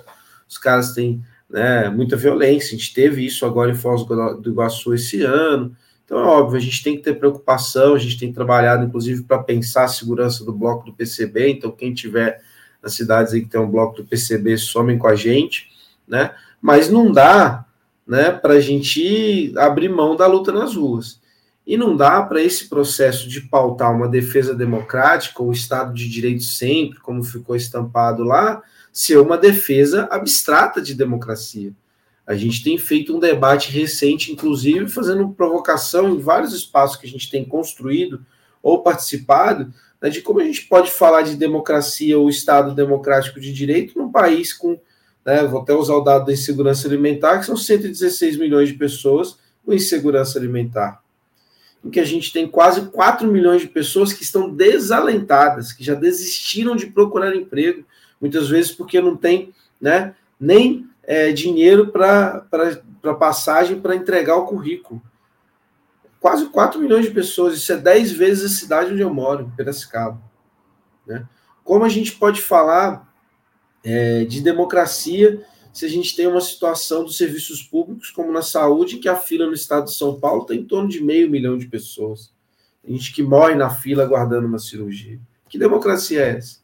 os 0.48 0.58
caras 0.58 0.92
têm 0.92 1.24
né, 1.48 1.88
muita 1.88 2.16
violência, 2.16 2.76
a 2.76 2.78
gente 2.78 2.92
teve 2.92 3.24
isso 3.24 3.44
agora 3.44 3.70
em 3.70 3.74
Foz 3.74 4.04
do 4.04 4.50
Iguaçu 4.50 4.94
esse 4.94 5.22
ano, 5.22 5.74
então 6.12 6.20
é 6.22 6.26
óbvio, 6.26 6.58
a 6.58 6.60
gente 6.60 6.82
tem 6.82 6.94
que 6.94 7.02
ter 7.02 7.18
preocupação, 7.18 7.94
a 7.94 7.98
gente 7.98 8.18
tem 8.18 8.30
trabalhado, 8.30 8.84
inclusive, 8.84 9.22
para 9.22 9.42
pensar 9.42 9.84
a 9.84 9.88
segurança 9.88 10.44
do 10.44 10.52
bloco 10.52 10.84
do 10.84 10.92
PCB, 10.92 11.52
então 11.52 11.70
quem 11.70 11.94
tiver 11.94 12.42
nas 12.82 12.92
cidades 12.92 13.32
aí 13.32 13.40
que 13.40 13.48
tem 13.48 13.58
um 13.58 13.70
bloco 13.70 13.96
do 13.96 14.04
PCB, 14.04 14.58
somem 14.58 14.98
com 14.98 15.06
a 15.06 15.14
gente, 15.14 15.70
né? 16.06 16.34
Mas 16.60 16.90
não 16.90 17.10
dá 17.10 17.64
né, 18.06 18.30
para 18.30 18.52
a 18.52 18.60
gente 18.60 19.54
abrir 19.56 19.88
mão 19.88 20.14
da 20.14 20.26
luta 20.26 20.52
nas 20.52 20.76
ruas. 20.76 21.18
E 21.66 21.78
não 21.78 21.96
dá 21.96 22.20
para 22.20 22.42
esse 22.42 22.68
processo 22.68 23.26
de 23.26 23.40
pautar 23.40 23.90
uma 23.90 24.06
defesa 24.06 24.54
democrática, 24.54 25.42
o 25.42 25.50
Estado 25.50 25.94
de 25.94 26.10
Direito 26.10 26.42
sempre, 26.42 27.00
como 27.00 27.24
ficou 27.24 27.56
estampado 27.56 28.22
lá, 28.22 28.62
ser 28.92 29.16
uma 29.16 29.38
defesa 29.38 30.06
abstrata 30.10 30.82
de 30.82 30.94
democracia. 30.94 31.72
A 32.26 32.34
gente 32.34 32.62
tem 32.62 32.78
feito 32.78 33.16
um 33.16 33.18
debate 33.18 33.70
recente, 33.70 34.32
inclusive 34.32 34.88
fazendo 34.88 35.28
provocação 35.30 36.14
em 36.14 36.20
vários 36.20 36.52
espaços 36.52 36.96
que 36.96 37.06
a 37.06 37.10
gente 37.10 37.30
tem 37.30 37.44
construído 37.44 38.24
ou 38.62 38.82
participado, 38.82 39.72
né, 40.00 40.08
de 40.08 40.20
como 40.20 40.40
a 40.40 40.44
gente 40.44 40.66
pode 40.66 40.90
falar 40.90 41.22
de 41.22 41.36
democracia 41.36 42.18
ou 42.18 42.28
Estado 42.28 42.74
democrático 42.74 43.40
de 43.40 43.52
direito 43.52 43.98
num 43.98 44.10
país 44.10 44.52
com 44.52 44.78
né, 45.24 45.44
vou 45.44 45.62
até 45.62 45.72
usar 45.72 45.94
o 45.94 46.00
dado 46.00 46.26
da 46.26 46.32
insegurança 46.32 46.88
alimentar, 46.88 47.38
que 47.38 47.46
são 47.46 47.56
116 47.56 48.36
milhões 48.36 48.68
de 48.68 48.74
pessoas 48.74 49.38
com 49.64 49.72
insegurança 49.72 50.38
alimentar. 50.38 51.00
Em 51.84 51.90
que 51.90 52.00
a 52.00 52.04
gente 52.04 52.32
tem 52.32 52.46
quase 52.48 52.86
4 52.86 53.26
milhões 53.30 53.60
de 53.60 53.68
pessoas 53.68 54.12
que 54.12 54.22
estão 54.22 54.50
desalentadas, 54.50 55.72
que 55.72 55.84
já 55.84 55.94
desistiram 55.94 56.76
de 56.76 56.86
procurar 56.86 57.34
emprego, 57.34 57.84
muitas 58.20 58.48
vezes 58.48 58.72
porque 58.72 59.00
não 59.00 59.16
tem 59.16 59.52
né, 59.80 60.14
nem 60.38 60.88
é, 61.02 61.32
dinheiro 61.32 61.88
para 61.88 62.46
passagem 63.18 63.80
para 63.80 63.96
entregar 63.96 64.36
o 64.36 64.46
currículo. 64.46 65.02
Quase 66.20 66.46
4 66.46 66.80
milhões 66.80 67.04
de 67.04 67.10
pessoas, 67.10 67.54
isso 67.54 67.72
é 67.72 67.76
10 67.76 68.12
vezes 68.12 68.52
a 68.52 68.56
cidade 68.56 68.92
onde 68.92 69.02
eu 69.02 69.12
moro, 69.12 69.52
Piracicaba. 69.56 70.20
Né? 71.06 71.26
Como 71.64 71.84
a 71.84 71.88
gente 71.88 72.12
pode 72.12 72.40
falar 72.40 73.12
é, 73.84 74.24
de 74.24 74.40
democracia 74.40 75.44
se 75.72 75.86
a 75.86 75.88
gente 75.88 76.14
tem 76.14 76.26
uma 76.26 76.40
situação 76.40 77.02
dos 77.02 77.16
serviços 77.16 77.62
públicos, 77.62 78.10
como 78.10 78.30
na 78.30 78.42
saúde, 78.42 78.98
que 78.98 79.08
a 79.08 79.16
fila 79.16 79.46
no 79.46 79.54
estado 79.54 79.86
de 79.86 79.94
São 79.94 80.20
Paulo 80.20 80.44
tem 80.44 80.60
em 80.60 80.64
torno 80.64 80.88
de 80.88 81.02
meio 81.02 81.30
milhão 81.30 81.56
de 81.56 81.66
pessoas. 81.66 82.30
Tem 82.82 82.94
gente 82.94 83.12
que 83.12 83.22
morre 83.22 83.54
na 83.54 83.70
fila 83.70 84.02
aguardando 84.02 84.46
uma 84.46 84.58
cirurgia. 84.58 85.18
Que 85.48 85.58
democracia 85.58 86.20
é 86.20 86.36
essa? 86.36 86.58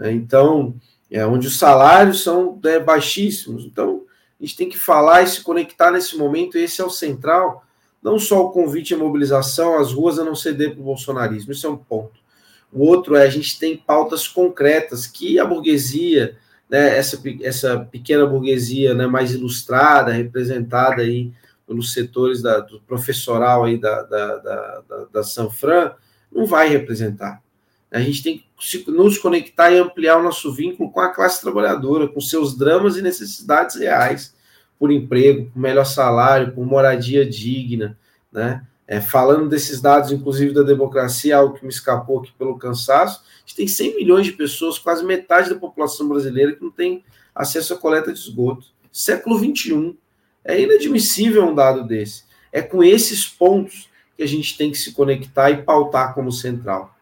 É, 0.00 0.10
então, 0.10 0.74
é 1.10 1.26
onde 1.26 1.48
os 1.48 1.58
salários 1.58 2.22
são 2.22 2.58
é, 2.64 2.78
baixíssimos. 2.78 3.64
Então, 3.64 4.04
a 4.38 4.44
gente 4.44 4.56
tem 4.56 4.68
que 4.68 4.78
falar 4.78 5.22
e 5.22 5.26
se 5.26 5.42
conectar 5.42 5.90
nesse 5.90 6.16
momento, 6.16 6.56
esse 6.56 6.80
é 6.80 6.84
o 6.84 6.90
central. 6.90 7.64
Não 8.02 8.18
só 8.18 8.46
o 8.46 8.50
convite 8.50 8.94
à 8.94 8.96
mobilização, 8.96 9.78
as 9.78 9.92
ruas 9.92 10.18
a 10.18 10.24
não 10.24 10.34
ceder 10.34 10.72
para 10.72 10.80
o 10.80 10.84
bolsonarismo, 10.84 11.52
isso 11.52 11.66
é 11.66 11.70
um 11.70 11.76
ponto. 11.76 12.20
O 12.72 12.86
outro 12.86 13.16
é 13.16 13.24
a 13.24 13.28
gente 13.28 13.58
tem 13.58 13.76
pautas 13.76 14.28
concretas 14.28 15.06
que 15.06 15.38
a 15.38 15.44
burguesia, 15.44 16.38
né, 16.68 16.96
essa, 16.96 17.20
essa 17.42 17.80
pequena 17.80 18.24
burguesia 18.24 18.94
né, 18.94 19.06
mais 19.06 19.34
ilustrada, 19.34 20.12
representada 20.12 21.02
aí 21.02 21.32
pelos 21.66 21.92
setores 21.92 22.40
da, 22.40 22.60
do 22.60 22.80
professoral 22.80 23.64
aí 23.64 23.76
da, 23.76 24.02
da, 24.02 24.36
da, 24.38 24.80
da, 24.88 25.04
da 25.12 25.22
Sanfran, 25.22 25.92
não 26.32 26.46
vai 26.46 26.68
representar. 26.68 27.42
A 27.90 28.00
gente 28.00 28.22
tem 28.22 28.44
que 28.58 28.90
nos 28.90 29.18
conectar 29.18 29.70
e 29.70 29.78
ampliar 29.78 30.18
o 30.18 30.22
nosso 30.22 30.52
vínculo 30.52 30.90
com 30.90 31.00
a 31.00 31.08
classe 31.08 31.40
trabalhadora, 31.40 32.06
com 32.06 32.20
seus 32.20 32.56
dramas 32.56 32.96
e 32.96 33.02
necessidades 33.02 33.76
reais, 33.76 34.34
por 34.78 34.90
emprego, 34.92 35.50
por 35.50 35.58
melhor 35.58 35.84
salário, 35.84 36.52
por 36.52 36.64
moradia 36.64 37.28
digna, 37.28 37.98
né? 38.32 38.64
É, 38.86 39.00
falando 39.00 39.48
desses 39.48 39.80
dados, 39.80 40.10
inclusive 40.10 40.52
da 40.52 40.62
democracia, 40.62 41.36
algo 41.36 41.54
que 41.54 41.64
me 41.64 41.70
escapou 41.70 42.18
aqui 42.18 42.32
pelo 42.36 42.58
cansaço, 42.58 43.22
a 43.22 43.40
gente 43.46 43.54
tem 43.54 43.68
100 43.68 43.96
milhões 43.96 44.26
de 44.26 44.32
pessoas, 44.32 44.80
quase 44.80 45.04
metade 45.04 45.48
da 45.48 45.54
população 45.54 46.08
brasileira, 46.08 46.56
que 46.56 46.62
não 46.62 46.72
tem 46.72 47.04
acesso 47.32 47.74
à 47.74 47.78
coleta 47.78 48.12
de 48.12 48.18
esgoto. 48.18 48.66
Século 48.90 49.38
XXI. 49.38 49.96
É 50.44 50.60
inadmissível 50.60 51.46
um 51.46 51.54
dado 51.54 51.86
desse. 51.86 52.24
É 52.50 52.62
com 52.62 52.82
esses 52.82 53.26
pontos 53.26 53.88
que 54.16 54.22
a 54.22 54.26
gente 54.26 54.56
tem 54.56 54.70
que 54.70 54.78
se 54.78 54.92
conectar 54.92 55.50
e 55.50 55.62
pautar 55.62 56.14
como 56.14 56.32
central. 56.32 56.96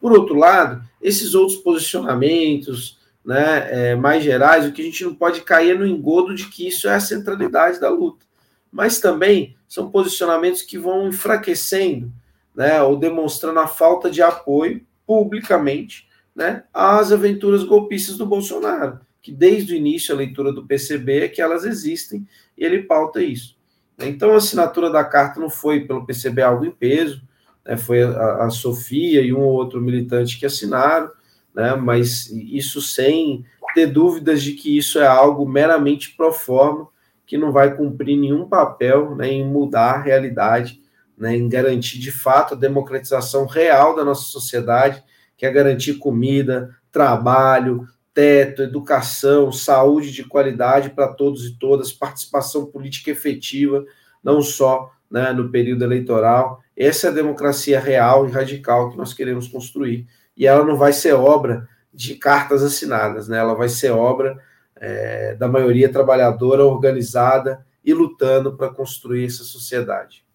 Por 0.00 0.12
outro 0.12 0.34
lado, 0.34 0.82
esses 1.00 1.34
outros 1.34 1.58
posicionamentos 1.58 2.98
né, 3.24 3.90
é, 3.90 3.94
mais 3.96 4.22
gerais, 4.22 4.64
o 4.64 4.72
que 4.72 4.82
a 4.82 4.84
gente 4.84 5.04
não 5.04 5.14
pode 5.14 5.40
cair 5.40 5.72
é 5.72 5.78
no 5.78 5.86
engodo 5.86 6.34
de 6.34 6.46
que 6.46 6.68
isso 6.68 6.86
é 6.86 6.94
a 6.94 7.00
centralidade 7.00 7.80
da 7.80 7.90
luta. 7.90 8.24
Mas 8.70 9.00
também 9.00 9.56
são 9.68 9.90
posicionamentos 9.90 10.62
que 10.62 10.78
vão 10.78 11.08
enfraquecendo, 11.08 12.12
né, 12.54 12.80
ou 12.82 12.96
demonstrando 12.96 13.58
a 13.58 13.66
falta 13.66 14.08
de 14.08 14.22
apoio 14.22 14.86
publicamente, 15.06 16.08
né, 16.34 16.64
às 16.72 17.10
aventuras 17.10 17.64
golpistas 17.64 18.16
do 18.16 18.26
Bolsonaro, 18.26 19.00
que 19.20 19.32
desde 19.32 19.74
o 19.74 19.76
início 19.76 20.14
a 20.14 20.18
leitura 20.18 20.52
do 20.52 20.66
PCB 20.66 21.24
é 21.24 21.28
que 21.28 21.42
elas 21.42 21.64
existem 21.64 22.26
e 22.56 22.64
ele 22.64 22.84
pauta 22.84 23.20
isso. 23.20 23.56
Então 23.98 24.32
a 24.32 24.36
assinatura 24.36 24.90
da 24.90 25.02
carta 25.04 25.40
não 25.40 25.50
foi 25.50 25.80
pelo 25.80 26.06
PCB 26.06 26.42
algo 26.42 26.64
em 26.64 26.70
peso, 26.70 27.22
né, 27.66 27.76
foi 27.76 28.02
a, 28.02 28.44
a 28.44 28.50
Sofia 28.50 29.20
e 29.22 29.32
um 29.32 29.40
ou 29.40 29.52
outro 29.52 29.80
militante 29.80 30.38
que 30.38 30.46
assinaram, 30.46 31.10
né, 31.54 31.74
mas 31.74 32.30
isso 32.30 32.80
sem 32.80 33.44
ter 33.74 33.86
dúvidas 33.86 34.42
de 34.42 34.52
que 34.52 34.76
isso 34.76 34.98
é 34.98 35.06
algo 35.06 35.46
meramente 35.48 36.14
pro 36.16 36.32
forma 36.32 36.88
que 37.26 37.36
não 37.36 37.50
vai 37.50 37.76
cumprir 37.76 38.16
nenhum 38.16 38.48
papel 38.48 39.16
né, 39.16 39.28
em 39.28 39.44
mudar 39.44 39.96
a 39.96 40.02
realidade, 40.02 40.80
né, 41.18 41.36
em 41.36 41.48
garantir 41.48 41.98
de 41.98 42.12
fato 42.12 42.54
a 42.54 42.56
democratização 42.56 43.46
real 43.46 43.96
da 43.96 44.04
nossa 44.04 44.22
sociedade, 44.22 45.02
que 45.36 45.44
é 45.44 45.50
garantir 45.50 45.94
comida, 45.94 46.74
trabalho, 46.92 47.86
teto, 48.14 48.62
educação, 48.62 49.52
saúde 49.52 50.12
de 50.12 50.24
qualidade 50.24 50.90
para 50.90 51.08
todos 51.08 51.44
e 51.44 51.58
todas, 51.58 51.92
participação 51.92 52.64
política 52.64 53.10
efetiva, 53.10 53.84
não 54.22 54.40
só 54.40 54.90
né, 55.10 55.32
no 55.32 55.50
período 55.50 55.84
eleitoral. 55.84 56.62
Essa 56.76 57.06
é 57.06 57.10
a 57.10 57.14
democracia 57.14 57.80
real 57.80 58.28
e 58.28 58.30
radical 58.30 58.90
que 58.90 58.96
nós 58.96 59.14
queremos 59.14 59.48
construir. 59.48 60.06
E 60.36 60.46
ela 60.46 60.64
não 60.64 60.76
vai 60.76 60.92
ser 60.92 61.14
obra 61.14 61.66
de 61.92 62.16
cartas 62.16 62.62
assinadas, 62.62 63.26
né? 63.26 63.38
ela 63.38 63.54
vai 63.54 63.70
ser 63.70 63.90
obra 63.90 64.38
é, 64.76 65.34
da 65.36 65.48
maioria 65.48 65.90
trabalhadora 65.90 66.64
organizada 66.64 67.66
e 67.82 67.94
lutando 67.94 68.56
para 68.56 68.68
construir 68.68 69.24
essa 69.24 69.44
sociedade. 69.44 70.26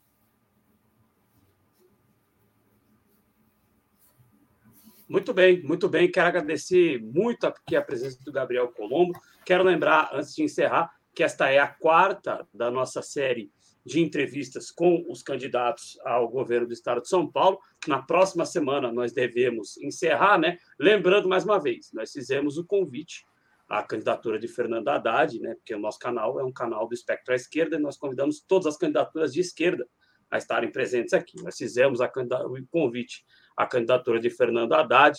Muito 5.07 5.33
bem, 5.33 5.61
muito 5.61 5.89
bem. 5.89 6.09
Quero 6.09 6.29
agradecer 6.29 6.99
muito 7.03 7.45
aqui 7.45 7.75
a 7.75 7.81
presença 7.81 8.17
do 8.23 8.31
Gabriel 8.31 8.69
Colombo. 8.69 9.11
Quero 9.45 9.61
lembrar, 9.61 10.09
antes 10.13 10.33
de 10.33 10.41
encerrar, 10.41 10.89
que 11.13 11.21
esta 11.21 11.49
é 11.49 11.59
a 11.59 11.67
quarta 11.67 12.47
da 12.53 12.71
nossa 12.71 13.01
série 13.01 13.51
de 13.85 13.99
entrevistas 13.99 14.71
com 14.71 15.05
os 15.09 15.23
candidatos 15.23 15.97
ao 16.05 16.27
governo 16.29 16.67
do 16.67 16.73
Estado 16.73 17.01
de 17.01 17.09
São 17.09 17.29
Paulo. 17.29 17.59
Na 17.87 18.01
próxima 18.01 18.45
semana 18.45 18.91
nós 18.91 19.11
devemos 19.11 19.77
encerrar, 19.77 20.37
né? 20.37 20.57
Lembrando 20.79 21.27
mais 21.27 21.43
uma 21.43 21.59
vez, 21.59 21.91
nós 21.93 22.11
fizemos 22.11 22.57
o 22.57 22.65
convite 22.65 23.25
a 23.71 23.81
candidatura 23.81 24.37
de 24.37 24.49
Fernando 24.49 24.89
Haddad, 24.89 25.39
né, 25.39 25.55
porque 25.55 25.73
o 25.73 25.79
nosso 25.79 25.97
canal 25.97 26.37
é 26.37 26.43
um 26.43 26.51
canal 26.51 26.89
do 26.89 26.93
espectro 26.93 27.31
à 27.31 27.37
esquerda 27.37 27.77
e 27.77 27.79
nós 27.79 27.95
convidamos 27.95 28.41
todas 28.41 28.67
as 28.67 28.77
candidaturas 28.77 29.31
de 29.31 29.39
esquerda 29.39 29.87
a 30.29 30.37
estarem 30.37 30.69
presentes 30.69 31.13
aqui. 31.13 31.41
Nós 31.41 31.57
fizemos 31.57 32.01
o 32.01 32.67
convite 32.69 33.25
à 33.55 33.65
candidatura 33.65 34.19
de 34.19 34.29
Fernando 34.29 34.73
Haddad. 34.73 35.17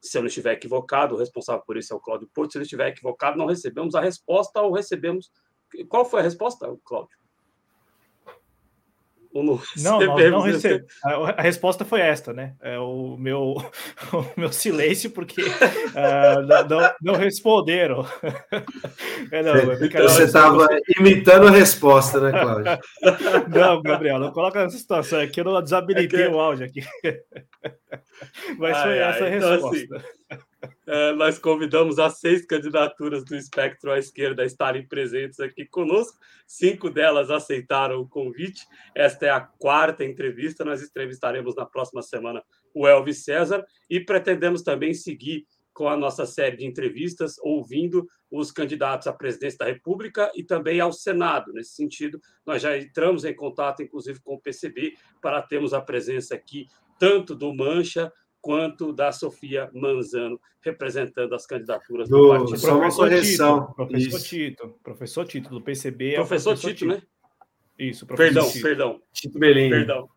Se 0.00 0.18
eu 0.18 0.22
não 0.22 0.26
estiver 0.26 0.54
equivocado, 0.54 1.14
o 1.14 1.18
responsável 1.18 1.62
por 1.64 1.76
isso 1.76 1.92
é 1.92 1.96
o 1.96 2.00
Cláudio 2.00 2.28
Porto. 2.34 2.52
Se 2.52 2.58
eu 2.58 2.62
estiver 2.62 2.88
equivocado, 2.88 3.38
não 3.38 3.46
recebemos 3.46 3.94
a 3.94 4.00
resposta 4.00 4.60
ou 4.60 4.72
recebemos. 4.72 5.30
Qual 5.88 6.04
foi 6.04 6.18
a 6.18 6.24
resposta, 6.24 6.66
Cláudio? 6.84 7.16
não, 9.82 9.98
não 9.98 10.06
nós 10.06 10.30
não 10.30 10.40
recebemos. 10.40 10.86
A, 11.02 11.42
resposta 11.42 11.84
foi 11.84 12.00
esta, 12.00 12.32
né? 12.32 12.54
É 12.62 12.78
o 12.78 13.16
meu, 13.18 13.56
o 14.12 14.40
meu 14.40 14.52
silêncio, 14.52 15.10
porque 15.10 15.42
uh, 15.42 16.68
não, 16.68 16.94
não, 17.02 17.14
responderam. 17.14 18.06
É, 19.32 19.42
não, 19.42 19.56
então, 19.84 20.02
você 20.02 20.24
estava 20.24 20.68
imitando 20.98 21.48
a 21.48 21.50
resposta, 21.50 22.20
né, 22.20 22.30
Cláudio? 22.30 22.78
Não, 23.48 23.82
Gabriel, 23.82 24.20
não 24.20 24.30
coloca 24.30 24.62
nessa 24.62 24.78
situação 24.78 25.20
aqui, 25.20 25.40
eu 25.40 25.44
não 25.44 25.60
desabilitei 25.60 26.22
é 26.22 26.28
que... 26.28 26.34
o 26.34 26.38
áudio 26.38 26.66
aqui. 26.66 26.80
Mas 28.58 28.78
foi 28.78 29.02
ai, 29.02 29.10
essa 29.10 29.24
ai, 29.24 29.30
a 29.30 29.30
resposta. 29.30 29.76
Então, 29.76 29.96
assim, 29.96 30.44
é, 30.86 31.12
nós 31.12 31.38
convidamos 31.38 31.98
as 31.98 32.18
seis 32.18 32.44
candidaturas 32.46 33.24
do 33.24 33.34
espectro 33.36 33.90
à 33.90 33.98
esquerda 33.98 34.42
a 34.42 34.46
estarem 34.46 34.86
presentes 34.86 35.40
aqui 35.40 35.64
conosco. 35.64 36.18
Cinco 36.46 36.90
delas 36.90 37.30
aceitaram 37.30 38.00
o 38.00 38.08
convite. 38.08 38.66
Esta 38.94 39.26
é 39.26 39.30
a 39.30 39.40
quarta 39.40 40.04
entrevista. 40.04 40.64
Nós 40.64 40.82
entrevistaremos 40.82 41.54
na 41.56 41.66
próxima 41.66 42.02
semana 42.02 42.42
o 42.74 42.86
Elvis 42.86 43.24
César 43.24 43.64
e 43.88 44.00
pretendemos 44.00 44.62
também 44.62 44.94
seguir 44.94 45.46
com 45.74 45.88
a 45.88 45.96
nossa 45.96 46.24
série 46.24 46.56
de 46.56 46.64
entrevistas, 46.64 47.34
ouvindo 47.42 48.06
os 48.30 48.52
candidatos 48.52 49.08
à 49.08 49.12
presidência 49.12 49.58
da 49.58 49.66
República 49.66 50.30
e 50.34 50.44
também 50.44 50.78
ao 50.80 50.92
Senado. 50.92 51.52
Nesse 51.52 51.74
sentido, 51.74 52.20
nós 52.46 52.62
já 52.62 52.78
entramos 52.78 53.24
em 53.24 53.34
contato, 53.34 53.82
inclusive, 53.82 54.20
com 54.22 54.34
o 54.34 54.40
PCB, 54.40 54.94
para 55.20 55.42
termos 55.42 55.74
a 55.74 55.80
presença 55.80 56.34
aqui 56.34 56.68
tanto 56.98 57.34
do 57.34 57.52
Mancha 57.52 58.12
quanto 58.44 58.92
da 58.92 59.10
Sofia 59.10 59.70
Manzano, 59.72 60.38
representando 60.60 61.34
as 61.34 61.46
candidaturas 61.46 62.10
do, 62.10 62.18
do 62.18 62.28
partido. 62.28 62.58
Só 62.58 62.76
uma 62.76 62.94
correção. 62.94 63.60
Tito, 63.62 63.74
professor 63.74 64.18
Isso. 64.18 64.28
Tito, 64.28 64.78
professor 64.82 65.26
Tito, 65.26 65.48
do 65.48 65.62
PCB. 65.62 66.10
É 66.10 66.14
professor, 66.16 66.50
professor 66.50 66.74
Tito, 66.74 66.78
Tito, 66.80 66.94
né? 66.94 67.02
Isso, 67.78 68.06
professor 68.06 68.34
Perdão, 68.34 68.52
Tito. 68.52 68.62
perdão. 68.62 69.02
Tito 69.14 69.38
Belim. 69.38 69.70
Perdão. 69.70 70.10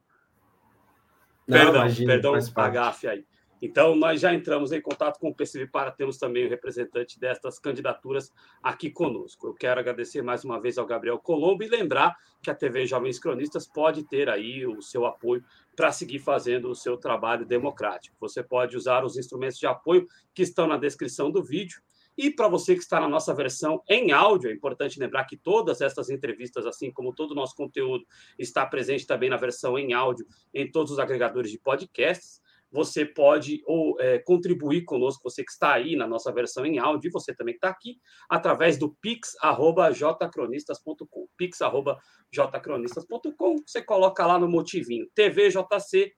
Não, 1.48 1.58
perdão, 1.58 1.76
imagina, 1.76 2.12
perdão, 2.12 2.34
a 2.36 2.70
gafe 2.70 3.08
aí. 3.08 3.26
Então, 3.62 3.96
nós 3.96 4.22
já 4.22 4.34
entramos 4.34 4.72
em 4.72 4.80
contato 4.80 5.20
com 5.20 5.30
o 5.30 5.36
PCB 5.36 5.68
para 5.68 5.92
termos 5.92 6.18
também 6.18 6.46
o 6.46 6.50
representante 6.50 7.20
destas 7.20 7.58
candidaturas 7.58 8.32
aqui 8.62 8.90
conosco. 8.90 9.48
Eu 9.48 9.54
quero 9.54 9.80
agradecer 9.80 10.22
mais 10.22 10.44
uma 10.46 10.62
vez 10.62 10.78
ao 10.78 10.86
Gabriel 10.86 11.18
Colombo 11.18 11.64
e 11.64 11.68
lembrar 11.68 12.16
que 12.42 12.52
a 12.52 12.56
TV 12.56 12.86
Jovens 12.86 13.18
Cronistas 13.20 13.68
pode 13.68 14.04
ter 14.04 14.30
aí 14.30 14.66
o 14.66 14.82
seu 14.82 15.06
apoio 15.06 15.44
para 15.76 15.92
seguir 15.92 16.20
fazendo 16.20 16.70
o 16.70 16.76
seu 16.76 16.98
trabalho 16.98 17.46
democrático. 17.46 18.16
Você 18.20 18.44
pode 18.44 18.78
usar 18.78 19.04
os 19.04 19.18
instrumentos 19.18 19.58
de 19.58 19.66
apoio 19.66 20.08
que 20.36 20.44
estão 20.44 20.68
na 20.68 20.78
descrição 20.78 21.32
do 21.32 21.44
vídeo. 21.44 21.82
E 22.16 22.32
para 22.32 22.48
você 22.48 22.74
que 22.74 22.82
está 22.82 23.00
na 23.00 23.08
nossa 23.08 23.32
versão 23.34 23.84
em 23.88 24.12
áudio, 24.12 24.50
é 24.50 24.54
importante 24.54 25.00
lembrar 25.00 25.26
que 25.26 25.38
todas 25.38 25.82
essas 25.82 26.10
entrevistas, 26.10 26.66
assim 26.66 26.92
como 26.92 27.14
todo 27.14 27.32
o 27.32 27.36
nosso 27.36 27.56
conteúdo, 27.56 28.06
está 28.40 28.66
presente 28.66 29.06
também 29.06 29.30
na 29.30 29.38
versão 29.38 29.78
em 29.78 29.94
áudio 29.94 30.26
em 30.52 30.70
todos 30.70 30.92
os 30.92 31.00
agregadores 31.00 31.52
de 31.52 31.60
podcasts 31.60 32.42
você 32.72 33.06
pode 33.06 33.62
ou 33.66 34.00
é, 34.00 34.20
contribuir 34.20 34.84
conosco, 34.84 35.24
você 35.24 35.44
que 35.44 35.52
está 35.52 35.74
aí 35.74 35.96
na 35.96 36.06
nossa 36.08 36.32
versão 36.32 36.64
em 36.66 36.80
áudio, 36.80 37.10
e 37.10 37.12
você 37.12 37.34
também 37.34 37.54
que 37.54 37.60
está 37.60 37.70
aqui, 37.70 37.98
através 38.30 38.78
do 38.78 38.94
pix.jcronistas.com. 39.02 41.28
pix.jcronistas.com, 41.38 43.56
você 43.66 43.82
coloca 43.82 44.26
lá 44.26 44.38
no 44.38 44.50
motivinho 44.50 45.08
TVJC, 45.16 46.12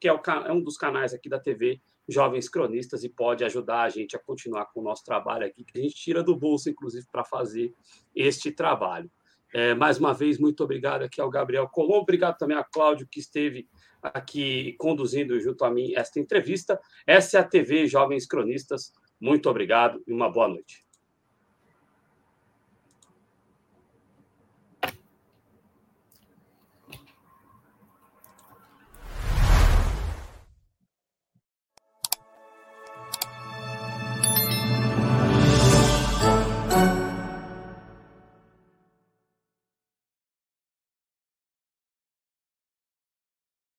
que 0.00 0.08
é, 0.08 0.12
o, 0.12 0.20
é 0.46 0.52
um 0.52 0.62
dos 0.62 0.76
canais 0.76 1.12
aqui 1.12 1.28
da 1.28 1.40
TV 1.40 1.80
Jovens 2.08 2.48
Cronistas 2.48 3.02
e 3.02 3.08
pode 3.08 3.44
ajudar 3.44 3.82
a 3.82 3.88
gente 3.88 4.14
a 4.14 4.18
continuar 4.18 4.66
com 4.66 4.80
o 4.80 4.84
nosso 4.84 5.02
trabalho 5.04 5.44
aqui, 5.44 5.64
que 5.64 5.78
a 5.78 5.82
gente 5.82 5.96
tira 5.96 6.22
do 6.22 6.36
bolso, 6.36 6.70
inclusive, 6.70 7.04
para 7.10 7.24
fazer 7.24 7.74
este 8.14 8.52
trabalho. 8.52 9.10
É, 9.52 9.74
mais 9.74 9.98
uma 9.98 10.12
vez, 10.12 10.38
muito 10.38 10.62
obrigado 10.62 11.02
aqui 11.02 11.20
ao 11.20 11.30
Gabriel 11.30 11.68
Colombo, 11.68 12.02
obrigado 12.02 12.36
também 12.36 12.56
a 12.56 12.64
Cláudio, 12.64 13.08
que 13.10 13.20
esteve 13.20 13.68
aqui 14.02 14.74
conduzindo 14.78 15.38
junto 15.40 15.64
a 15.64 15.70
mim 15.70 15.94
esta 15.94 16.20
entrevista. 16.20 16.80
Essa 17.06 17.38
é 17.38 17.40
a 17.40 17.44
TV 17.44 17.86
Jovens 17.86 18.26
Cronistas. 18.26 18.92
Muito 19.20 19.48
obrigado 19.48 20.02
e 20.06 20.12
uma 20.12 20.30
boa 20.30 20.48
noite. 20.48 20.85